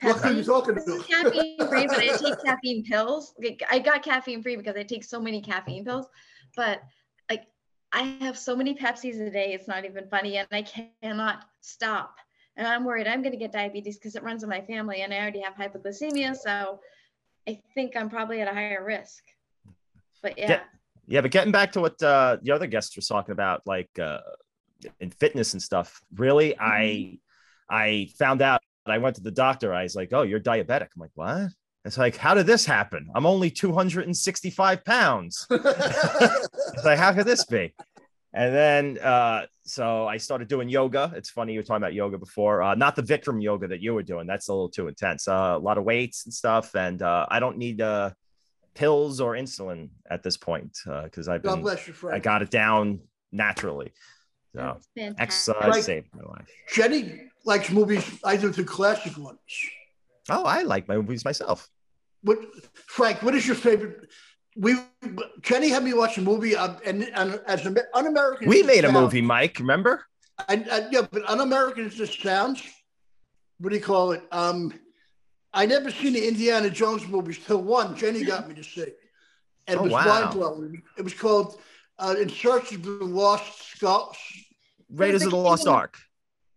what 0.00 0.24
are 0.24 0.32
you 0.32 0.42
talking 0.42 0.74
this 0.74 0.88
is 0.88 0.96
about? 0.96 1.06
caffeine 1.06 1.68
free, 1.68 1.86
but 1.86 1.98
I 1.98 2.16
take 2.16 2.34
caffeine 2.44 2.82
pills. 2.82 3.32
Like, 3.40 3.62
I 3.70 3.78
got 3.78 4.02
caffeine 4.02 4.42
free 4.42 4.56
because 4.56 4.74
I 4.74 4.82
take 4.82 5.04
so 5.04 5.20
many 5.20 5.40
caffeine 5.40 5.84
pills. 5.84 6.06
But 6.56 6.80
like 6.80 6.82
I 7.92 8.02
have 8.20 8.36
so 8.36 8.54
many 8.56 8.74
Pepsis 8.74 9.26
a 9.26 9.30
day, 9.30 9.52
it's 9.54 9.68
not 9.68 9.84
even 9.84 10.08
funny, 10.08 10.38
and 10.38 10.48
I 10.52 10.62
cannot 11.02 11.44
stop. 11.60 12.16
And 12.56 12.66
I'm 12.66 12.84
worried 12.84 13.06
I'm 13.06 13.22
gonna 13.22 13.36
get 13.36 13.52
diabetes 13.52 13.96
because 13.96 14.16
it 14.16 14.22
runs 14.22 14.42
in 14.42 14.48
my 14.48 14.60
family, 14.62 15.02
and 15.02 15.12
I 15.12 15.18
already 15.18 15.40
have 15.40 15.54
hypoglycemia, 15.54 16.36
so 16.36 16.80
I 17.48 17.60
think 17.74 17.96
I'm 17.96 18.10
probably 18.10 18.40
at 18.40 18.48
a 18.48 18.54
higher 18.54 18.84
risk. 18.84 19.22
But 20.22 20.38
yeah, 20.38 20.48
Yeah. 20.48 20.60
Yeah, 21.08 21.20
but 21.20 21.30
getting 21.30 21.52
back 21.52 21.70
to 21.72 21.80
what 21.80 22.02
uh, 22.02 22.38
the 22.42 22.50
other 22.50 22.66
guest 22.66 22.96
was 22.96 23.06
talking 23.06 23.30
about, 23.30 23.62
like 23.64 23.96
uh, 23.96 24.18
in 25.00 25.10
fitness 25.10 25.52
and 25.52 25.62
stuff. 25.62 26.00
Really, 26.14 26.56
I 26.58 27.18
I 27.70 28.08
found 28.18 28.42
out. 28.42 28.60
I 28.88 28.98
went 28.98 29.16
to 29.16 29.22
the 29.22 29.32
doctor. 29.32 29.74
I 29.74 29.82
was 29.82 29.96
like, 29.96 30.12
"Oh, 30.12 30.22
you're 30.22 30.40
diabetic." 30.40 30.88
I'm 30.94 31.00
like, 31.00 31.10
"What?" 31.14 31.50
It's 31.84 31.98
like, 31.98 32.16
"How 32.16 32.34
did 32.34 32.46
this 32.46 32.64
happen? 32.64 33.08
I'm 33.14 33.26
only 33.26 33.50
265 33.50 34.84
pounds." 34.84 35.46
It's 36.76 36.84
like, 36.84 36.98
how 36.98 37.12
could 37.12 37.26
this 37.26 37.44
be? 37.44 37.74
And 38.34 38.54
then, 38.54 38.98
uh, 38.98 39.46
so 39.64 40.06
I 40.06 40.18
started 40.18 40.46
doing 40.48 40.68
yoga. 40.68 41.10
It's 41.16 41.30
funny 41.30 41.54
you 41.54 41.60
were 41.60 41.64
talking 41.64 41.82
about 41.82 41.94
yoga 41.94 42.18
before, 42.18 42.62
uh, 42.62 42.74
not 42.74 42.94
the 42.94 43.02
Bikram 43.02 43.42
yoga 43.42 43.66
that 43.68 43.80
you 43.80 43.94
were 43.94 44.02
doing. 44.02 44.26
That's 44.26 44.48
a 44.48 44.52
little 44.52 44.68
too 44.68 44.88
intense. 44.88 45.26
Uh, 45.26 45.54
a 45.56 45.58
lot 45.58 45.78
of 45.78 45.84
weights 45.84 46.26
and 46.26 46.34
stuff, 46.34 46.74
and 46.74 47.00
uh, 47.00 47.26
I 47.30 47.40
don't 47.40 47.56
need 47.56 47.80
uh, 47.80 48.10
pills 48.74 49.22
or 49.22 49.32
insulin 49.32 49.88
at 50.10 50.22
this 50.22 50.36
point 50.36 50.76
because 51.04 51.28
I've 51.28 51.42
God 51.42 51.54
been 51.54 51.62
bless 51.62 51.88
you, 51.88 51.94
I 52.12 52.18
got 52.18 52.42
it 52.42 52.50
down 52.50 53.00
naturally. 53.32 53.92
So 54.54 54.80
exercise 55.18 55.56
Right. 55.68 55.84
saved 55.84 56.08
my 56.14 56.22
life. 56.24 56.48
Jenny 56.74 57.22
likes 57.46 57.70
movies. 57.70 58.04
I 58.22 58.36
do 58.36 58.50
the 58.50 58.64
classic 58.64 59.16
ones. 59.16 59.38
Oh, 60.28 60.44
I 60.44 60.62
like 60.62 60.88
my 60.88 60.96
movies 60.96 61.24
myself. 61.24 61.68
What, 62.22 62.38
Frank? 62.86 63.22
What 63.22 63.34
is 63.34 63.46
your 63.46 63.56
favorite? 63.56 64.08
We 64.58 64.74
Jenny 65.42 65.68
had 65.68 65.84
me 65.84 65.92
watch 65.92 66.16
a 66.18 66.22
movie, 66.22 66.56
um, 66.56 66.78
and, 66.84 67.04
and 67.14 67.40
as 67.46 67.66
an 67.66 67.76
un-American, 67.94 68.48
We 68.48 68.62
made 68.62 68.84
a 68.84 68.88
sounds- 68.88 68.94
movie, 68.94 69.20
Mike. 69.22 69.58
Remember? 69.58 70.04
And, 70.48 70.66
and 70.68 70.92
yeah, 70.92 71.02
but 71.10 71.28
un-American 71.28 71.86
as 71.86 71.96
this 71.98 72.14
sounds. 72.14 72.62
What 73.58 73.70
do 73.70 73.76
you 73.76 73.82
call 73.82 74.12
it? 74.12 74.22
Um, 74.32 74.72
I 75.54 75.64
never 75.66 75.90
seen 75.90 76.12
the 76.14 76.26
Indiana 76.26 76.68
Jones 76.70 77.06
movies 77.06 77.38
till 77.46 77.62
one. 77.62 77.96
Jenny 77.96 78.22
got 78.24 78.48
me 78.48 78.54
to 78.54 78.64
see, 78.64 78.82
and 79.66 79.76
it 79.76 79.78
Oh, 79.78 79.82
was 79.84 79.92
wow. 79.92 80.04
mind 80.04 80.34
blowing. 80.34 80.82
It 80.98 81.02
was 81.02 81.14
called 81.14 81.58
uh, 81.98 82.14
"In 82.20 82.28
Search 82.28 82.72
of 82.72 82.82
the 82.82 82.90
Lost 83.04 83.70
Skull." 83.76 84.14
Raiders 84.90 85.24
of 85.24 85.30
the 85.30 85.36
Lost 85.36 85.66
Ark. 85.66 85.98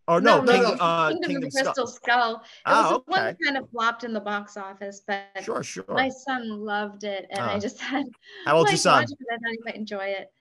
Oh 0.10 0.18
no, 0.18 0.42
no, 0.42 0.52
King, 0.52 0.62
no. 0.64 0.70
uh, 0.72 1.10
Kingdom, 1.10 1.30
Kingdom 1.30 1.44
of 1.48 1.52
the 1.54 1.62
Crystal 1.64 1.88
Skull. 1.88 1.88
Skull. 1.88 2.36
It 2.36 2.42
Oh, 2.66 2.82
was 2.82 2.90
the 3.06 3.12
one 3.12 3.38
kind 3.44 3.58
of 3.58 3.70
flopped 3.70 4.04
in 4.04 4.12
the 4.12 4.20
box 4.20 4.58
office, 4.58 5.04
but 5.08 5.24
Sure, 5.44 5.62
sure. 5.62 5.86
my 5.88 6.10
son 6.10 6.50
loved 6.66 7.04
it, 7.04 7.28
and 7.30 7.40
Ah. 7.42 7.54
I 7.54 7.60
just 7.60 7.80
had 7.92 8.08
How 8.46 8.58
old's 8.58 8.66
like, 8.70 8.72
your 8.72 8.78
son? 8.80 9.02
watch 9.04 9.12
it, 9.12 9.18
I 9.32 9.36
thought 9.38 9.52
he 9.52 9.60
might 9.64 9.76
enjoy 9.76 10.06
it. 10.06 10.32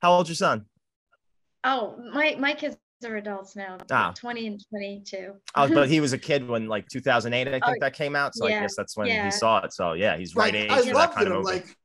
How 0.00 0.12
old's 0.14 0.28
your 0.28 0.34
son? 0.36 0.66
Oh, 1.62 1.96
my 2.12 2.34
my 2.40 2.54
kids 2.54 2.76
are 3.04 3.16
adults 3.16 3.54
now, 3.54 3.78
Ah. 3.90 4.12
20 4.16 4.46
and 4.48 4.64
22. 4.68 5.34
Oh, 5.54 5.68
but 5.72 5.88
he 5.88 6.00
was 6.00 6.12
a 6.12 6.18
kid 6.28 6.48
when 6.48 6.66
like 6.66 6.88
2008, 6.88 7.46
I 7.46 7.50
think 7.52 7.64
Oh, 7.66 7.74
that 7.80 7.94
came 7.94 8.16
out. 8.16 8.34
So 8.34 8.46
I 8.46 8.50
guess 8.50 8.74
that's 8.76 8.96
when 8.96 9.06
yeah. 9.06 9.24
he 9.26 9.30
saw 9.30 9.58
it. 9.64 9.72
So 9.72 9.92
yeah, 9.92 10.16
he's 10.16 10.34
right 10.34 10.52
Like, 10.52 10.64
age 10.64 10.70
I 10.72 10.78
for 10.88 10.94
that 10.94 11.12
kind 11.14 11.26
it. 11.28 11.32
of 11.36 11.44
movie. 11.44 11.54
like, 11.58 11.76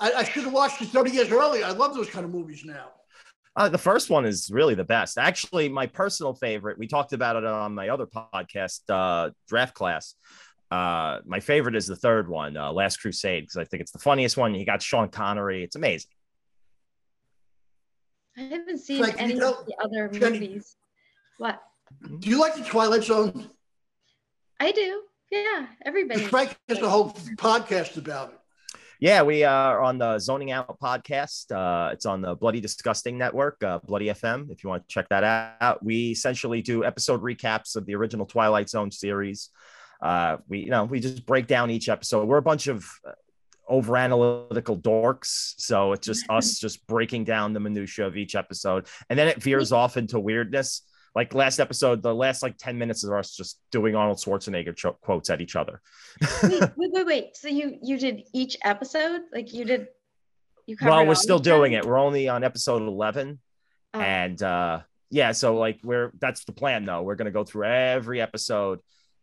I, 0.00 0.12
I 0.12 0.24
should 0.24 0.44
have 0.44 0.52
watched 0.54 0.80
it 0.80 0.88
30 0.88 1.10
years 1.10 1.30
earlier. 1.30 1.64
I 1.66 1.70
love 1.72 1.94
those 1.94 2.08
kind 2.08 2.24
of 2.24 2.32
movies 2.32 2.64
now. 2.64 2.88
Uh, 3.54 3.68
the 3.68 3.78
first 3.78 4.08
one 4.08 4.24
is 4.24 4.50
really 4.50 4.74
the 4.74 4.84
best. 4.84 5.18
Actually, 5.18 5.68
my 5.68 5.86
personal 5.86 6.34
favorite. 6.34 6.78
We 6.78 6.86
talked 6.86 7.12
about 7.12 7.36
it 7.36 7.44
on 7.44 7.74
my 7.74 7.90
other 7.90 8.06
podcast, 8.06 8.80
uh, 8.88 9.30
Draft 9.48 9.74
Class. 9.74 10.14
Uh, 10.70 11.18
my 11.26 11.38
favorite 11.40 11.76
is 11.76 11.86
the 11.86 11.96
third 11.96 12.28
one, 12.28 12.56
uh, 12.56 12.72
Last 12.72 12.96
Crusade, 12.98 13.44
because 13.44 13.58
I 13.58 13.64
think 13.64 13.82
it's 13.82 13.92
the 13.92 13.98
funniest 13.98 14.38
one. 14.38 14.54
You 14.54 14.64
got 14.64 14.80
Sean 14.80 15.08
Connery. 15.10 15.62
It's 15.64 15.76
amazing. 15.76 16.10
I 18.38 18.42
haven't 18.44 18.78
seen 18.78 19.02
Frank, 19.02 19.18
can 19.18 19.28
you 19.28 19.36
any 19.36 19.44
of 19.44 19.66
the 19.66 19.74
other 19.84 20.08
Jenny- 20.08 20.40
movies. 20.40 20.76
What? 21.36 21.60
Do 22.20 22.30
you 22.30 22.40
like 22.40 22.54
the 22.54 22.64
Twilight 22.64 23.04
Zone? 23.04 23.50
I 24.58 24.72
do. 24.72 25.02
Yeah, 25.30 25.66
everybody. 25.84 26.24
Frank 26.24 26.56
has 26.68 26.78
a 26.78 26.88
whole 26.88 27.10
podcast 27.36 27.98
about 27.98 28.30
it. 28.32 28.38
Yeah, 29.02 29.22
we 29.22 29.42
are 29.42 29.82
on 29.82 29.98
the 29.98 30.20
Zoning 30.20 30.52
Out 30.52 30.78
podcast. 30.78 31.50
Uh, 31.50 31.90
it's 31.92 32.06
on 32.06 32.22
the 32.22 32.36
Bloody 32.36 32.60
Disgusting 32.60 33.18
Network, 33.18 33.60
uh, 33.64 33.80
Bloody 33.80 34.06
FM. 34.06 34.48
If 34.52 34.62
you 34.62 34.70
want 34.70 34.88
to 34.88 34.94
check 34.94 35.08
that 35.08 35.24
out, 35.60 35.84
we 35.84 36.12
essentially 36.12 36.62
do 36.62 36.84
episode 36.84 37.20
recaps 37.20 37.74
of 37.74 37.84
the 37.84 37.96
original 37.96 38.26
Twilight 38.26 38.68
Zone 38.68 38.92
series. 38.92 39.48
Uh, 40.00 40.36
we, 40.48 40.60
you 40.60 40.70
know, 40.70 40.84
we 40.84 41.00
just 41.00 41.26
break 41.26 41.48
down 41.48 41.68
each 41.68 41.88
episode. 41.88 42.28
We're 42.28 42.36
a 42.36 42.42
bunch 42.42 42.68
of 42.68 42.88
uh, 43.04 43.10
over 43.66 43.96
analytical 43.96 44.78
dorks, 44.78 45.54
so 45.56 45.94
it's 45.94 46.06
just 46.06 46.24
us 46.30 46.60
just 46.60 46.86
breaking 46.86 47.24
down 47.24 47.54
the 47.54 47.60
minutia 47.60 48.06
of 48.06 48.16
each 48.16 48.36
episode, 48.36 48.86
and 49.10 49.18
then 49.18 49.26
it 49.26 49.42
veers 49.42 49.72
off 49.72 49.96
into 49.96 50.20
weirdness. 50.20 50.82
Like 51.14 51.34
last 51.34 51.58
episode, 51.60 52.02
the 52.02 52.14
last 52.14 52.42
like 52.42 52.56
ten 52.58 52.78
minutes 52.78 53.04
of 53.04 53.12
us 53.12 53.36
just 53.36 53.60
doing 53.70 53.94
Arnold 53.94 54.18
Schwarzenegger 54.18 54.74
cho- 54.74 54.96
quotes 55.02 55.28
at 55.30 55.40
each 55.40 55.56
other. 55.56 55.80
wait, 56.42 56.60
wait, 56.76 56.90
wait, 56.92 57.06
wait. 57.06 57.36
So 57.36 57.48
you 57.48 57.78
you 57.82 57.98
did 57.98 58.22
each 58.32 58.56
episode? 58.64 59.20
Like 59.32 59.52
you 59.52 59.64
did? 59.64 59.88
You 60.66 60.76
covered 60.76 60.90
well 60.90 61.06
we're 61.06 61.14
still 61.16 61.38
doing 61.40 61.72
time? 61.72 61.80
it 61.80 61.86
we're 61.86 61.98
only 61.98 62.28
on 62.28 62.44
episode 62.44 62.82
11 62.82 63.40
Oh, 63.94 64.00
and 64.00 64.40
uh 64.42 64.80
yeah 65.10 65.32
so 65.32 65.56
like 65.56 65.80
we're 65.82 66.12
that's 66.20 66.44
the 66.44 66.52
plan 66.52 66.84
though 66.84 67.02
we're 67.02 67.16
going 67.16 67.26
to 67.26 67.32
go 67.32 67.42
through 67.44 67.64
every 67.66 68.20
episode 68.22 68.78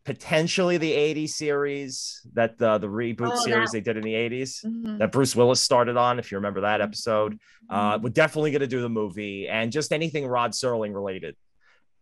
potentially 0.05 0.77
the 0.77 0.91
80s 0.91 1.29
series 1.29 2.21
that 2.33 2.61
uh, 2.61 2.77
the 2.77 2.87
reboot 2.87 3.31
Oh, 3.31 3.35
series 3.43 3.71
that- 3.71 3.77
they 3.77 3.81
did 3.81 3.95
in 3.97 4.03
the 4.03 4.13
80s 4.13 4.65
mhm. 4.65 4.97
that 4.99 5.11
bruce 5.13 5.33
willis 5.35 5.61
started 5.61 5.95
on 5.97 6.19
if 6.19 6.29
you 6.31 6.37
remember 6.37 6.61
that 6.61 6.81
episode 6.81 7.39
uh 7.69 7.97
Mhm. 7.97 8.01
we're 8.03 8.09
definitely 8.09 8.51
going 8.51 8.59
to 8.61 8.67
do 8.67 8.81
the 8.81 8.89
movie 8.89 9.47
and 9.47 9.71
just 9.71 9.93
anything 9.93 10.27
rod 10.27 10.51
serling 10.51 10.93
related 10.93 11.35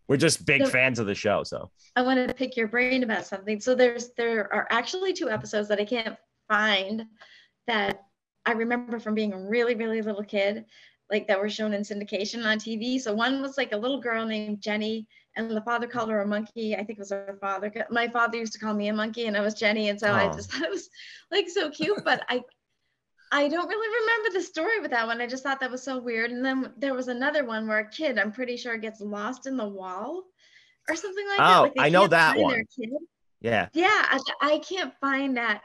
we're 0.08 0.18
just 0.18 0.46
big 0.46 0.66
So- 0.66 0.70
fans 0.70 1.00
of 1.00 1.06
the 1.08 1.16
show 1.16 1.44
so 1.44 1.72
I 1.98 2.04
wanted 2.04 2.28
to 2.28 2.36
pick 2.36 2.56
your 2.56 2.68
brain 2.68 3.02
about 3.02 3.26
something. 3.26 3.60
So 3.60 3.74
there's 3.74 4.12
there 4.18 4.54
are 4.54 4.68
actually 4.70 5.14
two 5.14 5.32
episodes 5.32 5.68
that 5.70 5.80
I 5.80 5.86
can't 5.86 6.16
find 6.48 7.06
that 7.66 8.04
I 8.46 8.52
remember 8.52 9.00
from 9.00 9.16
being 9.16 9.34
a 9.34 9.50
really 9.50 9.74
really 9.74 10.04
little 10.04 10.24
kid, 10.24 10.66
like 11.10 11.28
that 11.28 11.40
were 11.40 11.50
shown 11.50 11.74
in 11.74 11.82
syndication 11.82 12.46
on 12.46 12.60
TV. 12.60 13.00
So 13.02 13.16
one 13.16 13.42
was 13.42 13.58
like 13.58 13.72
a 13.72 13.78
little 13.78 14.00
girl 14.00 14.28
named 14.28 14.62
Jenny, 14.62 15.08
and 15.36 15.50
the 15.50 15.62
father 15.62 15.88
called 15.88 16.12
her 16.12 16.22
a 16.22 16.28
monkey. 16.28 16.76
I 16.76 16.84
think 16.84 17.00
it 17.00 17.00
was 17.00 17.10
her 17.10 17.40
father. 17.42 17.74
My 17.90 18.08
father 18.08 18.38
used 18.38 18.54
to 18.54 18.60
call 18.60 18.76
me 18.76 18.90
a 18.90 18.94
monkey, 18.94 19.26
and 19.26 19.36
I 19.36 19.42
was 19.42 19.56
Jenny, 19.56 19.90
and 19.90 20.00
so 20.00 20.12
I 20.12 20.30
oh. 20.30 20.34
just 20.34 20.52
thought 20.54 20.62
it 20.62 20.70
was 20.70 20.88
like 21.32 21.50
so 21.50 21.72
cute. 21.72 22.06
But 22.06 22.24
I 22.30 22.44
I 23.32 23.48
don't 23.48 23.68
really 23.68 24.00
remember 24.02 24.38
the 24.38 24.44
story 24.44 24.80
with 24.80 24.92
that 24.92 25.06
one. 25.06 25.22
I 25.22 25.28
just 25.28 25.44
thought 25.44 25.60
that 25.60 25.72
was 25.72 25.84
so 25.84 26.00
weird. 26.00 26.32
And 26.32 26.44
then 26.44 26.74
there 26.78 26.94
was 26.94 27.08
another 27.08 27.46
one 27.46 27.68
where 27.68 27.80
a 27.80 27.90
kid, 27.90 28.18
I'm 28.18 28.32
pretty 28.32 28.58
sure, 28.58 28.78
gets 28.78 29.02
lost 29.02 29.48
in 29.48 29.58
the 29.58 29.68
wall 29.68 30.24
or 30.90 30.96
something 30.96 31.28
like 31.28 31.38
that. 31.38 31.58
Oh, 31.58 31.62
Like 31.64 31.74
I 31.80 31.90
know 31.90 32.08
that 32.08 32.38
one. 32.38 32.64
Yeah. 33.42 33.68
Yeah, 33.74 33.88
I, 33.90 34.20
I 34.42 34.60
can't 34.60 34.94
find 35.02 35.38
that 35.38 35.62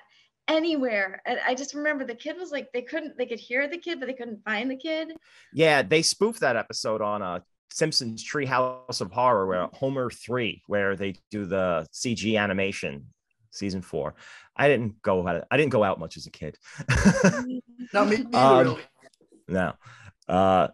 anywhere. 0.49 1.23
And 1.25 1.39
I 1.47 1.55
just 1.55 1.75
remember 1.75 2.05
the 2.05 2.15
kid 2.15 2.37
was 2.37 2.51
like 2.51 2.73
they 2.73 2.83
couldn't 2.83 3.17
they 3.17 3.27
could 3.27 3.41
hear 3.41 3.69
the 3.69 3.79
kid, 3.79 4.01
but 4.01 4.07
they 4.07 4.15
couldn't 4.15 4.45
find 4.45 4.71
the 4.71 4.77
kid. 4.77 5.13
Yeah, 5.53 5.83
they 5.83 6.03
spoofed 6.03 6.41
that 6.41 6.57
episode 6.57 7.01
on 7.01 7.23
uh 7.23 7.41
Simpsons 7.71 8.23
Treehouse 8.23 9.01
of 9.01 9.11
Horror, 9.13 9.47
where 9.47 9.69
Homer 9.73 10.11
three, 10.11 10.63
where 10.67 10.95
they 10.95 11.15
do 11.31 11.47
the 11.47 11.87
CG 11.93 12.39
animation, 12.39 13.07
season 13.53 13.81
four. 13.83 14.15
I 14.57 14.67
didn't 14.69 15.01
go 15.03 15.27
out. 15.27 15.45
I 15.51 15.57
didn't 15.57 15.71
go 15.73 15.85
out 15.85 16.01
much 16.01 16.17
as 16.17 16.27
a 16.27 16.31
kid. 16.31 16.59
No, 17.95 18.05
me 18.05 18.17
neither, 18.31 18.37
Um, 18.37 18.59
really. 18.67 18.83
no. 19.49 19.75
Uh, 20.29 20.69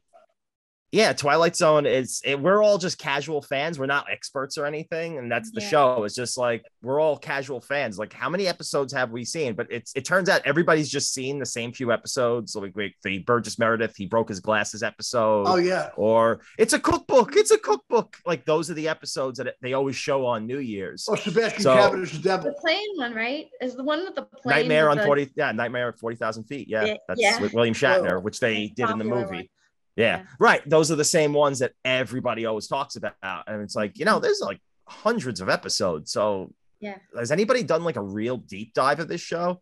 yeah, 0.90 1.12
Twilight 1.12 1.54
Zone 1.56 1.84
is. 1.86 2.22
It, 2.24 2.40
we're 2.40 2.62
all 2.62 2.78
just 2.78 2.98
casual 2.98 3.42
fans. 3.42 3.78
We're 3.78 3.86
not 3.86 4.06
experts 4.10 4.56
or 4.56 4.64
anything, 4.64 5.18
and 5.18 5.30
that's 5.30 5.50
the 5.50 5.60
Yeah. 5.60 5.68
show. 5.68 6.04
It's 6.04 6.14
just 6.14 6.38
like 6.38 6.64
we're 6.82 6.98
all 7.00 7.16
casual 7.18 7.60
fans. 7.60 7.98
Like, 7.98 8.12
how 8.12 8.30
many 8.30 8.46
episodes 8.46 8.92
have 8.94 9.10
we 9.10 9.24
seen? 9.24 9.54
But 9.54 9.66
it's. 9.70 9.92
It 9.94 10.04
turns 10.04 10.28
out 10.28 10.40
everybody's 10.46 10.88
just 10.88 11.12
seen 11.12 11.38
the 11.38 11.46
same 11.46 11.72
few 11.72 11.92
episodes. 11.92 12.54
Like 12.56 12.74
we- 12.74 12.94
the 13.04 13.18
Burgess 13.18 13.58
Meredith, 13.58 13.96
he 13.96 14.06
broke 14.06 14.28
his 14.30 14.40
glasses 14.40 14.82
episode. 14.82 15.44
Oh 15.46 15.56
yeah. 15.56 15.90
or 15.96 16.40
it's 16.58 16.72
a 16.72 16.78
cookbook. 16.80 17.36
It's 17.36 17.50
a 17.50 17.58
cookbook. 17.58 18.16
Like 18.24 18.44
those 18.46 18.70
are 18.70 18.74
the 18.74 18.88
episodes 18.88 19.38
that 19.38 19.54
they 19.60 19.74
always 19.74 19.96
show 19.96 20.24
on 20.26 20.46
New 20.46 20.58
Year's. 20.60 21.06
Or 21.08 21.16
Sebastian 21.16 21.62
So- 21.62 21.74
Cabot's 21.74 22.12
the 22.12 22.16
The 22.18 22.22
devil. 22.22 22.54
plane 22.60 22.88
one, 22.96 23.14
right? 23.14 23.46
Is 23.60 23.74
the 23.76 23.84
one 23.84 24.04
with 24.04 24.14
the 24.14 24.22
plane. 24.22 24.56
Nightmare 24.56 24.88
on 24.88 24.96
the- 24.96 25.04
40, 25.04 25.30
yeah, 25.36 25.52
Nightmare 25.52 25.88
at 25.90 25.98
40,000 25.98 26.44
feet. 26.44 26.66
Yeah, 26.68 26.84
Yeah, 26.84 26.94
that's 27.08 27.20
yeah. 27.20 27.40
with 27.40 27.52
William 27.52 27.74
Shatner, 27.74 28.12
Oh. 28.12 28.20
which 28.20 28.40
they 28.40 28.68
did 28.68 28.88
in 28.88 28.98
the 28.98 29.04
movie. 29.04 29.36
one. 29.36 29.48
Yeah, 29.98 30.18
Yeah. 30.18 30.24
right. 30.38 30.62
Those 30.68 30.90
are 30.90 30.96
the 30.96 31.04
same 31.04 31.32
ones 31.32 31.58
that 31.58 31.72
everybody 31.84 32.46
always 32.46 32.66
talks 32.68 32.96
about. 32.96 33.14
And 33.46 33.62
it's 33.62 33.74
like, 33.74 33.98
you 33.98 34.04
know, 34.04 34.18
there's 34.20 34.40
like 34.40 34.60
hundreds 34.86 35.40
of 35.40 35.48
episodes. 35.48 36.12
So, 36.12 36.54
Yeah. 36.80 36.98
has 37.16 37.32
anybody 37.32 37.62
done 37.64 37.82
like 37.84 37.96
a 37.96 38.02
real 38.02 38.36
deep 38.36 38.72
dive 38.74 39.00
of 39.00 39.08
this 39.08 39.20
show? 39.20 39.60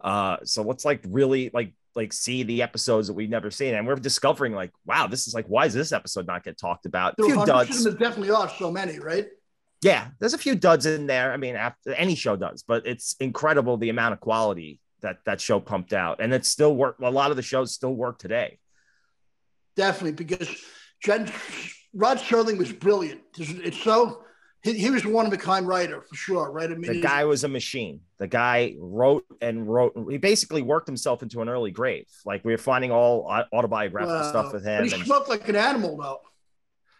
Uh, 0.00 0.36
so 0.44 0.62
let's 0.62 0.84
like 0.84 1.00
really 1.08 1.50
like 1.52 1.74
like 1.96 2.12
see 2.12 2.44
the 2.44 2.62
episodes 2.62 3.08
that 3.08 3.14
we've 3.14 3.30
never 3.30 3.50
seen, 3.50 3.74
and 3.74 3.84
we're 3.84 3.96
discovering 3.96 4.52
like, 4.54 4.70
wow, 4.86 5.08
this 5.08 5.26
is 5.26 5.34
like, 5.34 5.46
why 5.46 5.66
is 5.66 5.74
this 5.74 5.90
episode 5.90 6.26
not 6.28 6.44
get 6.44 6.56
talked 6.56 6.86
about? 6.86 7.14
A 7.18 7.24
few 7.24 7.34
duds. 7.34 7.50
hundreds, 7.50 7.84
and 7.84 7.86
there 7.98 8.08
definitely 8.08 8.30
are 8.30 8.48
so 8.50 8.70
many, 8.70 9.00
right? 9.00 9.26
yeah, 9.82 10.08
there's 10.20 10.34
a 10.34 10.38
few 10.38 10.54
duds 10.54 10.86
in 10.86 11.06
there. 11.08 11.32
I 11.32 11.36
mean, 11.38 11.56
after 11.56 11.92
any 11.94 12.14
show 12.14 12.36
does, 12.36 12.62
but 12.62 12.86
it's 12.86 13.16
incredible 13.18 13.76
the 13.78 13.88
amount 13.88 14.12
of 14.12 14.20
quality 14.20 14.80
that 15.00 15.18
that 15.26 15.40
show 15.40 15.58
pumped 15.58 15.92
out, 15.92 16.20
and 16.20 16.32
it's 16.32 16.48
still 16.48 16.76
work. 16.76 16.96
A 17.02 17.10
lot 17.10 17.30
of 17.32 17.36
the 17.36 17.42
shows 17.42 17.74
still 17.74 17.94
work 17.94 18.18
today. 18.18 18.58
Definitely, 19.78 20.12
because 20.12 20.48
Jen, 21.00 21.30
Rod 21.94 22.18
Serling 22.18 22.58
was 22.58 22.72
brilliant. 22.72 23.20
It's, 23.38 23.50
it's 23.52 23.80
so 23.80 24.24
he, 24.62 24.72
he 24.74 24.90
was 24.90 25.04
a 25.04 25.08
one 25.08 25.24
of 25.24 25.32
a 25.32 25.36
kind 25.36 25.68
writer 25.68 26.02
for 26.02 26.16
sure, 26.16 26.50
right? 26.50 26.68
I 26.68 26.74
mean, 26.74 26.92
The 26.92 27.00
guy 27.00 27.24
was 27.24 27.44
a 27.44 27.48
machine. 27.48 28.00
The 28.18 28.26
guy 28.26 28.74
wrote 28.80 29.24
and 29.40 29.68
wrote. 29.68 29.92
He 30.10 30.18
basically 30.18 30.62
worked 30.62 30.88
himself 30.88 31.22
into 31.22 31.40
an 31.42 31.48
early 31.48 31.70
grave. 31.70 32.06
Like 32.26 32.44
we 32.44 32.50
were 32.52 32.58
finding 32.58 32.90
all 32.90 33.30
autobiographical 33.52 34.16
wow. 34.16 34.28
stuff 34.28 34.52
with 34.52 34.64
But 34.64 34.80
him. 34.80 34.88
he 34.88 34.94
And 34.94 35.04
smoked 35.04 35.28
like 35.28 35.48
an 35.48 35.54
animal, 35.54 35.96
though. 35.96 36.22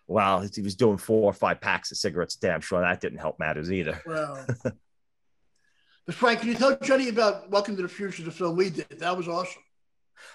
well, 0.07 0.41
he 0.41 0.63
was 0.63 0.77
doing 0.77 0.99
four 0.99 1.25
or 1.25 1.33
five 1.33 1.61
packs 1.61 1.91
of 1.91 1.99
cigarettes. 1.99 2.37
Damn 2.37 2.61
sure 2.61 2.81
that 2.81 3.01
didn't 3.01 3.19
help 3.19 3.41
matters 3.41 3.73
either. 3.73 4.01
Wow. 4.07 4.47
but 4.63 6.15
Frank, 6.15 6.39
can 6.39 6.49
you 6.51 6.55
tell 6.55 6.79
Jenny 6.79 7.09
about 7.09 7.51
Welcome 7.51 7.75
to 7.75 7.83
the 7.83 7.89
Future, 7.89 8.23
the 8.23 8.31
film 8.31 8.57
we 8.57 8.71
did? 8.71 8.87
That 9.01 9.17
was 9.17 9.27
awesome. 9.27 9.63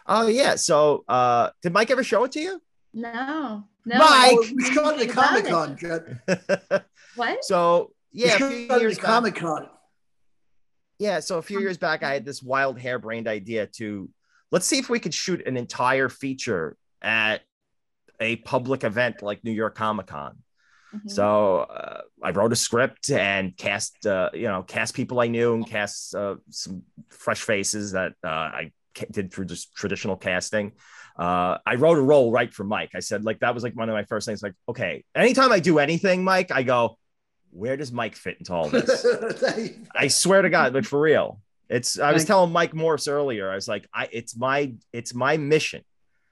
Oh 0.08 0.28
yeah. 0.28 0.56
So 0.56 1.04
uh 1.08 1.50
did 1.62 1.74
Mike 1.74 1.92
ever 1.92 2.04
show 2.04 2.24
it 2.26 2.32
to 2.34 2.40
you? 2.42 2.62
No. 2.94 3.64
No. 3.86 3.98
Mike! 3.98 4.08
I 4.10 4.30
didn't 4.42 4.56
we 4.58 4.64
know 4.70 4.72
shot 4.76 4.94
at 4.94 5.08
the 5.08 5.14
Comic. 5.14 5.46
Con, 5.48 6.82
What? 7.16 7.44
so 7.44 7.92
yeah, 8.12 8.36
a 8.36 8.38
few 8.38 8.68
shot 8.68 8.82
years 8.82 8.96
the 8.98 9.02
Comic 9.02 9.36
Con. 9.36 9.68
Yeah, 11.00 11.20
so 11.20 11.38
a 11.38 11.42
few 11.42 11.60
years 11.60 11.78
back, 11.78 12.04
I 12.04 12.14
had 12.14 12.24
this 12.26 12.42
wild 12.42 12.80
harebrained 12.80 13.28
idea 13.28 13.66
to 13.78 14.10
let's 14.52 14.66
see 14.66 14.78
if 14.78 14.90
we 14.90 15.00
could 15.00 15.14
shoot 15.14 15.46
an 15.46 15.58
entire 15.58 16.08
feature 16.08 16.78
at 17.02 17.42
a 18.20 18.38
public 18.38 18.84
event 18.84 19.22
like 19.22 19.44
New 19.44 19.52
York 19.52 19.76
Comic 19.76 20.08
Con. 20.08 20.38
Mhm. 20.96 21.10
So 21.10 21.58
uh, 21.62 22.02
I 22.22 22.30
wrote 22.30 22.54
a 22.54 22.56
script 22.56 23.10
and 23.10 23.58
cast, 23.58 24.06
uh, 24.06 24.30
you 24.34 24.44
know, 24.44 24.62
cast 24.62 24.94
people 24.94 25.20
I 25.20 25.28
knew 25.28 25.56
and 25.56 25.68
cast 25.68 26.14
uh, 26.16 26.36
some 26.52 26.84
fresh 27.10 27.42
faces 27.42 27.94
that 27.94 28.14
uh, 28.24 28.28
I 28.30 28.64
ca- 28.64 28.72
did 29.12 29.34
through 29.34 29.46
just 29.46 29.76
traditional 29.76 30.16
casting. 30.16 30.74
Uh, 31.18 31.58
I 31.66 31.76
wrote 31.76 31.98
a 31.98 32.02
role 32.02 32.32
right 32.32 32.52
for 32.54 32.64
Mike. 32.64 32.92
I 32.96 33.00
said 33.00 33.24
like 33.24 33.40
that 33.40 33.54
was 33.54 33.64
like 33.64 33.76
one 33.76 33.90
of 33.90 33.94
my 33.94 34.04
first 34.06 34.26
things. 34.26 34.42
Like, 34.42 34.56
okay, 34.68 35.04
anytime 35.16 35.52
I 35.52 35.60
do 35.60 35.80
anything, 35.80 36.24
Mike, 36.24 36.52
I 36.52 36.64
go, 36.64 36.98
where 37.52 37.78
does 37.78 37.92
Mike 37.92 38.16
fit 38.16 38.38
into 38.40 38.54
all 38.54 38.70
this? 38.70 39.06
I 39.96 40.08
swear 40.08 40.42
to 40.42 40.50
God, 40.50 40.74
like 40.74 40.86
for 40.86 41.00
real, 41.00 41.40
it's. 41.70 42.00
I 42.00 42.12
was 42.12 42.26
telling 42.26 42.52
Mike 42.52 42.74
Morse 42.74 43.08
earlier. 43.08 43.52
I 43.52 43.56
was 43.56 43.68
like, 43.68 43.88
I. 43.94 44.10
It's 44.12 44.36
my. 44.36 44.74
It's 44.92 45.14
my 45.14 45.38
mission 45.38 45.84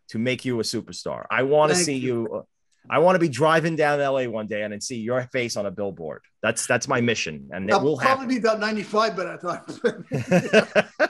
to 0.10 0.20
make 0.20 0.46
you 0.46 0.60
a 0.60 0.64
superstar. 0.64 1.26
I 1.30 1.44
want 1.44 1.72
to 1.72 1.78
see 1.78 1.96
you. 1.96 2.28
you. 2.32 2.46
I 2.90 2.98
want 3.00 3.16
to 3.16 3.20
be 3.20 3.30
driving 3.30 3.76
down 3.76 4.00
LA 4.00 4.26
one 4.26 4.48
day 4.48 4.64
and 4.64 4.74
then 4.74 4.82
see 4.82 4.98
your 4.98 5.22
face 5.32 5.56
on 5.56 5.68
a 5.68 5.72
billboard. 5.72 6.22
That's 6.42 6.66
that's 6.66 6.88
my 6.88 7.00
mission, 7.02 7.50
and 7.54 7.70
it 7.70 7.74
I'll 7.74 7.84
will 7.84 7.98
happen. 7.98 8.18
probably 8.18 8.40
be 8.40 8.42
about 8.42 8.60
95 8.60 9.16
by 9.16 9.24
that 9.24 10.82
time. 11.00 11.10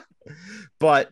but 0.78 1.10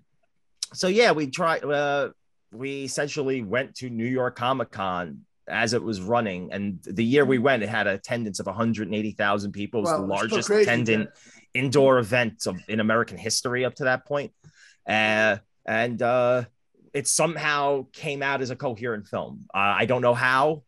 so 0.73 0.89
yeah, 0.89 1.13
we 1.13 1.29
tried. 1.29 1.65
Uh, 1.65 2.11
we 2.53 2.85
essentially 2.85 3.43
went 3.43 3.77
to 3.77 3.91
New 3.91 4.07
York 4.07 4.37
Comic 4.37 4.71
Con 4.71 5.21
as 5.49 5.73
it 5.73 5.83
was 5.83 6.01
running, 6.01 6.53
and 6.53 6.79
the 6.85 7.05
year 7.05 7.25
we 7.25 7.39
went, 7.39 7.63
it 7.63 7.69
had 7.69 7.87
an 7.87 7.95
attendance 7.95 8.41
of 8.41 8.47
180,000 8.47 9.53
people. 9.53 9.81
It 9.81 9.83
was 9.83 9.91
Wow, 9.93 10.01
the 10.01 10.07
largest 10.07 10.47
crazy, 10.49 10.63
attendant 10.63 11.11
indoor 11.55 11.99
event 11.99 12.47
of, 12.47 12.57
in 12.69 12.79
American 12.81 13.19
history 13.19 13.65
up 13.65 13.75
to 13.77 13.85
that 13.85 14.07
point. 14.07 14.33
Uh, 14.87 15.39
and 15.67 16.01
uh, 16.03 16.45
it 16.95 17.09
somehow 17.09 17.87
came 17.93 18.23
out 18.23 18.43
as 18.43 18.51
a 18.51 18.57
coherent 18.57 19.07
film. 19.09 19.47
Uh, 19.53 19.59
I 19.59 19.87
don't 19.87 20.03
know 20.03 20.15
how, 20.15 20.63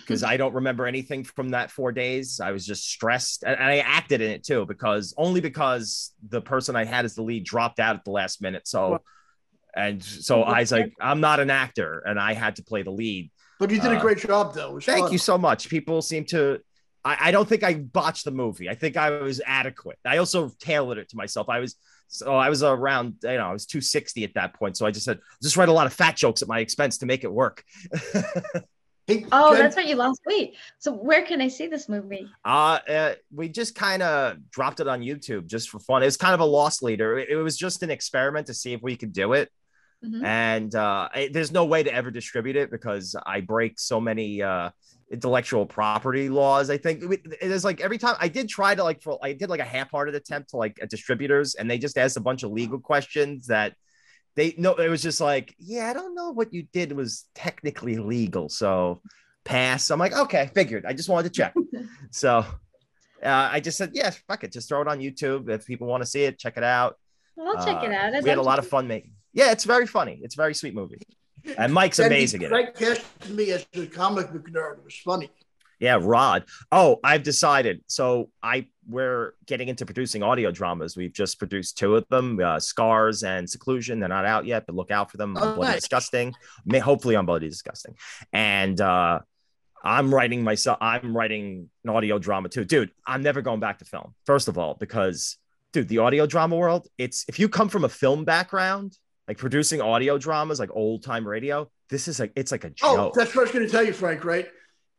because 0.00 0.24
I 0.24 0.36
don't 0.36 0.54
remember 0.54 0.86
anything 0.86 1.22
from 1.24 1.50
that 1.50 1.70
four 1.70 1.92
days. 1.92 2.40
I 2.40 2.50
was 2.50 2.66
just 2.66 2.88
stressed, 2.88 3.44
and, 3.44 3.54
and 3.54 3.64
I 3.64 3.78
acted 3.78 4.20
in 4.20 4.30
it 4.30 4.42
too, 4.44 4.66
because 4.66 5.14
only 5.16 5.40
because 5.40 6.12
the 6.28 6.40
person 6.40 6.74
I 6.74 6.84
had 6.84 7.04
as 7.04 7.14
the 7.14 7.22
lead 7.22 7.44
dropped 7.44 7.78
out 7.78 7.94
at 7.96 8.04
the 8.04 8.10
last 8.10 8.42
minute. 8.42 8.66
So, 8.66 8.90
Well- 8.90 9.04
and 9.76 10.02
so 10.02 10.42
I 10.42 10.60
was 10.60 10.72
like, 10.72 10.92
I'm 11.00 11.20
not 11.20 11.40
an 11.40 11.50
actor, 11.50 12.02
and 12.06 12.18
I 12.18 12.34
had 12.34 12.56
to 12.56 12.62
play 12.62 12.82
the 12.82 12.90
lead. 12.90 13.30
But 13.58 13.70
you 13.70 13.80
did 13.80 13.92
a 13.92 13.96
Uh, 13.96 14.00
great 14.00 14.18
job, 14.18 14.54
though. 14.54 14.78
Thank 14.80 15.04
fun. 15.04 15.12
you 15.12 15.18
so 15.18 15.38
much. 15.38 15.68
People 15.68 16.02
seem 16.02 16.24
to. 16.26 16.60
I, 17.04 17.28
I 17.28 17.30
don't 17.30 17.48
think 17.48 17.62
I 17.62 17.74
botched 17.74 18.24
the 18.24 18.30
movie. 18.30 18.68
I 18.68 18.74
think 18.74 18.96
I 18.96 19.10
was 19.10 19.40
adequate. 19.46 19.98
I 20.04 20.16
also 20.18 20.50
tailored 20.60 20.98
it 20.98 21.08
to 21.10 21.16
myself. 21.16 21.48
I 21.48 21.60
was 21.60 21.76
so 22.08 22.34
I 22.34 22.48
was 22.50 22.62
around. 22.62 23.16
You 23.22 23.36
know, 23.36 23.46
I 23.48 23.52
was 23.52 23.66
260 23.66 24.24
at 24.24 24.34
that 24.34 24.54
point. 24.54 24.76
So 24.76 24.86
I 24.86 24.90
just 24.90 25.04
said, 25.04 25.18
just 25.42 25.56
write 25.56 25.68
a 25.68 25.72
lot 25.72 25.86
of 25.86 25.92
fat 25.92 26.16
jokes 26.16 26.42
at 26.42 26.48
my 26.48 26.60
expense 26.60 26.98
to 26.98 27.06
make 27.06 27.24
it 27.24 27.32
work. 27.32 27.62
Hey, 29.06 29.26
Oh, 29.32 29.52
Jen, 29.52 29.62
that's 29.62 29.76
why 29.76 29.82
you 29.82 29.96
lost 29.96 30.22
weight. 30.26 30.56
So 30.78 30.90
where 30.90 31.22
can 31.26 31.42
I 31.42 31.48
see 31.48 31.66
this 31.66 31.90
movie? 31.90 32.26
Uh, 32.42 32.78
uh 32.88 33.14
we 33.34 33.50
just 33.50 33.74
kind 33.74 34.02
of 34.02 34.38
dropped 34.50 34.80
it 34.80 34.88
on 34.88 35.00
YouTube 35.02 35.46
just 35.46 35.68
for 35.68 35.78
fun. 35.78 36.02
It 36.02 36.06
was 36.06 36.16
kind 36.16 36.32
of 36.32 36.40
a 36.40 36.44
loss 36.46 36.80
leader. 36.80 37.18
It, 37.18 37.28
it 37.28 37.36
was 37.36 37.58
just 37.58 37.82
an 37.82 37.90
experiment 37.90 38.46
to 38.46 38.54
see 38.54 38.72
if 38.72 38.80
we 38.80 38.96
could 38.96 39.12
do 39.12 39.34
it. 39.34 39.50
Mhm. 40.04 40.24
And 40.24 40.74
uh, 40.74 41.08
I- 41.14 41.30
there's 41.32 41.52
no 41.52 41.64
way 41.64 41.82
to 41.82 41.92
ever 41.92 42.10
distribute 42.10 42.56
it 42.56 42.70
because 42.70 43.16
I 43.26 43.40
break 43.40 43.78
so 43.80 44.00
many 44.00 44.42
uh, 44.42 44.70
intellectual 45.10 45.66
property 45.66 46.28
laws. 46.28 46.70
I 46.70 46.76
think 46.78 47.02
it 47.12 47.22
is 47.40 47.64
like 47.64 47.80
every 47.80 47.98
time 47.98 48.16
I 48.20 48.28
did 48.28 48.48
try 48.48 48.74
to 48.74 48.84
like 48.84 49.02
for 49.02 49.18
I 49.22 49.32
did 49.32 49.48
like 49.50 49.60
a 49.60 49.64
half-hearted 49.64 50.14
attempt 50.14 50.50
to 50.50 50.56
like 50.56 50.78
at 50.82 50.90
distributors, 50.90 51.54
and 51.54 51.70
they 51.70 51.78
just 51.78 51.96
asked 51.98 52.16
a 52.16 52.20
bunch 52.20 52.42
of 52.42 52.50
legal 52.50 52.78
questions 52.78 53.46
that 53.46 53.74
they 54.36 54.54
no. 54.58 54.74
It 54.74 54.88
was 54.88 55.02
just 55.02 55.20
like, 55.20 55.54
yeah, 55.58 55.88
I 55.90 55.92
don't 55.92 56.14
know 56.14 56.30
what 56.32 56.52
you 56.52 56.64
did 56.72 56.92
was 56.92 57.24
technically 57.34 57.96
legal, 57.96 58.48
so 58.48 59.00
pass. 59.44 59.90
I'm 59.90 59.98
like, 59.98 60.12
okay, 60.12 60.50
figured. 60.54 60.84
I 60.86 60.92
just 60.92 61.08
wanted 61.08 61.32
to 61.32 61.36
check. 61.38 61.54
so 62.10 62.38
uh, 63.22 63.48
I 63.52 63.60
just 63.60 63.78
said, 63.78 63.90
yeah, 63.94 64.10
fuck 64.28 64.42
it, 64.44 64.52
just 64.52 64.68
throw 64.68 64.80
it 64.82 64.88
on 64.88 64.98
YouTube 65.00 65.48
if 65.48 65.64
people 65.66 65.86
want 65.86 66.02
to 66.02 66.06
see 66.06 66.24
it, 66.24 66.38
check 66.38 66.56
it 66.56 66.64
out. 66.64 66.96
Well, 67.36 67.56
I'll 67.56 67.64
check 67.64 67.82
it 67.84 67.90
Uh, 67.90 67.94
out. 67.94 68.14
I'd 68.14 68.22
we 68.22 68.28
had 68.28 68.38
a 68.38 68.42
lot 68.42 68.58
of 68.58 68.66
fun 68.66 68.86
making. 68.88 69.12
Yeah, 69.34 69.50
it's 69.50 69.64
very 69.64 69.86
funny. 69.86 70.20
It's 70.22 70.34
a 70.34 70.38
very 70.38 70.54
sweet 70.54 70.74
movie. 70.74 71.02
And 71.58 71.74
Mike's 71.74 71.98
Jen, 71.98 72.06
amazing 72.06 72.40
in 72.40 72.46
it. 72.46 72.48
Frank 72.48 72.74
casted 72.74 73.36
me 73.36 73.50
as 73.50 73.66
the 73.72 73.86
comic 73.86 74.32
book 74.32 74.48
nerd. 74.50 74.78
It 74.78 74.84
was 74.84 74.96
funny. 74.96 75.30
Yeah, 75.78 75.98
Rod. 76.00 76.44
Oh, 76.72 77.00
I've 77.04 77.22
decided. 77.22 77.82
So 77.88 78.30
I 78.42 78.68
we're 78.88 79.34
getting 79.46 79.68
into 79.68 79.84
producing 79.84 80.22
audio 80.22 80.50
dramas. 80.50 80.96
We've 80.96 81.12
just 81.12 81.38
produced 81.38 81.76
two 81.76 81.96
of 81.96 82.08
them, 82.08 82.40
uh, 82.40 82.60
Scars 82.60 83.22
and 83.22 83.48
Seclusion. 83.48 84.00
They're 84.00 84.08
not 84.08 84.24
out 84.24 84.46
yet, 84.46 84.64
but 84.66 84.74
look 84.74 84.90
out 84.90 85.10
for 85.10 85.16
them. 85.16 85.36
Oh, 85.36 85.56
Bloody 85.56 85.72
nice. 85.72 85.80
Disgusting. 85.80 86.34
May 86.64 86.78
hopefully 86.78 87.16
on 87.16 87.26
Bloody 87.26 87.48
Disgusting. 87.48 87.96
And 88.32 88.80
uh 88.80 89.20
I'm 89.82 90.14
writing 90.14 90.42
myself. 90.42 90.78
I'm 90.80 91.14
writing 91.14 91.68
an 91.84 91.90
audio 91.90 92.18
drama 92.18 92.48
too, 92.48 92.64
dude. 92.64 92.90
I'm 93.06 93.22
never 93.22 93.42
going 93.42 93.60
back 93.60 93.80
to 93.80 93.84
film. 93.84 94.14
First 94.24 94.48
of 94.48 94.56
all, 94.56 94.74
because 94.74 95.36
dude, 95.74 95.88
the 95.88 95.98
audio 95.98 96.24
drama 96.24 96.56
world. 96.56 96.88
It's 96.96 97.26
if 97.28 97.38
you 97.38 97.50
come 97.50 97.68
from 97.68 97.84
a 97.84 97.90
film 97.90 98.24
background, 98.24 98.96
like 99.28 99.38
producing 99.38 99.80
audio 99.80 100.18
dramas, 100.18 100.60
like 100.60 100.70
old 100.72 101.02
time 101.02 101.26
radio. 101.26 101.70
This 101.90 102.08
is 102.08 102.18
like 102.20 102.32
it's 102.36 102.52
like 102.52 102.64
a 102.64 102.70
joke. 102.70 102.88
Oh, 102.90 102.96
joke. 102.96 103.14
that's 103.14 103.34
what 103.34 103.42
I 103.42 103.44
was 103.44 103.52
going 103.52 103.66
to 103.66 103.70
tell 103.72 103.84
you, 103.84 103.92
Frank. 103.92 104.24
Right? 104.24 104.48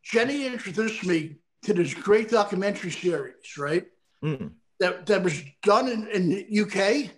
Jenny 0.04 0.46
introduced 0.46 1.06
me 1.06 1.38
to 1.64 1.74
this 1.74 1.94
great 1.94 2.30
documentary 2.30 2.92
series, 2.92 3.58
right? 3.58 3.86
Mm. 4.24 4.52
That 4.80 5.06
that 5.08 5.24
was 5.24 5.42
done 5.64 5.88
in, 5.90 6.08
in 6.08 6.30
the 6.30 6.60
UK, 6.62 7.12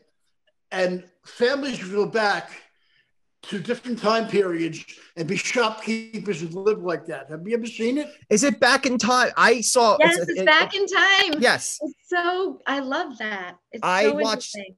and 0.71 1.03
families 1.25 1.81
would 1.83 1.91
go 1.91 2.05
back 2.05 2.51
to 3.43 3.59
different 3.59 3.99
time 3.99 4.27
periods 4.27 4.83
and 5.15 5.27
be 5.27 5.37
shopkeepers 5.37 6.41
and 6.41 6.53
live 6.53 6.81
like 6.83 7.05
that. 7.05 7.29
Have 7.29 7.47
you 7.47 7.55
ever 7.55 7.65
seen 7.65 7.97
it? 7.97 8.07
Is 8.29 8.43
it 8.43 8.59
back 8.59 8.85
in 8.85 8.97
time? 8.97 9.31
I 9.37 9.61
saw. 9.61 9.95
Yes, 9.99 10.15
it's- 10.15 10.29
it's 10.29 10.39
it- 10.41 10.45
back 10.45 10.75
in 10.75 10.85
time. 10.85 11.41
Yes, 11.41 11.77
It's 11.81 11.93
so 12.09 12.61
I 12.67 12.79
love 12.79 13.17
that. 13.19 13.55
It's 13.71 13.83
I 13.83 14.03
so 14.03 14.13
watched- 14.15 14.55
interesting. 14.55 14.75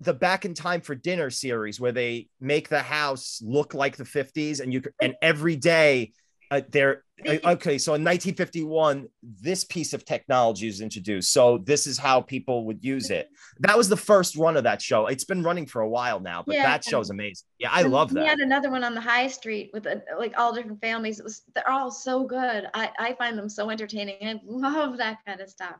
The 0.00 0.14
Back 0.14 0.44
in 0.44 0.54
Time 0.54 0.80
for 0.80 0.94
Dinner 0.94 1.30
series 1.30 1.80
where 1.80 1.92
they 1.92 2.28
make 2.40 2.68
the 2.68 2.82
house 2.82 3.40
look 3.44 3.74
like 3.74 3.96
the 3.96 4.04
50s, 4.04 4.60
and 4.60 4.72
you 4.72 4.82
and 5.00 5.14
every 5.22 5.56
day 5.56 6.12
uh, 6.50 6.62
they're 6.70 7.04
uh, 7.26 7.36
okay. 7.44 7.76
So 7.78 7.92
in 7.94 8.02
1951, 8.04 9.08
this 9.42 9.64
piece 9.64 9.92
of 9.92 10.04
technology 10.04 10.68
is 10.68 10.80
introduced. 10.80 11.32
So 11.32 11.58
this 11.58 11.86
is 11.86 11.98
how 11.98 12.20
people 12.22 12.64
would 12.66 12.82
use 12.82 13.10
it. 13.10 13.28
That 13.60 13.76
was 13.76 13.88
the 13.88 13.96
first 13.96 14.36
run 14.36 14.56
of 14.56 14.62
that 14.64 14.80
show. 14.80 15.08
It's 15.08 15.24
been 15.24 15.42
running 15.42 15.66
for 15.66 15.82
a 15.82 15.88
while 15.88 16.20
now, 16.20 16.42
but 16.46 16.54
Yeah. 16.54 16.62
that 16.62 16.84
show's 16.84 17.10
amazing. 17.10 17.44
Yeah, 17.58 17.70
I 17.72 17.82
And 17.82 17.90
love 17.90 18.12
We 18.12 18.20
that. 18.20 18.28
had 18.28 18.38
another 18.38 18.70
one 18.70 18.84
on 18.84 18.94
the 18.94 19.00
high 19.00 19.26
street 19.26 19.70
with 19.74 19.86
uh, 19.86 19.96
like 20.16 20.38
all 20.38 20.54
different 20.54 20.80
families. 20.80 21.18
It 21.18 21.24
was 21.24 21.42
they're 21.54 21.68
all 21.68 21.90
so 21.90 22.24
good. 22.24 22.68
I 22.72 22.90
I 22.98 23.14
find 23.14 23.36
them 23.36 23.48
so 23.48 23.68
entertaining. 23.68 24.16
I 24.22 24.40
love 24.46 24.96
that 24.98 25.18
kind 25.26 25.40
of 25.40 25.50
stuff. 25.50 25.76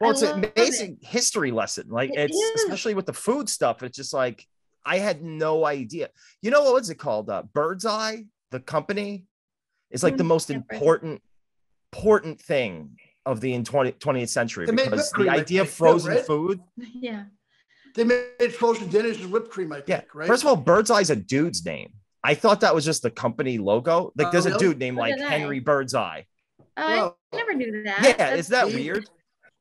Well, 0.00 0.10
I 0.10 0.12
it's 0.12 0.22
an 0.22 0.42
love 0.42 0.52
amazing 0.56 0.98
history 1.02 1.50
lesson. 1.50 1.88
Like 1.88 2.10
It 2.10 2.30
it's 2.30 2.36
is. 2.36 2.62
especially 2.64 2.94
with 2.94 3.06
the 3.06 3.12
food 3.12 3.48
stuff. 3.48 3.82
It's 3.82 3.96
just 3.96 4.12
like 4.12 4.46
I 4.84 4.98
had 4.98 5.22
no 5.22 5.64
idea. 5.64 6.08
You 6.42 6.50
know 6.50 6.62
what 6.62 6.74
was 6.74 6.90
it 6.90 6.96
called? 6.96 7.30
Uh, 7.30 7.42
Bird's 7.54 7.86
Eye, 7.86 8.24
the 8.50 8.60
company, 8.60 9.24
is 9.90 10.02
like 10.02 10.16
the 10.16 10.24
Mm, 10.24 10.28
most 10.28 10.50
yeah, 10.50 10.56
Bird's 10.58 10.66
important 10.72 11.22
important 11.92 12.40
thing 12.40 12.96
of 13.24 13.40
the 13.40 13.54
in 13.54 13.64
20, 13.64 13.92
20th 13.92 14.28
century 14.28 14.66
They 14.66 14.72
because 14.72 15.10
the 15.12 15.28
idea 15.30 15.62
of 15.62 15.68
think, 15.68 15.78
frozen 15.78 16.14
right? 16.14 16.26
food. 16.26 16.60
Yeah. 16.94 17.24
They 17.94 18.02
made 18.02 18.52
frozen 18.52 18.88
dinners 18.88 19.20
and 19.20 19.30
whipped 19.30 19.50
cream, 19.50 19.70
I 19.72 19.76
think, 19.76 19.88
Yeah. 19.88 20.02
right? 20.12 20.26
First 20.26 20.42
of 20.42 20.48
all, 20.48 20.56
Bird's 20.56 20.90
Eye 20.90 21.00
is 21.00 21.10
a 21.10 21.16
dude's 21.16 21.64
name. 21.64 21.92
I 22.24 22.34
thought 22.34 22.60
that 22.62 22.74
was 22.74 22.84
just 22.84 23.02
the 23.02 23.10
company 23.10 23.56
logo. 23.58 24.12
Like 24.16 24.26
Oh, 24.28 24.30
there's 24.32 24.46
a 24.46 24.58
dude 24.58 24.78
named 24.78 24.96
like 24.96 25.14
did 25.16 25.24
I. 25.24 25.30
Henry 25.30 25.60
Birdseye. 25.60 26.22
Oh, 26.76 26.88
Well, 26.88 27.18
I 27.32 27.36
never 27.36 27.54
knew 27.54 27.84
that. 27.84 28.00
Yeah, 28.02 28.12
That's- 28.16 28.38
is 28.40 28.48
that 28.48 28.66
weird. 28.66 29.08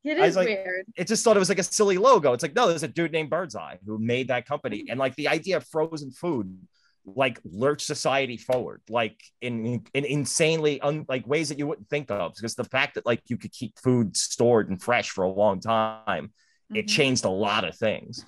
Weird? 0.04 0.18
It 0.18 0.22
I 0.22 0.26
was 0.26 0.36
like- 0.36 0.48
weird. 0.48 0.86
it 0.96 1.08
just 1.08 1.24
thought 1.24 1.36
it 1.36 1.40
was 1.40 1.50
like 1.50 1.60
a 1.60 1.64
silly 1.64 1.98
logo. 1.98 2.34
It's 2.34 2.44
like, 2.44 2.56
no, 2.56 2.68
there's 2.68 2.84
a 2.84 2.88
dude 2.88 3.12
named 3.12 3.30
Birdseye 3.30 3.78
who 3.86 3.98
made 4.00 4.28
that 4.30 4.46
company. 4.46 4.86
And 4.90 5.00
like 5.00 5.16
the 5.16 5.28
idea 5.28 5.58
of 5.58 5.66
frozen 5.68 6.12
food, 6.12 6.58
like 7.06 7.40
lurched 7.44 7.86
society 7.86 8.38
forward, 8.38 8.82
like 8.90 9.22
in 9.42 9.84
in 9.94 10.06
insanely 10.06 10.80
un, 10.82 11.06
like 11.10 11.28
ways 11.28 11.50
that 11.50 11.60
you 11.60 11.68
wouldn't 11.68 11.90
think 11.90 12.10
of. 12.12 12.34
Because 12.36 12.56
the 12.56 12.64
fact 12.64 12.96
that 12.96 13.06
like 13.06 13.22
you 13.28 13.38
could 13.38 13.52
keep 13.52 13.78
food 13.80 14.16
stored 14.16 14.70
and 14.70 14.82
fresh 14.82 15.10
for 15.10 15.24
a 15.26 15.30
long 15.30 15.60
time, 15.60 16.32
it 16.74 16.86
Mhm. 16.86 16.90
changed 16.90 17.26
a 17.26 17.30
lot 17.30 17.66
of 17.66 17.76
things. 17.78 18.26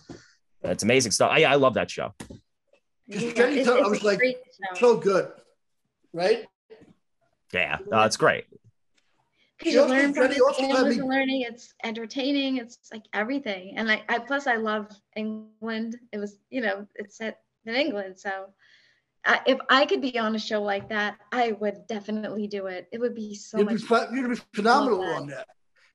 It's 0.63 0.83
amazing 0.83 1.11
stuff. 1.13 1.31
I, 1.31 1.43
I 1.43 1.55
love 1.55 1.75
that 1.75 1.89
show. 1.89 2.13
Just 3.09 3.25
Yeah, 3.27 3.33
Jenny 3.33 3.59
it's- 3.59 3.65
told- 3.67 3.85
I 3.85 3.87
was 3.87 4.03
like, 4.03 4.19
show. 4.19 4.75
so 4.79 4.97
good, 4.97 5.31
right? 6.11 6.45
Yeah, 7.53 7.77
no, 7.87 8.01
it's 8.01 8.17
great. 8.17 8.45
Because 9.57 9.71
She 9.71 9.75
you 9.77 9.81
also- 9.83 9.93
learn 9.93 10.13
from 10.13 10.23
Jenny 10.23 10.35
it, 10.35 10.41
also 10.41 10.61
had 10.63 10.75
families 10.75 10.97
me- 10.97 11.03
are 11.03 11.07
learning. 11.09 11.41
It's 11.47 11.73
entertaining. 11.83 12.57
It's 12.57 12.77
like 12.91 13.03
everything. 13.13 13.77
And 13.77 13.89
I, 13.91 14.03
I 14.09 14.19
plus 14.19 14.47
I 14.47 14.55
love 14.55 14.87
England. 15.15 15.97
It 16.11 16.17
was, 16.17 16.37
you 16.49 16.61
know, 16.61 16.85
it's 16.95 17.17
set 17.17 17.39
in 17.65 17.75
England. 17.75 18.17
So 18.19 18.47
I, 19.25 19.39
if 19.47 19.57
I 19.69 19.85
could 19.85 20.01
be 20.01 20.19
on 20.19 20.35
a 20.35 20.39
show 20.39 20.61
like 20.61 20.89
that, 20.89 21.17
I 21.31 21.53
would 21.53 21.87
definitely 21.87 22.47
do 22.47 22.67
it. 22.67 22.87
It 22.91 22.99
would 22.99 23.15
be 23.15 23.33
so 23.35 23.57
You'd 23.59 23.67
be, 23.69 23.73
much. 23.75 23.87
ph- 23.87 24.09
you'd 24.11 24.29
be 24.29 24.41
phenomenal 24.53 25.01
that. 25.01 25.15
on 25.15 25.27
that. 25.27 25.47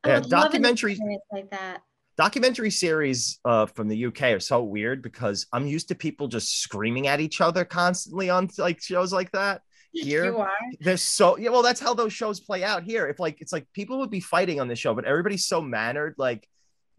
Yeah, 0.06 0.18
would 0.20 0.30
love 0.32 0.54
an 0.54 0.62
documentaries- 0.62 0.98
like 1.30 1.50
that. 1.50 1.82
documentary 2.16 2.70
series 2.70 3.38
uh, 3.44 3.66
from 3.66 3.88
the 3.88 4.06
UK 4.06 4.22
are 4.32 4.40
so 4.40 4.62
weird 4.62 5.02
because 5.02 5.46
I'm 5.52 5.66
used 5.66 5.88
to 5.88 5.94
people 5.94 6.28
just 6.28 6.60
screaming 6.62 7.06
at 7.06 7.20
each 7.20 7.40
other 7.42 7.64
constantly 7.66 8.30
on 8.30 8.48
like 8.58 8.80
shows 8.82 9.12
like 9.12 9.30
that. 9.32 9.60
Here, 9.92 10.34
they're 10.80 10.96
so 10.96 11.36
yeah. 11.36 11.50
Well, 11.50 11.62
that's 11.62 11.80
how 11.80 11.94
those 11.94 12.12
shows 12.12 12.38
play 12.38 12.62
out 12.62 12.84
here. 12.84 13.08
If 13.08 13.18
like 13.18 13.40
it's 13.40 13.52
like 13.52 13.66
people 13.72 13.98
would 13.98 14.10
be 14.10 14.20
fighting 14.20 14.60
on 14.60 14.68
the 14.68 14.76
show, 14.76 14.94
but 14.94 15.04
everybody's 15.04 15.46
so 15.46 15.60
mannered. 15.60 16.14
Like 16.16 16.48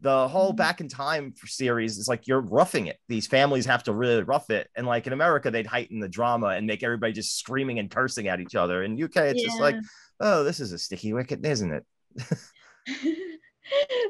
the 0.01 0.27
whole 0.27 0.51
Mhm. 0.51 0.57
back 0.57 0.81
in 0.81 0.89
time 0.89 1.33
series 1.45 1.97
is 1.97 2.07
like 2.09 2.27
you're 2.27 2.41
roughing 2.41 2.87
it. 2.87 2.97
These 3.07 3.27
families 3.27 3.65
have 3.67 3.83
to 3.83 3.93
really 3.93 4.23
rough 4.23 4.49
it, 4.49 4.69
and 4.75 4.85
like 4.85 5.07
in 5.07 5.13
America, 5.13 5.49
they'd 5.49 5.67
heighten 5.67 5.99
the 5.99 6.09
drama 6.09 6.47
and 6.47 6.67
make 6.67 6.83
everybody 6.83 7.13
just 7.13 7.37
screaming 7.39 7.79
and 7.79 7.89
cursing 7.89 8.27
at 8.27 8.41
each 8.41 8.55
other. 8.55 8.83
In 8.83 9.01
UK, 9.01 9.29
it's 9.29 9.43
just 9.43 9.61
like, 9.61 9.75
oh, 10.19 10.43
this 10.43 10.59
is 10.59 10.73
a 10.73 10.77
sticky 10.77 11.13
wicket, 11.13 11.45
isn't 11.45 11.71
it? 11.71 11.85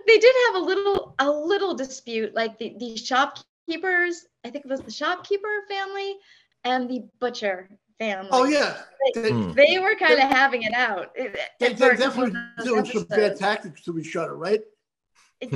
they 0.08 0.18
did 0.18 0.36
have 0.48 0.56
a 0.56 0.60
little 0.66 1.14
a 1.20 1.30
little 1.30 1.76
dispute 1.76 2.34
like 2.34 2.58
the, 2.58 2.76
the 2.80 2.98
shopkeepers 2.98 4.26
i 4.44 4.50
think 4.50 4.66
it 4.66 4.70
was 4.70 4.82
the 4.82 4.92
shopkeeper 4.92 5.62
family 5.70 6.16
and 6.64 6.90
the 6.90 7.04
butcher 7.20 7.70
family 8.02 8.30
Oh 8.38 8.46
yeah, 8.46 8.72
they, 9.16 9.32
Hmm. 9.32 9.52
they 9.62 9.74
were 9.86 9.96
kind 9.96 10.20
of 10.26 10.30
having 10.42 10.62
it 10.70 10.74
out 10.74 11.12
It- 11.16 11.38
they, 11.60 11.70
for 11.70 11.80
they're 11.80 11.96
definitely 12.06 12.32
of 12.40 12.66
those 12.66 12.66
doing 12.68 12.86
some 12.86 13.04
bad 13.06 13.34
tactics 13.38 13.80
to 13.86 13.92
each 14.02 14.16
other, 14.22 14.36
right? 14.48 14.62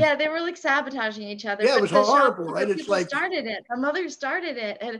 yeah 0.03 0.13
they 0.15 0.27
were 0.33 0.41
like 0.49 0.57
sabotaging 0.57 1.27
each 1.33 1.45
other 1.45 1.63
Yeah, 1.63 1.75
it 1.77 1.81
was 1.81 1.91
horrible, 1.91 2.45
shopkeeper 2.45 2.53
right? 2.53 2.69
It's 2.69 2.87
like- 2.95 3.07
started 3.09 3.45
it 3.55 3.61
the 3.69 3.77
mother 3.87 4.03
started 4.09 4.55
it 4.57 4.75
and 4.85 4.95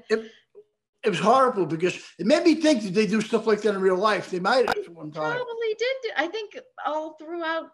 It 1.07 1.09
was 1.15 1.19
horrible 1.19 1.65
because 1.75 1.95
it 2.21 2.25
made 2.33 2.43
me 2.49 2.53
think 2.65 2.77
that 2.83 2.93
they 2.97 3.05
do 3.15 3.19
stuff 3.21 3.45
like 3.49 3.61
that 3.63 3.75
in 3.75 3.81
real 3.89 4.01
life. 4.11 4.25
They 4.31 4.39
might 4.39 4.65
have 4.69 4.77
at 4.85 4.89
one 5.03 5.11
time. 5.11 5.35
probably 5.37 5.71
did 5.85 5.95
do, 6.03 6.09
i 6.23 6.27
think 6.35 6.49
all 6.89 7.07
throughout 7.19 7.67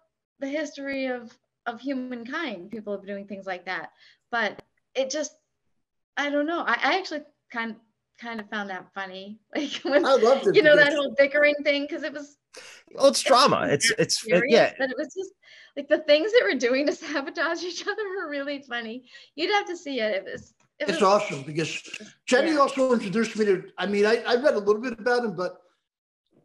the 0.43 0.47
history 0.59 1.03
of 1.17 1.21
of 1.69 1.75
humankind 1.87 2.59
people 2.75 2.89
have 2.93 3.01
been 3.03 3.13
doing 3.15 3.27
things 3.31 3.45
like 3.53 3.63
that 3.71 3.87
but 4.35 4.49
it 5.01 5.07
just 5.17 5.33
i 6.23 6.25
don't 6.33 6.49
know 6.51 6.61
i, 6.71 6.75
I 6.89 6.89
actually 6.99 7.23
kind 7.57 7.75
kind 8.21 8.39
of 8.39 8.49
found 8.49 8.69
that 8.69 8.85
funny 8.93 9.39
like 9.55 9.71
when 9.83 10.05
I 10.05 10.13
loved 10.15 10.47
it. 10.47 10.55
you 10.55 10.63
know 10.63 10.75
that 10.75 10.93
whole 10.93 11.13
bickering 11.17 11.55
thing 11.63 11.83
because 11.83 12.03
it 12.03 12.13
was 12.13 12.37
Well, 12.93 13.07
it's 13.07 13.21
drama. 13.21 13.67
It's 13.69 13.91
it's 13.97 14.25
it- 14.27 14.43
yeah. 14.47 14.73
but 14.77 14.89
it 14.91 14.97
was 14.97 15.13
just 15.19 15.31
like 15.75 15.87
the 15.89 15.99
things 15.99 16.31
they 16.33 16.43
were 16.43 16.59
doing 16.59 16.85
to 16.87 16.93
sabotage 17.03 17.63
each 17.63 17.81
other 17.87 18.03
were 18.15 18.29
really 18.29 18.61
funny 18.67 19.05
you'd 19.35 19.51
have 19.51 19.67
to 19.67 19.77
see 19.77 19.99
it 19.99 20.15
it 20.15 20.23
was 20.31 20.53
it 20.79 20.89
It's 20.89 20.99
was 20.99 21.03
awesome 21.03 21.43
because 21.43 21.71
Jenny 22.27 22.51
yeah. 22.53 22.57
also 22.57 22.93
introduced 22.93 23.35
me 23.37 23.45
to. 23.45 23.63
I 23.77 23.85
mean, 23.85 24.03
I, 24.03 24.15
I 24.25 24.33
read 24.35 24.55
a 24.55 24.59
little 24.67 24.81
bit 24.81 24.93
about 24.97 25.23
him, 25.25 25.35
but 25.35 25.57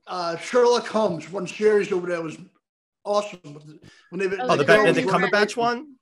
uh, 0.07 0.37
Sherlock 0.37 0.87
Holmes, 0.87 1.31
one 1.33 1.47
series 1.47 1.91
over 1.91 2.07
there 2.07 2.20
was 2.20 2.37
awesome. 3.03 3.41
When 4.11 4.18
they, 4.20 4.27
Oh, 4.37 4.47
Oh, 4.51 4.57
the, 4.57 4.64
the 4.64 4.93
the 4.93 5.03
Cumberbatch 5.05 5.57
one. 5.57 5.95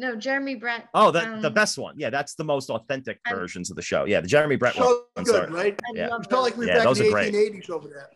No 0.00 0.16
jeremy 0.16 0.54
brett 0.54 0.88
Oh, 0.94 1.10
the, 1.10 1.20
the 1.40 1.48
um, 1.48 1.54
best 1.54 1.78
one. 1.78 1.94
Yeah, 1.98 2.10
that's 2.10 2.34
the 2.34 2.44
most 2.44 2.70
authentic 2.70 3.20
I'm- 3.26 3.36
versions 3.36 3.70
of 3.70 3.76
the 3.76 3.82
show. 3.82 4.04
Yeah, 4.04 4.20
the 4.20 4.28
Jeremy 4.28 4.56
Brett 4.56 4.76
one. 4.76 4.86
so 4.86 5.02
I'm 5.16 5.24
good, 5.24 5.34
sorry. 5.34 5.50
right? 5.52 5.80
i 5.88 5.92
yeah. 5.94 6.08
love 6.08 6.26
felt 6.28 6.42
like 6.42 6.54
those. 6.54 6.60
we 6.60 6.66
were 6.66 6.72
Yeah, 6.72 6.78
back 6.78 6.84
those 6.86 7.00
in 7.00 7.06
are 7.06 7.08
the 7.08 7.12
great. 7.12 7.34
1880s 7.34 7.70
over 7.70 7.88
there. 7.88 8.08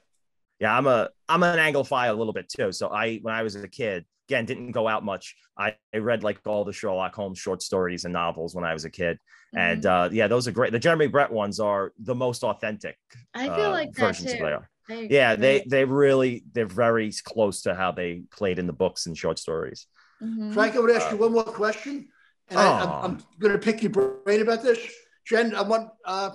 Yeah, 0.61 0.77
I'm 0.77 0.87
a 0.87 1.09
I'm 1.29 1.43
an 1.43 1.59
Anglophile 1.59 2.11
a 2.11 2.15
little 2.15 2.33
bit 2.33 2.49
too. 2.49 2.73
So 2.73 2.89
I 2.89 3.19
when 3.23 3.35
I 3.35 3.43
was 3.43 3.55
a 3.57 3.69
kid, 3.69 4.05
again, 4.29 4.45
didn't 4.47 4.73
go 4.73 4.89
out 4.89 5.05
much. 5.05 5.37
I, 5.59 5.75
I 5.95 5.99
read 5.99 6.23
like 6.23 6.39
all 6.47 6.65
the 6.65 6.73
Sherlock 6.73 7.15
Holmes 7.15 7.39
short 7.39 7.61
stories 7.63 8.05
and 8.05 8.13
novels 8.13 8.55
when 8.55 8.65
I 8.65 8.73
was 8.73 8.85
a 8.85 8.91
kid. 8.91 9.19
And 9.57 9.83
Mhm. 9.83 10.07
uh 10.07 10.09
yeah, 10.13 10.27
those 10.29 10.49
are 10.49 10.53
great. 10.53 10.73
The 10.73 10.79
Jeremy 10.79 11.07
Brett 11.09 11.31
ones 11.33 11.61
are 11.61 11.93
the 11.99 12.15
most 12.15 12.43
authentic 12.45 12.97
i 13.35 13.45
feel 13.47 13.67
uh, 13.67 13.71
like 13.71 13.93
that 13.93 14.07
versions 14.07 14.33
too 14.33 14.39
of 14.39 14.45
they 14.45 14.53
are. 14.53 14.71
I 14.91 15.07
Yeah, 15.11 15.37
they 15.37 15.65
they 15.69 15.85
really 15.85 16.45
they're 16.53 16.67
very 16.67 17.11
close 17.25 17.63
to 17.63 17.75
how 17.75 17.93
they 17.93 18.23
played 18.33 18.59
in 18.59 18.67
the 18.67 18.73
books 18.73 19.07
and 19.07 19.17
short 19.17 19.39
stories. 19.39 19.87
Mhm. 20.23 20.53
Frank, 20.55 20.77
I 20.77 20.79
would 20.81 20.91
ask 20.91 21.11
you 21.11 21.17
one 21.17 21.33
more 21.33 21.45
question, 21.45 22.09
and 22.49 22.61
I, 22.61 22.81
I'm, 22.81 22.91
I'm 23.05 23.25
going 23.39 23.53
to 23.53 23.59
pick 23.59 23.83
your 23.83 23.91
brain 23.91 24.41
about 24.43 24.63
this. 24.63 24.79
Jen, 25.27 25.55
I 25.55 25.63
want 25.63 25.91
uh, 26.05 26.31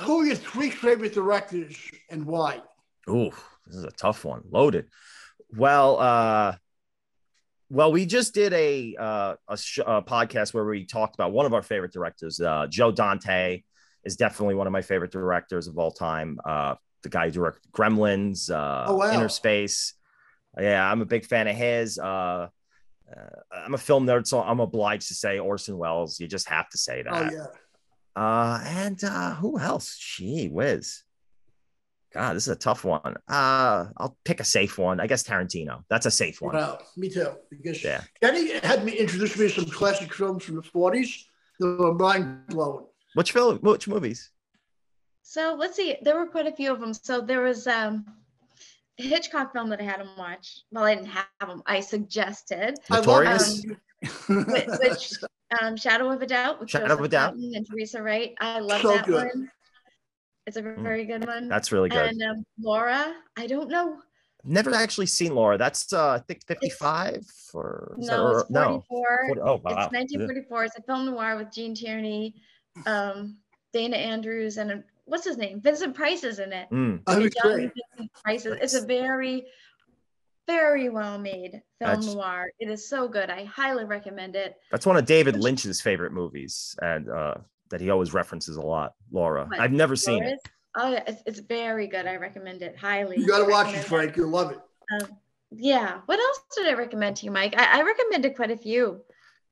who 0.00 0.20
are 0.22 0.26
your 0.26 0.36
three 0.36 0.70
favorite 0.70 1.14
directors 1.14 1.76
and 2.10 2.24
why? 2.26 2.60
Ooh, 3.08 3.30
this 3.66 3.76
is 3.76 3.84
a 3.84 3.90
tough 3.90 4.24
one. 4.24 4.42
Loaded. 4.50 4.88
Well, 5.50 5.98
uh, 5.98 6.56
well, 7.70 7.90
we 7.92 8.06
just 8.06 8.34
did 8.34 8.52
a 8.52 8.94
uh, 8.98 9.34
a, 9.48 9.56
sh- 9.56 9.78
a 9.78 10.02
podcast 10.02 10.54
where 10.54 10.64
we 10.64 10.84
talked 10.84 11.14
about 11.14 11.32
one 11.32 11.46
of 11.46 11.54
our 11.54 11.62
favorite 11.62 11.92
directors. 11.92 12.40
Uh, 12.40 12.66
Joe 12.68 12.92
Dante 12.92 13.62
is 14.04 14.16
definitely 14.16 14.54
one 14.54 14.66
of 14.66 14.72
my 14.72 14.82
favorite 14.82 15.10
directors 15.10 15.66
of 15.66 15.78
all 15.78 15.90
time. 15.90 16.38
Uh, 16.44 16.76
the 17.02 17.08
guy 17.08 17.26
who 17.26 17.32
directed 17.32 17.72
Gremlins, 17.72 18.50
uh, 18.50 18.86
Oh, 18.88 18.96
wow. 18.96 19.12
Innerspace. 19.12 19.94
Yeah, 20.58 20.90
I'm 20.90 21.00
a 21.02 21.06
big 21.06 21.24
fan 21.26 21.48
of 21.48 21.56
his. 21.56 21.98
Uh, 21.98 22.48
uh, 23.14 23.40
I'm 23.52 23.74
a 23.74 23.78
film 23.78 24.06
nerd, 24.06 24.26
so 24.26 24.40
I'm 24.42 24.60
obliged 24.60 25.08
to 25.08 25.14
say 25.14 25.38
Orson 25.38 25.76
Welles. 25.78 26.18
You 26.20 26.26
just 26.26 26.48
have 26.48 26.68
to 26.70 26.78
say 26.78 27.02
that. 27.02 27.12
Oh 27.12 27.30
yeah, 27.34 27.46
Uh, 28.22 28.60
and 28.64 29.02
uh, 29.04 29.34
who 29.34 29.58
else? 29.58 29.96
Gee 29.98 30.48
whiz. 30.48 31.02
God, 32.14 32.34
this 32.34 32.44
is 32.44 32.48
a 32.52 32.56
tough 32.56 32.82
one. 32.84 33.16
Uh, 33.28 33.86
I'll 33.96 34.16
pick 34.24 34.40
a 34.40 34.44
safe 34.44 34.78
one. 34.78 35.00
I 35.00 35.06
guess 35.06 35.22
Tarantino. 35.22 35.82
That's 35.90 36.06
a 36.06 36.10
safe 36.10 36.40
one. 36.40 36.54
wow, 36.54 36.78
me 36.96 37.10
too. 37.10 37.32
Because 37.50 37.84
Yeah. 37.84 38.02
Jenny 38.22 38.58
had 38.60 38.84
me 38.84 38.92
introduce 38.92 39.36
me 39.38 39.48
to 39.48 39.54
some 39.60 39.66
classic 39.70 40.14
films 40.14 40.44
from 40.44 40.54
the 40.56 40.62
40s 40.62 41.24
that 41.60 41.66
were 41.78 41.92
mind 41.92 42.46
blowing. 42.48 42.86
Which 43.14 43.32
film? 43.32 43.58
Which 43.58 43.86
movies? 43.86 44.30
So 45.22 45.56
let's 45.58 45.76
see. 45.76 45.96
There 46.00 46.16
were 46.16 46.26
quite 46.26 46.46
a 46.46 46.52
few 46.52 46.72
of 46.72 46.80
them. 46.80 46.94
So 46.94 47.20
there 47.20 47.42
was 47.42 47.66
um, 47.66 48.06
a 48.08 48.12
Hitchcock 48.96 49.52
film 49.52 49.68
that 49.70 49.80
I 49.80 49.84
had 49.84 50.00
him 50.00 50.08
watch. 50.18 50.60
Well, 50.70 50.84
I 50.84 50.94
didn't 50.94 51.08
have 51.10 51.26
him. 51.48 51.62
I 51.66 51.80
suggested, 51.80 52.76
Notorious? 52.90 53.64
um, 54.28 54.44
which, 54.46 54.66
which 54.80 55.12
um, 55.60 55.76
Shadow 55.76 56.10
of 56.10 56.22
a 56.22 56.26
Doubt 56.26 56.60
with 56.60 56.70
Shadow 56.70 56.86
Joseph 56.86 56.98
of 57.00 57.04
a 57.04 57.08
Doubt. 57.08 57.34
And 57.34 57.66
Teresa 57.68 58.02
Wright. 58.02 58.34
I 58.40 58.60
love 58.60 58.80
So 58.82 58.88
that 58.96 59.06
good. 59.06 59.24
one. 59.26 59.50
It's 60.46 60.56
a 60.56 60.62
very 60.62 61.04
good 61.04 61.26
one. 61.26 61.48
That's 61.48 61.72
really 61.72 61.88
good. 61.88 62.06
And 62.10 62.22
um, 62.22 62.44
Laura, 62.60 63.14
I 63.36 63.46
don't 63.46 63.68
know. 63.68 63.98
Never 64.44 64.72
actually 64.74 65.06
seen 65.06 65.34
Laura. 65.34 65.58
That's 65.58 65.92
uh, 65.92 66.10
I 66.10 66.18
think 66.20 66.46
55 66.46 67.26
or 67.52 67.96
is 67.98 68.06
that- 68.06 68.16
No, 68.16 68.26
or- 68.26 68.40
it's 68.40 68.48
44. 68.48 69.24
Forty- 69.26 69.40
oh 69.40 69.60
wow. 69.64 69.70
It's 69.72 69.92
1944. 69.92 70.64
It's 70.64 70.76
a 70.78 70.82
film 70.82 71.06
noir 71.06 71.36
with 71.36 71.50
Gene 71.52 71.74
Tierney, 71.74 72.36
um, 72.86 73.38
Dana 73.72 73.96
Andrews, 73.96 74.56
and 74.58 74.84
what's 75.06 75.24
his 75.24 75.36
name? 75.38 75.60
Vincent 75.60 75.94
Price 75.94 76.22
is 76.24 76.38
in 76.38 76.52
it. 76.52 76.68
Mm. 76.70 77.00
I 77.06 77.14
And 77.14 77.22
was 77.22 77.34
young 77.42 77.54
great. 77.54 77.72
Vincent 77.74 78.12
Price 78.22 78.44
is- 78.46 78.58
It's 78.60 78.74
a 78.74 78.86
very, 78.86 79.46
very 80.46 80.88
well 80.88 81.18
made 81.18 81.52
film 81.52 81.62
That's- 81.80 82.14
noir. 82.14 82.50
It 82.60 82.68
is 82.70 82.88
so 82.88 83.08
good. 83.08 83.30
I 83.30 83.44
highly 83.44 83.84
recommend 83.84 84.36
it. 84.36 84.56
That's 84.70 84.86
one 84.86 84.96
of 84.96 85.04
David 85.06 85.36
Lynch's 85.36 85.80
favorite 85.80 86.12
movies, 86.12 86.76
and 86.82 87.08
uh, 87.08 87.34
that 87.70 87.80
he 87.80 87.90
always 87.90 88.12
references 88.14 88.56
a 88.56 88.62
lot. 88.62 88.94
Laura. 89.10 89.46
What, 89.46 89.58
I've 89.60 89.72
never 89.72 89.96
seen 89.96 90.22
it. 90.22 90.38
Oh, 90.76 90.92
yeah, 90.92 91.02
it's, 91.06 91.22
it's 91.26 91.40
very 91.40 91.86
good. 91.86 92.06
I 92.06 92.16
recommend 92.16 92.62
it 92.62 92.76
highly. 92.76 93.16
You 93.18 93.26
got 93.26 93.38
to 93.44 93.50
watch 93.50 93.74
it, 93.74 93.82
Frank. 93.82 94.16
You'll 94.16 94.28
love 94.28 94.52
it. 94.52 94.60
Um, 94.92 95.08
yeah. 95.50 96.00
What 96.06 96.18
else 96.20 96.40
did 96.54 96.66
I 96.66 96.74
recommend 96.74 97.16
to 97.16 97.24
you, 97.26 97.32
Mike? 97.32 97.54
I, 97.56 97.80
I 97.80 97.82
recommended 97.82 98.36
quite 98.36 98.50
a 98.50 98.56
few. 98.56 99.00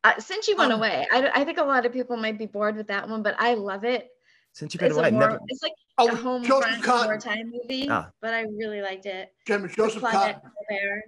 Uh, 0.05 0.19
since 0.21 0.47
you 0.49 0.55
went 0.57 0.71
Um, 0.71 0.81
away, 0.81 1.07
I, 1.11 1.31
I 1.35 1.45
think 1.45 1.57
a 1.59 1.65
lot 1.65 1.87
of 1.87 1.93
people 1.93 2.17
might 2.19 2.37
be 2.39 2.45
bored 2.45 2.77
with 2.77 2.89
that 2.89 3.09
one, 3.09 3.23
but 3.23 3.35
I 3.39 3.55
love 3.55 3.85
it. 3.85 4.11
Since 4.55 4.73
you've 4.73 4.81
been 4.81 4.91
It's, 4.91 4.97
away, 4.99 5.05
a 5.05 5.09
I've 5.09 5.13
war, 5.15 5.23
never. 5.29 5.41
it's 5.49 5.63
like 5.63 5.73
Oh, 5.99 6.09
a 6.09 6.15
home 6.17 6.43
Joseph 6.45 6.71
front 6.71 6.85
Cotten. 6.85 7.05
wartime 7.07 7.51
movie, 7.53 7.89
Ah. 7.91 8.11
but 8.23 8.33
I 8.35 8.43
really 8.43 8.83
liked 8.83 9.07
it. 9.07 9.33
Jim, 9.47 9.69
Joseph 9.69 10.03
Claudette 10.03 10.13
Cotten. 10.13 10.41
Colbert. 10.43 11.03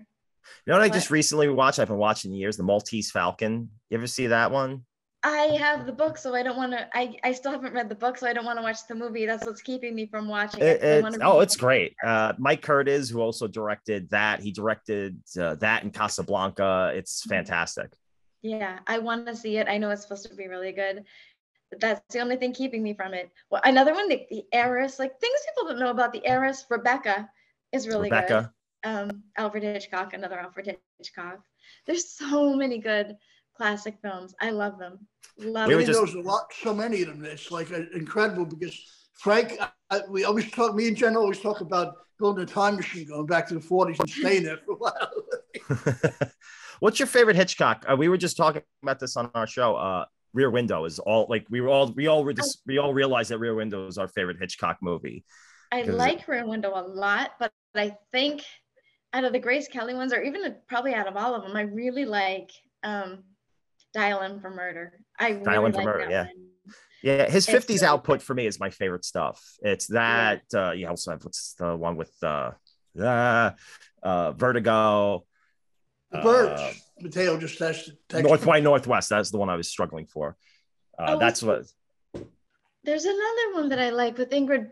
You 0.65 0.73
know 0.73 0.75
what 0.79 0.83
I 0.83 0.89
just 0.89 1.11
recently 1.11 1.49
watched? 1.49 1.79
I've 1.81 1.89
been 1.89 1.97
watching 1.97 2.33
years. 2.33 2.57
The 2.57 2.63
Maltese 2.63 3.11
Falcon. 3.11 3.71
You 3.91 3.99
ever 3.99 4.07
see 4.07 4.29
that 4.29 4.51
one? 4.53 4.85
I 5.25 5.57
have 5.59 5.87
the 5.87 5.93
book, 5.93 6.19
so 6.19 6.35
I 6.37 6.45
don't 6.45 6.57
want 6.57 6.71
to. 6.73 6.87
I, 6.97 7.17
I 7.25 7.33
still 7.33 7.51
haven't 7.51 7.73
read 7.73 7.89
the 7.89 7.97
book, 7.97 8.17
so 8.17 8.29
I 8.29 8.33
don't 8.33 8.45
want 8.45 8.59
to 8.59 8.63
watch 8.63 8.87
the 8.89 8.95
movie. 8.95 9.27
That's 9.27 9.45
what's 9.45 9.61
keeping 9.63 9.93
me 9.97 10.07
from 10.07 10.29
watching 10.29 10.61
it. 10.61 10.67
It- 10.67 10.85
it's- 10.85 11.19
oh, 11.21 11.41
it's 11.41 11.55
the- 11.57 11.61
great. 11.61 11.97
Uh, 12.05 12.33
Mike 12.39 12.63
Curtiz, 12.63 13.11
who 13.11 13.21
also 13.21 13.49
directed 13.49 14.09
that, 14.11 14.41
he 14.41 14.53
directed 14.53 15.21
uh, 15.41 15.57
that 15.57 15.83
in 15.83 15.91
Casablanca. 15.91 16.93
It's 16.95 17.23
Mm-hmm. 17.23 17.31
fantastic. 17.31 17.93
Yeah, 18.43 18.79
I 18.87 18.99
want 19.01 19.27
to 19.27 19.35
see 19.35 19.57
it. 19.57 19.67
I 19.69 19.79
know 19.79 19.91
it's 19.91 20.03
supposed 20.03 20.29
to 20.29 20.35
be 20.37 20.47
really 20.47 20.71
good. 20.71 21.03
But 21.71 21.81
that's 21.81 22.01
the 22.15 22.21
only 22.21 22.37
thing 22.37 22.53
keeping 22.53 22.83
me 22.83 22.95
from 22.95 23.13
it. 23.15 23.31
Well, 23.51 23.61
another 23.65 23.93
one, 23.93 24.09
the, 24.09 24.25
the 24.31 24.45
heiress, 24.53 24.99
like 24.99 25.19
things 25.21 25.39
people 25.55 25.69
don't 25.71 25.81
know 25.81 25.91
about 25.91 26.13
the 26.13 26.25
heiress, 26.25 26.65
Rebecca, 26.71 27.29
is 27.73 27.89
really 27.89 28.05
Rebecca. 28.11 28.53
good. 28.85 28.91
Um, 28.91 29.23
Alfred 29.37 29.65
Hitchcock, 29.65 30.13
another 30.15 30.39
Alfred 30.39 30.77
Hitchcock. 30.99 31.41
There's 31.87 32.09
so 32.09 32.55
many 32.55 32.79
good 32.79 33.17
classic 33.57 33.97
films. 34.01 34.35
I 34.41 34.51
love 34.51 34.79
them. 34.79 35.01
Love 35.39 35.69
We 35.69 35.75
were 35.75 35.81
them. 35.83 35.87
Just- 35.89 36.01
knows 36.01 36.15
a 36.15 36.21
lot, 36.21 36.53
so 36.63 36.73
many 36.73 37.03
of 37.03 37.09
them. 37.09 37.25
It's 37.25 37.51
like 37.51 37.73
uh, 37.73 37.81
incredible 37.95 38.45
because 38.45 38.79
Frank, 39.15 39.57
I, 39.61 39.71
I- 39.91 40.03
we 40.09 40.25
always 40.25 40.49
talk, 40.53 40.75
me 40.77 40.87
and 40.89 40.97
Jen 40.97 41.17
always 41.17 41.41
talk 41.41 41.61
about 41.63 41.95
building 42.21 42.45
a 42.45 42.47
time 42.47 42.77
machine, 42.77 43.09
going 43.09 43.27
back 43.27 43.49
to 43.49 43.55
the 43.55 43.61
40s 43.61 43.99
and 43.99 44.09
staying 44.09 44.45
there 44.45 44.59
for 44.65 44.73
a 44.73 44.77
while. 44.77 45.11
What's 46.81 46.99
your 46.99 47.07
favorite 47.09 47.37
Hitchcock? 47.37 47.85
Uh, 47.91 47.97
we 47.97 48.09
were 48.09 48.17
just 48.19 48.37
talking 48.37 48.63
about 48.83 49.01
this 49.01 49.17
on 49.17 49.31
our 49.35 49.47
show. 49.47 49.75
Uh, 49.77 50.05
Rear 50.37 50.51
Window 50.51 50.85
is 50.85 50.99
all 50.99 51.27
like 51.31 51.47
we 51.49 51.63
were 51.63 51.69
all 51.69 51.91
we 51.93 52.09
all 52.09 52.23
were 52.23 52.35
just 52.35 52.61
we 52.67 52.77
all 52.77 52.93
realized 52.93 53.31
that 53.31 53.39
Rear 53.39 53.55
Window 53.55 53.87
is 53.87 53.97
our 53.97 54.07
favorite 54.07 54.37
Hitchcock 54.39 54.77
movie. 54.83 55.25
I 55.73 55.83
like 55.83 56.29
Rear 56.29 56.47
Window 56.47 56.73
a 56.75 56.85
lot, 56.87 57.33
but 57.41 57.51
I 57.75 57.97
think 58.13 58.43
out 59.15 59.25
of 59.25 59.33
the 59.33 59.39
Grace 59.39 59.67
Kelly 59.67 59.95
ones, 59.95 60.13
or 60.13 60.23
even 60.23 60.55
probably 60.69 60.93
out 60.93 61.09
of 61.09 61.17
all 61.17 61.35
of 61.35 61.43
them, 61.43 61.57
I 61.57 61.63
really 61.63 62.05
like 62.05 62.51
um, 62.83 63.25
Dial 63.95 64.21
M 64.21 64.39
for 64.41 64.51
Murder. 64.51 65.01
I 65.19 65.33
Dial 65.33 65.63
really 65.63 65.67
M 65.67 65.73
for 65.73 65.79
like 65.79 65.87
Murder, 65.87 66.11
yeah. 66.11 66.25
one. 66.25 66.31
Yeah, 67.03 67.31
his 67.31 67.49
It's 67.49 67.65
50s 67.65 67.69
really 67.69 67.87
output 67.87 68.21
for 68.21 68.35
me 68.35 68.47
is 68.47 68.61
my 68.61 68.69
favorite 68.69 69.07
stuff. 69.07 69.43
It's 69.63 69.87
that 69.89 70.43
uh 70.55 70.73
you 70.73 70.87
also 70.87 71.13
have 71.13 71.25
what's 71.25 71.55
the 71.55 71.75
one 71.77 71.97
with 71.97 72.13
uh 72.23 72.51
uh, 73.01 73.53
uh 74.03 74.33
Vertigo. 74.33 75.25
The 76.11 76.19
uh, 76.19 76.23
birds. 76.23 76.86
Matteo 77.01 77.39
just 77.39 77.59
texted. 77.59 77.97
texted 78.09 78.25
North 78.25 78.45
by 78.47 78.61
Northwest. 78.61 79.09
That's 79.11 79.31
the 79.31 79.39
one 79.39 79.49
I 79.51 79.57
was 79.57 79.69
struggling 79.69 80.07
for. 80.07 80.37
Uh, 80.99 81.15
Oh, 81.17 81.19
that's 81.19 81.43
what 81.43 81.65
There's 82.85 83.05
another 83.05 83.55
one 83.55 83.69
that 83.69 83.79
I 83.79 83.91
like 83.91 84.17
with 84.17 84.31
Ingrid 84.31 84.71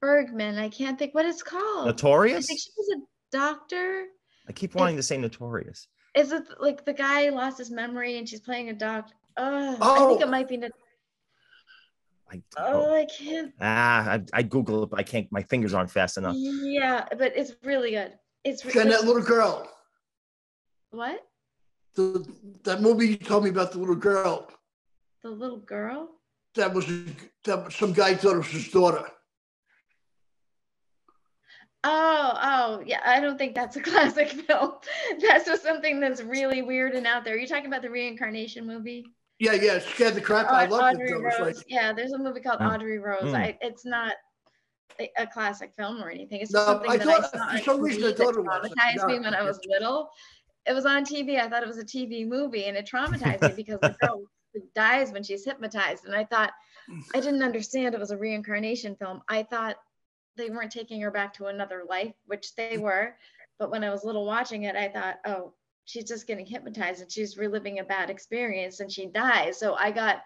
Bergman. 0.00 0.58
I 0.58 0.68
can't 0.68 0.98
think 0.98 1.14
what 1.14 1.26
it's 1.26 1.42
called. 1.42 1.86
Notorious. 1.86 2.44
I 2.44 2.46
think 2.46 2.60
she 2.60 2.70
was 2.76 2.88
a 2.96 3.36
doctor. 3.36 4.04
I 4.48 4.52
keep 4.52 4.74
wanting 4.74 4.96
to 4.96 5.02
say 5.02 5.18
Notorious. 5.18 5.88
Is 6.14 6.32
it 6.32 6.44
like 6.60 6.84
the 6.86 6.94
guy 6.94 7.28
lost 7.28 7.58
his 7.58 7.70
memory 7.70 8.16
and 8.18 8.26
she's 8.28 8.40
playing 8.40 8.70
a 8.70 8.72
doctor? 8.72 9.14
Oh, 9.36 9.74
I 9.74 9.78
Oh. 9.80 10.08
think 10.08 10.22
it 10.22 10.28
might 10.30 10.48
be. 10.48 10.56
Nat- 10.56 10.70
I, 12.32 12.42
Oh, 12.56 12.94
I 12.94 13.04
can't. 13.04 13.52
ah, 13.60 14.12
I, 14.12 14.22
I 14.32 14.42
Google 14.42 14.84
it, 14.84 14.90
but 14.90 14.98
I 14.98 15.02
can't. 15.02 15.30
My 15.30 15.42
fingers 15.42 15.74
aren't 15.74 15.90
fast 15.90 16.16
enough. 16.16 16.34
Yeah, 16.38 17.04
but 17.18 17.36
it's 17.36 17.52
really 17.62 17.90
good. 17.90 18.14
It's 18.44 18.64
re- 18.64 18.72
Jen, 18.72 18.88
like- 18.88 18.98
that 19.00 19.06
little 19.06 19.22
girl. 19.22 19.68
what? 20.90 21.20
The, 21.96 22.26
that 22.64 22.80
movie 22.82 23.08
you 23.08 23.16
told 23.16 23.44
me 23.44 23.50
about 23.50 23.72
the 23.72 23.78
little 23.78 23.94
girl. 23.96 24.48
The 25.22 25.30
little 25.30 25.58
girl? 25.60 26.10
That 26.54 26.72
was 26.72 26.86
that 27.44 27.72
some 27.72 27.92
guy 27.92 28.14
thought 28.14 28.34
it 28.34 28.38
was 28.38 28.46
his 28.48 28.68
daughter. 28.70 29.04
Oh, 31.84 32.32
oh, 32.42 32.82
yeah. 32.84 33.00
I 33.04 33.20
don't 33.20 33.38
think 33.38 33.54
that's 33.54 33.76
a 33.76 33.80
classic 33.90 34.28
film. 34.30 34.72
That's 35.20 35.44
just 35.46 35.62
something 35.62 36.00
that's 36.00 36.20
really 36.22 36.62
weird 36.62 36.94
and 36.94 37.06
out 37.06 37.24
there. 37.24 37.36
You're 37.36 37.46
talking 37.46 37.66
about 37.66 37.82
the 37.82 37.90
reincarnation 37.90 38.66
movie? 38.66 39.04
Yeah, 39.38 39.52
yeah, 39.52 39.74
it 39.74 39.82
scared 39.84 40.14
the 40.14 40.20
crap. 40.20 40.50
I 40.50 40.66
Au- 40.66 40.70
loved 40.70 41.00
it. 41.00 41.04
Audrey 41.04 41.14
was 41.22 41.34
Rose. 41.38 41.56
like, 41.58 41.64
Yeah, 41.68 41.92
there's 41.92 42.12
a 42.12 42.18
movie 42.18 42.40
called 42.40 42.60
Mm. 42.60 42.74
Audrey 42.74 42.98
Rose. 42.98 43.22
Mm. 43.24 43.34
I, 43.36 43.58
it's 43.60 43.84
not 43.84 44.14
a, 44.98 45.10
a 45.18 45.26
classic 45.26 45.72
film 45.76 46.02
or 46.02 46.10
anything. 46.10 46.40
It's 46.40 46.52
No, 46.52 46.60
just 46.60 46.66
something 46.68 46.90
I 46.90 46.96
that 46.96 47.06
thought- 47.06 47.34
I 47.34 47.38
saw 47.38 47.56
for 47.58 47.62
some 47.64 47.80
reason 47.82 48.04
I 48.04 48.12
thought 48.14 48.34
it 48.36 48.40
was. 48.44 48.70
traumatized 48.70 49.06
me 49.06 49.14
Yeah. 49.14 49.20
when 49.20 49.34
I 49.34 49.42
was 49.42 49.60
little. 49.68 50.10
It 50.66 50.72
was 50.72 50.86
on 50.86 51.04
TV. 51.04 51.40
I 51.40 51.48
thought 51.48 51.62
it 51.62 51.68
was 51.68 51.78
a 51.78 51.84
TV 51.84 52.26
movie, 52.26 52.64
and 52.64 52.76
it 52.76 52.88
traumatized 52.90 53.42
me 53.42 53.54
because 53.54 53.78
the 53.80 53.96
girl 54.00 54.24
dies 54.74 55.12
when 55.12 55.22
she's 55.22 55.44
hypnotized. 55.44 56.06
And 56.06 56.14
I 56.14 56.24
thought 56.24 56.52
I 57.14 57.20
didn't 57.20 57.42
understand 57.42 57.94
it 57.94 58.00
was 58.00 58.10
a 58.10 58.16
reincarnation 58.16 58.96
film. 58.96 59.22
I 59.28 59.42
thought 59.42 59.76
they 60.36 60.50
weren't 60.50 60.72
taking 60.72 61.00
her 61.00 61.10
back 61.10 61.34
to 61.34 61.46
another 61.46 61.84
life, 61.88 62.14
which 62.26 62.54
they 62.54 62.78
were. 62.78 63.14
But 63.58 63.70
when 63.70 63.84
I 63.84 63.90
was 63.90 64.04
little 64.04 64.26
watching 64.26 64.64
it, 64.64 64.76
I 64.76 64.88
thought, 64.88 65.16
oh, 65.24 65.54
she's 65.84 66.04
just 66.04 66.26
getting 66.26 66.46
hypnotized 66.46 67.00
and 67.00 67.10
she's 67.10 67.38
reliving 67.38 67.78
a 67.78 67.84
bad 67.84 68.10
experience 68.10 68.80
and 68.80 68.90
she 68.90 69.06
dies. 69.06 69.58
So 69.58 69.74
I 69.74 69.90
got 69.90 70.22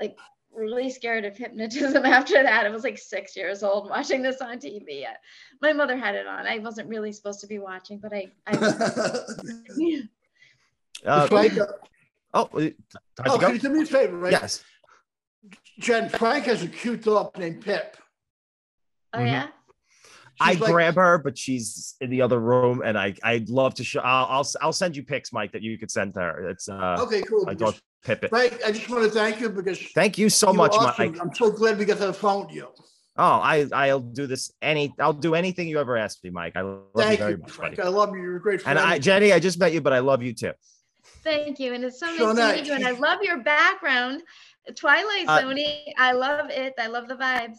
like 0.00 0.16
really 0.54 0.90
scared 0.90 1.24
of 1.24 1.36
hypnotism 1.36 2.04
after 2.18 2.42
that. 2.42 2.66
I 2.66 2.70
was 2.70 2.84
like 2.84 2.98
six 2.98 3.36
years 3.36 3.62
old 3.62 3.88
watching 3.88 4.22
this 4.22 4.40
on 4.40 4.58
TV. 4.58 5.04
Uh, 5.04 5.12
My 5.62 5.72
mother 5.72 5.96
had 5.96 6.14
it 6.14 6.26
on. 6.26 6.46
I 6.46 6.58
wasn't 6.58 6.88
really 6.88 7.12
supposed 7.12 7.40
to 7.40 7.46
be 7.46 7.58
watching, 7.58 7.98
but 7.98 8.12
I, 8.12 8.30
I 8.46 8.56
Uh, 11.06 11.26
Frank, 11.28 11.56
uh, 11.58 11.64
oh, 12.34 12.50
oh, 12.52 12.60
to 12.60 13.38
can 13.38 13.52
you 13.54 13.58
do 13.58 13.70
me 13.70 13.82
a 13.82 13.86
favor, 13.86 14.18
right? 14.18 14.32
Yes. 14.32 14.62
Jen, 15.78 16.10
Frank 16.10 16.44
has 16.44 16.62
a 16.62 16.68
cute 16.68 17.02
dog 17.04 17.38
named 17.38 17.62
Pip. 17.64 17.96
oh 19.14 19.18
Mhm. 19.18 19.26
yeah. 19.26 19.48
I 20.40 20.54
like- 20.54 20.72
grab 20.72 20.94
her, 20.96 21.18
but 21.18 21.36
she's 21.36 21.94
in 22.00 22.10
the 22.10 22.22
other 22.22 22.40
room, 22.40 22.82
and 22.84 22.98
I 22.98 23.14
I'd 23.22 23.48
love 23.48 23.74
to 23.74 23.84
show. 23.84 24.00
I'll 24.00 24.26
I'll, 24.26 24.46
I'll 24.62 24.72
send 24.72 24.96
you 24.96 25.02
pics, 25.04 25.32
Mike, 25.32 25.52
that 25.52 25.62
you 25.62 25.78
could 25.78 25.90
send 25.90 26.14
to 26.14 26.20
her. 26.20 26.48
It's 26.48 26.68
uh 26.68 26.96
Okay, 27.00 27.22
cool. 27.22 27.44
my 27.44 27.54
because- 27.54 27.74
dog 27.74 27.80
Pippin. 28.02 28.30
Frank, 28.30 28.58
I 28.66 28.72
just 28.72 28.88
want 28.88 29.04
to 29.04 29.10
thank 29.10 29.40
you 29.40 29.50
because 29.50 29.78
Thank 29.94 30.16
you 30.16 30.30
so 30.30 30.54
much, 30.54 30.72
awesome. 30.72 31.12
Mike. 31.12 31.20
I'm 31.20 31.34
so 31.34 31.50
glad 31.50 31.78
we 31.78 31.84
got 31.84 31.98
to 31.98 32.06
the 32.06 32.14
phone 32.14 32.48
you. 32.48 32.68
Oh, 33.18 33.22
I 33.24 33.66
I'll 33.74 34.00
do 34.00 34.26
this 34.26 34.52
any. 34.62 34.94
I'll 34.98 35.12
do 35.12 35.34
anything 35.34 35.68
you 35.68 35.78
ever 35.78 35.98
ask 35.98 36.24
me, 36.24 36.30
Mike. 36.30 36.56
I 36.56 36.62
love 36.62 36.84
Thank 36.96 37.10
you 37.12 37.16
very 37.18 37.32
you, 37.32 37.38
much, 37.38 37.50
Frank. 37.50 37.76
buddy. 37.76 37.86
I 37.86 37.90
love 37.90 38.14
you. 38.16 38.22
You're 38.22 38.36
a 38.36 38.40
great 38.40 38.62
friend. 38.62 38.78
And 38.78 38.88
I, 38.88 38.98
Jenny, 38.98 39.34
I 39.34 39.38
just 39.38 39.60
met 39.60 39.74
you, 39.74 39.82
but 39.82 39.92
I 39.92 39.98
love 39.98 40.22
you 40.22 40.32
too. 40.32 40.52
Thank 41.22 41.58
you. 41.60 41.74
And 41.74 41.84
it's 41.84 42.00
so 42.00 42.06
nice 42.06 42.18
So 42.18 42.28
to 42.28 42.34
nice. 42.34 42.56
meet 42.60 42.66
you. 42.68 42.72
And 42.74 42.86
I 42.86 42.92
love 42.92 43.18
your 43.22 43.42
background. 43.42 44.22
Twilight 44.74 45.28
Uh, 45.28 45.42
I 45.98 46.12
love 46.12 46.48
it. 46.50 46.72
I 46.78 46.86
love 46.86 47.08
the 47.08 47.16
vibes. 47.16 47.56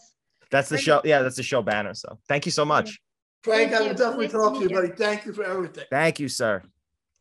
That's 0.52 0.68
the 0.68 0.76
Thank 0.76 0.84
show. 0.84 1.00
Yeah, 1.04 1.22
that's 1.22 1.36
the 1.36 1.42
show 1.42 1.62
banner. 1.62 1.94
So 1.94 2.18
thank 2.28 2.46
you 2.46 2.52
so 2.52 2.64
much. 2.64 3.00
Frank, 3.42 3.70
Thank 3.70 3.74
I 3.74 3.80
will 3.80 3.88
you. 3.88 3.94
definitely 3.94 4.26
Nice 4.26 4.32
talk 4.32 4.54
to 4.54 4.60
you, 4.60 4.68
buddy. 4.68 4.88
Thank 4.88 5.26
you 5.26 5.32
for 5.32 5.42
everything. 5.42 5.84
Thank 5.90 6.20
you, 6.20 6.28
sir. 6.28 6.62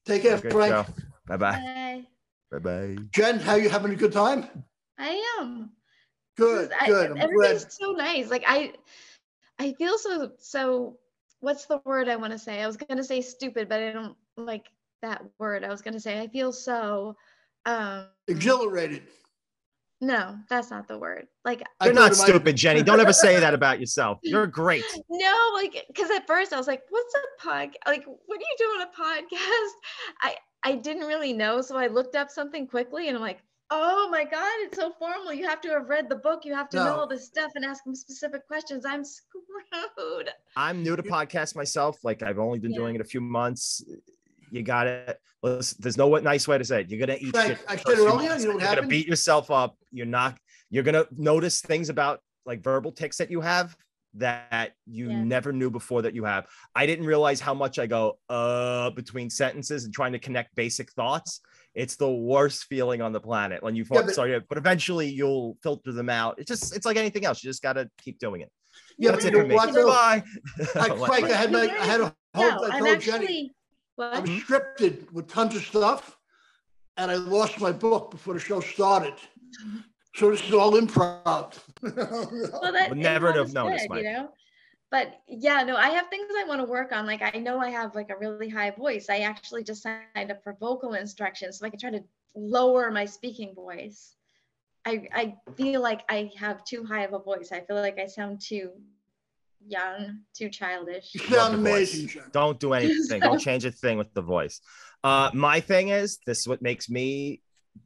Take 0.06 0.22
care, 0.22 0.38
Frank. 0.38 0.86
Bye 1.28 1.38
bye. 1.38 1.52
Bye. 1.54 2.04
Bye 2.52 2.60
bye. 2.60 2.98
Jen, 3.12 3.40
how 3.40 3.54
are 3.54 3.60
you 3.60 3.70
having 3.70 3.92
a 3.92 3.96
good 3.96 4.12
time? 4.12 4.46
I 5.00 5.38
am. 5.40 5.72
Good, 6.38 6.72
I- 6.80 6.86
good. 6.86 7.12
I'm 7.12 7.18
everybody's 7.18 7.64
glad. 7.64 7.72
so 7.72 7.92
nice. 7.94 8.30
Like 8.30 8.44
I, 8.46 8.74
I 9.58 9.74
feel 9.74 9.98
so 9.98 10.32
so. 10.38 10.98
What's 11.40 11.66
the 11.66 11.82
word 11.86 12.08
I 12.08 12.18
want 12.18 12.34
to 12.34 12.38
say? 12.40 12.62
I 12.62 12.68
was 12.68 12.78
gonna 12.78 13.04
say 13.04 13.22
stupid, 13.22 13.68
but 13.68 13.82
I 13.82 13.92
don't 13.92 14.16
like 14.38 14.68
that 15.02 15.24
word. 15.40 15.64
I 15.64 15.70
was 15.70 15.82
gonna 15.82 16.00
say 16.00 16.20
I 16.20 16.28
feel 16.28 16.52
so. 16.52 17.16
Um, 17.66 18.08
Exhilarated. 18.28 19.04
No, 20.04 20.36
that's 20.50 20.72
not 20.72 20.88
the 20.88 20.98
word. 20.98 21.28
Like 21.46 21.62
You're 21.84 21.94
not 21.94 22.12
it 22.14 22.18
might- 22.18 22.28
stupid, 22.28 22.56
Jenny. 22.56 22.82
Don't 22.82 23.00
ever 23.00 23.14
say 23.14 23.40
that 23.40 23.54
about 23.54 23.80
yourself. 23.80 24.20
You're 24.24 24.48
great. 24.48 24.84
no, 25.10 25.52
like 25.54 25.86
because 25.88 26.10
at 26.10 26.26
first 26.26 26.54
I 26.54 26.58
was 26.58 26.66
like, 26.68 26.82
"What's 26.90 27.14
a 27.16 27.48
podcast? 27.48 27.74
Like, 27.86 28.06
what 28.06 28.38
are 28.38 28.42
you 28.42 28.56
doing 28.58 28.82
on 28.82 28.88
a 28.88 28.92
podcast?" 28.92 29.72
I 30.22 30.36
I 30.64 30.76
didn't 30.76 31.06
really 31.08 31.34
know, 31.34 31.62
so 31.62 31.78
I 31.78 31.88
looked 31.88 32.16
up 32.16 32.30
something 32.32 32.68
quickly, 32.68 33.08
and 33.10 33.16
I'm 33.18 33.22
like, 33.22 33.44
"Oh 33.70 34.10
my 34.12 34.24
god, 34.24 34.52
it's 34.62 34.78
so 34.78 34.92
formal. 34.98 35.34
You 35.34 35.48
have 35.48 35.62
to 35.62 35.70
have 35.70 35.88
read 35.88 36.10
the 36.10 36.16
book. 36.16 36.46
You 36.46 36.56
have 36.56 36.70
to 36.70 36.78
know 36.78 36.96
all 36.96 37.08
this 37.08 37.26
stuff 37.26 37.52
and 37.56 37.64
ask 37.64 37.84
them 37.84 37.94
specific 37.96 38.48
questions. 38.48 38.86
I'm 38.88 39.04
screwed." 39.06 40.30
I'm 40.56 40.82
new 40.84 40.96
to 40.96 41.04
podcasts 41.16 41.56
myself. 41.56 42.04
Like 42.04 42.24
I've 42.24 42.40
only 42.40 42.58
been 42.60 42.72
Yeah. 42.72 42.78
doing 42.80 42.96
it 42.96 43.02
a 43.02 43.06
few 43.06 43.22
months. 43.22 43.84
You 44.52 44.62
got 44.64 44.86
it. 44.88 45.18
Listen, 45.42 45.78
there's 45.82 45.98
no 45.98 46.08
what 46.08 46.24
nice 46.24 46.48
way 46.48 46.58
to 46.58 46.64
say 46.66 46.82
it. 46.82 46.90
You're 46.90 47.00
gonna 47.00 47.18
eat 47.20 47.32
Frank, 47.34 47.58
shit. 47.58 47.66
I 47.68 47.76
said 47.78 47.98
earlier, 47.98 48.04
you 48.38 48.48
know 48.48 48.54
what 48.56 48.62
You're 48.62 48.76
gonna 48.76 48.88
beat 48.88 49.08
yourself 49.08 49.50
up. 49.50 49.76
You're 49.92 50.06
not. 50.06 50.38
You're 50.70 50.84
gonna 50.84 51.06
notice 51.16 51.62
things 51.62 51.90
about 51.90 52.20
like 52.46 52.62
verbal 52.64 52.92
tics 52.92 53.18
that 53.18 53.32
you 53.32 53.42
have 53.42 53.76
that 54.16 54.74
you 54.86 55.10
Yeah. 55.10 55.24
never 55.24 55.54
knew 55.54 55.70
before 55.70 56.02
that 56.02 56.14
you 56.14 56.26
have. 56.26 56.46
I 56.76 56.86
didn't 56.86 57.06
realize 57.06 57.40
how 57.40 57.54
much 57.54 57.80
I 57.80 57.88
go 57.88 58.20
uh 58.30 58.90
between 58.92 59.30
sentences 59.30 59.86
and 59.86 59.94
trying 59.94 60.12
to 60.12 60.20
connect 60.20 60.54
basic 60.56 60.92
thoughts. 60.92 61.40
It's 61.76 61.96
the 61.96 62.12
worst 62.12 62.66
feeling 62.66 63.02
on 63.02 63.14
the 63.14 63.22
planet 63.22 63.64
when 63.64 63.74
you 63.76 63.86
Yeah, 63.90 64.00
yeah, 64.00 64.06
but- 64.08 64.16
sorry, 64.16 64.40
but 64.50 64.58
eventually 64.58 65.08
you'll 65.08 65.58
filter 65.64 65.94
them 65.94 66.10
out. 66.10 66.36
It's 66.40 66.50
just 66.50 66.76
it's 66.76 66.86
like 66.86 66.98
anything 66.98 67.24
else. 67.26 67.42
You 67.42 67.50
just 67.50 67.64
gotta 67.64 67.90
keep 68.04 68.20
doing 68.20 68.42
it. 68.42 68.52
Yeah, 68.98 69.12
That's 69.12 69.24
but 69.24 69.34
it 69.34 69.38
you 69.38 69.42
for 69.44 69.48
me. 69.48 69.56
what, 69.56 69.74
though? 69.74 69.86
Goodbye. 69.86 70.24
Like 70.76 70.98
Frank, 71.08 71.26
I 71.26 71.38
had 71.38 71.52
my, 71.52 71.64
You 71.64 71.70
I 71.72 71.86
had 71.86 72.02
a 72.02 72.16
No, 72.36 72.52
whole, 72.52 72.66
I 72.66 72.78
I'm 72.78 72.84
told 72.86 73.00
Jenny, 73.02 73.52
actually. 74.02 74.18
I 74.18 74.20
What? 74.20 74.30
was 74.30 74.44
scripted 74.44 75.12
with 75.12 75.28
tons 75.28 75.56
of 75.56 75.64
stuff, 75.64 76.18
and 76.98 77.12
I 77.12 77.16
lost 77.16 77.60
my 77.60 77.72
book 77.72 78.12
before 78.12 78.34
the 78.34 78.40
show 78.40 78.60
started. 78.60 79.14
So 80.16 80.32
this 80.32 80.44
is 80.44 80.54
all 80.54 80.74
improv. 80.74 81.58
well, 81.82 82.74
that 82.74 82.96
never 82.96 83.32
improv 83.32 83.36
have 83.36 83.48
is 83.48 83.54
known 83.54 83.72
good, 83.72 83.90
Mike. 83.90 84.04
you 84.04 84.12
know. 84.12 84.30
But 84.92 85.22
yeah, 85.28 85.64
no, 85.64 85.78
I 85.78 85.90
have 85.90 86.08
things 86.10 86.28
I 86.38 86.44
want 86.44 86.60
to 86.60 86.66
work 86.66 86.92
on. 86.92 87.06
Like 87.06 87.22
I 87.22 87.40
know 87.40 87.60
I 87.60 87.70
have 87.70 87.96
like 87.96 88.10
a 88.10 88.18
really 88.18 88.50
high 88.50 88.72
voice. 88.72 89.10
I 89.10 89.20
actually 89.20 89.64
just 89.64 89.82
signed 89.84 90.32
up 90.32 90.44
for 90.44 90.58
vocal 90.60 90.96
instruction 90.96 91.54
so 91.54 91.66
I 91.66 91.70
can 91.70 91.80
try 91.80 91.92
to 91.92 92.04
lower 92.36 92.92
my 92.92 93.06
speaking 93.06 93.56
voice. 93.56 94.16
I 94.86 95.08
I 95.14 95.36
feel 95.56 95.82
like 95.82 96.02
I 96.10 96.30
have 96.38 96.66
too 96.66 96.84
high 96.84 97.04
of 97.04 97.14
a 97.14 97.20
voice. 97.20 97.54
I 97.54 97.62
feel 97.62 97.78
like 97.78 98.00
I 98.00 98.06
sound 98.06 98.42
too 98.42 98.72
young, 99.68 100.20
too 100.36 100.50
childish. 100.50 101.14
You 101.14 101.22
Love 101.36 101.52
sound 101.52 101.64
voice. 101.64 101.94
amazing, 101.94 102.22
Don't 102.32 102.60
do 102.60 102.74
anything. 102.74 103.20
Don't 103.22 103.40
change 103.50 103.66
a 103.66 103.72
thing 103.72 103.98
with 103.98 104.14
the 104.14 104.22
voice. 104.22 104.62
Uh, 105.04 105.30
my 105.34 105.60
thing 105.60 105.90
is 105.90 106.20
this 106.26 106.40
is 106.40 106.48
what 106.48 106.62
makes 106.62 106.90
me 106.90 107.42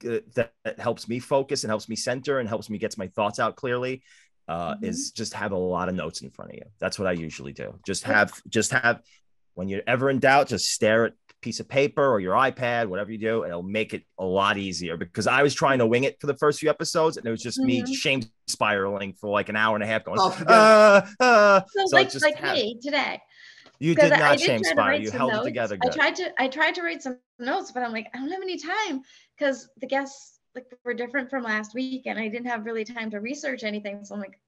uh, 0.07 0.17
that, 0.35 0.53
that 0.63 0.79
helps 0.79 1.07
me 1.07 1.19
focus 1.19 1.63
and 1.63 1.69
helps 1.71 1.87
me 1.87 1.95
center 1.95 2.39
and 2.39 2.49
helps 2.49 2.69
me 2.69 2.77
get 2.77 2.97
my 2.97 3.07
thoughts 3.07 3.39
out 3.39 3.55
clearly. 3.55 4.03
Uh, 4.47 4.75
Mhm. 4.75 4.83
Is 4.85 5.11
just 5.11 5.33
have 5.33 5.51
a 5.53 5.57
lot 5.57 5.89
of 5.89 5.95
notes 5.95 6.21
in 6.21 6.29
front 6.29 6.51
of 6.51 6.57
you. 6.57 6.65
That's 6.79 6.99
what 6.99 7.07
I 7.07 7.13
usually 7.13 7.53
do. 7.53 7.79
Just 7.85 8.03
have, 8.03 8.31
just 8.47 8.71
have. 8.71 9.01
When 9.55 9.69
you're 9.69 9.81
ever 9.87 10.09
in 10.09 10.19
doubt, 10.19 10.49
just 10.49 10.65
stare 10.71 11.05
at 11.05 11.13
a 11.13 11.24
piece 11.45 11.59
of 11.59 11.67
paper 11.69 12.03
or 12.05 12.19
your 12.19 12.33
iPad, 12.33 12.87
whatever 12.87 13.11
you 13.11 13.19
do, 13.19 13.45
it'll 13.45 13.61
make 13.61 13.93
it 13.93 14.03
a 14.17 14.25
lot 14.25 14.57
easier. 14.57 14.97
Because 14.97 15.27
I 15.27 15.43
was 15.43 15.53
trying 15.53 15.77
to 15.77 15.85
wing 15.85 16.03
it 16.03 16.19
for 16.19 16.25
the 16.25 16.33
first 16.33 16.59
few 16.59 16.71
episodes, 16.71 17.17
and 17.17 17.25
it 17.25 17.29
was 17.29 17.41
just 17.41 17.59
me 17.59 17.83
Mhm. 17.83 17.95
shame 17.95 18.21
spiraling 18.47 19.13
for 19.13 19.29
like 19.29 19.47
an 19.47 19.55
hour 19.55 19.75
and 19.75 19.83
a 19.83 19.87
half, 19.87 20.03
going, 20.03 20.17
Oh, 20.19 20.35
uh, 20.47 21.05
uh. 21.19 21.61
So, 21.69 21.85
So 21.85 21.95
like 21.95 22.13
like 22.21 22.35
have- 22.37 22.55
me 22.55 22.79
today. 22.81 23.21
You 23.77 23.93
did 23.93 24.09
not 24.09 24.37
did 24.37 24.45
shame 24.47 24.61
to 24.63 24.69
spiral. 24.69 24.99
You 24.99 25.11
held 25.11 25.31
it 25.31 25.35
notes. 25.35 25.45
together 25.45 25.77
I 25.83 25.89
tried 25.89 26.15
to 26.15 26.41
I 26.41 26.47
tried 26.47 26.75
to 26.75 26.81
write 26.81 27.03
some 27.03 27.19
notes, 27.37 27.71
but 27.71 27.83
I'm 27.83 27.91
like, 27.91 28.07
I 28.13 28.17
don't 28.17 28.31
have 28.31 28.41
any 28.41 28.57
time 28.57 29.03
because 29.37 29.69
the 29.81 29.85
guests 29.87 30.39
like 30.55 30.65
were 30.83 30.93
different 30.95 31.29
from 31.29 31.43
last 31.43 31.75
week 31.75 32.03
and 32.07 32.17
I 32.17 32.27
didn't 32.29 32.47
have 32.47 32.65
really 32.65 32.85
time 32.85 33.11
to 33.11 33.19
research 33.19 33.63
anything. 33.63 34.03
So 34.05 34.15
I'm 34.15 34.21
like, 34.21 34.39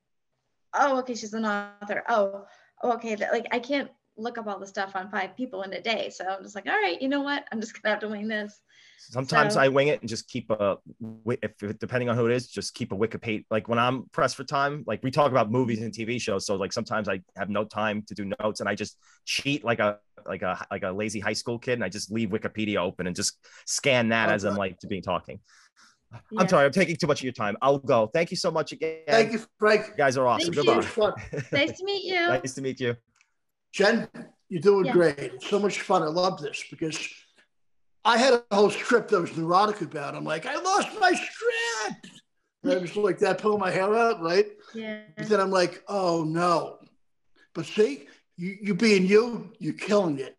oh, 0.73 0.97
okay, 0.99 1.13
she's 1.13 1.33
an 1.33 1.45
author. 1.45 2.03
Oh, 2.07 2.45
oh, 2.81 2.93
okay. 2.93 3.13
That, 3.15 3.31
like 3.33 3.47
I 3.51 3.59
can't 3.59 3.91
look 4.17 4.37
up 4.37 4.47
all 4.47 4.59
the 4.59 4.67
stuff 4.67 4.95
on 4.95 5.09
five 5.09 5.35
people 5.35 5.61
in 5.63 5.73
a 5.73 5.81
day. 5.81 6.09
So 6.09 6.25
I'm 6.25 6.43
just 6.43 6.55
like, 6.55 6.65
all 6.65 6.73
right, 6.73 7.01
you 7.01 7.07
know 7.07 7.21
what? 7.21 7.45
I'm 7.51 7.61
just 7.61 7.81
gonna 7.81 7.93
have 7.93 8.01
to 8.01 8.07
wing 8.07 8.27
this. 8.27 8.59
Sometimes 8.99 9.53
So- 9.53 9.59
I 9.59 9.67
wing 9.67 9.89
it 9.89 10.01
and 10.01 10.09
just 10.09 10.27
keep 10.27 10.49
a, 10.49 10.77
if 11.27 11.61
if- 11.61 11.79
depending 11.79 12.09
on 12.09 12.15
who 12.15 12.25
it 12.25 12.33
is, 12.33 12.47
just 12.47 12.73
keep 12.73 12.91
a 12.91 12.95
Wikipedia. 12.95 13.45
Like 13.51 13.67
when 13.67 13.79
I'm 13.79 14.09
pressed 14.11 14.35
for 14.35 14.43
time, 14.43 14.83
like 14.87 15.03
we 15.03 15.11
talk 15.11 15.31
about 15.31 15.51
movies 15.51 15.81
and 15.81 15.93
TV 15.93 16.19
shows, 16.19 16.45
so 16.45 16.55
like 16.55 16.73
sometimes 16.73 17.07
I 17.07 17.21
have 17.37 17.49
no 17.49 17.63
time 17.63 18.03
to 18.07 18.15
do 18.15 18.31
notes, 18.39 18.59
and 18.59 18.67
I 18.67 18.75
just 18.75 18.97
cheat 19.25 19.63
like 19.63 19.79
a 19.79 19.99
like 20.25 20.41
a 20.41 20.65
like 20.71 20.83
a 20.83 20.91
lazy 20.91 21.19
high 21.19 21.33
school 21.33 21.59
kid, 21.59 21.73
and 21.73 21.83
I 21.83 21.89
just 21.89 22.11
leave 22.11 22.29
Wikipedia 22.29 22.77
open 22.77 23.07
and 23.07 23.15
just 23.15 23.37
scan 23.65 24.09
that 24.09 24.29
oh, 24.29 24.33
as 24.33 24.43
I'm 24.45 24.55
like 24.55 24.79
to 24.79 24.87
being 24.87 25.03
talking. 25.03 25.39
Yeah. 26.31 26.41
I'm 26.41 26.47
sorry, 26.47 26.65
I'm 26.65 26.71
taking 26.71 26.95
too 26.95 27.07
much 27.07 27.19
of 27.19 27.25
your 27.25 27.33
time. 27.33 27.57
I'll 27.61 27.79
go. 27.79 28.09
Thank 28.13 28.31
you 28.31 28.37
so 28.37 28.49
much 28.49 28.71
again. 28.71 28.99
Thank 29.07 29.33
you, 29.33 29.41
Frank. 29.59 29.87
You 29.89 29.93
guys 29.97 30.17
are 30.17 30.25
awesome. 30.25 30.53
Thank 30.53 30.67
It 30.67 30.75
you. 30.75 30.81
Goodbye. 30.95 31.41
Nice 31.51 31.77
to 31.77 31.85
meet 31.85 32.05
you. 32.05 32.27
nice 32.27 32.53
to 32.53 32.61
meet 32.61 32.79
you. 32.79 32.95
Jen, 33.71 34.07
you're 34.49 34.61
doing 34.61 34.85
Yeah. 34.85 34.93
great. 34.93 35.19
It's 35.19 35.47
so 35.47 35.59
much 35.59 35.81
fun. 35.81 36.03
I 36.03 36.07
love 36.07 36.41
this 36.41 36.63
because 36.69 36.97
I 38.05 38.17
had 38.17 38.33
a 38.33 38.55
whole 38.55 38.69
script 38.69 39.13
I 39.13 39.19
was 39.19 39.35
neurotic 39.35 39.81
about. 39.81 40.15
I'm 40.15 40.23
like, 40.23 40.45
I 40.45 40.55
lost 40.55 40.89
my 40.99 41.13
script. 41.13 42.21
And 42.63 42.73
I 42.73 42.77
was 42.77 42.95
like 42.95 43.19
that, 43.19 43.39
pulling 43.39 43.59
my 43.59 43.71
hair 43.71 43.93
out, 43.95 44.21
right? 44.21 44.47
Yeah. 44.73 45.01
But 45.15 45.29
then 45.29 45.39
I'm 45.39 45.51
like, 45.51 45.83
oh 45.87 46.23
no. 46.23 46.79
But 47.53 47.65
see, 47.65 48.07
you, 48.37 48.57
you 48.61 48.73
being 48.75 49.05
you, 49.05 49.51
you're 49.59 49.73
killing 49.73 50.19
it. 50.19 50.37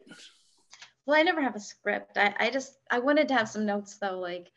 Well, 1.06 1.18
I 1.18 1.22
never 1.22 1.40
have 1.40 1.56
a 1.56 1.60
script. 1.60 2.18
I, 2.18 2.34
I 2.38 2.50
just 2.50 2.74
I 2.90 2.98
wanted 2.98 3.28
to 3.28 3.34
have 3.34 3.48
some 3.48 3.64
notes 3.66 3.98
though, 3.98 4.18
like, 4.18 4.50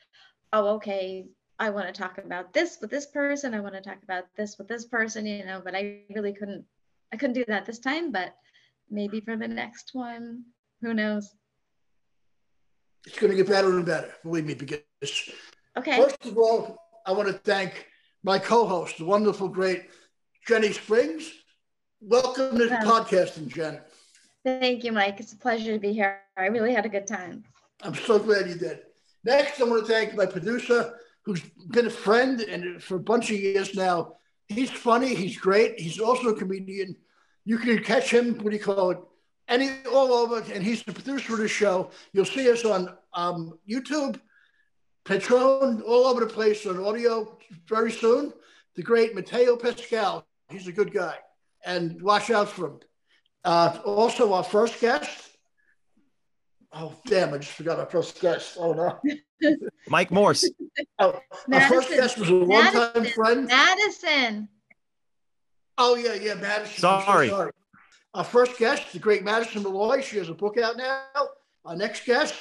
oh, 0.54 0.76
okay, 0.76 1.28
I 1.60 1.70
want 1.70 1.88
to 1.88 1.94
talk 1.94 2.18
about 2.18 2.54
this 2.54 2.78
with 2.82 2.90
this 2.90 3.06
person. 3.06 3.54
I 3.54 3.60
want 3.60 3.76
to 3.76 3.82
talk 3.82 4.04
about 4.04 4.26
this 4.36 4.58
with 4.58 4.68
this 4.68 4.86
person, 4.86 5.26
you 5.26 5.46
know, 5.46 5.62
but 5.64 5.76
I 5.76 6.00
really 6.14 6.34
couldn't 6.34 6.66
I 7.14 7.18
couldn't 7.18 7.36
do 7.36 7.46
that 7.48 7.66
this 7.66 7.80
time, 7.80 8.12
but 8.12 8.36
maybe 8.92 9.22
for 9.22 9.38
the 9.38 9.48
next 9.48 9.92
one, 9.94 10.44
who 10.82 10.94
knows? 10.94 11.34
It's 13.08 13.18
going 13.18 13.32
to 13.32 13.38
get 13.38 13.48
better 13.48 13.70
and 13.76 13.86
better, 13.86 14.14
believe 14.22 14.46
me, 14.46 14.54
because 14.54 14.80
Okay. 15.78 15.96
First 15.96 16.26
of 16.26 16.38
all, 16.38 16.78
I 17.06 17.14
want 17.14 17.30
to 17.30 17.34
thank 17.34 17.88
my 18.24 18.38
co-host, 18.38 18.98
the 18.98 19.06
wonderful, 19.06 19.48
great 19.48 19.90
Jenny 20.46 20.74
Springs. 20.74 21.32
Welcome 22.02 22.58
to 22.58 22.66
Yeah. 22.66 22.82
podcasting, 22.84 23.48
Jen. 23.48 23.80
Thank 24.44 24.84
you, 24.84 24.92
Mike. 24.92 25.20
It's 25.20 25.32
a 25.34 25.38
pleasure 25.38 25.72
to 25.72 25.80
be 25.80 25.94
here. 25.94 26.20
I 26.36 26.48
really 26.48 26.74
had 26.74 26.86
a 26.86 26.90
good 26.90 27.08
time. 27.08 27.46
I'm 27.84 27.96
so 27.96 28.20
glad 28.20 28.50
you 28.50 28.56
did. 28.56 28.82
Next, 29.24 29.62
I 29.62 29.64
want 29.64 29.86
to 29.86 29.92
thank 29.92 30.14
my 30.16 30.26
producer, 30.26 31.00
who's 31.24 31.42
been 31.70 31.86
a 31.88 31.92
friend 31.92 32.42
and 32.42 32.84
for 32.84 32.96
a 32.96 33.00
bunch 33.00 33.32
of 33.32 33.38
years 33.40 33.74
now. 33.74 34.16
He's 34.48 34.72
funny. 34.72 35.16
He's 35.16 35.38
great. 35.38 35.80
He's 35.80 36.00
also 36.00 36.30
a 36.30 36.36
comedian. 36.36 36.98
You 37.46 37.58
can 37.58 37.84
catch 37.84 38.12
him. 38.12 38.36
What 38.40 38.52
do 38.52 38.58
you 38.58 38.64
call 38.64 38.92
it? 38.92 39.00
Any 39.48 39.70
all 39.92 40.14
over, 40.14 40.42
and 40.54 40.64
he's 40.64 40.84
the 40.84 40.94
producer 40.94 41.34
of 41.34 41.40
the 41.40 41.48
show. 41.48 41.92
You'll 42.14 42.26
see 42.26 42.50
us 42.50 42.64
on 42.64 42.96
um, 43.14 43.60
YouTube, 43.70 44.20
Patreon, 45.04 45.82
all 45.86 46.06
over 46.06 46.22
the 46.22 46.32
place 46.32 46.66
on 46.66 46.80
audio 46.80 47.38
very 47.68 47.92
soon. 47.92 48.32
The 48.76 48.84
great 48.84 49.14
Matteo 49.14 49.58
Pascale. 49.58 50.24
He's 50.50 50.68
a 50.68 50.72
good 50.72 50.94
guy, 50.94 51.16
and 51.66 52.02
watch 52.02 52.30
out 52.30 52.50
for 52.50 52.68
him. 52.68 52.80
Uh, 53.44 53.80
also, 53.84 54.32
our 54.34 54.44
first 54.44 54.80
guest. 54.80 55.32
Oh 56.72 56.96
damn! 57.06 57.34
I 57.34 57.40
just 57.40 57.52
forgot 57.52 57.80
our 57.80 57.86
first 57.88 58.22
guest. 58.22 58.56
Oh 58.58 58.72
no! 58.72 59.58
Mike 59.90 60.12
Morse. 60.12 60.50
Oh, 61.00 61.20
our 61.52 61.62
first 61.62 61.90
guest 61.90 62.18
was 62.18 62.30
a 62.30 62.36
one-time 62.36 62.74
Madison. 62.94 63.06
friend. 63.14 63.48
Madison. 63.48 64.50
Oh 65.84 65.96
yeah, 65.96 66.14
yeah, 66.14 66.36
Madison. 66.36 66.76
So 66.76 67.02
Sorry. 67.04 67.30
sorry. 67.30 67.52
Our 68.14 68.24
first 68.24 68.60
guest, 68.60 68.94
the 68.94 69.00
great 69.00 69.24
Madison 69.24 69.64
Malloy. 69.64 70.02
She 70.02 70.18
has 70.18 70.30
a 70.30 70.34
book 70.36 70.60
out 70.60 70.78
now. 70.78 71.02
Our 71.66 71.76
next 71.76 72.06
guest 72.06 72.36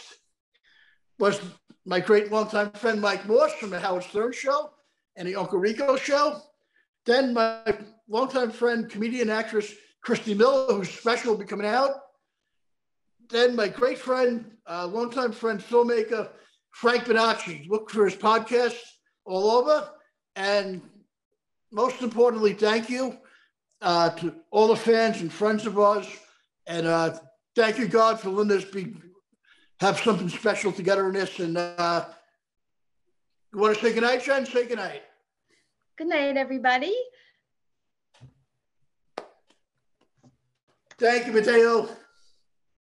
was 1.19 1.41
my 1.87 2.01
great 2.01 2.31
longtime 2.31 2.73
friend 2.73 3.01
Mike 3.01 3.27
Morse 3.27 3.55
from 3.55 3.71
the 3.71 3.81
Howard 3.81 4.05
Stern 4.05 4.33
Show 4.33 4.73
and 5.17 5.27
the 5.27 5.37
Uncle 5.37 5.59
Rico 5.59 5.97
Show. 5.97 6.39
Then 7.07 7.33
my 7.33 7.63
longtime 8.09 8.51
friend, 8.51 8.91
comedian 8.91 9.31
actress 9.31 9.73
Christy 10.03 10.35
Miller, 10.35 10.75
whose 10.75 10.91
special 10.91 11.33
will 11.33 11.39
be 11.39 11.47
coming 11.47 11.67
out. 11.67 11.93
Then 13.31 13.57
my 13.57 13.69
great 13.69 13.97
friend, 13.97 14.51
uh, 14.67 14.87
longtime 14.87 15.33
friend, 15.33 15.61
filmmaker 15.61 16.29
Frank 16.73 17.05
Bonacci. 17.05 17.67
Look 17.71 17.89
for 17.89 18.05
his 18.05 18.17
podcast 18.17 18.77
all 19.25 19.51
over. 19.51 19.89
And 20.37 20.83
most 21.73 22.03
importantly, 22.03 22.53
thank 22.53 22.91
you 22.91 23.17
uh, 23.83 24.11
to 24.11 24.35
all 24.51 24.69
the 24.69 24.77
fans 24.77 25.21
and 25.21 25.33
friends 25.33 25.67
of 25.67 25.79
ours. 25.79 26.07
And 26.67 26.87
uh, 26.87 27.19
thank 27.57 27.79
you, 27.79 27.89
God, 27.89 28.21
for 28.21 28.31
letting 28.31 28.57
us 28.57 28.65
be 28.65 28.95
have 29.81 29.99
something 29.99 30.29
special 30.29 30.73
together 30.73 31.07
in 31.09 31.15
this. 31.15 31.39
And 31.39 31.57
uh, 31.57 32.05
you 33.53 33.59
want 33.59 33.77
to 33.77 33.81
say 33.81 33.93
goodnight, 33.93 34.23
Jen? 34.23 34.45
Say 34.45 34.67
goodnight. 34.67 35.03
Good 35.97 36.09
night, 36.09 36.37
everybody. 36.37 36.95
Thank 40.99 41.27
you, 41.27 41.33
Matteo. 41.33 41.89